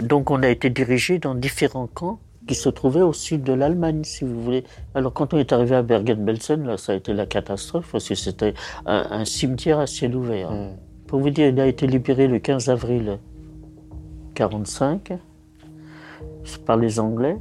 Donc 0.00 0.30
on 0.30 0.42
a 0.42 0.48
été 0.48 0.68
dirigé 0.68 1.18
dans 1.18 1.34
différents 1.34 1.86
camps 1.86 2.18
qui 2.46 2.54
se 2.54 2.68
trouvait 2.68 3.02
au 3.02 3.12
sud 3.12 3.42
de 3.42 3.52
l'Allemagne, 3.52 4.04
si 4.04 4.24
vous 4.24 4.42
voulez. 4.42 4.64
Alors 4.94 5.12
quand 5.12 5.34
on 5.34 5.38
est 5.38 5.52
arrivé 5.52 5.76
à 5.76 5.82
Bergen-Belsen, 5.82 6.66
là, 6.66 6.76
ça 6.76 6.92
a 6.92 6.94
été 6.94 7.12
la 7.12 7.26
catastrophe, 7.26 7.90
parce 7.92 8.08
que 8.08 8.14
c'était 8.14 8.54
un, 8.86 9.24
cimetière 9.24 9.78
à 9.78 9.86
ciel 9.86 10.14
ouvert. 10.14 10.50
Hmm. 10.50 10.76
Pour 11.06 11.20
vous 11.20 11.30
dire, 11.30 11.48
il 11.48 11.60
a 11.60 11.66
été 11.66 11.86
libéré 11.86 12.26
le 12.26 12.38
15 12.38 12.68
avril 12.68 13.18
1945 14.34 15.18
par 16.66 16.76
les 16.76 17.00
Anglais. 17.00 17.38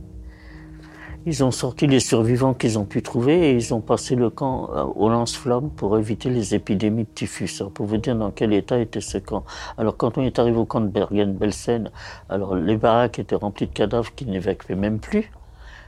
Ils 1.25 1.43
ont 1.43 1.51
sorti 1.51 1.87
les 1.87 2.01
survivants 2.01 2.53
qu'ils 2.53 2.77
ont 2.77 2.83
pu 2.83 3.01
trouver 3.01 3.49
et 3.49 3.53
ils 3.53 3.73
ont 3.73 3.79
passé 3.79 4.15
le 4.15 4.29
camp 4.29 4.69
euh, 4.73 4.83
au 4.83 5.07
lance-flammes 5.09 5.69
pour 5.69 5.97
éviter 5.97 6.29
les 6.29 6.53
épidémies 6.53 7.05
de 7.05 7.09
typhus. 7.09 7.49
Alors, 7.59 7.71
pour 7.71 7.85
vous 7.85 7.97
dire 7.97 8.15
dans 8.15 8.31
quel 8.31 8.51
état 8.51 8.77
était 8.77 8.99
ce 8.99 9.19
camp. 9.19 9.45
Alors, 9.77 9.95
quand 9.95 10.17
on 10.17 10.21
est 10.21 10.37
arrivé 10.37 10.57
au 10.57 10.65
camp 10.65 10.81
de 10.81 10.87
Bergen-Belsen, 10.87 11.91
alors 12.27 12.55
les 12.55 12.75
baraques 12.75 13.19
étaient 13.19 13.35
remplies 13.35 13.67
de 13.67 13.73
cadavres 13.73 14.13
qui 14.13 14.25
n'évacuaient 14.25 14.75
même 14.75 14.99
plus. 14.99 15.31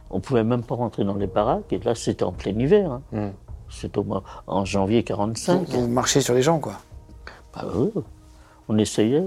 On 0.10 0.22
pouvait 0.22 0.46
même 0.46 0.64
pas 0.64 0.76
rentrer 0.76 1.04
dans 1.04 1.16
les 1.16 1.28
baraques 1.28 1.74
et 1.74 1.80
là, 1.80 1.96
c'était 1.96 2.24
en 2.24 2.32
plein 2.32 2.58
hiver. 2.58 2.92
Hein. 2.92 3.02
Hmm. 3.12 3.32
C'était 3.70 4.00
en 4.48 4.64
janvier 4.64 5.04
45. 5.04 5.68
On 5.76 5.88
marchait 5.88 6.22
sur 6.22 6.34
les 6.34 6.44
gens, 6.44 6.60
quoi. 6.60 6.80
Bah, 7.54 7.66
on 8.70 8.78
essayait. 8.78 9.24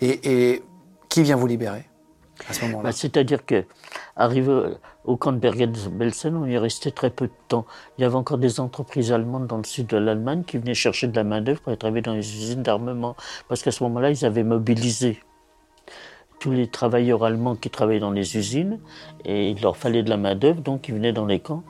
Et, 0.00 0.52
et 0.52 0.62
qui 1.08 1.22
vient 1.22 1.36
vous 1.36 1.46
libérer 1.46 1.84
à 2.48 2.52
ce 2.52 2.64
moment-là? 2.64 2.84
Bah, 2.84 2.92
C'est-à-dire 2.92 3.44
que 3.44 3.64
Arrivé 4.16 4.52
au 5.04 5.16
camp 5.16 5.32
de 5.32 5.38
Bergen-Belsen, 5.38 6.36
on 6.36 6.46
y 6.46 6.54
est 6.54 6.58
resté 6.58 6.92
très 6.92 7.10
peu 7.10 7.26
de 7.26 7.32
temps. 7.48 7.64
Il 7.96 8.02
y 8.02 8.04
avait 8.04 8.14
encore 8.14 8.38
des 8.38 8.60
entreprises 8.60 9.10
allemandes 9.10 9.46
dans 9.46 9.56
le 9.56 9.64
sud 9.64 9.86
de 9.86 9.96
l'Allemagne 9.96 10.44
qui 10.44 10.58
venaient 10.58 10.74
chercher 10.74 11.08
de 11.08 11.16
la 11.16 11.24
main-d'œuvre 11.24 11.60
pour 11.62 11.76
travailler 11.78 12.02
dans 12.02 12.14
les 12.14 12.34
usines 12.36 12.62
d'armement. 12.62 13.16
Parce 13.48 13.62
qu'à 13.62 13.70
ce 13.70 13.82
moment-là, 13.84 14.10
ils 14.10 14.24
avaient 14.24 14.44
mobilisé 14.44 15.20
tous 16.40 16.50
les 16.50 16.66
travailleurs 16.66 17.24
allemands 17.24 17.56
qui 17.56 17.70
travaillaient 17.70 18.00
dans 18.00 18.10
les 18.10 18.36
usines 18.36 18.80
et 19.24 19.50
il 19.50 19.62
leur 19.62 19.76
fallait 19.76 20.02
de 20.02 20.10
la 20.10 20.16
main-d'œuvre, 20.16 20.60
donc 20.60 20.88
ils 20.88 20.94
venaient 20.94 21.12
dans 21.12 21.26
les 21.26 21.38
camps 21.38 21.62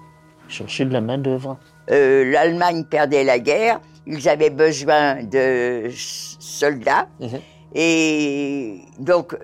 chercher 0.48 0.84
de 0.84 0.92
la 0.92 1.00
main-d'œuvre. 1.00 1.58
Euh, 1.90 2.30
L'Allemagne 2.30 2.84
perdait 2.84 3.24
la 3.24 3.38
guerre, 3.38 3.80
ils 4.06 4.28
avaient 4.28 4.50
besoin 4.50 5.22
de 5.24 5.88
soldats. 5.90 7.08
Mhm. 7.20 7.40
Et 7.74 8.80
donc, 8.98 9.36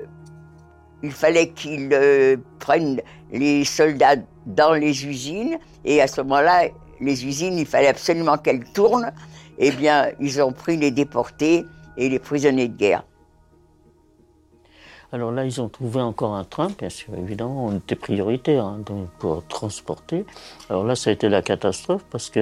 il 1.03 1.13
fallait 1.13 1.51
qu'ils 1.51 1.91
euh, 1.93 2.37
prennent 2.59 3.01
les 3.33 3.65
soldats 3.65 4.17
dans 4.47 4.73
les 4.73 5.07
usines, 5.07 5.59
et 5.85 6.01
à 6.01 6.07
ce 6.07 6.21
moment-là, 6.23 6.69
les 7.01 7.27
usines, 7.27 7.59
il 7.59 7.67
fallait 7.67 7.89
absolument 7.89 8.37
qu'elles 8.39 8.65
tournent. 8.73 9.13
Eh 9.59 9.71
bien, 9.71 10.11
ils 10.21 10.41
ont 10.41 10.53
pris 10.53 10.77
les 10.77 10.91
déportés 10.91 11.65
et 11.97 12.09
les 12.09 12.19
prisonniers 12.19 12.69
de 12.69 12.77
guerre. 12.77 13.05
Alors 15.11 15.33
là, 15.33 15.47
ils 15.47 15.59
ont 15.63 15.71
trouvé 15.71 16.03
encore 16.03 16.35
un 16.35 16.45
train, 16.45 16.69
bien 16.79 16.91
sûr, 16.91 17.15
évidemment, 17.15 17.67
on 17.67 17.79
était 17.79 17.95
prioritaire 17.95 18.67
hein, 18.67 18.81
pour 19.19 19.43
transporter. 19.47 20.27
Alors 20.69 20.85
là, 20.85 20.97
ça 20.97 21.09
a 21.09 21.15
été 21.15 21.31
la 21.31 21.41
catastrophe 21.41 22.05
parce 22.11 22.29
que 22.29 22.41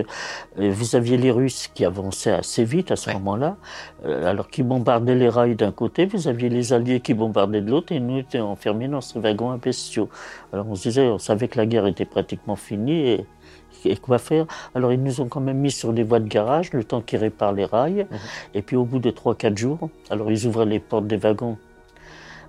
euh, 0.58 0.72
vous 0.72 0.96
aviez 0.96 1.16
les 1.16 1.30
Russes 1.30 1.68
qui 1.72 1.84
avançaient 1.84 2.32
assez 2.32 2.64
vite 2.64 2.90
à 2.90 2.96
ce 2.96 3.12
moment-là, 3.12 3.56
euh, 4.04 4.28
alors 4.28 4.48
qu'ils 4.48 4.66
bombardaient 4.66 5.14
les 5.14 5.28
rails 5.28 5.54
d'un 5.54 5.70
côté, 5.70 6.06
vous 6.06 6.26
aviez 6.26 6.48
les 6.48 6.72
Alliés 6.72 6.98
qui 6.98 7.14
bombardaient 7.14 7.60
de 7.60 7.70
l'autre 7.70 7.92
et 7.92 8.00
nous 8.00 8.18
étions 8.18 8.50
enfermés 8.50 8.88
dans 8.88 9.00
ce 9.00 9.20
wagon 9.20 9.52
imbestiaux. 9.52 10.08
Alors 10.52 10.66
on 10.68 10.74
se 10.74 10.88
disait, 10.88 11.06
on 11.06 11.18
savait 11.18 11.46
que 11.46 11.58
la 11.58 11.66
guerre 11.66 11.86
était 11.86 12.04
pratiquement 12.04 12.56
finie 12.56 13.10
et 13.10 13.26
et 13.84 13.96
quoi 13.96 14.18
faire? 14.18 14.46
Alors 14.74 14.92
ils 14.92 15.00
nous 15.00 15.20
ont 15.20 15.28
quand 15.28 15.40
même 15.40 15.58
mis 15.58 15.70
sur 15.70 15.92
des 15.92 16.02
voies 16.02 16.18
de 16.18 16.26
garage 16.26 16.72
le 16.72 16.82
temps 16.82 17.02
qu'ils 17.02 17.20
réparent 17.20 17.52
les 17.52 17.66
rails. 17.66 18.06
Mhm. 18.10 18.18
Et 18.54 18.62
puis 18.62 18.74
au 18.74 18.84
bout 18.84 18.98
de 18.98 19.10
3-4 19.10 19.56
jours, 19.56 19.90
alors 20.10 20.32
ils 20.32 20.46
ouvraient 20.46 20.66
les 20.66 20.80
portes 20.80 21.06
des 21.06 21.18
wagons 21.18 21.56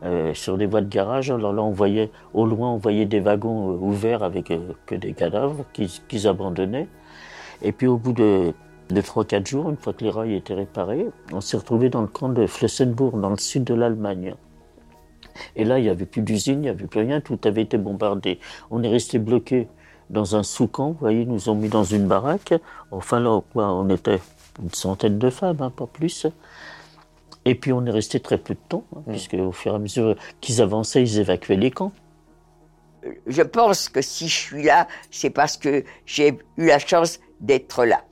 euh, 0.04 0.34
sur 0.34 0.58
des 0.58 0.66
voies 0.66 0.82
de 0.82 0.90
garage. 0.90 1.32
Alors 1.32 1.54
là, 1.54 1.62
on 1.62 1.72
voyait, 1.72 2.12
au 2.34 2.46
loin, 2.46 2.72
on 2.72 2.78
voyait 2.78 3.06
des 3.06 3.20
wagons 3.20 3.72
euh, 3.72 3.78
ouverts 3.78 4.24
avec 4.24 4.52
euh, 4.52 4.74
que 4.86 4.96
des 4.96 5.14
cadavres 5.14 5.66
qu'ils 5.74 6.28
abandonnaient. 6.28 6.88
Et 7.62 7.72
puis 7.72 7.88
au 7.88 7.98
bout 7.98 8.14
de, 8.14 8.54
de 8.90 9.02
3-4 9.02 9.48
jours, 9.48 9.70
une 9.70 9.78
fois 9.78 9.94
que 9.94 10.04
les 10.04 10.12
rails 10.12 10.36
étaient 10.36 10.54
réparés, 10.54 11.08
on 11.34 11.42
s'est 11.42 11.58
retrouvé 11.58 11.90
dans 11.90 12.02
le 12.02 12.08
camp 12.08 12.30
de 12.30 12.46
Flossenburg, 12.46 13.20
dans 13.20 13.32
le 13.32 13.38
sud 13.38 13.64
de 13.64 13.74
l'Allemagne. 13.74 14.36
Et 15.56 15.66
là, 15.66 15.80
il 15.80 15.84
n'y 15.84 15.90
avait 15.90 16.06
plus 16.06 16.22
d'usine, 16.22 16.60
il 16.60 16.62
n'y 16.62 16.70
avait 16.70 16.88
plus 16.88 17.02
rien, 17.02 17.22
tout 17.22 17.40
avait 17.46 17.64
été 17.64 17.78
bombardé. 17.78 18.40
On 18.72 18.84
est 18.84 18.90
resté 18.90 19.20
bloqué 19.20 19.68
dans 20.10 20.36
un 20.36 20.44
sous-camp, 20.44 20.92
vous 20.92 20.98
voyez, 21.00 21.22
ils 21.22 21.28
nous 21.28 21.50
ont 21.50 21.56
mis 21.56 21.70
dans 21.70 21.84
une 21.84 22.08
baraque. 22.08 22.54
Enfin 22.92 23.20
là, 23.20 23.42
on 23.56 23.90
était 23.90 24.20
une 24.62 24.70
centaine 24.72 25.18
de 25.20 25.30
femmes, 25.30 25.58
hein, 25.62 25.70
pas 25.70 25.88
plus. 25.88 26.28
Et 27.48 27.56
puis 27.56 27.72
on 27.72 27.86
est 27.86 27.92
resté 27.92 28.20
très 28.20 28.38
peu 28.38 28.56
de 28.56 28.60
temps, 28.68 28.84
hein, 28.94 29.04
mm. 29.08 29.12
puisque 29.12 29.34
au 29.36 29.54
fur 29.54 29.72
et 29.72 29.76
à 29.76 29.80
mesure 29.80 30.16
qu'ils 30.42 30.62
avançaient, 30.62 31.02
ils 31.02 31.20
évacuaient 31.20 31.56
les 31.56 31.72
camps. 31.72 31.94
Je 33.26 33.42
pense 33.42 33.88
que 33.88 34.02
si 34.02 34.28
je 34.28 34.36
suis 34.36 34.64
là, 34.64 34.88
c'est 35.12 35.30
parce 35.30 35.56
que 35.56 35.86
j'ai 36.06 36.38
eu 36.58 36.66
la 36.66 36.78
chance 36.78 37.20
d'être 37.40 37.86
là, 37.86 38.04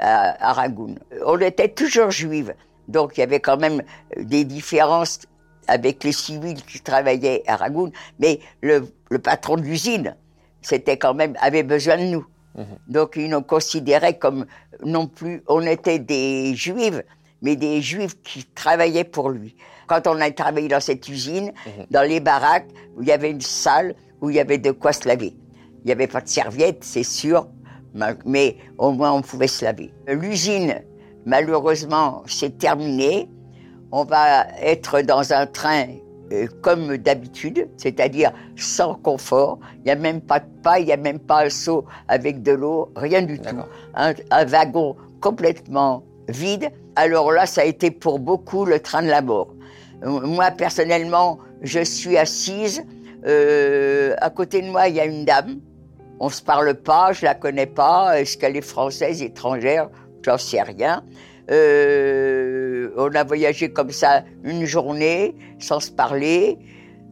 à, 0.00 0.52
Ragoun. 0.52 0.98
On 1.24 1.38
était 1.38 1.68
toujours 1.68 2.10
juives, 2.10 2.54
donc 2.88 3.16
il 3.16 3.20
y 3.20 3.22
avait 3.22 3.38
quand 3.38 3.56
même 3.56 3.82
des 4.16 4.44
différences 4.44 5.20
avec 5.68 6.02
les 6.02 6.10
civils 6.10 6.60
qui 6.64 6.80
travaillaient 6.80 7.44
à 7.46 7.54
Ragoun, 7.54 7.92
mais 8.18 8.40
le, 8.62 8.88
patron 9.22 9.56
de 9.56 9.62
l'usine, 9.62 10.16
c'était 10.60 10.96
quand 10.96 11.14
même, 11.14 11.36
avait 11.40 11.62
besoin 11.62 11.98
de 11.98 12.04
nous. 12.04 12.26
Mm-hmm. 12.56 12.64
Donc 12.88 13.12
ils 13.14 13.30
nous 13.30 13.42
considéraient 13.42 14.18
comme 14.18 14.46
non 14.84 15.06
plus, 15.06 15.44
on 15.46 15.60
était 15.60 16.00
des 16.00 16.56
juives, 16.56 17.04
mais 17.42 17.56
des 17.56 17.82
juifs 17.82 18.20
qui 18.22 18.44
travaillaient 18.44 19.04
pour 19.04 19.30
lui. 19.30 19.56
Quand 19.88 20.06
on 20.06 20.20
a 20.20 20.30
travaillé 20.30 20.68
dans 20.68 20.80
cette 20.80 21.08
usine, 21.08 21.52
mhm. 21.66 21.86
dans 21.90 22.08
les 22.08 22.20
baraques, 22.20 22.68
où 22.96 23.02
il 23.02 23.08
y 23.08 23.12
avait 23.12 23.30
une 23.30 23.40
salle 23.40 23.94
où 24.20 24.30
il 24.30 24.36
y 24.36 24.40
avait 24.40 24.58
de 24.58 24.70
quoi 24.70 24.92
se 24.92 25.06
laver. 25.06 25.34
Il 25.82 25.86
n'y 25.86 25.92
avait 25.92 26.06
pas 26.06 26.20
de 26.20 26.28
serviette, 26.28 26.84
c'est 26.84 27.02
sûr, 27.02 27.48
mais 28.24 28.56
au 28.78 28.92
moins 28.92 29.12
on 29.12 29.20
pouvait 29.20 29.48
se 29.48 29.64
laver. 29.64 29.92
L'usine, 30.06 30.80
malheureusement, 31.26 32.22
c'est 32.26 32.56
terminé. 32.56 33.28
On 33.90 34.04
va 34.04 34.46
être 34.60 35.02
dans 35.02 35.32
un 35.32 35.46
train 35.46 35.86
euh, 36.32 36.46
comme 36.62 36.96
d'habitude, 36.96 37.68
c'est-à-dire 37.76 38.32
sans 38.56 38.94
confort. 38.94 39.58
Il 39.78 39.82
n'y 39.86 39.90
a 39.90 39.96
même 39.96 40.20
pas 40.20 40.38
de 40.38 40.46
paille, 40.62 40.82
il 40.84 40.86
n'y 40.86 40.92
a 40.92 40.96
même 40.96 41.18
pas 41.18 41.44
un 41.44 41.50
seau 41.50 41.84
avec 42.06 42.42
de 42.42 42.52
l'eau, 42.52 42.92
rien 42.94 43.22
du 43.22 43.40
tout. 43.40 43.56
un 43.94 44.44
wagon 44.46 44.96
complètement 45.20 46.04
vide. 46.32 46.70
Alors 46.96 47.32
là, 47.32 47.46
ça 47.46 47.62
a 47.62 47.64
été 47.64 47.90
pour 47.90 48.18
beaucoup 48.18 48.64
le 48.64 48.80
train 48.80 49.02
de 49.02 49.08
la 49.08 49.22
mort. 49.22 49.54
Moi, 50.04 50.50
personnellement, 50.50 51.38
je 51.62 51.80
suis 51.80 52.16
assise. 52.18 52.82
Euh, 53.26 54.14
à 54.20 54.30
côté 54.30 54.60
de 54.62 54.66
moi, 54.66 54.88
il 54.88 54.96
y 54.96 55.00
a 55.00 55.04
une 55.04 55.24
dame. 55.24 55.60
On 56.18 56.28
se 56.28 56.42
parle 56.42 56.74
pas, 56.74 57.12
je 57.12 57.24
la 57.24 57.34
connais 57.34 57.66
pas. 57.66 58.20
Est-ce 58.20 58.36
qu'elle 58.36 58.56
est 58.56 58.60
française, 58.60 59.22
étrangère? 59.22 59.88
J'en 60.24 60.38
sais 60.38 60.62
rien. 60.62 61.04
Euh, 61.50 62.90
on 62.96 63.14
a 63.14 63.24
voyagé 63.24 63.72
comme 63.72 63.90
ça 63.90 64.24
une 64.44 64.64
journée, 64.64 65.34
sans 65.58 65.80
se 65.80 65.90
parler. 65.90 66.58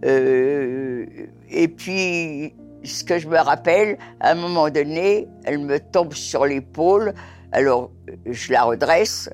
Euh, 0.05 1.07
et 1.51 1.69
puis, 1.69 2.55
ce 2.85 3.05
que 3.05 3.19
je 3.19 3.29
me 3.29 3.39
rappelle, 3.39 3.99
à 4.21 4.33
un 4.33 4.35
moment 4.35 4.71
donné, 4.71 5.29
elle 5.45 5.59
me 5.59 5.79
tombe 5.79 6.15
sur 6.15 6.47
l'épaule. 6.47 7.15
Alors, 7.52 7.90
je 8.27 8.52
la 8.52 8.64
redresse. 8.64 9.31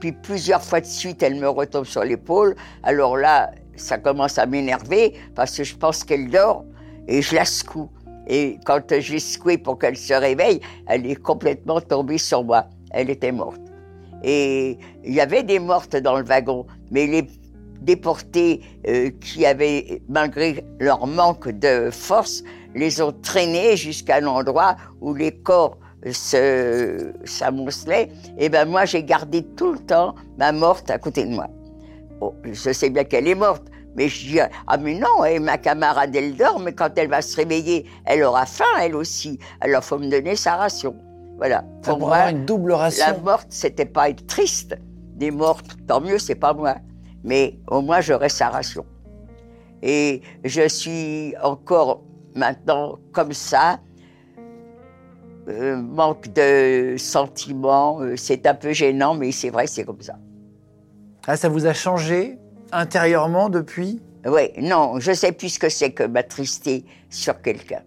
Puis 0.00 0.12
plusieurs 0.12 0.62
fois 0.62 0.80
de 0.80 0.86
suite, 0.86 1.22
elle 1.22 1.36
me 1.36 1.48
retombe 1.48 1.84
sur 1.84 2.02
l'épaule. 2.02 2.56
Alors 2.82 3.16
là, 3.16 3.52
ça 3.76 3.98
commence 3.98 4.38
à 4.38 4.46
m'énerver 4.46 5.14
parce 5.34 5.56
que 5.56 5.64
je 5.64 5.76
pense 5.76 6.02
qu'elle 6.02 6.28
dort 6.28 6.64
et 7.06 7.22
je 7.22 7.34
la 7.34 7.44
secoue. 7.44 7.88
Et 8.26 8.58
quand 8.64 8.82
je 9.00 9.12
l'ai 9.12 9.20
secouée 9.20 9.58
pour 9.58 9.78
qu'elle 9.78 9.96
se 9.96 10.14
réveille, 10.14 10.60
elle 10.86 11.06
est 11.06 11.16
complètement 11.16 11.80
tombée 11.80 12.18
sur 12.18 12.44
moi. 12.44 12.66
Elle 12.90 13.10
était 13.10 13.32
morte. 13.32 13.60
Et 14.22 14.78
il 15.04 15.12
y 15.12 15.20
avait 15.20 15.42
des 15.42 15.58
mortes 15.58 15.96
dans 15.96 16.18
le 16.18 16.24
wagon, 16.24 16.66
mais 16.90 17.06
les 17.06 17.26
déportés 17.80 18.60
euh, 18.86 19.10
qui 19.20 19.44
avaient, 19.44 20.02
malgré 20.08 20.64
leur 20.78 21.06
manque 21.06 21.48
de 21.48 21.90
force, 21.90 22.44
les 22.74 23.02
ont 23.02 23.12
traînés 23.12 23.76
jusqu'à 23.76 24.20
l'endroit 24.20 24.76
où 25.00 25.14
les 25.14 25.32
corps 25.32 25.78
s'amoncelaient. 26.10 28.10
Et 28.38 28.48
ben 28.48 28.68
moi, 28.68 28.84
j'ai 28.84 29.04
gardé 29.04 29.42
tout 29.42 29.72
le 29.72 29.78
temps 29.78 30.14
ma 30.38 30.52
morte 30.52 30.90
à 30.90 30.98
côté 30.98 31.24
de 31.24 31.30
moi. 31.30 31.48
je 32.44 32.72
sais 32.72 32.90
bien 32.90 33.04
qu'elle 33.04 33.28
est 33.28 33.34
morte, 33.34 33.64
mais 33.94 34.08
je 34.08 34.26
dis, 34.26 34.40
ah 34.40 34.76
mais 34.78 34.94
non, 34.94 35.24
et 35.24 35.38
ma 35.38 35.58
camarade, 35.58 36.14
elle 36.16 36.36
dort, 36.36 36.58
mais 36.58 36.72
quand 36.72 36.90
elle 36.96 37.08
va 37.08 37.22
se 37.22 37.36
réveiller, 37.36 37.86
elle 38.04 38.22
aura 38.22 38.46
faim, 38.46 38.64
elle 38.80 38.96
aussi. 38.96 39.38
Alors, 39.60 39.84
faut 39.84 39.98
me 39.98 40.10
donner 40.10 40.36
sa 40.36 40.56
ration. 40.56 40.96
Voilà. 41.36 41.64
Pour, 41.82 41.98
moi, 41.98 42.16
avoir 42.16 42.28
une 42.30 42.46
double 42.46 42.72
ration. 42.72 43.04
La 43.06 43.18
morte, 43.18 43.48
c'était 43.50 43.86
pas 43.86 44.08
être 44.08 44.26
triste. 44.26 44.76
Des 45.16 45.30
mortes, 45.30 45.76
tant 45.86 46.00
mieux, 46.00 46.18
c'est 46.18 46.34
pas 46.34 46.54
moi. 46.54 46.76
Mais 47.24 47.58
au 47.68 47.82
moins, 47.82 48.00
j'aurai 48.00 48.28
sa 48.28 48.48
ration. 48.48 48.84
Et 49.82 50.22
je 50.44 50.68
suis 50.68 51.34
encore 51.42 52.02
maintenant 52.34 52.98
comme 53.12 53.32
ça. 53.32 53.80
Euh, 55.48 55.76
manque 55.76 56.32
de 56.32 56.94
sentiments, 56.98 58.00
euh, 58.00 58.16
c'est 58.16 58.46
un 58.46 58.54
peu 58.54 58.72
gênant, 58.72 59.14
mais 59.14 59.32
c'est 59.32 59.50
vrai, 59.50 59.66
c'est 59.66 59.84
comme 59.84 60.00
ça. 60.00 60.14
Ah, 61.26 61.36
ça 61.36 61.48
vous 61.48 61.66
a 61.66 61.72
changé 61.72 62.38
intérieurement 62.70 63.48
depuis? 63.48 64.00
Oui, 64.24 64.50
non, 64.58 65.00
je 65.00 65.12
sais 65.12 65.32
plus 65.32 65.48
ce 65.48 65.58
que 65.58 65.68
c'est 65.68 65.90
que 65.90 66.04
m'attrister 66.04 66.84
sur 67.10 67.42
quelqu'un. 67.42 67.82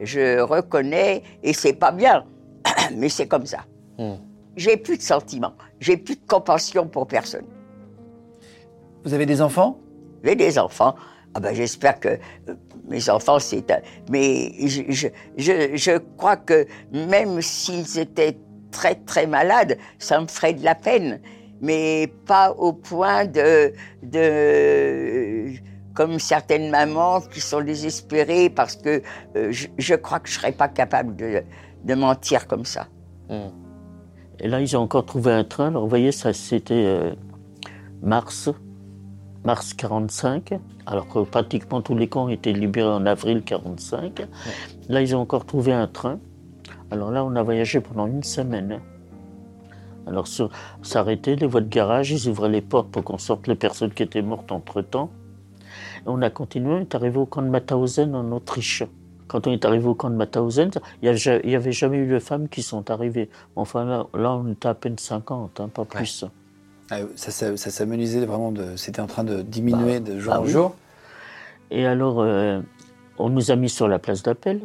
Je 0.00 0.40
reconnais, 0.40 1.24
et 1.42 1.52
c'est 1.52 1.72
pas 1.72 1.90
bien, 1.90 2.24
mais 2.96 3.08
c'est 3.08 3.26
comme 3.26 3.46
ça. 3.46 3.64
Hmm. 3.98 4.14
J'ai 4.56 4.76
plus 4.76 4.96
de 4.96 5.02
sentiments, 5.02 5.54
j'ai 5.80 5.96
plus 5.96 6.14
de 6.14 6.26
compassion 6.26 6.86
pour 6.86 7.08
personne. 7.08 7.46
Vous 9.04 9.12
avez 9.12 9.26
des 9.26 9.42
enfants? 9.42 9.78
J'ai 10.22 10.36
des 10.36 10.58
enfants. 10.58 10.94
Ah 11.34 11.40
ben, 11.40 11.54
j'espère 11.54 12.00
que 12.00 12.08
euh, 12.08 12.54
mes 12.88 13.08
enfants, 13.08 13.38
c'est... 13.38 13.64
Mais 14.10 14.52
je, 14.66 14.82
je, 15.36 15.76
je, 15.76 15.98
crois 16.16 16.36
que 16.36 16.66
même 16.92 17.40
s'ils 17.40 17.98
étaient 17.98 18.36
très, 18.72 18.96
très 18.96 19.26
malades, 19.26 19.78
ça 19.98 20.20
me 20.20 20.26
ferait 20.26 20.54
de 20.54 20.64
la 20.64 20.74
peine 20.74 21.20
mais 21.60 22.12
pas 22.26 22.52
au 22.52 22.72
point 22.72 23.26
de, 23.26 23.72
de 24.02 25.52
comme 25.94 26.18
certaines 26.18 26.70
mamans 26.70 27.20
qui 27.20 27.40
sont 27.40 27.60
désespérées 27.60 28.48
parce 28.48 28.76
que 28.76 29.02
euh, 29.36 29.52
je, 29.52 29.94
crois 29.94 30.20
que 30.20 30.28
je 30.28 30.34
serais 30.34 30.52
pas 30.52 30.68
capable 30.68 31.16
de, 31.16 31.42
de 31.84 31.94
mentir 31.94 32.46
comme 32.46 32.64
ça. 32.64 32.86
Hmm. 33.28 33.50
Et 34.38 34.48
là, 34.48 34.60
ils 34.60 34.76
ont 34.76 34.80
encore 34.80 35.04
trouvé 35.04 35.32
un 35.32 35.44
train. 35.44 35.68
Alors, 35.68 35.82
vous 35.82 35.88
voyez, 35.88 36.12
ça, 36.12 36.32
c'était 36.32 36.74
euh, 36.86 37.12
mars, 38.00 38.48
mars 39.44 39.74
45, 39.74 40.58
alors 40.86 41.08
que 41.08 41.20
pratiquement 41.20 41.80
tous 41.80 41.94
les 41.96 42.08
camps 42.08 42.28
étaient 42.28 42.52
libérés 42.52 42.88
en 42.88 43.06
avril 43.06 43.42
45. 43.42 44.26
Là, 44.88 45.00
ils 45.00 45.16
ont 45.16 45.20
encore 45.20 45.46
trouvé 45.46 45.72
un 45.72 45.86
train. 45.86 46.18
Alors 46.90 47.10
là, 47.10 47.24
on 47.24 47.34
a 47.36 47.42
voyagé 47.42 47.80
pendant 47.80 48.06
une 48.06 48.22
semaine. 48.22 48.80
Alors, 50.06 50.26
s'arrêter, 50.82 51.36
les 51.36 51.46
voies 51.46 51.60
de 51.60 51.68
garage, 51.68 52.10
ils 52.10 52.28
ouvraient 52.28 52.48
les 52.48 52.62
portes 52.62 52.90
pour 52.90 53.04
qu'on 53.04 53.18
sorte 53.18 53.46
les 53.46 53.54
personnes 53.54 53.92
qui 53.92 54.02
étaient 54.02 54.22
mortes 54.22 54.50
entre-temps. 54.50 55.10
On 56.06 56.20
a 56.22 56.30
continué, 56.30 56.72
on 56.72 56.80
est 56.80 56.94
arrivé 56.94 57.18
au 57.18 57.26
camp 57.26 57.42
de 57.42 57.48
Mauthausen 57.48 58.14
en 58.14 58.32
Autriche. 58.32 58.82
Quand 59.28 59.46
on 59.46 59.52
est 59.52 59.64
arrivé 59.64 59.86
au 59.86 59.94
camp 59.94 60.10
de 60.10 60.16
Mauthausen, 60.16 60.70
il 61.02 61.14
n'y 61.44 61.54
avait 61.54 61.72
jamais 61.72 61.98
eu 61.98 62.08
de 62.08 62.18
femmes 62.18 62.48
qui 62.48 62.62
sont 62.62 62.90
arrivées. 62.90 63.30
Enfin, 63.54 63.84
là, 63.84 64.32
on 64.34 64.50
était 64.50 64.68
à 64.68 64.74
peine 64.74 64.98
50, 64.98 65.60
hein, 65.60 65.68
pas 65.68 65.84
plus. 65.84 66.24
Ah, 66.90 66.98
ça, 67.16 67.30
ça, 67.30 67.56
s'amenuisait 67.56 68.24
vraiment, 68.26 68.52
c'était 68.76 69.00
en 69.00 69.06
train 69.06 69.24
de 69.24 69.42
diminuer 69.42 70.00
bah, 70.00 70.10
de 70.12 70.18
jour 70.18 70.32
en 70.32 70.44
jour. 70.44 70.76
Et 71.70 71.86
alors, 71.86 72.20
euh, 72.20 72.60
on 73.18 73.28
nous 73.28 73.50
a 73.50 73.56
mis 73.56 73.68
sur 73.68 73.86
la 73.86 73.98
place 73.98 74.22
d'appel 74.22 74.60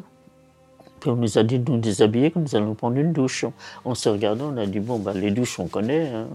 on 1.07 1.15
nous 1.15 1.37
a 1.37 1.43
dit 1.43 1.59
de 1.59 1.71
nous 1.71 1.77
déshabiller, 1.77 2.31
que 2.31 2.39
nous 2.39 2.55
allons 2.55 2.75
prendre 2.75 2.97
une 2.97 3.13
douche. 3.13 3.45
On 3.83 3.95
s'est 3.95 4.09
regardé, 4.09 4.43
on 4.43 4.57
a 4.57 4.65
dit 4.65 4.79
bon, 4.79 4.99
bah, 4.99 5.13
les 5.13 5.31
douches, 5.31 5.59
on 5.59 5.67
connaît. 5.67 6.07
Hein. 6.07 6.27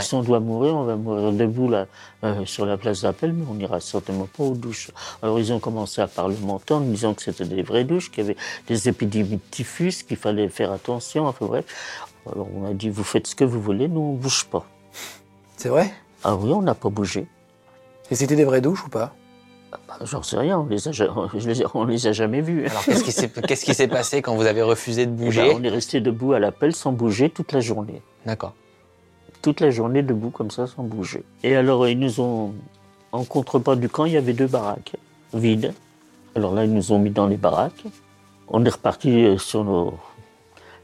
Si 0.00 0.14
on 0.14 0.22
doit 0.22 0.40
mourir, 0.40 0.74
on 0.74 0.84
va 0.84 0.96
mourir 0.96 1.32
debout 1.32 1.68
là, 1.68 1.86
euh, 2.24 2.44
sur 2.44 2.66
la 2.66 2.76
place 2.76 3.02
d'appel, 3.02 3.32
mais 3.32 3.44
on 3.50 3.54
n'ira 3.54 3.80
certainement 3.80 4.28
pas 4.36 4.44
aux 4.44 4.54
douches. 4.54 4.90
Alors 5.22 5.38
ils 5.38 5.52
ont 5.52 5.58
commencé 5.58 6.00
à 6.00 6.06
parlementer 6.06 6.74
en 6.74 6.80
disant 6.80 7.14
que 7.14 7.22
c'était 7.22 7.44
des 7.44 7.62
vraies 7.62 7.84
douches, 7.84 8.10
qu'il 8.10 8.24
y 8.24 8.26
avait 8.26 8.36
des 8.66 8.88
épidémies 8.88 9.36
de 9.36 9.50
typhus, 9.50 10.04
qu'il 10.06 10.16
fallait 10.16 10.48
faire 10.48 10.72
attention. 10.72 11.26
Enfin 11.26 11.46
bref. 11.46 11.64
Alors 12.30 12.48
on 12.54 12.66
a 12.66 12.74
dit 12.74 12.90
vous 12.90 13.04
faites 13.04 13.26
ce 13.26 13.34
que 13.34 13.44
vous 13.44 13.60
voulez, 13.60 13.88
nous 13.88 14.00
on 14.00 14.12
bouge 14.14 14.44
pas. 14.44 14.66
C'est 15.58 15.70
vrai? 15.70 15.92
Ah 16.22 16.36
oui, 16.36 16.52
on 16.52 16.62
n'a 16.62 16.74
pas 16.74 16.88
bougé. 16.88 17.26
Et 18.12 18.14
c'était 18.14 18.36
des 18.36 18.44
vraies 18.44 18.60
douches 18.60 18.86
ou 18.86 18.88
pas? 18.88 19.12
Bah, 19.72 19.98
j'en 20.04 20.22
sais 20.22 20.38
rien, 20.38 20.60
on 20.60 20.66
les 20.66 20.86
a, 20.86 21.70
on 21.74 21.84
les 21.84 22.06
a 22.06 22.12
jamais 22.12 22.40
vus. 22.40 22.66
Alors 22.66 22.84
qu'est-ce 22.84 23.64
qui 23.64 23.74
s'est 23.74 23.88
passé 23.88 24.22
quand 24.22 24.36
vous 24.36 24.46
avez 24.46 24.62
refusé 24.62 25.04
de 25.04 25.10
eh 25.10 25.14
ben, 25.16 25.24
bouger? 25.24 25.52
On 25.56 25.62
est 25.64 25.68
resté 25.68 26.00
debout 26.00 26.32
à 26.32 26.38
l'appel 26.38 26.76
sans 26.76 26.92
bouger 26.92 27.28
toute 27.28 27.50
la 27.50 27.60
journée. 27.60 28.00
D'accord. 28.24 28.54
Toute 29.42 29.60
la 29.60 29.70
journée 29.70 30.02
debout 30.02 30.30
comme 30.30 30.52
ça 30.52 30.68
sans 30.68 30.84
bouger. 30.84 31.24
Et 31.42 31.56
alors 31.56 31.88
ils 31.88 31.98
nous 31.98 32.20
ont, 32.20 32.54
en 33.10 33.24
contrepas 33.24 33.74
du 33.74 33.88
camp, 33.88 34.04
il 34.04 34.12
y 34.12 34.16
avait 34.16 34.32
deux 34.34 34.46
baraques 34.46 34.94
vides. 35.34 35.74
Alors 36.36 36.54
là 36.54 36.64
ils 36.64 36.72
nous 36.72 36.92
ont 36.92 37.00
mis 37.00 37.10
dans 37.10 37.26
les 37.26 37.36
baraques. 37.36 37.84
On 38.46 38.64
est 38.64 38.70
reparti 38.70 39.24
euh, 39.24 39.38
sur 39.38 39.64
nos, 39.64 39.94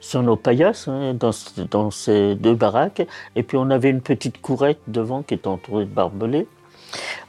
sur 0.05 0.22
nos 0.22 0.36
paillasses 0.36 0.86
hein, 0.86 1.14
dans, 1.14 1.31
dans, 1.70 1.90
ces 1.90 2.35
deux 2.35 2.55
baraques. 2.55 3.06
Et 3.36 3.43
puis 3.43 3.56
on 3.56 3.70
avait 3.70 3.89
une 3.89 4.02
petite 4.02 4.40
courette 4.40 4.81
devant 4.86 5.22
qui 5.22 5.35
était 5.35 5.48
entourée 5.48 5.86
de 5.86 5.90
barbelés. 5.90 6.47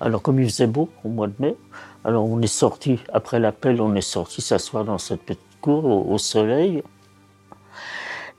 Alors, 0.02 0.22
comme 0.22 0.40
il 0.40 0.46
faisait 0.46 0.68
beau 0.68 0.90
au 1.04 1.10
mois 1.10 1.28
de 1.28 1.34
mai, 1.40 1.56
alors 2.04 2.26
on 2.26 2.42
est 2.42 2.48
sorti, 2.48 3.00
après 3.12 3.40
l'appel, 3.40 3.82
on 3.82 3.96
est 3.96 4.02
sorti 4.02 4.42
s'asseoir 4.42 4.84
dans 4.84 4.98
cette 4.98 5.22
petite 5.22 5.40
cour 5.62 5.86
au, 5.86 6.18
soleil. 6.18 6.84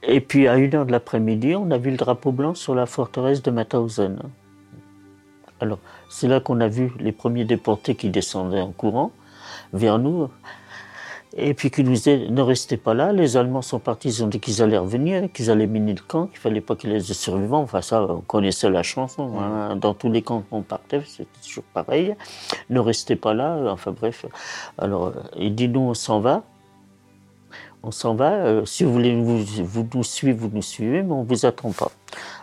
Et 0.03 0.21
puis, 0.21 0.47
à 0.47 0.57
une 0.57 0.75
heure 0.75 0.87
de 0.87 0.93
l'après-midi, 0.93 1.57
on 1.57 1.71
a 1.71 1.79
vu 1.79 1.91
le 1.91 1.97
drapeau 1.97 2.31
blanc 2.31 2.55
sur 2.55 2.75
la 2.75 2.87
forteresse 2.87 3.43
de 3.43 3.51
Mauthausen. 3.51 4.21
Alors, 5.61 5.79
c'est 6.11 6.29
là 6.29 6.39
qu'on 6.39 6.61
a 6.61 6.69
vu 6.69 6.93
les 7.01 7.13
premiers 7.13 7.45
déportés 7.45 7.95
qui 7.95 8.11
descendaient 8.11 8.61
en 8.61 8.71
courant 8.71 9.11
vers 9.73 9.99
nous. 9.99 10.29
Et 11.39 11.53
puis 11.53 11.71
qu'ils 11.71 11.85
nous 11.85 11.93
disaient, 11.93 12.29
ne 12.31 12.41
restez 12.41 12.79
pas 12.79 12.95
là, 12.95 13.13
les 13.13 13.37
Allemands 13.37 13.61
sont 13.61 13.79
partis, 13.79 14.09
ils 14.09 14.25
ont 14.25 14.27
dit 14.27 14.41
qu'ils 14.41 14.63
allaient 14.63 14.79
revenir, 14.79 15.31
qu'ils 15.35 15.51
allaient 15.51 15.67
miner 15.67 15.93
le 15.93 16.01
camp, 16.01 16.29
qu'il 16.29 16.39
fallait 16.39 16.63
pas 16.63 16.77
qu'il 16.77 16.91
ait 16.93 16.99
des 16.99 17.15
survivants. 17.15 17.61
Enfin 17.61 17.83
ça, 17.83 18.03
on 18.03 18.23
connaissait 18.23 18.71
la 18.71 18.83
chanson. 18.83 19.39
Hein. 19.39 19.77
Dans 19.77 19.93
tous 19.93 20.11
les 20.11 20.23
camps 20.23 20.43
qu'on 20.49 20.63
partait, 20.63 21.03
c'était 21.07 21.29
toujours 21.47 21.65
pareil. 21.75 22.17
Ne 22.71 22.81
restez 22.81 23.17
pas 23.17 23.35
là, 23.35 23.59
enfin 23.69 23.93
bref. 23.93 24.25
Alors, 24.79 25.13
il 25.37 25.55
dit, 25.55 25.69
nous, 25.69 25.81
on 25.81 25.95
s'en 25.95 26.21
va. 26.21 26.43
On 27.83 27.91
s'en 27.91 28.15
va. 28.15 28.33
Euh, 28.33 28.65
si 28.65 28.85
vous 28.85 28.93
voulez 28.93 29.15
vous, 29.15 29.45
vous, 29.45 29.87
nous 29.95 30.05
suivre, 30.05 30.39
vous 30.39 30.51
nous 30.55 30.63
suivez, 30.63 31.03
mais 31.03 31.13
on 31.13 31.23
vous 31.23 31.45
attend 31.45 31.71
pas. 31.73 31.93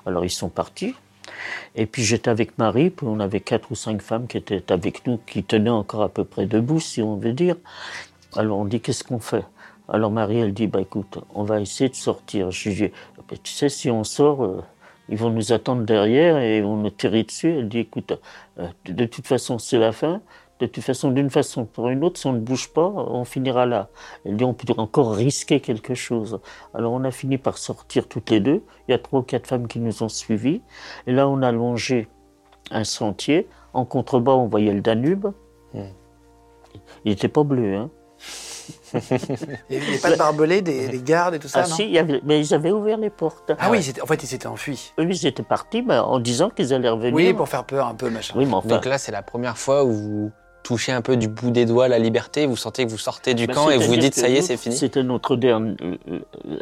Alors, 0.06 0.24
ils 0.24 0.30
sont 0.30 0.50
partis. 0.50 0.94
Et 1.76 1.88
puis 1.88 2.04
j'étais 2.04 2.30
avec 2.30 2.60
Marie, 2.60 2.92
puis 2.92 3.08
on 3.10 3.20
avait 3.20 3.40
quatre 3.40 3.72
ou 3.72 3.76
cinq 3.76 4.04
femmes 4.04 4.28
qui 4.28 4.38
étaient 4.38 4.72
avec 4.72 5.08
nous, 5.08 5.20
qui 5.26 5.44
tenaient 5.44 5.72
encore 5.72 6.04
à 6.04 6.10
peu 6.10 6.24
près 6.24 6.46
debout, 6.46 6.80
si 6.80 7.02
on 7.02 7.16
veut 7.18 7.34
dire. 7.34 7.56
Alors 8.36 8.58
on 8.58 8.66
dit 8.66 8.82
qu'est-ce 8.82 9.04
qu'on 9.04 9.20
fait? 9.20 9.46
Alors 9.90 10.12
Marie, 10.12 10.40
elle 10.40 10.54
dit, 10.54 10.68
bah 10.68 10.82
écoute, 10.82 11.20
on 11.36 11.44
va 11.44 11.60
essayer 11.60 11.90
de 11.90 11.96
sortir. 11.96 12.52
Je 12.52 12.70
dis, 12.70 12.92
bah, 13.30 13.36
tu 13.42 13.52
sais, 13.54 13.70
si 13.70 13.92
on 13.92 14.04
sort, 14.04 14.44
euh, 14.44 14.64
ils 15.10 15.18
vont 15.18 15.30
nous 15.30 15.52
attendre 15.52 15.84
derrière 15.84 16.38
et 16.38 16.62
vont 16.62 16.78
nous 16.78 16.90
tirer 16.90 17.24
dessus. 17.24 17.58
Elle 17.60 17.70
dit, 17.70 17.80
écoute, 17.80 18.14
euh, 18.60 18.68
de 18.86 19.06
toute 19.06 19.28
façon, 19.28 19.60
c'est 19.60 19.78
la 19.78 19.92
fin. 19.92 20.22
De 20.60 20.68
toute 20.68 20.84
façon, 20.84 21.12
d'une 21.12 21.30
façon 21.30 21.64
ou 21.64 21.66
pour 21.66 21.90
une 21.90 22.04
autre, 22.04 22.18
si 22.18 22.28
on 22.28 22.34
ne 22.34 22.40
bouge 22.40 22.72
pas, 22.72 22.88
on 22.88 23.26
finira 23.26 23.66
là. 23.66 23.90
Elle 24.24 24.38
dit, 24.38 24.46
on 24.46 24.54
peut 24.54 24.74
encore 24.78 25.14
risquer 25.14 25.60
quelque 25.60 25.94
chose. 25.94 26.40
Alors 26.74 26.94
on 26.94 27.04
a 27.04 27.12
fini 27.12 27.38
par 27.38 27.58
sortir 27.58 28.08
toutes 28.08 28.30
les 28.30 28.40
deux. 28.40 28.64
Il 28.88 28.92
y 28.92 28.94
a 28.94 29.00
trois 29.00 29.20
ou 29.20 29.24
quatre 29.24 29.48
femmes 29.48 29.68
qui 29.68 29.80
nous 29.80 30.04
ont 30.04 30.10
suivis. 30.10 30.62
Et 31.06 31.12
là, 31.12 31.28
on 31.28 31.42
a 31.42 31.52
longé 31.52 32.08
un 32.72 32.86
sentier. 32.86 33.48
En 33.74 33.84
contrebas, 33.84 34.34
on 34.34 34.48
voyait 34.48 34.74
le 34.74 34.82
Danube. 34.82 35.28
Il 35.74 37.10
n'était 37.10 37.28
pas 37.28 37.44
bleu, 37.44 37.76
hein 37.76 37.90
Il 39.70 39.80
n'y 39.80 39.88
avait 39.88 39.98
pas 39.98 40.12
de 40.12 40.16
barbelés, 40.16 40.62
des, 40.62 40.88
des 40.88 41.02
gardes 41.02 41.36
et 41.36 41.40
tout 41.40 41.48
ça, 41.48 41.64
ah 41.66 41.68
non 41.68 41.76
si, 41.76 41.84
il 41.86 41.92
y 41.92 41.98
avait- 42.00 42.22
mais 42.24 42.40
ils 42.40 42.54
avaient 42.54 42.72
ouvert 42.72 42.98
les 42.98 43.10
portes. 43.10 43.52
Ah 43.60 43.70
oui, 43.72 43.80
ils 43.80 43.90
étaient- 43.90 44.02
en 44.02 44.06
fait, 44.06 44.22
ils 44.24 44.28
s'étaient 44.28 44.48
enfuis. 44.48 44.94
Oui, 44.98 45.08
ils 45.10 45.28
étaient 45.28 45.44
partis 45.44 45.82
ben, 45.82 46.02
en 46.02 46.20
disant 46.20 46.50
qu'ils 46.50 46.74
allaient 46.74 46.90
revenir. 46.90 47.14
Oui, 47.14 47.34
pour 47.34 47.48
faire 47.50 47.64
peur 47.66 47.88
un 47.88 47.96
peu, 47.96 48.10
machin. 48.10 48.34
Oui, 48.38 48.46
mais 48.46 48.54
enfin, 48.54 48.68
Donc 48.70 48.86
là, 48.86 48.98
c'est 48.98 49.12
la 49.12 49.22
première 49.24 49.58
fois 49.58 49.84
où 49.84 49.92
vous 49.92 50.32
touchez 50.64 50.92
un 50.92 51.02
peu 51.02 51.18
du 51.18 51.28
bout 51.28 51.52
des 51.52 51.66
doigts 51.66 51.88
la 51.88 52.00
liberté, 52.00 52.46
vous 52.46 52.56
sentez 52.56 52.86
que 52.86 52.90
vous 52.92 52.98
sortez 52.98 53.34
du 53.34 53.48
ben, 53.48 53.54
camp 53.54 53.70
et 53.70 53.78
vous 53.78 53.88
vous 53.88 53.98
dites 53.98 54.16
ça 54.16 54.30
y 54.30 54.38
est, 54.38 54.42
c'est 54.42 54.58
fini. 54.58 54.76
C'était 54.76 55.04
notre 55.04 55.36
dernière, 55.36 55.76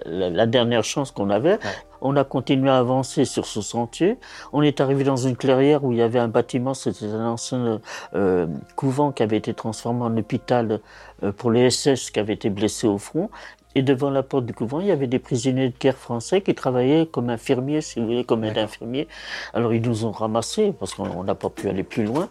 la, 0.05 0.29
la 0.29 0.45
dernière 0.47 0.83
chance 0.83 1.11
qu'on 1.11 1.29
avait. 1.29 1.59
On 2.01 2.15
a 2.15 2.23
continué 2.23 2.69
à 2.69 2.79
avancer 2.79 3.25
sur 3.25 3.45
ce 3.45 3.61
sentier. 3.61 4.17
On 4.53 4.63
est 4.63 4.81
arrivé 4.81 5.03
dans 5.03 5.17
une 5.17 5.37
clairière 5.37 5.83
où 5.83 5.91
il 5.91 5.99
y 5.99 6.01
avait 6.01 6.19
un 6.19 6.27
bâtiment, 6.27 6.73
c'était 6.73 7.05
un 7.05 7.27
ancien 7.27 7.79
euh, 8.15 8.47
couvent 8.75 9.11
qui 9.11 9.21
avait 9.21 9.37
été 9.37 9.53
transformé 9.53 10.03
en 10.03 10.17
hôpital 10.17 10.79
euh, 11.23 11.31
pour 11.31 11.51
les 11.51 11.69
SS 11.69 12.09
qui 12.09 12.19
avaient 12.19 12.33
été 12.33 12.49
blessés 12.49 12.87
au 12.87 12.97
front. 12.97 13.29
Et 13.73 13.83
devant 13.83 14.09
la 14.09 14.21
porte 14.21 14.45
du 14.45 14.53
couvent, 14.53 14.81
il 14.81 14.87
y 14.87 14.91
avait 14.91 15.07
des 15.07 15.19
prisonniers 15.19 15.69
de 15.69 15.77
guerre 15.79 15.95
français 15.95 16.41
qui 16.41 16.53
travaillaient 16.53 17.05
comme 17.05 17.29
infirmiers, 17.29 17.81
si 17.81 17.99
vous 17.99 18.07
voulez, 18.07 18.25
comme 18.25 18.43
aide-infirmiers. 18.43 19.07
Alors 19.53 19.73
ils 19.73 19.81
nous 19.81 20.03
ont 20.05 20.11
ramassés 20.11 20.73
parce 20.77 20.93
qu'on 20.93 21.09
on 21.09 21.23
n'a 21.23 21.35
pas 21.35 21.49
pu 21.49 21.69
aller 21.69 21.83
plus 21.83 22.03
loin. 22.03 22.27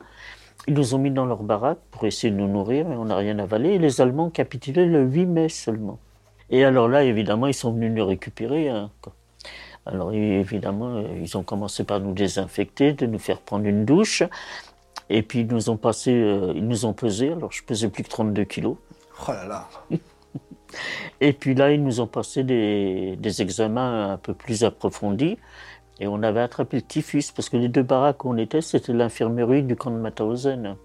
Ils 0.70 0.74
nous 0.74 0.94
ont 0.94 0.98
mis 0.98 1.10
dans 1.10 1.26
leur 1.26 1.42
baraque 1.42 1.80
pour 1.90 2.06
essayer 2.06 2.32
de 2.32 2.36
nous 2.36 2.46
nourrir, 2.46 2.86
mais 2.86 2.94
on 2.94 3.06
n'a 3.06 3.16
rien 3.16 3.40
avalé. 3.40 3.70
Et 3.70 3.78
les 3.78 4.00
Allemands 4.00 4.26
ont 4.26 4.30
capitulé 4.30 4.86
le 4.86 5.02
8 5.02 5.26
mai 5.26 5.48
seulement. 5.48 5.98
Et 6.48 6.64
alors 6.64 6.86
là, 6.86 7.02
évidemment, 7.02 7.48
ils 7.48 7.54
sont 7.54 7.72
venus 7.72 7.90
nous 7.90 8.06
récupérer. 8.06 8.68
hein, 8.68 8.88
quoi. 9.02 9.12
Alors 9.84 10.12
évidemment, 10.12 10.98
euh, 10.98 11.08
ils 11.20 11.36
ont 11.36 11.42
commencé 11.42 11.82
par 11.82 11.98
nous 11.98 12.12
désinfecter, 12.12 12.92
de 12.92 13.06
nous 13.06 13.18
faire 13.18 13.40
prendre 13.40 13.66
une 13.66 13.84
douche. 13.84 14.22
Et 15.08 15.22
puis 15.22 15.40
ils 15.40 15.48
nous 15.48 15.70
ont 15.70 15.76
passé, 15.76 16.12
euh, 16.12 16.52
ils 16.54 16.68
nous 16.68 16.84
ont 16.84 16.92
pesé. 16.92 17.32
Alors 17.32 17.50
je 17.50 17.64
pesais 17.64 17.88
plus 17.88 18.04
que 18.04 18.08
32 18.08 18.44
kilos. 18.44 18.76
Oh 19.26 19.32
là 19.32 19.44
là. 19.46 19.68
Et 21.20 21.32
puis 21.32 21.54
là, 21.54 21.72
ils 21.72 21.82
nous 21.82 22.00
ont 22.00 22.06
passé 22.06 22.44
des, 22.44 23.16
des 23.16 23.42
examens 23.42 24.12
un 24.12 24.18
peu 24.18 24.34
plus 24.34 24.62
approfondis. 24.64 25.36
Et 26.00 26.08
on 26.08 26.22
avait 26.22 26.40
attrapé 26.40 26.78
le 26.78 26.82
typhus, 26.82 27.30
parce 27.34 27.48
que 27.48 27.56
les 27.56 27.68
deux 27.68 27.82
baraques 27.82 28.24
où 28.24 28.30
on 28.30 28.36
était, 28.36 28.62
c'était 28.62 28.92
l'infirmerie 28.92 29.62
du 29.62 29.76
camp 29.76 29.90
de 29.90 29.98
Mauthausen. 29.98 30.76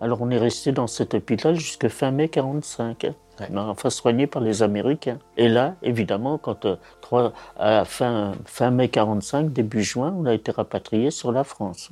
Alors 0.00 0.22
on 0.22 0.30
est 0.30 0.38
resté 0.38 0.72
dans 0.72 0.86
cet 0.86 1.14
hôpital 1.14 1.54
jusqu'à 1.56 1.88
fin 1.88 2.10
mai 2.10 2.28
45, 2.28 3.04
hein. 3.04 3.14
mais 3.50 3.60
enfin 3.60 3.90
soigné 3.90 4.26
par 4.26 4.42
les 4.42 4.62
Américains. 4.62 5.18
Et 5.36 5.48
là, 5.48 5.76
évidemment, 5.82 6.38
quand 6.38 6.64
euh, 6.64 7.30
à 7.58 7.84
fin, 7.84 8.32
fin 8.46 8.70
mai 8.70 8.88
45, 8.88 9.52
début 9.52 9.82
juin, 9.82 10.14
on 10.18 10.26
a 10.26 10.34
été 10.34 10.50
rapatrié 10.50 11.10
sur 11.10 11.32
la 11.32 11.44
France. 11.44 11.90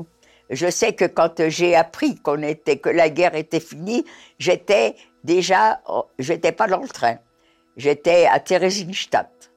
Je 0.50 0.70
sais 0.70 0.94
que 0.94 1.04
quand 1.04 1.48
j'ai 1.48 1.74
appris 1.74 2.16
qu'on 2.16 2.42
était, 2.42 2.78
que 2.78 2.88
la 2.88 3.10
guerre 3.10 3.34
était 3.34 3.60
finie, 3.60 4.04
j'étais 4.38 4.96
déjà, 5.22 5.80
oh, 5.86 6.06
j'étais 6.18 6.52
pas 6.52 6.66
dans 6.66 6.80
le 6.80 6.88
train. 6.88 7.18
J'étais 7.76 8.26
à 8.26 8.40
Theresienstadt. 8.40 9.47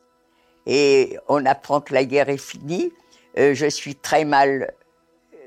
Et 0.68 1.18
on 1.28 1.46
apprend 1.46 1.82
que 1.82 1.94
la 1.94 2.06
guerre 2.06 2.30
est 2.30 2.38
finie. 2.38 2.92
Euh, 3.38 3.54
je 3.54 3.68
suis 3.68 3.96
très 3.96 4.26
mal, 4.26 4.74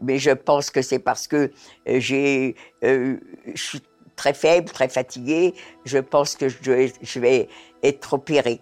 mais 0.02 0.18
je 0.18 0.30
pense 0.30 0.70
que 0.70 0.82
c'est 0.82 0.98
parce 0.98 1.26
que 1.28 1.50
euh, 1.88 2.52
euh, 2.84 3.16
je 3.54 3.62
suis 3.62 3.82
très 4.16 4.34
faible, 4.34 4.70
très 4.70 4.88
fatiguée. 4.88 5.54
Je 5.84 5.98
pense 5.98 6.36
que 6.36 6.48
je 6.48 7.20
vais 7.20 7.48
être 7.82 8.14
opérée. 8.14 8.60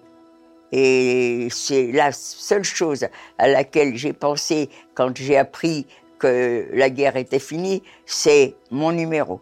Et 0.73 1.49
c'est 1.51 1.93
la 1.93 2.13
seule 2.13 2.65
chose 2.65 3.07
à 3.39 3.49
laquelle 3.49 3.95
j'ai 3.97 4.15
pensé 4.15 4.71
quand 4.95 5.17
j'ai 5.17 5.37
appris 5.37 5.87
que 6.19 6.69
la 6.73 6.89
guerre 6.89 7.17
était 7.17 7.39
finie, 7.39 7.83
c'est 8.07 8.55
mon 8.71 8.93
numéro. 8.93 9.41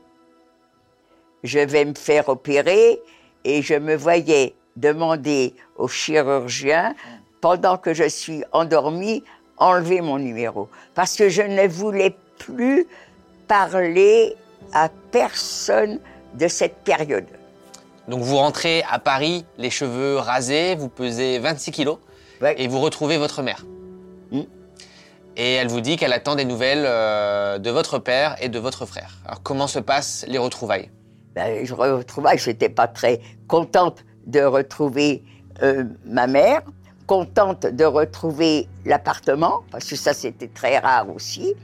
Je 1.45 1.61
vais 1.61 1.85
me 1.85 1.95
faire 1.95 2.29
opérer 2.29 3.01
et 3.45 3.63
je 3.63 3.75
me 3.75 3.95
voyais 3.95 4.55
demander 4.77 5.55
au 5.81 5.89
chirurgien, 5.89 6.95
pendant 7.41 7.79
que 7.79 7.95
je 7.95 8.09
suis 8.09 8.45
endormie, 8.53 9.25
enlever 9.57 10.01
mon 10.01 10.19
numéro. 10.19 10.69
Parce 10.95 11.17
que 11.17 11.29
je 11.29 11.43
ne 11.43 11.67
voulais 11.67 12.15
plus 12.39 12.87
parler 13.49 14.37
à 14.73 14.89
personne 15.11 15.99
de 16.35 16.49
cette 16.49 16.77
période. 16.85 17.27
Donc 18.09 18.21
vous 18.21 18.37
rentrez 18.37 18.83
à 18.91 18.99
Paris, 18.99 19.45
les 19.59 19.71
cheveux 19.71 20.17
rasés, 20.17 20.75
vous 20.75 20.89
pesez 20.89 21.39
26 21.39 21.73
kilos 21.73 21.99
Ouais. 22.41 22.55
et 22.57 22.69
vous 22.69 22.81
retrouvez 22.81 23.19
votre 23.19 23.43
mère. 23.43 23.67
Mm. 24.31 24.41
Et 25.37 25.53
elle 25.55 25.69
vous 25.69 25.83
dit 25.83 25.97
qu'elle 25.97 26.15
attend 26.15 26.37
des 26.37 26.47
nouvelles 26.47 26.85
euh, 26.87 27.59
de 27.59 27.71
votre 27.71 27.99
père 27.99 28.37
et 28.41 28.49
de 28.49 28.59
votre 28.59 28.87
frère. 28.87 29.19
Alors 29.27 29.43
comment 29.43 29.67
se 29.67 29.79
passent 29.79 30.25
les 30.27 30.39
retrouvailles? 30.39 30.91
Ben, 31.35 31.65
je 31.65 31.75
retrouvais, 31.75 32.39
j'étais 32.39 32.71
pas 32.71 32.89
très 32.89 33.21
contente 33.47 34.05
de 34.27 34.41
retrouver 34.41 35.23
euh, 35.63 35.85
ma 36.07 36.27
mère, 36.27 36.63
contente 37.07 37.67
de 37.67 37.85
retrouver 37.85 38.69
l'appartement, 38.85 39.63
parce 39.71 39.89
que 39.89 39.97
ça 39.97 40.13
c'était 40.15 40.49
très 40.49 40.79
rare 40.79 41.09
aussi. 41.15 41.55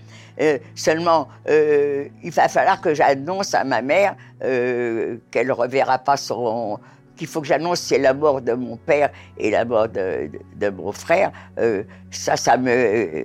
Euh, 0.40 0.58
seulement, 0.74 1.28
euh, 1.48 2.08
il 2.22 2.30
va 2.30 2.48
falloir 2.48 2.80
que 2.80 2.92
j'annonce 2.94 3.54
à 3.54 3.64
ma 3.64 3.80
mère 3.80 4.16
qu'elle 4.40 5.52
reverra 5.52 5.98
pas 5.98 6.16
son. 6.16 6.78
qu'il 7.16 7.26
faut 7.26 7.40
que 7.40 7.46
j'annonce 7.46 7.80
c'est 7.80 7.98
la 7.98 8.12
mort 8.12 8.42
de 8.42 8.52
mon 8.52 8.76
père 8.76 9.10
et 9.38 9.50
la 9.50 9.64
mort 9.64 9.88
de, 9.88 10.28
de- 10.28 10.40
de 10.56 10.68
mon 10.68 10.92
frère. 10.92 11.32
Ça, 12.10 12.36
ça 12.36 12.56
me 12.58 13.24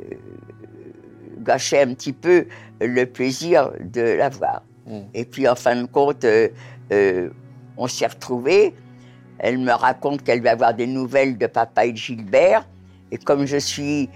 gâchait 1.39 1.81
un 1.81 1.93
petit 1.93 2.13
peu 2.13 2.45
le 2.79 3.03
plaisir 3.05 3.71
de 3.81 4.01
la 4.01 4.29
voir. 4.29 4.63
Et 5.13 5.25
puis, 5.25 5.47
en 5.47 5.55
fin 5.55 5.75
de 5.75 5.85
compte, 5.87 6.25
on 7.77 7.87
s'est 7.87 8.07
retrouvés. 8.07 8.73
Elle 9.41 9.57
me 9.57 9.73
raconte 9.73 10.23
qu'elle 10.23 10.41
va 10.41 10.51
avoir 10.51 10.73
des 10.75 10.85
nouvelles 10.85 11.37
de 11.37 11.47
papa 11.47 11.85
et 11.85 11.91
de 11.91 11.97
Gilbert. 11.97 12.67
Et 13.11 13.17
comme 13.17 13.45
je 13.45 13.57
suis, 13.57 14.07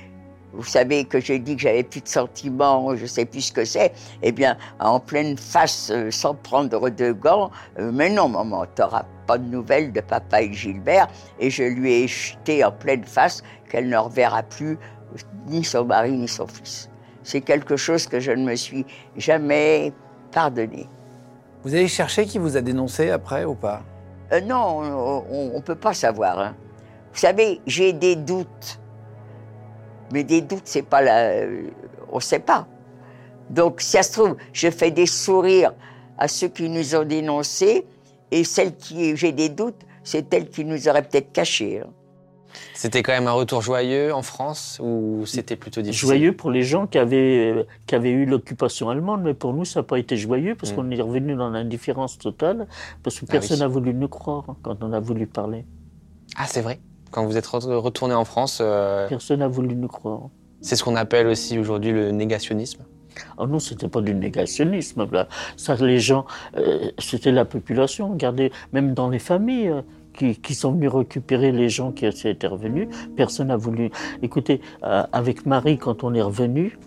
vous 0.54 0.64
savez 0.64 1.04
que 1.04 1.20
j'ai 1.20 1.40
dit 1.40 1.56
que 1.56 1.64
j'avais 1.64 1.84
plus 1.84 2.02
de 2.02 2.08
sentiments, 2.08 2.96
je 2.96 3.08
sais 3.08 3.26
plus 3.26 3.42
ce 3.42 3.52
que 3.52 3.66
c'est, 3.66 3.92
eh 4.22 4.32
bien, 4.32 4.56
en 4.80 5.00
pleine 5.00 5.36
face, 5.36 5.92
euh, 5.92 6.12
sans 6.12 6.36
prendre 6.36 6.90
de 6.90 7.12
gants, 7.12 7.50
euh, 7.80 7.92
mais 7.92 8.10
non, 8.10 8.30
maman, 8.30 8.66
t'auras 8.76 9.06
pas 9.26 9.40
de 9.40 9.46
nouvelles 9.46 9.92
de 9.92 10.00
papa 10.00 10.44
et 10.44 10.54
Gilbert. 10.54 11.08
Et 11.40 11.50
je 11.50 11.64
lui 11.64 11.92
ai 11.92 12.08
jeté 12.08 12.64
en 12.64 12.72
pleine 12.72 13.04
face 13.04 13.42
qu'elle 13.70 13.90
ne 13.90 13.98
reverra 13.98 14.44
plus 14.44 14.74
euh, 14.74 15.18
ni 15.48 15.64
son 15.64 15.86
mari 15.86 16.12
ni 16.12 16.28
son 16.28 16.46
fils. 16.46 16.90
C'est 17.24 17.42
quelque 17.42 17.78
chose 17.78 18.06
que 18.06 18.20
je 18.20 18.32
ne 18.32 18.46
me 18.46 18.56
suis 18.56 18.86
jamais 19.18 19.92
pardonné. 20.32 20.88
Vous 21.64 21.74
avez 21.74 21.88
cherché 21.88 22.28
qui 22.28 22.38
vous 22.38 22.56
a 22.56 22.62
dénoncé 22.62 23.10
après 23.10 23.44
ou 23.44 23.56
pas? 23.56 23.82
Euh, 24.32 24.42
non, 24.42 25.24
on 25.30 25.56
ne 25.56 25.62
peut 25.62 25.76
pas 25.76 25.94
savoir. 25.94 26.40
hein. 26.40 26.56
Vous 27.14 27.20
savez, 27.20 27.62
j'ai 27.66 27.94
des 27.94 28.16
doutes. 28.16 28.80
Mais 30.12 30.24
des 30.24 30.42
doutes, 30.42 30.64
c'est 30.66 30.82
pas 30.84 31.02
la. 31.02 31.46
on 32.12 32.18
ne 32.18 32.22
sait 32.22 32.40
pas. 32.40 32.68
Donc, 33.50 33.82
si 33.82 33.92
ça 33.92 34.04
se 34.04 34.12
trouve, 34.14 34.36
je 34.54 34.70
fais 34.70 34.92
des 34.92 35.06
sourires 35.06 35.74
à 36.18 36.28
ceux 36.28 36.48
qui 36.48 36.70
nous 36.70 36.96
ont 36.96 37.04
dénoncés, 37.04 37.86
et 38.32 38.44
celle 38.44 38.76
qui 38.76 39.16
j'ai 39.16 39.32
des 39.32 39.50
doutes, 39.50 39.82
c'est 40.04 40.34
elle 40.34 40.50
qui 40.50 40.66
nous 40.66 40.88
aurait 40.88 41.04
peut-être 41.04 41.32
cachés. 41.32 41.82
hein. 41.82 41.90
C'était 42.74 43.04
quand 43.04 43.14
même 43.14 43.28
un 43.28 43.32
retour 43.32 43.62
joyeux 43.62 44.14
en 44.14 44.22
France 44.22 44.80
ou 44.84 45.24
c'était 45.26 45.56
plutôt 45.56 45.82
difficile? 45.82 46.08
Joyeux 46.08 46.36
pour 46.36 46.52
les 46.52 46.64
gens 46.64 46.88
qui 46.88 46.98
avaient, 46.98 47.66
qui 47.88 47.96
avaient 47.96 48.12
eu 48.12 48.26
l'occupation 48.26 48.90
allemande, 48.90 49.22
mais 49.24 49.34
pour 49.34 49.54
nous, 49.54 49.66
ça 49.66 49.80
n'a 49.80 49.84
pas 49.84 49.98
été 50.00 50.18
joyeux 50.18 50.56
parce 50.56 50.72
Mm. 50.72 50.76
qu'on 50.76 50.92
est 50.92 51.02
revenu 51.02 51.36
dans 51.36 51.50
l'indifférence 51.50 52.18
totale, 52.18 52.68
parce 53.04 53.20
que 53.20 53.26
Ah 53.30 53.32
personne 53.32 53.58
oui. 53.58 53.62
n'a 53.62 53.68
voulu 53.68 53.94
nous 53.94 54.08
croire 54.10 54.44
quand 54.62 54.84
on 54.84 54.92
a 54.94 55.00
voulu 55.00 55.26
parler. 55.28 55.66
Ah 56.38 56.46
c'est 56.48 56.62
vrai. 56.62 56.80
Quand 57.12 57.26
vous 57.26 57.38
êtes 57.38 57.46
re- 57.48 57.76
retourné 57.76 58.14
en 58.14 58.26
France, 58.26 58.60
euh, 58.62 59.08
Personne 59.08 59.40
n'a 59.40 59.48
voulu 59.48 59.76
nous 59.76 59.88
croire. 59.88 60.24
c'est 60.62 60.76
ce 60.76 60.84
qu'on 60.84 60.96
appelle 60.98 61.28
aussi 61.28 61.58
aujourd'hui 61.58 61.92
le 61.92 62.12
négationnisme? 62.12 62.84
Oh 63.38 63.48
non, 63.48 63.60
c'était 63.60 63.88
pas 63.88 64.02
du 64.02 64.14
négationnisme. 64.14 65.08
là. 65.10 65.30
Ça, 65.56 65.76
les 65.76 66.00
gens, 66.00 66.26
euh, 66.58 66.92
c'était 67.00 67.32
la 67.32 67.46
population. 67.46 68.10
Regardez, 68.10 68.52
même 68.74 68.94
dans 68.94 69.08
les 69.10 69.20
familles 69.20 69.74
qui, 70.16 70.56
sont 70.56 70.72
venus 70.72 70.92
récupérer 70.92 71.52
les 71.52 71.70
gens 71.70 71.92
qui 71.92 72.06
étaient 72.06 72.48
revenus, 72.48 72.88
personne 73.16 73.48
n'a 73.48 73.58
voulu. 73.58 73.92
Écoutez, 74.22 74.62
euh, 74.84 75.04
avec 75.12 75.46
Marie, 75.46 75.78
quand 75.78 76.04
on 76.04 76.14
est 76.14 76.22
revenu, 76.22 76.78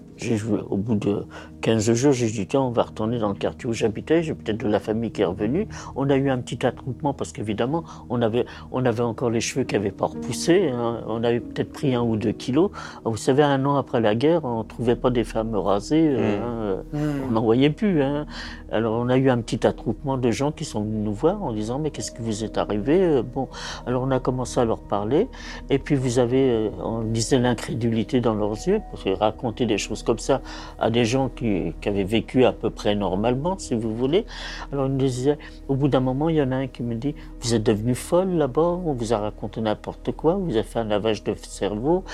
au 0.68 0.76
bout 0.76 0.96
de 0.96 1.26
15 1.60 1.92
jours, 1.94 2.12
j'ai 2.12 2.28
dit 2.30 2.46
tiens, 2.46 2.60
on 2.60 2.70
va 2.70 2.82
retourner 2.84 3.18
dans 3.18 3.28
le 3.30 3.34
quartier 3.34 3.68
où 3.68 3.72
j'habitais. 3.72 4.22
J'ai 4.22 4.34
peut-être 4.34 4.58
de 4.58 4.68
la 4.68 4.78
famille 4.78 5.10
qui 5.10 5.22
est 5.22 5.24
revenue. 5.24 5.66
On 5.96 6.08
a 6.08 6.16
eu 6.16 6.30
un 6.30 6.38
petit 6.38 6.64
attroupement 6.64 7.12
parce 7.14 7.32
qu'évidemment, 7.32 7.82
on 8.10 8.22
avait, 8.22 8.46
on 8.70 8.84
avait 8.84 9.02
encore 9.02 9.30
les 9.30 9.40
cheveux 9.40 9.64
qui 9.64 9.74
n'avaient 9.74 9.90
pas 9.90 10.06
repoussé. 10.06 10.70
hein. 10.72 11.00
On 11.08 11.24
avait 11.24 11.40
peut-être 11.40 11.72
pris 11.72 11.94
un 11.94 12.02
ou 12.02 12.16
deux 12.16 12.32
kilos. 12.32 12.70
Ah, 13.04 13.08
Vous 13.10 13.16
savez, 13.16 13.42
un 13.42 13.64
an 13.66 13.76
après 13.76 14.00
la 14.00 14.14
guerre, 14.14 14.44
on 14.44 14.62
trouvait 14.64 14.94
pas 14.96 15.10
des 15.10 15.24
femmes 15.24 15.54
rasées. 15.56 16.14
euh, 16.16 16.38
hein, 16.38 16.82
euh, 16.94 17.22
on 17.28 17.32
n'en 17.32 17.42
voyait 17.42 17.70
plus. 17.70 18.02
Hein. 18.02 18.26
Alors 18.70 18.94
on 19.00 19.08
a 19.08 19.16
eu 19.16 19.28
un 19.30 19.38
petit 19.40 19.66
attroupement 19.66 20.16
de 20.18 20.30
gens 20.30 20.52
qui 20.52 20.64
sont 20.64 20.82
venus 20.82 21.04
nous 21.04 21.14
voir 21.14 21.42
en 21.42 21.52
disant 21.52 21.78
mais 21.78 21.90
qu'est-ce 21.90 22.12
qui 22.12 22.22
vous 22.22 22.44
est 22.44 22.56
arrivé 22.58 23.00
Euh, 23.02 23.22
Bon, 23.22 23.48
alors 23.86 24.02
on 24.04 24.10
a 24.10 24.20
commencé 24.20 24.60
à 24.60 24.64
leur 24.64 24.80
parler 24.80 25.28
et 25.70 25.78
puis 25.78 25.94
vous 25.96 26.18
avez, 26.18 26.50
euh, 26.50 26.70
on 26.82 27.02
disait 27.02 27.38
l'incrédulité 27.38 28.20
dans 28.20 28.34
leurs 28.34 28.52
yeux 28.68 28.80
parce 28.90 29.04
que 29.04 29.10
raconter 29.10 29.66
des 29.66 29.76
choses 29.78 30.02
comme 30.02 30.18
ça 30.18 30.40
à 30.78 30.88
des 30.90 31.04
gens 31.04 31.28
qui 31.28 31.47
qui, 31.48 31.72
qui 31.80 31.88
avaient 31.88 32.04
vécu 32.04 32.44
à 32.44 32.52
peu 32.52 32.70
près 32.70 32.94
normalement, 32.94 33.58
si 33.58 33.74
vous 33.74 33.94
voulez. 33.94 34.24
Alors 34.72 34.86
il 34.86 34.92
me 34.92 34.98
disait, 34.98 35.38
au 35.68 35.74
bout 35.74 35.88
d'un 35.88 36.00
moment, 36.00 36.28
il 36.28 36.36
y 36.36 36.42
en 36.42 36.52
a 36.52 36.56
un 36.56 36.66
qui 36.66 36.82
me 36.82 36.94
dit, 36.94 37.14
vous 37.40 37.54
êtes 37.54 37.62
devenu 37.62 37.94
folle 37.94 38.30
là-bas, 38.34 38.60
on 38.84 38.92
vous 38.92 39.12
a 39.12 39.18
raconté 39.18 39.60
n'importe 39.60 40.12
quoi, 40.12 40.34
vous 40.34 40.50
avez 40.52 40.62
fait 40.62 40.78
un 40.80 40.84
lavage 40.84 41.22
de 41.24 41.34
cerveau 41.34 42.04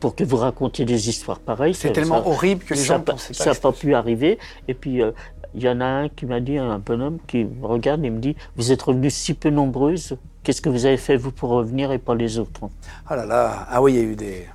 pour 0.00 0.14
que 0.16 0.24
vous 0.24 0.36
racontiez 0.36 0.84
des 0.84 1.08
histoires 1.08 1.38
pareilles. 1.38 1.74
C'est 1.74 1.92
tellement 1.92 2.22
ça- 2.22 2.28
horrible 2.28 2.64
que 2.64 2.74
les 2.74 2.80
gens 2.80 3.00
pas- 3.00 3.12
pensaient 3.12 3.34
pas. 3.34 3.44
Ça 3.44 3.50
n'a 3.52 3.56
pas 3.56 3.72
pu 3.72 3.94
arriver. 3.94 4.38
Et 4.66 4.74
puis, 4.74 5.00
euh, 5.00 5.12
il 5.54 5.62
y 5.62 5.68
en 5.68 5.80
a 5.80 5.84
un 5.86 6.08
qui 6.08 6.26
m'a 6.26 6.40
dit, 6.40 6.58
un 6.58 6.78
bonhomme 6.80 7.18
qui 7.26 7.44
me 7.44 7.64
regarde 7.66 8.04
et 8.04 8.10
me 8.10 8.18
dit 8.18 8.34
Vous 8.56 8.72
êtes 8.72 8.82
revenus 8.82 9.14
si 9.14 9.32
peu 9.34 9.48
nombreuses, 9.50 10.16
qu'est-ce 10.42 10.60
que 10.60 10.68
vous 10.68 10.86
avez 10.86 10.96
fait, 10.96 11.16
vous, 11.16 11.30
pour 11.30 11.50
revenir 11.50 11.92
et 11.92 11.98
pas 11.98 12.14
les 12.16 12.38
autres 12.40 12.62
Oh 12.64 13.14
là 13.14 13.24
là, 13.24 13.66
ah 13.70 13.80
oui, 13.80 13.92
il 13.94 13.96
y 13.96 14.00
a 14.00 14.02
eu 14.02 14.16
des. 14.16 14.46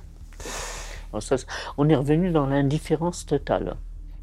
Alors 1.12 1.22
ça, 1.22 1.38
c'est- 1.38 1.46
On 1.78 1.88
est 1.88 1.94
revenu 1.96 2.30
dans 2.30 2.46
l'indifférence 2.46 3.24
totale. 3.26 3.74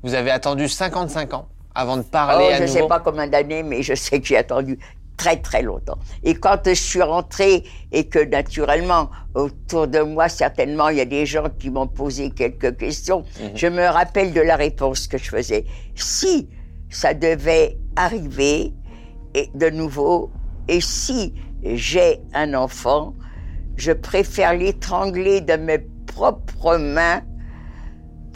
Vous 0.04 0.14
avez 0.14 0.32
attendu 0.32 0.68
55 0.68 1.34
ans 1.34 1.48
avant 1.76 1.98
de 1.98 2.04
Oh, 2.06 2.10
parler 2.12 2.46
à 2.48 2.58
je 2.58 2.62
ne 2.64 2.68
nouveau. 2.68 2.80
sais 2.80 2.88
pas 2.88 3.00
combien 3.00 3.28
d'années, 3.28 3.64
mais 3.64 3.82
je 3.84 3.94
sais 3.94 4.20
que 4.20 4.28
j'ai 4.28 4.38
attendu 4.38 4.80
très 5.18 5.38
très 5.38 5.62
longtemps. 5.62 5.98
Et 6.24 6.34
quand 6.36 6.60
je 6.66 6.74
suis 6.74 7.02
rentrée 7.02 7.64
et 7.92 8.06
que 8.08 8.20
naturellement, 8.20 9.10
autour 9.36 9.88
de 9.88 10.00
moi, 10.00 10.30
certainement, 10.30 10.88
il 10.90 10.98
y 10.98 11.02
a 11.02 11.06
des 11.06 11.26
gens 11.26 11.48
qui 11.60 11.70
m'ont 11.70 11.88
posé 11.88 12.30
quelques 12.32 12.78
questions, 12.78 13.26
je 13.56 13.68
me 13.68 13.86
rappelle 13.86 14.32
de 14.34 14.40
la 14.42 14.56
réponse 14.56 15.08
que 15.08 15.18
je 15.18 15.30
faisais. 15.30 15.66
Si 15.96 16.48
ça 16.90 17.14
devait 17.14 17.78
arriver 17.98 18.74
et 19.34 19.50
de 19.54 19.70
nouveau, 19.70 20.32
et 20.70 20.80
si 20.80 21.34
j'ai 21.64 22.22
un 22.34 22.54
enfant, 22.54 23.14
je 23.76 23.92
préfère 23.92 24.54
l'étrangler 24.54 25.42
de 25.42 25.54
mes 25.58 25.80
propres 26.08 26.78
mains 26.78 27.22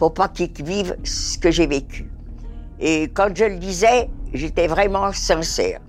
pour 0.04 0.14
pas 0.14 0.28
qu'il 0.28 0.52
vive 0.66 0.98
ce 1.06 1.38
que 1.38 1.50
j'ai 1.50 1.66
vécu. 1.66 2.10
Et 2.78 3.04
quand 3.14 3.30
je 3.34 3.46
le 3.46 3.56
disais, 3.56 4.10
j'étais 4.34 4.68
vraiment 4.68 5.14
sincère. 5.14 5.80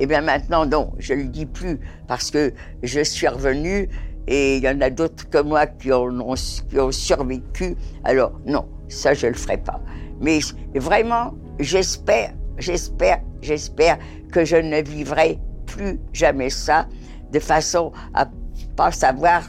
Et 0.00 0.06
bien 0.06 0.22
maintenant, 0.22 0.66
non, 0.66 0.90
je 0.98 1.14
le 1.14 1.26
dis 1.26 1.46
plus 1.46 1.78
parce 2.08 2.32
que 2.32 2.52
je 2.82 3.00
suis 3.04 3.28
revenue 3.28 3.88
et 4.26 4.56
il 4.56 4.64
y 4.64 4.68
en 4.68 4.80
a 4.80 4.90
d'autres 4.90 5.30
que 5.30 5.40
moi 5.40 5.68
qui 5.68 5.92
ont, 5.92 6.06
ont- 6.08 6.34
qui 6.68 6.80
ont 6.80 6.90
survécu. 6.90 7.76
Alors 8.02 8.32
non, 8.44 8.66
ça 8.88 9.14
je 9.14 9.28
le 9.28 9.34
ferai 9.34 9.58
pas. 9.58 9.80
Mais 10.20 10.40
vraiment, 10.74 11.34
j'espère, 11.60 12.32
j'espère, 12.58 13.20
j'espère 13.40 13.98
que 14.32 14.44
je 14.44 14.56
ne 14.56 14.82
vivrai 14.82 15.38
plus 15.66 16.00
jamais 16.12 16.50
ça 16.50 16.88
de 17.32 17.38
façon 17.38 17.92
à 18.14 18.28
pas 18.74 18.90
savoir 18.90 19.42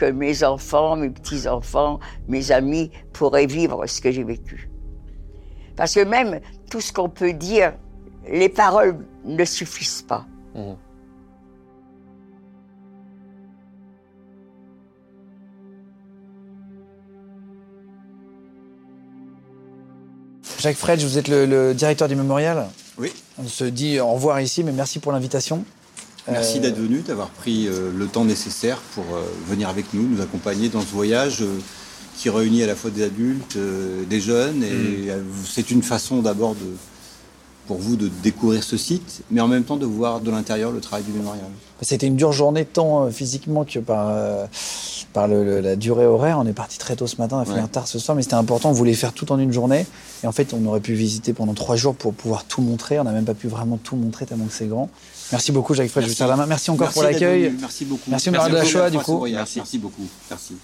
que 0.00 0.10
mes 0.10 0.42
enfants, 0.42 0.96
mes 0.96 1.10
petits-enfants, 1.10 2.00
mes 2.26 2.52
amis 2.52 2.90
pourraient 3.12 3.46
vivre 3.46 3.86
ce 3.86 4.00
que 4.00 4.10
j'ai 4.10 4.24
vécu. 4.24 4.70
Parce 5.76 5.94
que 5.94 6.00
même 6.00 6.40
tout 6.70 6.80
ce 6.80 6.92
qu'on 6.92 7.10
peut 7.10 7.34
dire, 7.34 7.74
les 8.28 8.48
paroles 8.48 9.04
ne 9.24 9.44
suffisent 9.44 10.02
pas. 10.02 10.26
Jacques 20.58 20.76
Fred, 20.76 21.00
vous 21.00 21.16
êtes 21.16 21.28
le, 21.28 21.46
le 21.46 21.74
directeur 21.74 22.08
du 22.08 22.16
mémorial. 22.16 22.66
Oui. 22.98 23.12
On 23.38 23.44
se 23.44 23.64
dit 23.64 23.98
au 24.00 24.12
revoir 24.12 24.40
ici, 24.40 24.62
mais 24.62 24.72
merci 24.72 24.98
pour 24.98 25.12
l'invitation. 25.12 25.64
Merci 26.30 26.58
Euh, 26.58 26.60
d'être 26.60 26.78
venu, 26.78 27.00
d'avoir 27.00 27.28
pris 27.30 27.66
euh, 27.68 27.90
le 27.94 28.06
temps 28.06 28.24
nécessaire 28.24 28.78
pour 28.94 29.04
euh, 29.14 29.22
venir 29.48 29.68
avec 29.68 29.92
nous, 29.94 30.06
nous 30.06 30.20
accompagner 30.20 30.68
dans 30.68 30.80
ce 30.80 30.86
voyage 30.92 31.44
qui 32.16 32.28
réunit 32.30 32.62
à 32.62 32.66
la 32.66 32.74
fois 32.74 32.90
des 32.90 33.02
adultes, 33.04 33.56
des 34.08 34.20
jeunes. 34.20 34.62
Et 34.62 35.10
euh, 35.10 35.22
c'est 35.46 35.70
une 35.70 35.82
façon 35.82 36.20
d'abord 36.20 36.54
de, 36.54 36.66
pour 37.66 37.78
vous 37.78 37.96
de 37.96 38.08
découvrir 38.22 38.62
ce 38.62 38.76
site, 38.76 39.22
mais 39.30 39.40
en 39.40 39.48
même 39.48 39.64
temps 39.64 39.76
de 39.76 39.86
voir 39.86 40.20
de 40.20 40.30
l'intérieur 40.30 40.70
le 40.72 40.80
travail 40.80 41.04
du 41.04 41.12
mémorial. 41.12 41.44
C'était 41.82 42.06
une 42.08 42.16
dure 42.16 42.32
journée 42.32 42.64
tant 42.66 43.10
physiquement 43.10 43.64
que 43.64 43.78
par, 43.78 44.08
euh, 44.10 44.44
par 45.14 45.28
le- 45.28 45.44
le- 45.44 45.60
la 45.60 45.76
durée 45.76 46.04
horaire. 46.04 46.38
On 46.38 46.46
est 46.46 46.52
parti 46.52 46.76
très 46.78 46.94
tôt 46.94 47.06
ce 47.06 47.16
matin, 47.16 47.36
on 47.38 47.40
a 47.40 47.44
fini 47.46 47.58
Ouais. 47.60 47.68
tard 47.68 47.88
ce 47.88 47.98
soir, 47.98 48.14
mais 48.16 48.22
c'était 48.22 48.34
important. 48.34 48.68
On 48.68 48.72
voulait 48.74 48.92
faire 48.92 49.12
tout 49.14 49.32
en 49.32 49.38
une 49.38 49.52
journée. 49.52 49.86
Et 50.22 50.26
en 50.26 50.32
fait, 50.32 50.52
on 50.52 50.66
aurait 50.66 50.80
pu 50.80 50.92
visiter 50.92 51.32
pendant 51.32 51.54
trois 51.54 51.76
jours 51.76 51.94
pour 51.94 52.12
pouvoir 52.12 52.44
tout 52.44 52.60
montrer. 52.60 53.00
On 53.00 53.04
n'a 53.04 53.12
même 53.12 53.24
pas 53.24 53.34
pu 53.34 53.48
vraiment 53.48 53.78
tout 53.82 53.96
montrer 53.96 54.26
tellement 54.26 54.44
que 54.44 54.52
c'est 54.52 54.66
grand. 54.68 54.90
Merci 55.32 55.52
beaucoup, 55.52 55.74
Jacques 55.74 55.88
Fred. 55.90 56.02
Je 56.04 56.08
vous 56.08 56.10
Merci. 56.10 56.18
serre 56.18 56.28
la 56.28 56.36
main. 56.36 56.46
Merci 56.46 56.70
encore 56.70 56.90
pour 56.90 57.02
Merci 57.02 57.20
l'accueil. 57.20 57.54
Merci 57.60 57.84
beaucoup. 57.84 58.10
Merci, 58.10 58.30
Marie 58.30 58.50
de 58.50 58.56
la 58.56 58.64
Shoah, 58.64 58.90
du 58.90 58.98
coup. 58.98 59.26
Merci. 59.26 59.58
Merci 59.58 59.78
beaucoup. 59.78 60.08
Merci. 60.30 60.56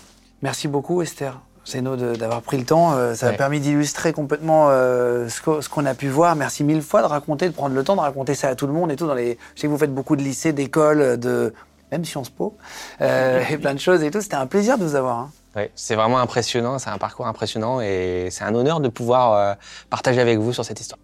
Merci 0.43 0.69
beaucoup, 0.69 1.03
Esther. 1.03 1.41
Zeno, 1.67 1.97
de- 1.97 2.15
d'avoir 2.15 2.43
pris 2.43 2.59
le 2.59 2.65
temps. 2.65 2.93
Euh, 2.95 3.15
ça 3.15 3.29
a 3.29 3.33
permis 3.33 3.59
d'illustrer 3.59 4.13
complètement 4.13 4.67
euh, 4.71 5.29
ce 5.29 5.41
qu'o- 5.43 5.61
ce 5.61 5.69
qu'on 5.69 5.85
a 5.85 5.95
pu 5.95 6.09
voir. 6.09 6.37
Merci 6.37 6.63
mille 6.63 6.83
fois 6.83 7.03
de 7.03 7.07
raconter, 7.09 7.49
de 7.49 7.55
prendre 7.55 7.75
le 7.75 7.83
temps 7.83 7.97
de 7.97 8.01
raconter 8.01 8.35
ça 8.37 8.49
à 8.49 8.55
tout 8.55 8.69
le 8.69 8.73
monde 8.73 8.93
et 8.93 8.97
tout. 8.97 9.07
Dans 9.09 9.15
les... 9.15 9.37
Je 9.57 9.61
sais 9.63 9.67
que 9.67 9.73
vous 9.73 9.79
faites 9.79 9.93
beaucoup 9.95 10.15
de 10.15 10.23
lycées, 10.23 10.53
d'écoles, 10.53 11.19
de 11.19 11.53
même 11.91 12.05
Sciences 12.05 12.31
Po, 12.31 12.57
euh, 13.01 13.43
et 13.51 13.59
plein 13.59 13.75
de 13.75 13.81
choses 13.81 14.03
et 14.05 14.11
tout. 14.13 14.21
C'était 14.21 14.37
un 14.37 14.47
plaisir 14.47 14.79
de 14.79 14.85
vous 14.85 14.95
avoir. 14.95 15.19
hein. 15.19 15.31
Ouais, 15.57 15.73
c'est 15.75 15.95
vraiment 15.97 16.19
impressionnant, 16.19 16.79
c'est 16.79 16.91
un 16.91 16.99
parcours 16.99 17.27
impressionnant 17.27 17.81
et 17.81 18.29
c'est 18.31 18.45
un 18.45 18.55
honneur 18.55 18.79
de 18.81 18.89
pouvoir 18.89 19.33
euh, 19.33 19.55
partager 19.91 20.21
avec 20.21 20.39
vous 20.39 20.53
sur 20.53 20.65
cette 20.67 20.79
histoire. 20.81 20.99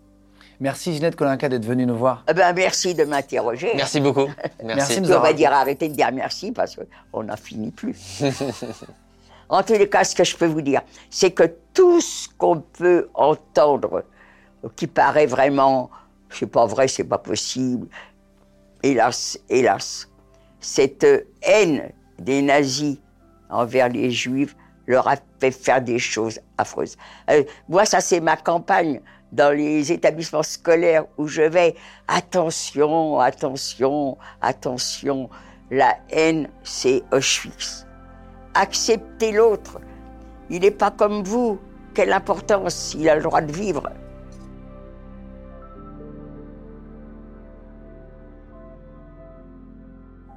Merci 0.63 0.95
Ginette 0.95 1.17
Kolinka 1.17 1.49
d'être 1.49 1.65
venue 1.65 1.85
nous 1.87 1.97
voir. 1.97 2.23
Eh 2.31 2.35
ben, 2.35 2.53
merci 2.53 2.95
de 2.95 3.03
m'interroger. 3.03 3.73
Merci 3.75 4.01
beaucoup. 4.01 4.29
Merci 4.63 5.01
de 5.01 5.07
Puis 5.07 5.13
on 5.13 5.21
va 5.21 5.33
dire 5.33 5.53
arrêtez 5.53 5.89
de 5.89 5.95
dire 5.95 6.13
merci 6.13 6.53
parce 6.53 6.77
qu'on 6.77 7.25
n'en 7.25 7.37
finit 7.37 7.73
plus. 7.73 8.23
en 9.49 9.61
tous 9.65 9.73
les 9.73 9.89
cas, 9.89 10.05
ce 10.05 10.15
que 10.15 10.23
je 10.23 10.37
peux 10.37 10.47
vous 10.47 10.63
dire, 10.63 10.83
c'est 11.11 11.33
que 11.33 11.53
tout 11.75 12.01
ce 12.01 12.29
qu'on 12.39 12.61
peut 12.61 13.09
entendre, 13.15 14.05
qui 14.77 14.87
paraît 14.87 15.27
vraiment, 15.27 15.91
c'est 16.31 16.47
pas 16.47 16.67
vrai, 16.67 16.87
c'est 16.87 17.03
pas 17.03 17.19
possible, 17.19 17.89
hélas, 18.85 19.41
hélas, 19.49 20.09
cette 20.61 21.27
haine 21.43 21.91
des 22.21 22.41
nazis 22.41 22.99
envers 23.51 23.89
les 23.89 24.13
juifs 24.13 24.55
leur 24.87 25.09
a 25.09 25.17
fait 25.41 25.51
faire 25.51 25.83
des 25.83 25.99
choses 25.99 26.39
affreuses. 26.57 26.97
Euh, 27.31 27.43
moi, 27.69 27.85
ça, 27.85 28.01
c'est 28.01 28.21
ma 28.21 28.37
campagne 28.37 29.01
dans 29.33 29.57
les 29.57 29.91
établissements 29.91 30.43
scolaires 30.43 31.07
où 31.19 31.27
je 31.27 31.43
vais. 31.43 31.75
Attention, 32.07 33.19
attention, 33.19 34.19
attention. 34.41 35.29
La 35.71 35.97
haine, 36.11 36.49
c'est 36.63 37.03
Auschwitz. 37.13 37.87
Acceptez 38.55 39.33
l'autre. 39.33 39.81
Il 40.51 40.61
n'est 40.61 40.71
pas 40.71 40.91
comme 40.91 41.23
vous. 41.23 41.59
Quelle 41.95 42.13
importance 42.13 42.95
il 42.95 43.09
a 43.09 43.17
le 43.17 43.23
droit 43.23 43.41
de 43.41 43.53
vivre. 43.53 43.91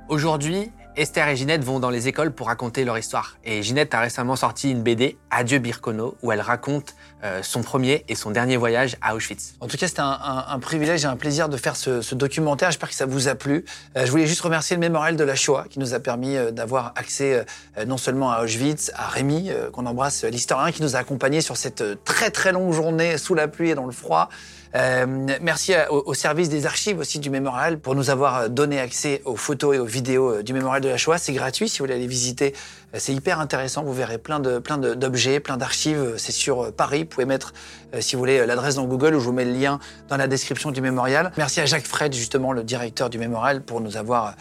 Aujourd'hui, 0.08 0.72
Esther 0.98 1.28
et 1.28 1.36
Ginette 1.36 1.62
vont 1.62 1.82
dans 1.82 1.90
les 1.90 2.08
écoles 2.08 2.32
pour 2.32 2.48
raconter 2.48 2.86
leur 2.86 2.98
histoire. 2.98 3.38
Et 3.44 3.62
Ginette 3.64 3.94
a 3.94 4.00
récemment 4.00 4.38
sorti 4.38 4.72
une 4.72 4.82
BD, 4.82 5.18
Adieu 5.30 5.60
Birkono, 5.60 6.16
où 6.22 6.32
elle 6.32 6.40
raconte 6.40 6.96
euh, 7.24 7.42
son 7.44 7.64
premier 7.64 8.06
et 8.08 8.16
son 8.16 8.32
dernier 8.32 8.56
voyage 8.56 8.96
à 9.02 9.14
Auschwitz. 9.14 9.56
En 9.60 9.68
tout 9.68 9.76
cas, 9.76 9.90
c'était 9.90 10.02
un, 10.02 10.58
privilège 10.60 11.04
et 11.04 11.08
un 11.08 11.18
plaisir 11.18 11.50
de 11.50 11.58
faire 11.58 11.76
ce, 11.76 12.16
documentaire. 12.16 12.72
J'espère 12.72 12.90
que 12.90 12.96
ça 12.96 13.06
vous 13.06 13.28
a 13.28 13.36
plu. 13.36 13.66
Euh, 13.98 14.06
je 14.06 14.12
voulais 14.12 14.26
juste 14.26 14.40
remercier 14.40 14.78
le 14.78 14.80
mémorial 14.80 15.18
de 15.18 15.24
la 15.26 15.36
Shoah 15.36 15.66
qui 15.70 15.80
nous 15.80 15.94
a 15.94 16.00
permis 16.00 16.38
euh, 16.38 16.52
d'avoir 16.52 16.94
accès 16.96 17.46
non 17.86 17.98
seulement 17.98 18.32
à 18.32 18.44
Auschwitz, 18.44 18.92
à 18.96 19.08
Rémi, 19.08 19.52
qu'on 19.74 19.86
embrasse, 19.86 20.24
l'historien 20.24 20.72
qui 20.72 20.82
nous 20.82 20.96
a 20.96 21.00
accompagnés 21.00 21.42
sur 21.42 21.58
cette 21.58 22.04
très 22.06 22.32
très 22.32 22.54
longue 22.54 22.72
journée 22.72 23.18
sous 23.18 23.36
la 23.36 23.48
pluie 23.48 23.72
et 23.72 23.76
dans 23.76 23.86
le 23.86 23.92
froid. 23.92 24.30
Euh, 24.76 25.06
merci 25.42 25.74
au, 25.90 26.14
service 26.14 26.50
des 26.50 26.66
archives 26.66 27.00
aussi 27.00 27.20
du 27.20 27.30
mémorial 27.30 27.80
pour 27.80 27.96
nous 27.96 28.10
avoir 28.10 28.36
euh, 28.36 28.48
donné 28.50 28.80
accès 28.80 29.22
aux 29.24 29.38
photos 29.38 29.76
et 29.76 29.80
aux 29.80 29.86
vidéos 29.86 30.36
euh, 30.36 30.44
du 30.44 30.52
mémorial 30.52 30.82
de 30.82 30.90
la 30.90 30.98
Shoah. 30.98 31.18
C'est 31.18 31.32
gratuit 31.32 31.70
si 31.70 31.80
vous 31.80 31.86
voulez 31.86 31.96
aller 31.96 32.08
visiter. 32.08 32.54
C'est 32.94 33.14
hyper 33.14 33.40
intéressant. 33.40 33.84
Vous 33.84 33.94
verrez 33.94 34.18
plein 34.18 34.40
de 34.40 34.60
plein 34.60 34.78
d'objets, 34.78 35.40
plein 35.40 35.58
d'archives. 35.58 36.16
C'est 36.18 36.32
sur 36.32 36.74
Paris. 36.74 37.00
Vous 37.00 37.10
pouvez 37.10 37.26
mettre, 37.26 37.54
si 38.00 38.16
vous 38.16 38.20
voulez, 38.20 38.46
l'adresse 38.46 38.76
dans 38.76 38.86
Google 38.86 39.16
ou 39.16 39.20
je 39.20 39.26
vous 39.26 39.34
mets 39.34 39.46
le 39.46 39.52
lien 39.52 39.80
dans 40.08 40.18
la 40.18 40.28
description 40.28 40.72
du 40.72 40.82
mémorial. 40.82 41.32
Merci 41.38 41.60
à 41.60 41.66
Jacques 41.66 41.88
Fred, 41.88 42.14
justement, 42.14 42.54
le 42.54 42.64
directeur 42.64 43.10
du 43.10 43.18
mémorial, 43.18 43.62
pour 43.62 43.82
nous 43.82 43.98
avoir 43.98 44.36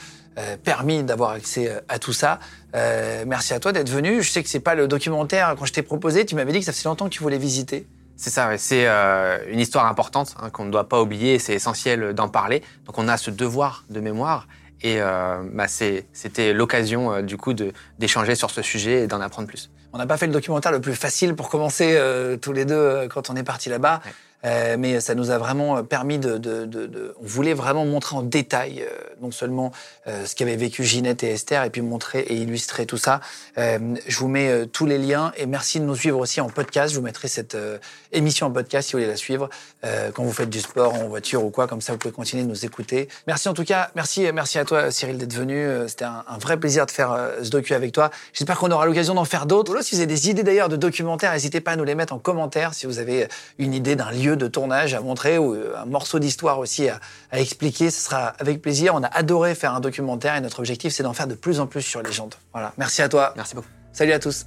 permis 0.62 1.02
d'avoir 1.02 1.30
accès 1.30 1.80
à 1.88 1.98
tout 1.98 2.12
ça. 2.12 2.38
Euh, 2.74 3.24
merci 3.26 3.54
à 3.54 3.60
toi 3.60 3.72
d'être 3.72 3.88
venu. 3.88 4.22
Je 4.22 4.30
sais 4.30 4.42
que 4.42 4.48
c'est 4.48 4.60
pas 4.60 4.74
le 4.74 4.88
documentaire 4.88 5.54
quand 5.58 5.64
je 5.64 5.72
t'ai 5.72 5.82
proposé. 5.82 6.24
Tu 6.26 6.34
m'avais 6.34 6.52
dit 6.52 6.60
que 6.60 6.64
ça 6.64 6.72
faisait 6.72 6.88
longtemps 6.88 7.06
que 7.06 7.14
tu 7.14 7.22
voulais 7.22 7.38
visiter. 7.38 7.86
C'est 8.16 8.30
ça, 8.30 8.48
ouais. 8.48 8.58
c'est 8.58 8.86
euh, 8.86 9.38
une 9.48 9.58
histoire 9.60 9.86
importante 9.86 10.36
hein, 10.40 10.50
qu'on 10.50 10.64
ne 10.64 10.70
doit 10.70 10.88
pas 10.88 11.02
oublier, 11.02 11.38
c'est 11.38 11.54
essentiel 11.54 12.14
d'en 12.14 12.28
parler. 12.28 12.62
Donc 12.86 12.98
on 12.98 13.08
a 13.08 13.16
ce 13.16 13.30
devoir 13.30 13.84
de 13.90 14.00
mémoire 14.00 14.46
et 14.84 15.00
euh, 15.00 15.42
bah, 15.50 15.66
c'était 15.66 16.52
l'occasion 16.52 17.10
euh, 17.10 17.22
du 17.22 17.38
coup 17.38 17.54
d'échanger 17.98 18.34
sur 18.34 18.50
ce 18.50 18.60
sujet 18.60 19.04
et 19.04 19.06
d'en 19.06 19.20
apprendre 19.20 19.48
plus. 19.48 19.70
On 19.94 19.98
n'a 19.98 20.06
pas 20.06 20.18
fait 20.18 20.26
le 20.26 20.32
documentaire 20.32 20.72
le 20.72 20.80
plus 20.80 20.94
facile 20.94 21.34
pour 21.34 21.48
commencer 21.48 21.94
euh, 21.96 22.36
tous 22.36 22.52
les 22.52 22.66
deux 22.66 23.08
quand 23.08 23.30
on 23.30 23.36
est 23.36 23.42
parti 23.42 23.70
là-bas. 23.70 24.02
Ouais. 24.04 24.12
Mais 24.76 25.00
ça 25.00 25.14
nous 25.14 25.30
a 25.30 25.38
vraiment 25.38 25.82
permis 25.84 26.18
de, 26.18 26.36
de, 26.36 26.66
de, 26.66 27.14
On 27.18 27.24
voulait 27.24 27.54
vraiment 27.54 27.86
montrer 27.86 28.14
en 28.14 28.20
détail, 28.20 28.86
non 29.22 29.30
seulement 29.30 29.72
ce 30.04 30.34
qu'avaient 30.34 30.56
vécu 30.56 30.84
Ginette 30.84 31.22
et 31.22 31.30
Esther, 31.30 31.64
et 31.64 31.70
puis 31.70 31.80
montrer 31.80 32.20
et 32.20 32.34
illustrer 32.34 32.84
tout 32.84 32.98
ça. 32.98 33.22
je 33.56 34.18
vous 34.18 34.28
mets 34.28 34.66
tous 34.66 34.84
les 34.84 34.98
liens 34.98 35.32
et 35.38 35.46
merci 35.46 35.80
de 35.80 35.86
nous 35.86 35.96
suivre 35.96 36.18
aussi 36.18 36.42
en 36.42 36.50
podcast. 36.50 36.92
Je 36.92 36.98
vous 36.98 37.04
mettrai 37.06 37.28
cette 37.28 37.56
émission 38.14 38.46
en 38.46 38.50
podcast 38.50 38.88
si 38.88 38.92
vous 38.92 39.00
voulez 39.00 39.10
la 39.10 39.16
suivre 39.16 39.48
quand 40.14 40.22
vous 40.22 40.32
faites 40.32 40.50
du 40.50 40.60
sport 40.60 40.94
en 40.94 41.08
voiture 41.08 41.44
ou 41.44 41.50
quoi. 41.50 41.66
Comme 41.66 41.80
ça, 41.80 41.92
vous 41.92 41.98
pouvez 41.98 42.12
continuer 42.12 42.42
de 42.42 42.48
nous 42.48 42.64
écouter. 42.64 43.08
Merci 43.26 43.48
en 43.48 43.54
tout 43.54 43.64
cas. 43.64 43.90
Merci, 43.94 44.30
merci 44.32 44.58
à 44.58 44.64
toi, 44.64 44.90
Cyril, 44.90 45.18
d'être 45.18 45.34
venu. 45.34 45.66
C'était 45.88 46.04
un, 46.04 46.24
un, 46.26 46.38
vrai 46.38 46.56
plaisir 46.56 46.86
de 46.86 46.90
faire 46.90 47.16
ce 47.42 47.50
docu 47.50 47.74
avec 47.74 47.92
toi. 47.92 48.10
J'espère 48.32 48.58
qu'on 48.58 48.70
aura 48.70 48.86
l'occasion 48.86 49.14
d'en 49.14 49.24
faire 49.24 49.46
d'autres. 49.46 49.82
Si 49.82 49.94
vous 49.94 50.00
avez 50.00 50.06
des 50.06 50.30
idées 50.30 50.42
d'ailleurs 50.42 50.68
de 50.68 50.76
documentaires, 50.76 51.32
n'hésitez 51.32 51.60
pas 51.60 51.72
à 51.72 51.76
nous 51.76 51.84
les 51.84 51.94
mettre 51.94 52.12
en 52.12 52.18
commentaire. 52.18 52.74
Si 52.74 52.86
vous 52.86 52.98
avez 52.98 53.28
une 53.58 53.74
idée 53.74 53.96
d'un 53.96 54.10
lieu 54.10 54.36
de 54.36 54.46
tournage 54.46 54.94
à 54.94 55.00
montrer 55.00 55.38
ou 55.38 55.54
euh, 55.54 55.74
un 55.76 55.86
morceau 55.86 56.18
d'histoire 56.18 56.58
aussi 56.58 56.88
à, 56.88 57.00
expliquer, 57.32 57.90
ce 57.90 58.00
sera 58.00 58.28
avec 58.38 58.62
plaisir. 58.62 58.94
On 58.94 59.02
a 59.02 59.08
adoré 59.08 59.54
faire 59.54 59.74
un 59.74 59.80
documentaire 59.80 60.36
et 60.36 60.40
notre 60.40 60.60
objectif, 60.60 60.92
c'est 60.92 61.02
d'en 61.02 61.12
faire 61.12 61.26
de 61.26 61.34
plus 61.34 61.60
en 61.60 61.66
plus 61.66 61.82
sur 61.82 62.02
Légende. 62.02 62.34
Voilà. 62.52 62.72
Merci 62.78 63.02
à 63.02 63.08
toi. 63.08 63.32
Merci 63.36 63.54
beaucoup. 63.54 63.68
Salut 63.92 64.12
à 64.12 64.18
tous. 64.18 64.46